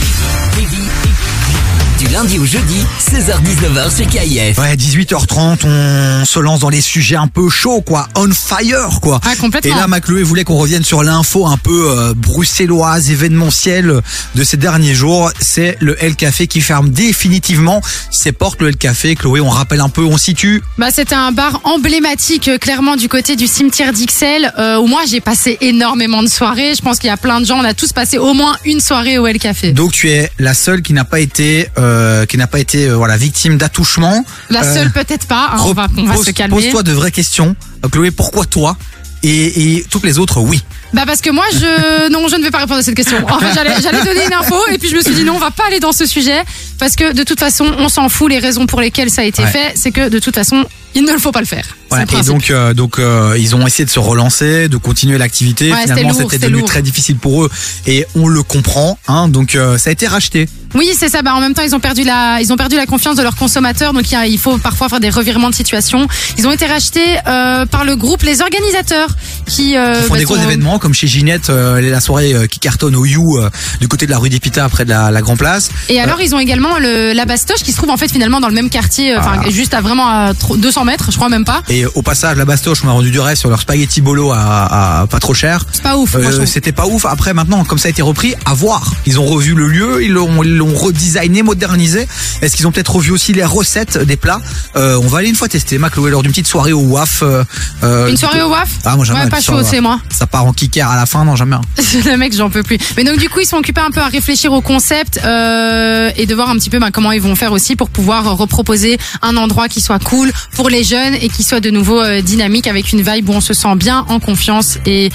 [2.16, 2.78] Lundi au jeudi,
[3.12, 4.58] 16h-19h sur KIF.
[4.58, 8.08] Ouais, 18h30, on se lance dans les sujets un peu chauds, quoi.
[8.16, 9.20] On fire, quoi.
[9.26, 9.76] Ah, complètement.
[9.76, 14.00] Et là, Macloé voulait qu'on revienne sur l'info un peu euh, bruxelloise, événementielle
[14.34, 15.30] de ces derniers jours.
[15.42, 18.62] C'est le El Café qui ferme définitivement ses portes.
[18.62, 20.64] Le El Café, Chloé, on rappelle un peu, on situe.
[20.78, 25.02] Bah, c'était un bar emblématique, euh, clairement, du côté du cimetière d'Ixelles, euh, où moi
[25.06, 26.76] j'ai passé énormément de soirées.
[26.76, 28.80] Je pense qu'il y a plein de gens, on a tous passé au moins une
[28.80, 29.74] soirée au El Café.
[29.74, 32.96] Donc tu es la seule qui n'a pas été, euh, qui n'a pas été, euh,
[32.96, 34.24] voilà, victime d'attouchement.
[34.50, 36.56] La Euh, seule, peut-être pas, hein, on va, on va pose- se calmer.
[36.56, 37.56] Pose-toi de vraies questions.
[37.84, 38.78] Euh, Chloé, pourquoi toi
[39.24, 40.62] et, et toutes les autres, oui.
[40.94, 43.18] Bah parce que moi je non je ne vais pas répondre à cette question.
[43.28, 45.40] En fait j'allais j'allais donner une info et puis je me suis dit non on
[45.40, 46.44] va pas aller dans ce sujet
[46.80, 49.42] parce que de toute façon on s'en fout les raisons pour lesquelles ça a été
[49.44, 49.50] Ouais.
[49.50, 50.64] fait c'est que de toute façon
[50.96, 51.66] il ne le faut pas le faire.
[51.92, 55.72] Le et donc, euh, donc euh, ils ont essayé de se relancer, de continuer l'activité.
[55.72, 56.68] Ouais, Finalement, c'était devenu lourd.
[56.68, 57.52] très difficile pour eux
[57.86, 58.98] et on le comprend.
[59.08, 60.50] Hein, donc, euh, ça a été racheté.
[60.74, 61.22] Oui, c'est ça.
[61.22, 63.38] Bah, en même temps, ils ont perdu la, ils ont perdu la confiance de leurs
[63.38, 63.94] consommateurs.
[63.94, 66.06] Donc, il y a- il faut parfois faire des revirements de situation.
[66.38, 69.10] Ils ont été rachetés par le groupe Les Organisateurs,
[69.46, 72.60] qui, euh, Ils font bah, des gros sont- événements comme chez Ginette, la soirée qui
[72.60, 73.40] cartonne au You
[73.80, 75.70] du côté de la rue des Pitas près de la, la Grand Place.
[75.88, 78.50] Et alors, ils ont également le, la Bastoche qui se trouve en fait finalement dans
[78.50, 79.50] le même quartier, enfin Ah.
[79.50, 81.62] juste à vraiment à tro- 200 mètres, je crois même pas.
[81.70, 85.08] Et au passage, la Bastoche m'a rendu du rêve sur leur spaghetti bolo à, à
[85.08, 85.66] pas trop cher.
[85.72, 86.16] C'est pas ouf.
[86.16, 86.46] Euh.
[86.46, 87.06] C'était pas ouf.
[87.06, 88.94] Après, maintenant, comme ça a été repris, à voir.
[89.06, 92.08] Ils ont revu le lieu, ils l'ont, redesigné, modernisé.
[92.42, 94.40] Est-ce qu'ils ont peut-être revu aussi les recettes des plats?
[94.76, 97.24] Euh, On va aller une fois tester, Macloé, lors d'une petite soirée au WAF.
[97.24, 98.70] euh, Une soirée au WAF?
[98.86, 99.24] Ah, moi jamais.
[99.24, 100.00] Ouais, pas chaud, au c'est moi.
[100.10, 101.56] Ça part en kicker à la fin, non jamais.
[102.06, 102.78] le mec, j'en peux plus.
[102.98, 106.36] Mais donc du coup, ils sont occupés un peu à réfléchir au concept et de
[106.36, 109.68] voir un petit peu ben, comment ils vont faire aussi pour pouvoir reproposer un endroit
[109.68, 113.02] qui soit cool pour les jeunes et qui soit de nouveau euh, dynamique avec une
[113.02, 115.10] vibe où on se sent bien, en confiance et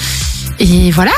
[0.59, 1.13] et voilà.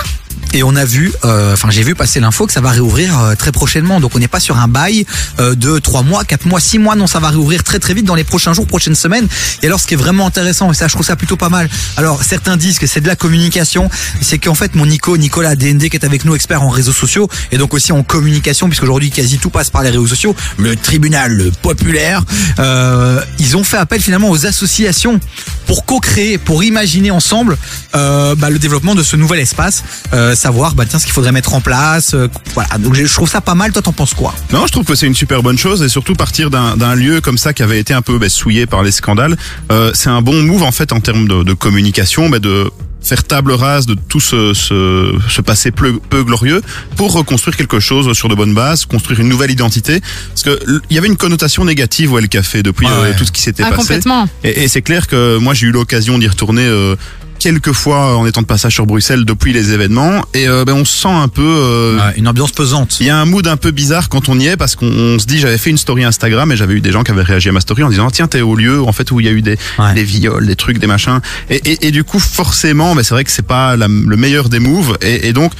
[0.55, 3.35] Et on a vu, euh, enfin j'ai vu passer l'info que ça va réouvrir euh,
[3.35, 4.01] très prochainement.
[4.01, 5.07] Donc on n'est pas sur un bail
[5.41, 6.95] euh, de 3 mois, 4 mois, 6 mois.
[6.95, 9.27] Non, ça va réouvrir très très vite dans les prochains jours, prochaines semaines.
[9.63, 11.71] Et alors ce qui est vraiment intéressant, et ça je trouve ça plutôt pas mal.
[11.97, 13.89] Alors certains disent que c'est de la communication.
[14.21, 17.29] C'est qu'en fait mon Nico, Nicolas DND qui est avec nous, expert en réseaux sociaux
[17.51, 20.37] et donc aussi en communication, puisqu'aujourd'hui quasi tout passe par les réseaux sociaux.
[20.59, 22.23] Le tribunal populaire,
[22.59, 25.19] euh, ils ont fait appel finalement aux associations
[25.67, 27.57] pour co-créer, pour imaginer ensemble
[27.95, 31.33] euh, bah, le développement de ce nouvel espace, euh, savoir bah, tiens ce qu'il faudrait
[31.33, 32.15] mettre en place.
[32.15, 33.73] euh, voilà, donc je je trouve ça pas mal.
[33.73, 34.35] Toi, t'en penses quoi?
[34.53, 37.21] Non, je trouve que c'est une super bonne chose et surtout partir d'un d'un lieu
[37.21, 39.37] comme ça qui avait été un peu bah, souillé par les scandales.
[39.71, 42.71] Euh, c'est un bon move en fait en termes de, de communication, bah, de
[43.05, 46.63] faire table rase de tout ce, ce, ce passé peu, peu glorieux
[46.95, 50.01] pour reconstruire quelque chose sur de bonnes bases, construire une nouvelle identité.
[50.29, 50.57] Parce que
[50.89, 53.17] il y avait une connotation négative au El Café depuis Ah euh, ouais.
[53.17, 53.81] tout ce qui s'était Ah, passé.
[53.81, 54.29] complètement.
[54.45, 56.63] Et, et c'est clair que moi j'ai eu l'occasion d'y retourner.
[56.65, 56.95] euh,
[57.43, 60.25] quelques fois en étant de passage sur Bruxelles depuis les événements.
[60.33, 62.99] Et euh, ben, on se sent un peu euh, une ambiance pesante.
[63.01, 65.19] Il y a un mood un peu bizarre quand on y est parce qu'on on
[65.19, 67.49] se dit j'avais fait une story Instagram et j'avais eu des gens qui avaient réagi
[67.49, 69.33] à ma story en disant tiens t'es au lieu en fait où il y a
[69.33, 69.59] eu des,
[69.95, 71.21] des viols, des trucs, des machins.
[71.51, 74.49] Et, et, et du coup forcément ben, c'est vrai que c'est pas la- le meilleur
[74.49, 74.97] des moves.
[75.03, 75.53] Et, et donc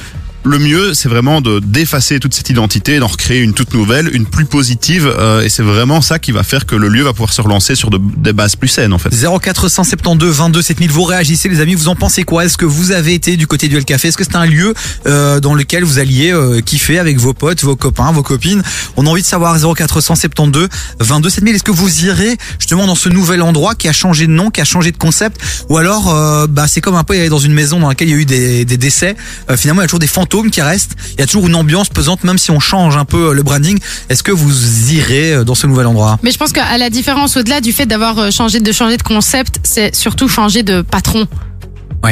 [0.45, 4.25] le mieux, c'est vraiment de d'effacer toute cette identité, d'en recréer une toute nouvelle, une
[4.25, 7.31] plus positive, euh, et c'est vraiment ça qui va faire que le lieu va pouvoir
[7.33, 9.09] se relancer sur de- des bases plus saines en fait.
[9.13, 12.45] 0472 22 7000 vous réagissez les amis vous en pensez quoi?
[12.45, 14.73] Est-ce que vous avez été du côté du El Café est-ce que c'est un lieu
[15.07, 18.63] euh, dans lequel vous alliez euh, kiffer avec vos potes vos copains vos copines?
[18.97, 20.67] On a envie de savoir 0472
[20.99, 24.31] 22 7000 est-ce que vous irez justement dans ce nouvel endroit qui a changé de
[24.31, 25.39] nom qui a changé de concept?
[25.69, 28.11] Ou alors euh, bah c'est comme un peu aller dans une maison dans laquelle il
[28.11, 29.15] y a eu des, des décès
[29.49, 31.55] Euh, finalement il y a toujours des fantômes qui restent il y a toujours une
[31.55, 33.79] ambiance pesante même si on change un peu euh, le branding.
[34.09, 36.17] Est-ce que vous irez euh, dans ce nouvel endroit?
[36.23, 39.03] Mais je pense qu'à la différence, au-delà du fait d'avoir euh, changé de changer de
[39.03, 41.27] concept, c'est surtout changer de patron.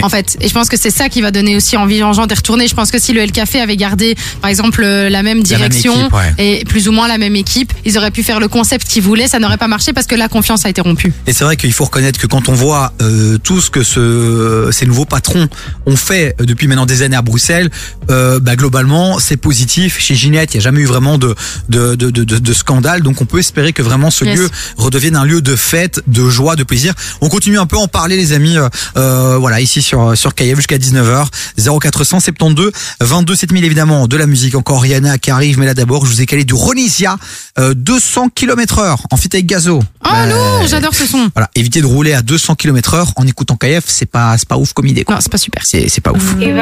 [0.04, 2.28] En fait, et je pense que c'est ça qui va donner aussi envie aux gens
[2.28, 2.68] de retourner.
[2.68, 5.94] Je pense que si le El Café avait gardé, par exemple, euh, la même direction
[5.94, 6.34] équipe, ouais.
[6.38, 9.28] et plus ou moins la même équipe, ils auraient pu faire le concept qu'ils voulaient.
[9.28, 11.12] Ça n'aurait pas marché parce que la confiance a été rompue.
[11.28, 14.70] Et c'est vrai qu'il faut reconnaître que quand on voit euh, tout ce que ce,
[14.72, 15.48] ces nouveaux patrons
[15.86, 17.70] ont fait euh, depuis maintenant des années à Bruxelles,
[18.10, 20.00] euh, bah, globalement c'est positif.
[20.00, 21.36] Chez Ginette, il n'y a jamais eu vraiment de,
[21.70, 24.38] de, de, de, de scandale, donc on peut espérer que vraiment ce Yes.
[24.38, 26.94] lieu redevienne un lieu de fête, de joie, de plaisir.
[27.22, 30.34] On continue un peu à en parler les amis, euh, euh, voilà ici sur sur
[30.36, 31.28] Kayev jusqu'à 19h
[31.58, 36.12] 0472 22 7000 évidemment de la musique encore Rihanna qui arrive, mais là d'abord je
[36.12, 37.18] vous ai calé du Ronisia
[37.60, 39.82] euh, 200 km heure en fit avec Gazo.
[40.06, 41.30] Oh lourd, j'adore ce son.
[41.34, 44.58] Voilà, évitez de rouler à 200 km heure en écoutant KF, c'est pas, c'est pas
[44.58, 45.04] ouf comme idée.
[45.04, 45.16] Quoi.
[45.16, 45.64] Non, c'est pas super.
[45.66, 46.36] C'est, c'est pas ouf.
[46.40, 46.54] Il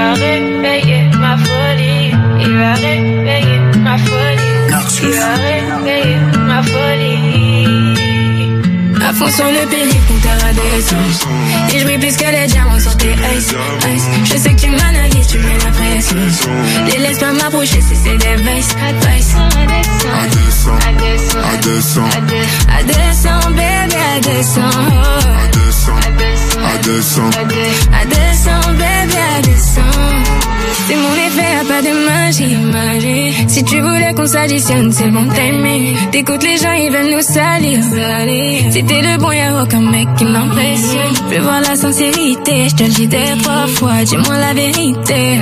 [9.10, 9.66] À fond sur le
[10.08, 11.28] compteur à descente.
[11.74, 13.56] Et je brille plus que les diamants sur tes ice,
[13.96, 14.04] ice.
[14.24, 16.18] Je sais que tu m'analyses, tu mets la pression.
[16.86, 18.76] Les laisse pas m'approcher si c'est des vices, vices.
[18.78, 22.06] À descend, à descend,
[22.70, 24.64] à descend, bébé, à descend.
[25.42, 27.34] À descend,
[27.92, 30.19] à descend, bébé, à.
[30.90, 33.48] C'est mon effet, pas de magie, magie.
[33.48, 35.96] Si tu voulais qu'on s'additionne, c'est bon timing.
[36.12, 37.80] T'écoutes les gens, ils veulent nous salir,
[38.74, 41.14] t'es le bon, y'a aucun mec qui m'impressionne.
[41.16, 45.40] Je veux voir la sincérité, je te le dis des trois fois, dis-moi la vérité.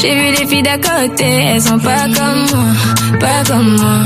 [0.00, 4.00] J'ai vu les filles d'à côté, elles sont pas comme moi, pas comme moi.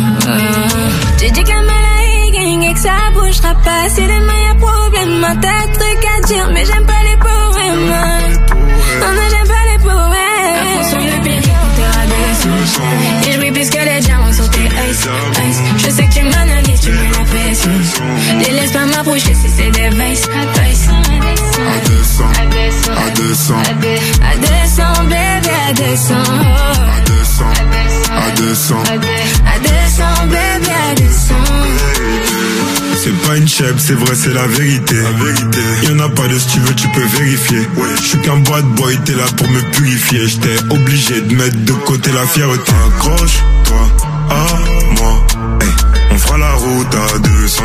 [1.20, 3.88] J'ai dit qu'un gang et que ça bougera pas.
[3.88, 8.23] Si demain y'a problème, tas de trucs à dire, mais j'aime pas les poèmes.
[12.64, 15.06] Et je plus que les diamants sur tes ice,
[15.48, 15.60] ice.
[15.78, 17.70] Je sais que tu m'analyses, tu mets la pression.
[18.38, 20.26] Les laisse pas m'approcher si c'est des vices,
[20.64, 20.88] vices.
[20.88, 26.16] À descend, à descend, à descend, bébé, à descend.
[26.16, 27.48] À descend,
[28.16, 31.53] à descend, à descend, bébé, à descend.
[33.04, 34.94] C'est pas une chèvre, c'est vrai, c'est la vérité.
[34.94, 35.60] La vérité.
[35.82, 37.58] Y'en a pas de si tu veux, tu peux vérifier.
[37.76, 37.96] Ouais.
[38.00, 40.26] Je suis qu'un bad boy, t'es là pour me purifier.
[40.26, 42.72] J'étais obligé de mettre de côté la fierté.
[42.86, 44.46] Accroche-toi à
[44.98, 45.26] moi.
[45.60, 45.68] Hey,
[46.12, 47.64] on fera la route à 220.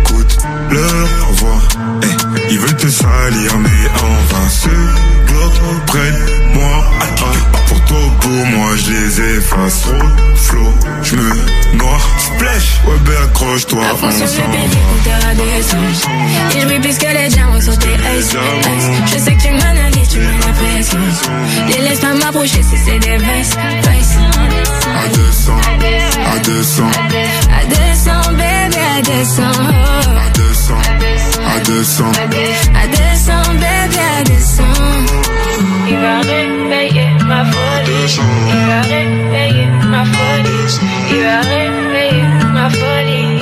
[0.00, 0.38] Écoute
[0.70, 1.60] leur voix.
[2.02, 2.16] Hey,
[2.52, 4.48] ils veulent te salir, mais en vain.
[4.48, 5.52] Ce bloc
[5.86, 6.84] près de moi.
[6.98, 7.63] Ah,
[7.94, 9.82] trop pour moi, je les efface.
[9.82, 16.08] Trop flot, je me noie, splash, ouais ben accroche-toi, Je suis sur on s'en
[16.56, 17.88] Et je plus que les jambes sur tes
[19.06, 20.98] Je sais que tu m'analyses, tu mets la pression
[21.68, 23.56] Les laisse pas m'approcher si c'est des vices,
[24.94, 25.52] À 200,
[26.34, 26.82] à 200
[27.50, 30.74] À 200 bébé, à 200 À 200,
[31.56, 33.13] à 200 À 200
[37.86, 38.66] Il
[39.90, 40.68] ma ma folie.
[41.10, 43.34] Il va réveiller ma folie.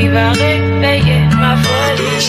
[0.00, 2.24] Il va réveiller ma folie.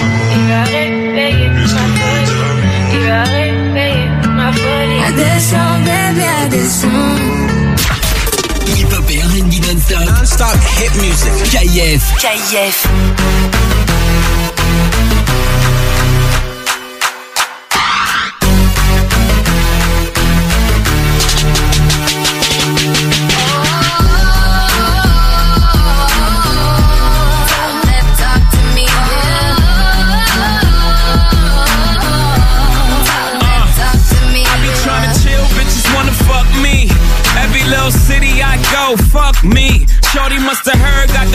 [2.93, 5.01] Il va réveiller ma folie.
[5.05, 5.11] À
[5.79, 6.47] bébé, à
[9.21, 10.57] R&B non-stop.
[10.79, 11.31] Hit music.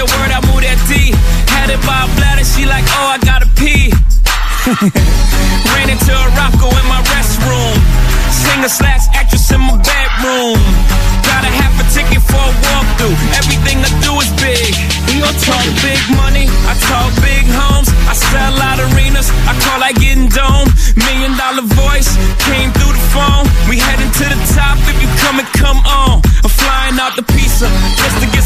[0.01, 1.13] The word, I moved that D.
[1.53, 3.93] Had it by a bladder, she like, oh, I gotta pee.
[5.77, 7.77] Ran into a Rocco in my restroom.
[8.33, 10.57] Singer slash actress in my bedroom.
[11.29, 13.13] Got a half a ticket for a walkthrough.
[13.37, 14.73] Everything I do is big.
[15.13, 16.49] We all talk big money.
[16.65, 17.93] I talk big homes.
[18.09, 19.29] I sell out arenas.
[19.45, 20.69] I call like getting dome.
[20.97, 22.17] Million dollar voice
[22.49, 23.45] came through the phone.
[23.69, 24.81] We heading to the top.
[24.89, 26.25] If you come and come on.
[26.41, 27.69] I'm flying out the pizza
[28.01, 28.40] just to get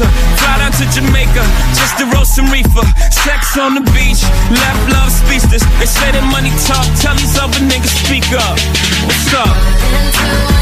[0.00, 0.06] pizza.
[0.38, 2.84] Fly down to Jamaica just to roast some reefer.
[3.10, 4.22] Sex on the beach.
[4.50, 5.62] Left love speechless.
[5.78, 6.86] They say that money talk.
[7.00, 8.58] Tell these other niggas speak up.
[9.06, 10.59] What's up?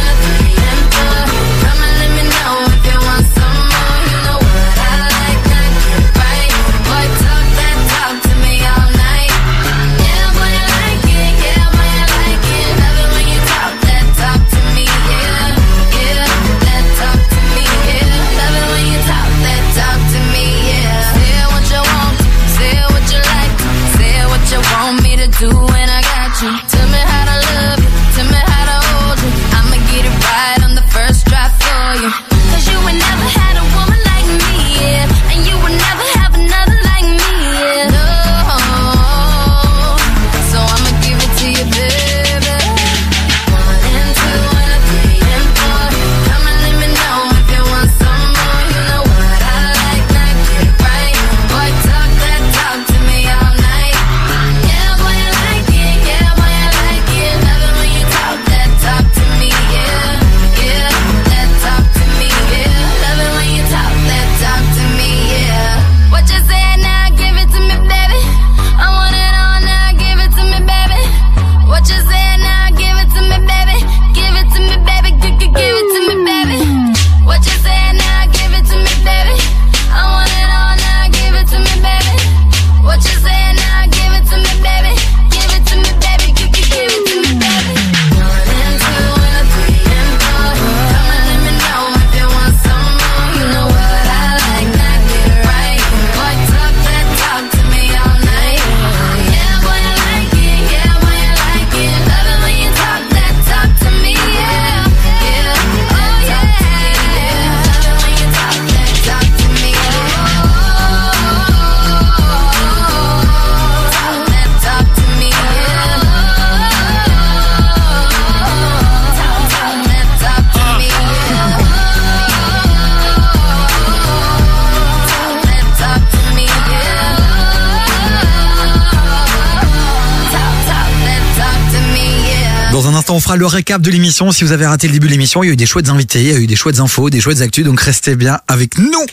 [133.15, 134.33] On fera le récap de l'émission.
[134.33, 136.21] Si vous avez raté le début de l'émission, il y a eu des chouettes invités,
[136.21, 139.07] il y a eu des chouettes infos, des chouettes actus, donc restez bien avec nous.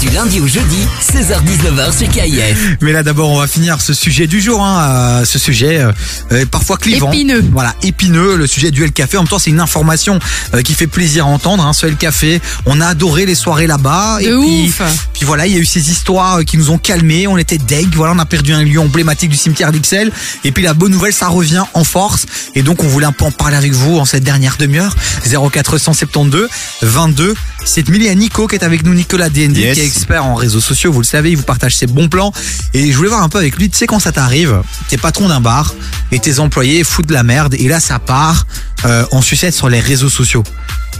[0.00, 2.76] Du lundi au jeudi, 16h-19h sur KIF.
[2.82, 5.90] Mais là d'abord on va finir ce sujet du jour, hein, euh, ce sujet euh,
[6.30, 7.10] euh, parfois clivant.
[7.10, 7.44] Épineux.
[7.52, 9.16] Voilà, épineux, le sujet du El Café.
[9.16, 10.20] En même temps c'est une information
[10.54, 11.66] euh, qui fait plaisir à entendre.
[11.66, 14.18] Hein, ce El Café, on a adoré les soirées là-bas.
[14.20, 14.82] De et puis, ouf.
[15.14, 17.26] puis voilà, il y a eu ces histoires euh, qui nous ont calmés.
[17.26, 17.92] On était deg.
[17.94, 20.12] Voilà, on a perdu un lieu emblématique du cimetière d'Ixelles.
[20.44, 22.26] Et puis la bonne nouvelle, ça revient en force.
[22.54, 24.94] Et donc on voulait un peu en parler avec vous en cette dernière demi-heure.
[25.26, 26.48] 0472
[26.82, 27.34] 22
[27.68, 28.02] 7000.
[28.02, 29.74] Il y a Nico qui est avec nous, Nicolas DND, Yes.
[29.74, 30.92] qui est expert en réseaux sociaux.
[30.92, 32.32] Vous le savez, il vous partage ses bons plans.
[32.74, 33.68] Et je voulais voir un peu avec lui.
[33.70, 35.74] Tu sais quand ça t'arrive, t'es patron d'un bar
[36.12, 37.54] et tes employés foutent de la merde.
[37.58, 38.46] Et là, ça part
[38.84, 40.42] euh, en sucette sur les réseaux sociaux.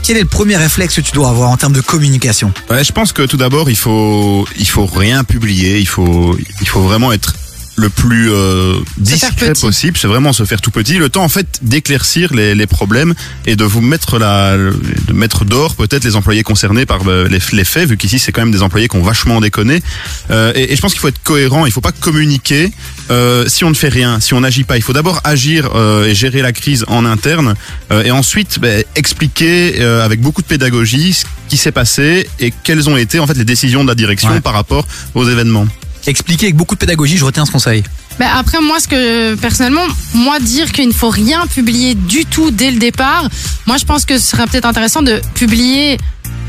[0.03, 2.53] Quel est le premier réflexe que tu dois avoir en termes de communication?
[2.69, 5.79] Ouais, je pense que tout d'abord, il faut, il faut rien publier.
[5.79, 7.33] Il faut, il faut vraiment être
[7.79, 9.97] le plus euh, discret possible.
[9.97, 10.97] C'est vraiment se faire tout petit.
[10.97, 13.13] Le temps, en fait, d'éclaircir les, les problèmes
[13.45, 17.39] et de vous mettre la, de mettre d'or peut-être les employés concernés par euh, les,
[17.53, 19.81] les faits, vu qu'ici c'est quand même des employés qui ont vachement déconné.
[20.29, 21.65] Euh, et, et je pense qu'il faut être cohérent.
[21.65, 22.71] Il faut pas communiquer
[23.09, 24.77] euh, si on ne fait rien, si on n'agit pas.
[24.77, 25.69] Il faut d'abord agir
[26.05, 27.55] et gérer la crise en interne,
[28.03, 32.97] et ensuite ben, expliquer avec beaucoup de pédagogie ce qui s'est passé et quelles ont
[32.97, 34.41] été en fait les décisions de la direction Ouais.
[34.41, 34.85] par rapport
[35.15, 35.67] aux événements.
[36.07, 37.83] Expliquer avec beaucoup de pédagogie, je retiens ce conseil.
[38.19, 42.51] Bah après moi ce que personnellement moi dire qu'il ne faut rien publier du tout
[42.51, 43.29] dès le départ
[43.65, 45.97] moi je pense que ce serait peut-être intéressant de publier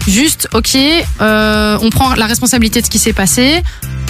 [0.09, 0.77] juste ok
[1.21, 3.63] euh, on prend la responsabilité de ce qui s'est passé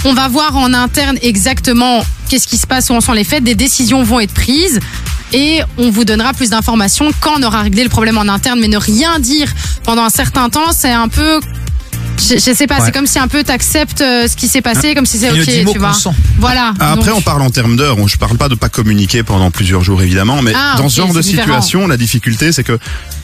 [0.07, 3.44] on va voir en interne exactement qu'est-ce qui se passe où en sont les faits
[3.44, 4.81] des décisions vont être prises
[5.35, 8.69] et on vous donnera plus d'informations quand on aura réglé le problème en interne mais
[8.69, 9.52] ne rien dire
[9.85, 11.41] pendant un certain temps c'est un peu
[12.28, 12.86] je, je sais pas, Ouais.
[12.86, 15.73] c'est comme si un peu t'acceptes euh, ce qui s'est passé, comme si c'est ok,
[15.73, 15.92] tu vois.
[16.39, 16.73] Voilà.
[16.78, 17.97] Après, Donc- on parle en termes d'heures.
[18.08, 21.12] Je parle pas de pas communiquer pendant plusieurs jours, évidemment, mais Ah, dans ce genre
[21.12, 21.44] de différent.
[21.62, 22.78] situation, la difficulté, c'est que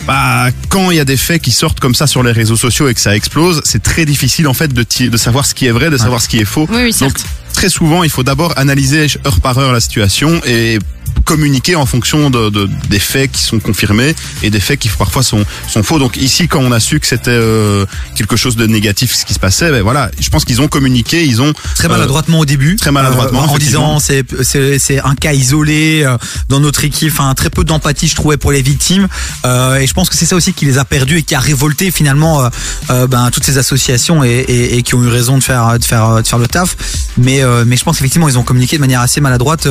[0.07, 2.89] bah, quand il y a des faits qui sortent comme ça sur les réseaux sociaux
[2.89, 5.91] et que ça explose, c'est très difficile en fait de, savoir ce qui est vrai,
[5.91, 6.67] de savoir ce qui est faux.
[6.71, 7.15] Oui, oui, Donc,
[7.53, 10.79] très souvent, il faut d'abord analyser heure par heure la situation et
[11.25, 15.23] communiquer en fonction de, de- des faits qui sont confirmés et des faits qui parfois
[15.23, 15.99] sont, sont faux.
[15.99, 19.35] Donc ici, quand on a su que c'était euh, quelque chose de négatif ce qui
[19.35, 22.45] se passait, ben voilà, je pense qu'ils ont communiqué, ils ont Très euh, maladroitement au
[22.45, 22.77] début.
[22.77, 26.17] Très maladroitement, Euh, en disant c'est c'est c'est un cas isolé euh,
[26.49, 27.11] dans notre équipe.
[27.13, 29.09] Enfin très peu d'empathie je trouvais pour les victimes.
[29.45, 31.41] Euh, et je pense que c'est ça aussi qui les a perdus et qui a
[31.41, 32.49] révolté finalement
[32.89, 36.23] ben toutes ces associations et, et, et qui ont eu raison de faire de faire
[36.23, 36.77] de faire le taf.
[37.19, 39.67] Mais euh, mais je pense effectivement ils ont communiqué de manière assez maladroite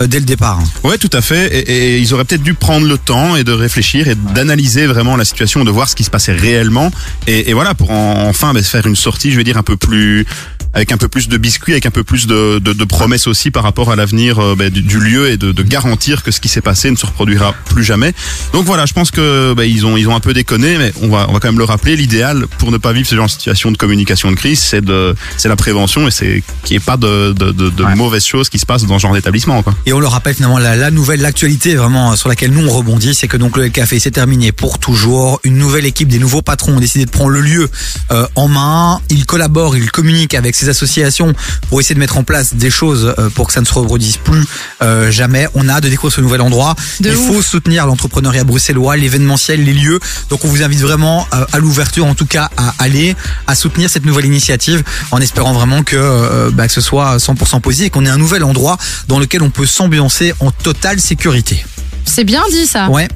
[0.00, 0.58] dès le départ.
[0.84, 1.46] Ouais, tout à fait.
[1.70, 5.24] Et, ils auraient peut-être dû prendre le temps et de réfléchir et d'analyser vraiment la
[5.24, 6.90] situation, de voir ce qui se passait réellement.
[7.26, 10.26] Et, voilà, pour en- enfin ben, faire une sortie, je vais dire un peu plus
[10.74, 13.50] avec un peu plus de biscuits, avec un peu plus de, de, de promesses aussi
[13.50, 16.40] par rapport à l'avenir euh, ben, du, du lieu et de, de garantir que ce
[16.40, 18.12] qui s'est passé ne se reproduira plus jamais.
[18.52, 21.08] Donc voilà, je pense que ben, ils ont ils ont un peu déconné, mais on
[21.08, 21.96] va on va quand même le rappeler.
[21.96, 25.14] L'idéal pour ne pas vivre ce genre de situation de communication de crise, c'est de
[25.36, 28.58] c'est la prévention et c'est qu'il n'y ait pas de de, de mauvaises choses qui
[28.58, 29.62] se passent dans ce genre d'établissement.
[29.62, 29.74] Quoi.
[29.86, 33.14] Et on le rappelle finalement la, la nouvelle, l'actualité vraiment sur laquelle nous on rebondit,
[33.14, 35.40] c'est que donc le café c'est terminé pour toujours.
[35.44, 37.68] Une nouvelle équipe, des nouveaux patrons ont décidé de prendre le lieu
[38.12, 39.00] euh, en main.
[39.10, 41.32] Ils collaborent, ils communiquent avec ces associations
[41.68, 44.16] pour essayer de mettre en place des choses euh, pour que ça ne se reproduise
[44.18, 44.44] plus
[44.82, 45.48] euh, jamais.
[45.54, 46.74] On a hâte de découvrir ce nouvel endroit.
[47.00, 47.26] De Il ouf.
[47.28, 49.98] faut soutenir l'entrepreneuriat bruxellois, l'événementiel, les lieux.
[50.28, 53.16] Donc on vous invite vraiment euh, à l'ouverture, en tout cas à aller,
[53.46, 57.60] à soutenir cette nouvelle initiative, en espérant vraiment que, euh, bah, que ce soit 100%
[57.60, 58.76] positif et qu'on ait un nouvel endroit
[59.08, 61.64] dans lequel on peut s'ambiancer en totale sécurité.
[62.04, 62.88] C'est bien dit ça.
[62.90, 63.08] Ouais.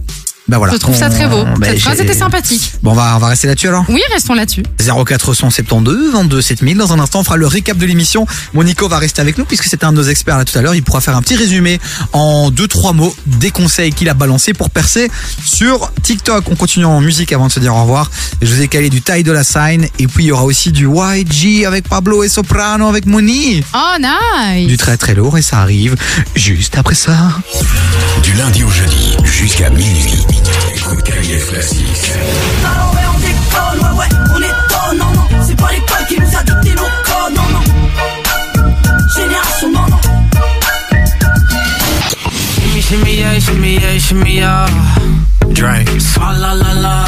[0.46, 0.74] Bah voilà.
[0.74, 1.44] Je trouve ça très beau.
[1.58, 2.72] Bah, Cette phrase était sympathique.
[2.82, 3.84] Bon, on va, on va rester là-dessus alors?
[3.88, 4.62] Oui, restons là-dessus.
[4.78, 6.76] 0472 22 7000.
[6.76, 8.26] Dans un instant, on fera le récap de l'émission.
[8.52, 10.74] Monico va rester avec nous puisque c'était un de nos experts là tout à l'heure.
[10.74, 11.80] Il pourra faire un petit résumé
[12.12, 15.10] en deux trois mots des conseils qu'il a balancés pour percer
[15.42, 16.44] sur TikTok.
[16.50, 18.10] On continue en musique avant de se dire au revoir.
[18.42, 20.72] Je vous ai calé du Ty de la Sign et puis il y aura aussi
[20.72, 23.62] du YG avec Pablo et Soprano avec Moni.
[23.74, 24.66] Oh, nice.
[24.68, 25.96] Du très très lourd et ça arrive
[26.34, 27.16] juste après ça.
[28.22, 30.24] Du lundi au jeudi jusqu'à minuit.
[30.76, 32.12] Écoute KIF Classics.
[32.64, 35.44] Ah ouais, on déconne, ouais, ouais, on étonne, non, non.
[35.46, 37.64] C'est pas l'école qui nous a dicté nos codes, non, non.
[39.14, 40.00] Génération, non, non.
[42.60, 44.66] Shimmy, shimmy, yeah, shimmy, yeah, shimmy, yeah.
[45.50, 45.88] Drink.
[46.00, 47.04] Swalla la la.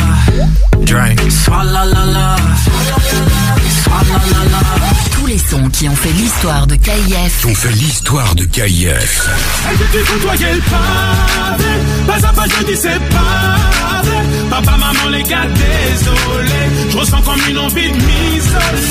[0.84, 1.20] Drink.
[1.30, 2.36] Swalla la la.
[3.82, 5.05] Swalla la la.
[5.26, 7.46] Tous les sons qui ont fait l'histoire de KIF.
[7.48, 9.28] On fait l'histoire de KIF.
[12.06, 14.22] Pas à pas je dis c'est pas vrai.
[14.48, 16.52] Papa, maman, les gars, désolé.
[16.90, 18.84] Je ressens comme une envie de m'isoler.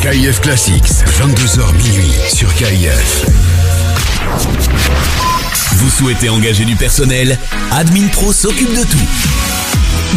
[0.00, 0.88] KIF Classics,
[1.20, 3.26] 22h minuit sur KIF.
[5.76, 7.38] Vous souhaitez engager du personnel
[7.70, 9.42] Admin Pro s'occupe de tout.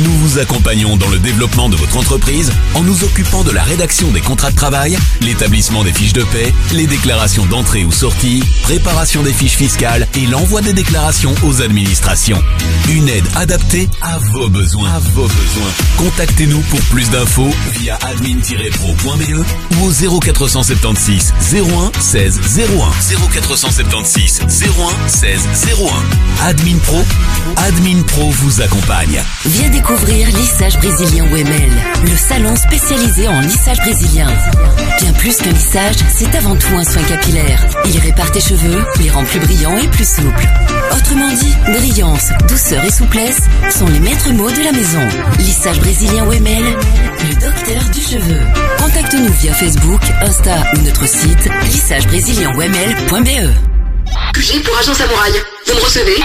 [0.03, 4.11] Nous vous accompagnons dans le développement de votre entreprise en nous occupant de la rédaction
[4.11, 9.23] des contrats de travail, l'établissement des fiches de paie, les déclarations d'entrée ou sortie, préparation
[9.23, 12.41] des fiches fiscales et l'envoi des déclarations aux administrations.
[12.89, 14.89] Une aide adaptée à vos besoins.
[15.97, 19.45] Contactez-nous pour plus d'infos via admin-pro.be
[19.79, 26.47] ou au 0476 01 16 01 0476 01 16 01.
[26.49, 27.01] Admin Pro,
[27.55, 29.23] Admin Pro vous accompagne.
[29.45, 31.71] Viens découvrir Lissage Brésilien WML,
[32.03, 34.27] le salon spécialisé en lissage brésilien.
[34.99, 37.65] Bien plus qu'un lissage, c'est avant tout un soin capillaire.
[37.85, 40.45] Il répare tes cheveux, les rend plus brillants et plus souples.
[40.91, 43.39] Autrement dit, brillance, douceur et souplesse
[43.71, 45.07] sont les maîtres mots de la maison.
[45.39, 46.65] Lissage Brésilien WML,
[47.29, 48.41] le docteur du cheveu.
[48.77, 53.74] Contacte-nous via Facebook, Insta ou notre site lissagebrésilien.wml.be.
[54.39, 55.33] J'ai pour agent samouraï.
[55.67, 56.17] Vous me recevez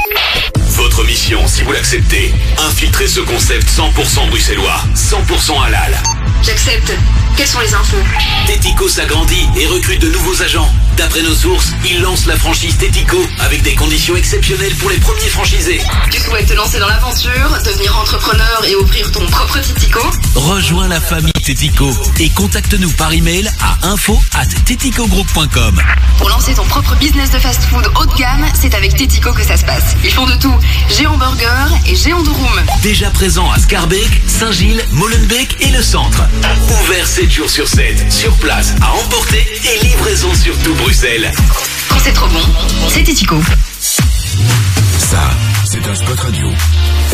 [0.77, 5.97] Votre mission, si vous l'acceptez, infiltrer ce concept 100% bruxellois, 100% halal.
[6.43, 6.93] J'accepte.
[7.37, 7.97] Quelles sont les infos
[8.47, 10.71] Tético s'agrandit et recrute de nouveaux agents.
[10.97, 15.29] D'après nos sources, il lance la franchise Tético avec des conditions exceptionnelles pour les premiers
[15.29, 15.81] franchisés.
[16.11, 20.01] Tu souhaites te lancer dans l'aventure, devenir entrepreneur et offrir ton propre Titico
[20.35, 24.47] Rejoins la famille Tético et contacte-nous par email à info at.
[26.19, 29.57] Pour lancer ton propre business de fast-food haut de gamme, c'est avec Tetico que ça
[29.57, 29.97] se passe.
[30.05, 30.55] Ils font de tout.
[30.89, 31.47] Géant Burger
[31.87, 32.61] et Géant de Room.
[32.83, 36.23] Déjà présent à Scarbeck, Saint-Gilles, Molenbeek et le centre.
[36.83, 41.31] Ouvert 7 jours sur 7, sur place, à emporter et livraison sur tout Bruxelles.
[41.89, 42.43] Quand c'est trop bon,
[42.89, 43.41] c'est Tetico.
[44.99, 45.31] Ça,
[45.65, 46.49] c'est un spot radio.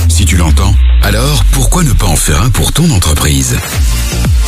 [0.09, 3.57] Si tu l'entends, alors pourquoi ne pas en faire un pour ton entreprise?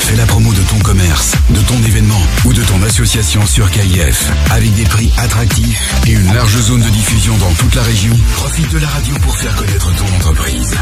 [0.08, 4.30] Fais la promo de ton commerce, de ton événement ou de ton association sur KIF
[4.52, 8.16] avec des prix attractifs et une large zone de diffusion dans toute la région.
[8.36, 10.74] Profite de la radio pour faire connaître ton entreprise.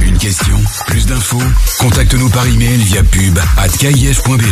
[0.00, 1.42] Une question, plus d'infos
[1.78, 4.42] Contacte-nous par email via pub at at kif.be.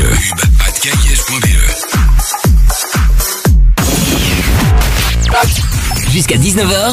[6.11, 6.93] Jusqu'à 19h,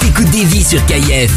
[0.00, 1.32] t'écoutes des vies sur KIF.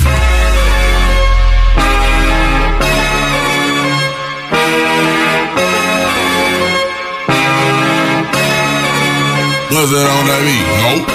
[9.83, 10.63] On that beat?
[10.79, 11.11] Nope.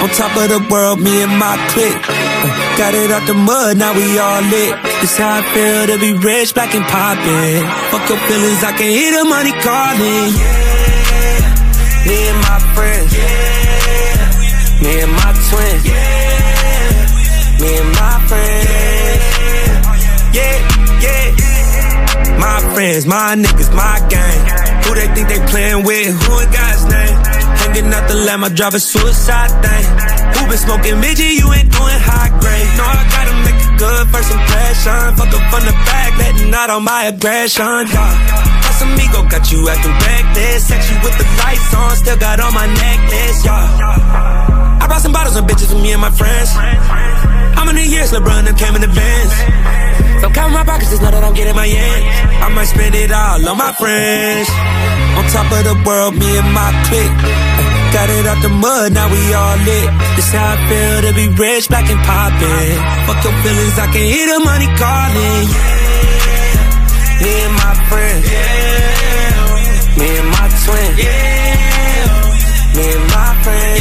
[0.00, 2.00] On top of the world, me and my clique.
[2.80, 4.80] Got it out the mud, now we all lit.
[5.04, 7.68] This how I feel to be rich, black and poppin'.
[7.92, 10.32] Fuck your feelings, I can hear the money calling.
[10.40, 11.52] Yeah,
[12.08, 13.12] me and my friends.
[13.12, 14.24] Yeah,
[14.80, 15.76] me and my twin.
[15.84, 18.72] Yeah, me and my friends.
[20.32, 20.56] Yeah,
[21.04, 21.28] yeah.
[22.40, 24.40] My friends, my niggas, my gang.
[24.88, 26.08] Who they think they playing with?
[26.24, 27.17] Who in God's name?
[27.78, 29.84] The lamb, I drive a suicide thing.
[30.34, 31.30] Who been smoking midget?
[31.38, 32.70] You ain't doing high grade.
[32.74, 35.14] No, I gotta make a good first impression.
[35.14, 37.86] Fuck up from the back, letting out all my aggression.
[37.86, 38.66] Yeah.
[38.66, 40.66] Casamigo got you acting reckless.
[40.66, 43.46] Sexy with the lights on, still got on my necklace.
[43.46, 44.82] Yeah.
[44.82, 46.50] I brought some bottles of bitches with me and my friends.
[47.54, 49.32] How many years LeBron them came in the Benz?
[50.18, 52.06] So count my pockets, just know that I'm getting my ends.
[52.42, 54.50] I might spend it all on my friends.
[55.14, 57.18] On top of the world, me and my clique.
[57.92, 59.88] Got it out the mud, now we all lit.
[60.14, 62.78] This how I feel to be rich, black and poppin'.
[63.08, 65.44] Fuck your feelings, I can hear the money calling.
[65.48, 68.22] Yeah, me and my friends.
[68.28, 70.90] Yeah, me and my twin.
[71.00, 73.80] Yeah, me and my friends.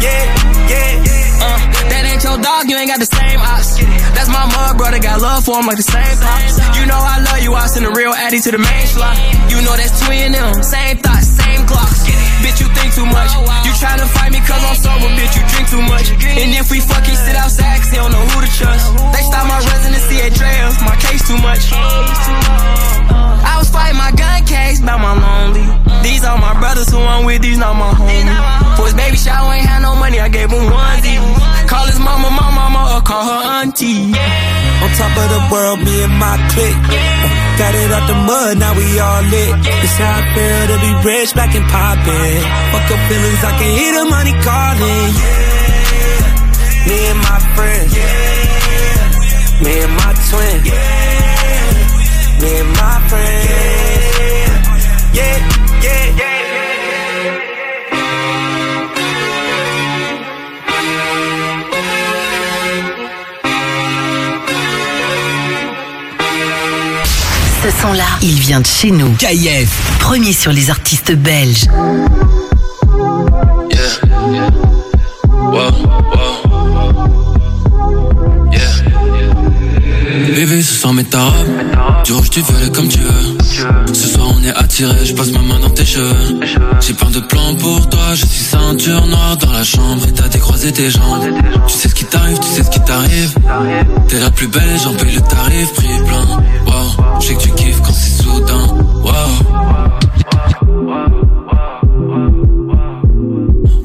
[0.00, 0.24] Yeah, yeah,
[0.72, 1.44] yeah.
[1.44, 1.60] Uh,
[1.92, 3.78] that ain't your dog, you ain't got the same ops.
[4.16, 6.56] That's my mud brother, got love for him like the same pops.
[6.80, 9.14] You know I love you, I send a real addy to the main slot.
[9.52, 12.00] You know that's twin them, same thoughts, same clocks.
[12.40, 13.30] Bitch, you think too much.
[13.64, 16.10] You tryna fight me cause I'm sober, bitch, you drink too much.
[16.10, 18.84] And if we fucking sit outside, cause he don't know who to trust.
[19.12, 21.70] They stop my residency at Trails, my case too much.
[21.72, 25.64] I was fighting my gun case about my lonely.
[26.02, 28.76] These are my brothers who I'm with, these not my homies.
[28.76, 31.16] For his baby shower, ain't had no money, I gave him one D.
[31.68, 34.12] Call his mama, my mama, or call her auntie.
[34.80, 36.84] On top of the world, me and my clique.
[37.60, 39.52] Got it out the mud, now we all lit.
[39.82, 42.42] This how I feel to be rich, black and poppin'.
[42.72, 45.12] Fuck your feelings, I can hear the money calling.
[46.88, 47.92] Me and my friends.
[49.60, 50.58] Me and my twin.
[52.40, 53.48] Me and my friends.
[55.12, 55.36] Yeah,
[55.84, 56.29] yeah, yeah.
[67.80, 69.10] Ce son-là, il vient de chez nous.
[69.14, 71.64] KIF, premier sur les artistes belges.
[75.30, 75.70] Wow,
[80.34, 81.34] Bébé, ce soir, mets ta robe.
[82.04, 83.38] Du rouge, tu veux comme tu veux.
[83.94, 86.40] Ce soir, on est attiré, je passe ma main dans tes cheveux.
[86.80, 90.28] J'ai plein de plans pour toi, je suis ceinture noire dans la chambre et t'as
[90.28, 91.24] décroisé tes jambes.
[91.66, 93.34] Tu sais ce qui t'arrive, tu sais ce qui t'arrive.
[94.08, 96.26] T'es la plus belle, j'en paye le tarif, prix plein.
[96.66, 98.66] Wow, je sais que tu kiffes quand c'est soudain.
[99.04, 99.12] Wow.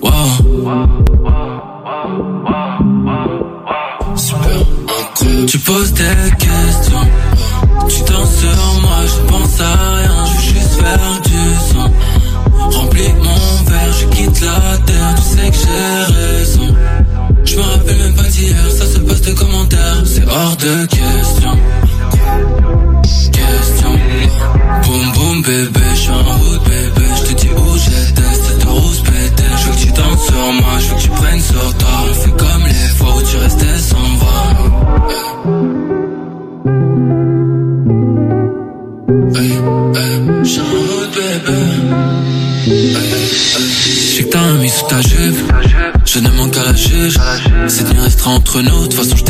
[0.02, 0.28] Wow.
[4.16, 4.66] Super.
[5.48, 7.08] Tu poses des questions.
[7.88, 9.85] Tu danses sur moi, je pense à
[14.16, 16.76] quitte la terre, tu sais que j'ai raison.
[17.44, 21.52] Je me rappelle même pas d'hier, ça se passe de commentaires, c'est hors de question.
[23.32, 23.92] Question.
[24.84, 29.02] Boum boum bébé, je suis en route bébé, je te dis où j'étais, cette rose
[29.02, 29.44] pété.
[29.58, 31.90] Je veux que tu danses sur moi, je veux que tu prennes sur toi.
[32.10, 34.05] On fait comme les fois où tu restais sans
[48.26, 48.82] entre nous.
[48.82, 49.25] De toute façon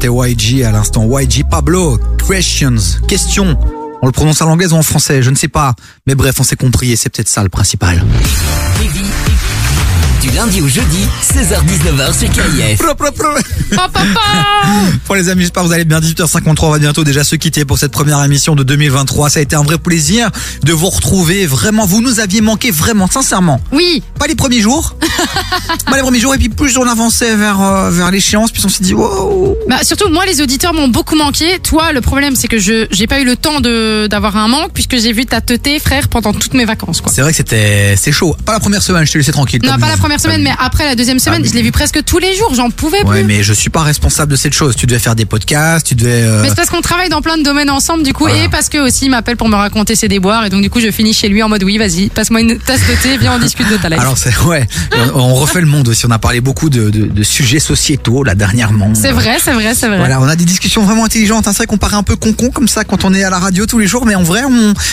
[0.00, 1.08] C'était YG à l'instant.
[1.18, 1.98] YG Pablo.
[2.28, 2.76] Questions.
[3.08, 3.58] Question.
[4.00, 5.74] On le prononce à l'anglaise ou en français, je ne sais pas.
[6.06, 8.04] Mais bref, on s'est compris et c'est peut-être ça le principal.
[10.28, 12.78] Du lundi au jeudi, 16h-19h sur KIF.
[15.06, 16.00] Pour les amis, j'espère que vous allez bien.
[16.00, 19.30] 18h53, on va bientôt déjà se quitter pour cette première émission de 2023.
[19.30, 20.30] Ça a été un vrai plaisir
[20.62, 21.46] de vous retrouver.
[21.46, 23.60] Vraiment, vous nous aviez manqué vraiment, sincèrement.
[23.72, 24.02] Oui.
[24.18, 24.96] Pas les premiers jours.
[25.86, 26.34] pas les premiers jours.
[26.34, 29.56] Et puis plus on avançait vers, euh, vers l'échéance, plus on s'est dit, wow.
[29.68, 31.58] Bah, surtout, moi, les auditeurs m'ont beaucoup manqué.
[31.62, 34.72] Toi, le problème, c'est que je j'ai pas eu le temps de d'avoir un manque
[34.72, 37.02] puisque j'ai vu ta teuté, frère, pendant toutes mes vacances.
[37.06, 38.36] C'est vrai que c'était, c'est chaud.
[38.44, 39.60] Pas la première semaine, je t'ai laissé tranquille.
[39.64, 40.17] Non, pas la nous.
[40.18, 42.54] Première semaine, mais après la deuxième semaine, je l'ai vu presque tous les jours.
[42.54, 43.24] J'en pouvais Ouais, plus.
[43.24, 44.76] mais je suis pas responsable de cette chose.
[44.76, 46.22] Tu devais faire des podcasts, tu devais.
[46.22, 48.68] euh, Mais c'est parce qu'on travaille dans plein de domaines ensemble, du coup, et parce
[48.68, 51.12] que aussi il m'appelle pour me raconter ses déboires, et donc du coup je finis
[51.12, 53.76] chez lui en mode oui, vas-y, passe-moi une tasse de thé, viens on discute de
[53.76, 54.00] ta life.
[54.00, 54.66] Alors c'est ouais,
[55.14, 56.06] on on refait le monde aussi.
[56.06, 58.92] On a parlé beaucoup de, de, de sujets sociétaux là dernièrement.
[58.94, 59.98] C'est vrai, c'est vrai, c'est vrai.
[59.98, 61.46] Voilà, on a des discussions vraiment intelligentes.
[61.46, 61.52] hein.
[61.52, 63.66] C'est vrai qu'on paraît un peu con-con comme ça quand on est à la radio
[63.66, 64.50] tous les jours, mais en vrai, on,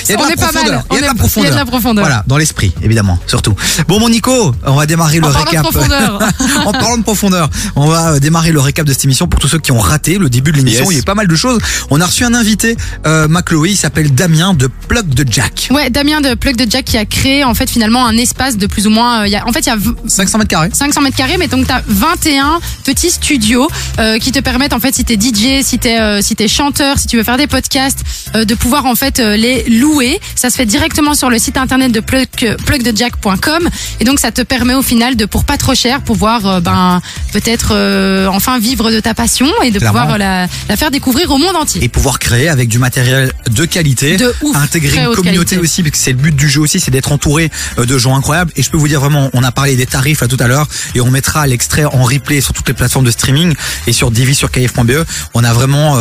[0.07, 0.53] il y a de On la est pas mal.
[0.53, 0.83] profondeur.
[0.91, 1.43] Il y a de On la est- profondeur.
[1.43, 2.03] il y a de la profondeur.
[2.05, 3.55] Voilà, dans l'esprit, évidemment, surtout.
[3.87, 5.63] Bon, mon Nico, on va démarrer le En parlant de récap.
[5.63, 6.19] profondeur.
[6.65, 9.47] en parlant de profondeur, on va euh, démarrer le récap de cette émission pour tous
[9.47, 10.83] ceux qui ont raté le début de l'émission.
[10.85, 10.91] Yes.
[10.91, 11.59] Il y a eu pas mal de choses.
[11.89, 12.75] On a reçu un invité,
[13.05, 15.67] euh, Macloé, il s'appelle Damien de Plug de Jack.
[15.71, 18.67] Ouais, Damien de Plug de Jack qui a créé en fait finalement un espace de
[18.67, 19.21] plus ou moins.
[19.21, 20.69] euh, il y a, en fait, il y a v- 500 mètres carrés.
[20.73, 23.67] 500 mètres carrés, mais donc t'as 21 petits studios
[23.99, 26.97] euh, qui te permettent en fait si t'es DJ, si t'es euh, si t'es chanteur,
[26.99, 27.99] si tu veux faire des podcasts,
[28.35, 30.19] euh, de pouvoir en fait euh, les louer.
[30.35, 32.27] Ça se fait directement sur le site internet de plug,
[32.65, 33.69] plugdejack.com
[33.99, 37.01] et donc ça te permet au final de pour pas trop cher pouvoir euh, ben
[37.33, 39.99] peut-être euh, enfin vivre de ta passion et de Clairement.
[40.01, 41.83] pouvoir la, la faire découvrir au monde entier.
[41.83, 45.57] et pouvoir créer avec du matériel de qualité, De ouf, intégrer une communauté qualité.
[45.57, 48.15] aussi, parce que c'est le but du jeu aussi, c'est d'être entouré euh, de gens
[48.15, 48.51] incroyables.
[48.55, 50.67] Et je peux vous dire vraiment, on a parlé des tarifs là tout à l'heure,
[50.95, 53.53] et on mettra l'extrait en replay sur toutes les plateformes de streaming
[53.87, 55.05] et sur Divi sur kf.be.
[55.33, 55.99] On a vraiment euh,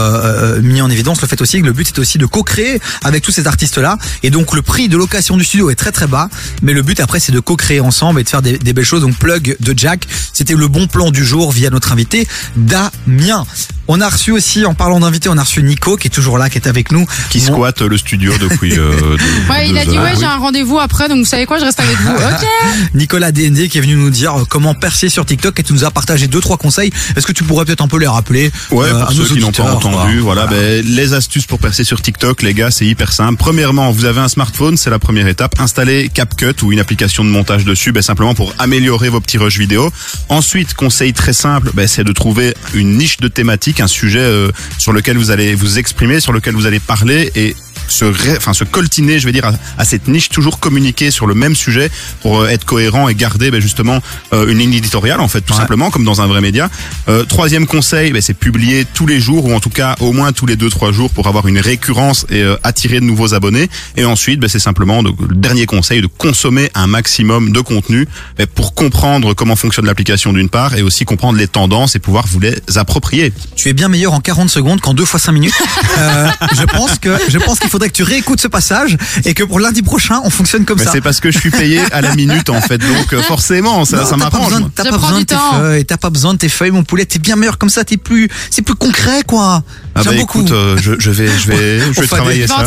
[0.56, 3.22] euh, mis en évidence le fait aussi que le but c'est aussi de co-créer avec
[3.24, 3.98] tous ces artistes là.
[4.22, 6.28] Et donc le prix de location du studio est très très bas,
[6.62, 9.16] mais le but après c'est de co-créer ensemble et de faire des, des belles Donc
[9.18, 13.46] plug de Jack, c'était le bon plan du jour via notre invité Damien.
[13.88, 16.48] On a reçu aussi, en parlant d'invité, on a reçu Nico qui est toujours là,
[16.48, 17.06] qui est avec nous.
[17.30, 18.78] Qui squatte le studio depuis.
[18.78, 19.16] euh,
[19.50, 20.04] Ouais, il a dit heures.
[20.04, 22.10] ouais, j'ai un rendez-vous après, donc vous savez quoi, je reste avec vous.
[22.12, 22.46] Ok.
[22.94, 25.84] Nicolas DND qui est venu nous dire euh, comment percer sur TikTok et tu nous
[25.84, 26.90] as partagé deux trois conseils.
[27.16, 29.34] Est-ce que tu pourrais peut-être un peu les rappeler Ouais, euh, pour à nos ceux
[29.34, 32.86] qui n'ont pas entendu, voilà, ben, les astuces pour percer sur TikTok, les gars, c'est
[32.86, 33.36] hyper simple.
[33.38, 35.54] Premièrement, vous avez un smartphone, c'est la première étape.
[35.60, 39.58] Installez CapCut ou une application de montage dessus, ben, simplement pour améliorer vos petits rushs
[39.58, 39.92] vidéo.
[40.28, 44.50] Ensuite, conseil très simple, ben, c'est de trouver une niche de thématique, un sujet euh,
[44.78, 47.56] sur lequel vous allez vous exprimer, sur lequel vous allez parler et
[47.88, 51.26] se, ré- enfin, se coltiner, je vais dire, à, à cette niche, toujours communiquer sur
[51.26, 51.90] le même sujet
[52.22, 54.00] pour euh, être cohérent et garder ben, justement
[54.32, 56.68] euh, une ligne éditoriale, en fait, tout simplement, comme dans un vrai média.
[57.08, 60.32] Euh, troisième conseil, ben, c'est publier tous les jours, ou en tout cas au moins
[60.32, 63.68] tous les deux trois jours pour avoir une récurrence et euh, attirer de nouveaux abonnés.
[63.96, 68.06] Et ensuite, ben, c'est simplement de- le dernier conseil de consommer un maximum de contenu
[68.38, 72.26] ben, pour comprendre comment fonctionne l'application d'une part et aussi comprendre les tendances et pouvoir
[72.26, 73.32] vous les approprier.
[73.56, 75.54] Tu es bien meilleur en 40 secondes qu'en 2 fois 5 minutes.
[75.98, 79.42] Euh, je pense que je pense qu'il faudrait que tu réécoutes ce passage et que
[79.42, 80.92] pour lundi prochain on fonctionne comme Mais ça.
[80.92, 83.96] c'est parce que je suis payé à la minute en fait, donc euh, forcément ça,
[83.96, 84.52] Non, ça t'as pas m'arrange.
[84.74, 87.04] T'as pas besoin de tes feuilles, t'as pas besoin de tes feuilles, mon poulet.
[87.04, 87.82] T'es bien meilleur comme ça.
[87.84, 89.62] T'es plus, c'est plus concret, quoi.
[89.96, 90.40] Ah bah beaucoup.
[90.40, 92.64] écoute, euh, je, je vais, je vais, je On vais fait travailler des- ça.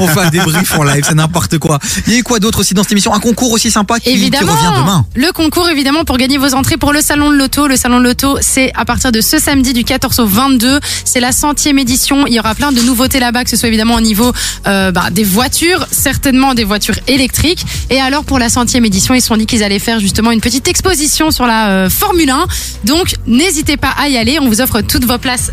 [0.00, 1.78] On fait un débrief en live, c'est n'importe quoi.
[2.06, 3.12] Il y a eu quoi d'autre aussi dans cette émission?
[3.14, 4.52] Un concours aussi sympa qui, qui Évidemment.
[4.52, 5.06] revient demain.
[5.14, 7.66] Le concours, évidemment, pour gagner vos entrées pour le Salon de l'Auto.
[7.68, 10.80] Le Salon de l'Auto, c'est à partir de ce samedi du 14 au 22.
[11.04, 12.26] C'est la centième édition.
[12.26, 14.32] Il y aura plein de nouveautés là-bas, que ce soit évidemment au niveau
[14.66, 17.64] euh, bah, des voitures, certainement des voitures électriques.
[17.90, 20.40] Et alors, pour la centième édition, ils se sont dit qu'ils allaient faire justement une
[20.40, 22.46] petite exposition sur la euh, Formule 1.
[22.84, 24.38] Donc, n'hésitez pas à y aller.
[24.40, 25.52] On vous offre toutes vos places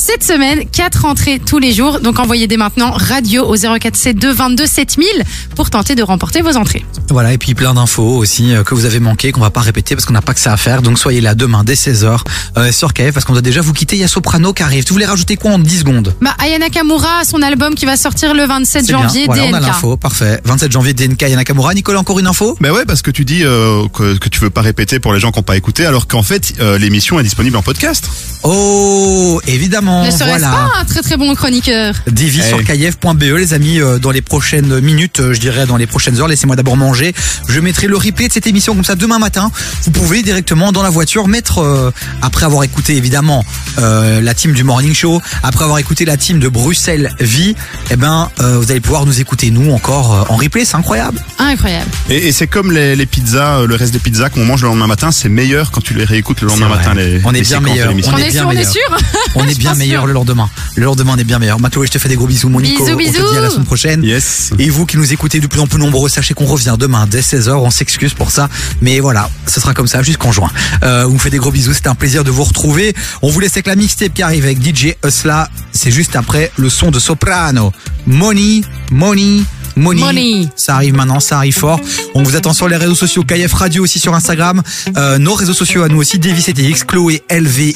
[0.00, 2.00] cette semaine, quatre entrées tous les jours.
[2.00, 5.06] Donc envoyez dès maintenant radio au 0472 22 7000
[5.54, 6.84] pour tenter de remporter vos entrées.
[7.10, 9.94] Voilà, et puis plein d'infos aussi euh, que vous avez manqué, qu'on va pas répéter
[9.94, 10.80] parce qu'on n'a pas que ça à faire.
[10.80, 12.18] Donc soyez là demain dès 16h
[12.56, 13.96] euh, sur KF parce qu'on doit déjà vous quitter.
[13.96, 14.84] Il y a Soprano qui arrive.
[14.84, 16.14] Tu voulais rajouter quoi en 10 secondes?
[16.22, 19.02] Bah, Aya Nakamura, son album qui va sortir le 27 C'est bien.
[19.02, 20.40] janvier, Voilà, on a l'info, parfait.
[20.44, 21.74] 27 janvier, DNK et Nakamura.
[21.74, 22.56] Nicolas, encore une info?
[22.60, 25.20] Ben ouais, parce que tu dis euh, que, que tu veux pas répéter pour les
[25.20, 28.08] gens qui n'ont pas écouté, alors qu'en fait euh, l'émission est disponible en podcast.
[28.44, 30.48] Oh, évidemment, Ne serait-ce voilà.
[30.50, 32.48] pas un très très bon chroniqueur Divi Eh.
[32.48, 36.18] sur kf.be les amis euh, dans les prochaines minutes euh, je dirais dans les prochaines
[36.20, 37.14] heures laissez-moi d'abord manger
[37.48, 39.50] je mettrai le replay de cette émission comme ça demain matin
[39.84, 41.90] vous pouvez directement dans la voiture mettre euh,
[42.22, 43.44] après avoir écouté évidemment
[43.78, 47.54] euh, la team du morning show après avoir écouté la team de Bruxelles Vie
[47.90, 51.18] eh ben euh, vous allez pouvoir nous écouter nous encore euh, en replay c'est incroyable
[51.38, 51.90] Incroyable.
[52.10, 54.86] Et, et c'est comme les, les pizzas, le reste des pizzas qu'on mange le lendemain
[54.86, 56.94] matin, c'est meilleur quand tu les réécoutes le lendemain matin.
[56.94, 57.88] Les, on est les bien meilleur.
[57.90, 58.72] On est bien sûr, on est meilleur.
[58.72, 58.98] sûr
[59.34, 60.48] On est bien meilleur le lendemain.
[60.76, 61.58] Le lendemain, on est bien meilleur.
[61.58, 62.84] Mathieu, je te fais des gros bisous, mon Nico.
[62.84, 63.32] Bisous, On te bisous.
[63.32, 64.04] dit à la semaine prochaine.
[64.04, 64.50] Yes.
[64.58, 67.20] Et vous qui nous écoutez de plus en plus nombreux, sachez qu'on revient demain dès
[67.20, 67.50] 16h.
[67.52, 68.48] On s'excuse pour ça.
[68.80, 70.50] Mais voilà, ce sera comme ça jusqu'en juin.
[70.82, 71.72] Euh, on vous fait des gros bisous.
[71.74, 72.94] C'était un plaisir de vous retrouver.
[73.22, 75.48] On vous laisse avec la mixtape qui arrive avec DJ Usla.
[75.72, 77.72] C'est juste après le son de Soprano.
[78.06, 79.42] Money, money.
[79.76, 80.00] Money.
[80.00, 80.48] Money.
[80.56, 81.80] Ça arrive maintenant, ça arrive fort.
[82.14, 84.62] On vous attend sur les réseaux sociaux, KF Radio aussi sur Instagram.
[84.96, 87.74] Euh, nos réseaux sociaux à nous aussi, Davis CTX, Chloé LVYY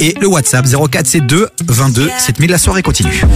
[0.00, 2.50] et le WhatsApp 0472 22 7000.
[2.50, 3.26] La soirée continue.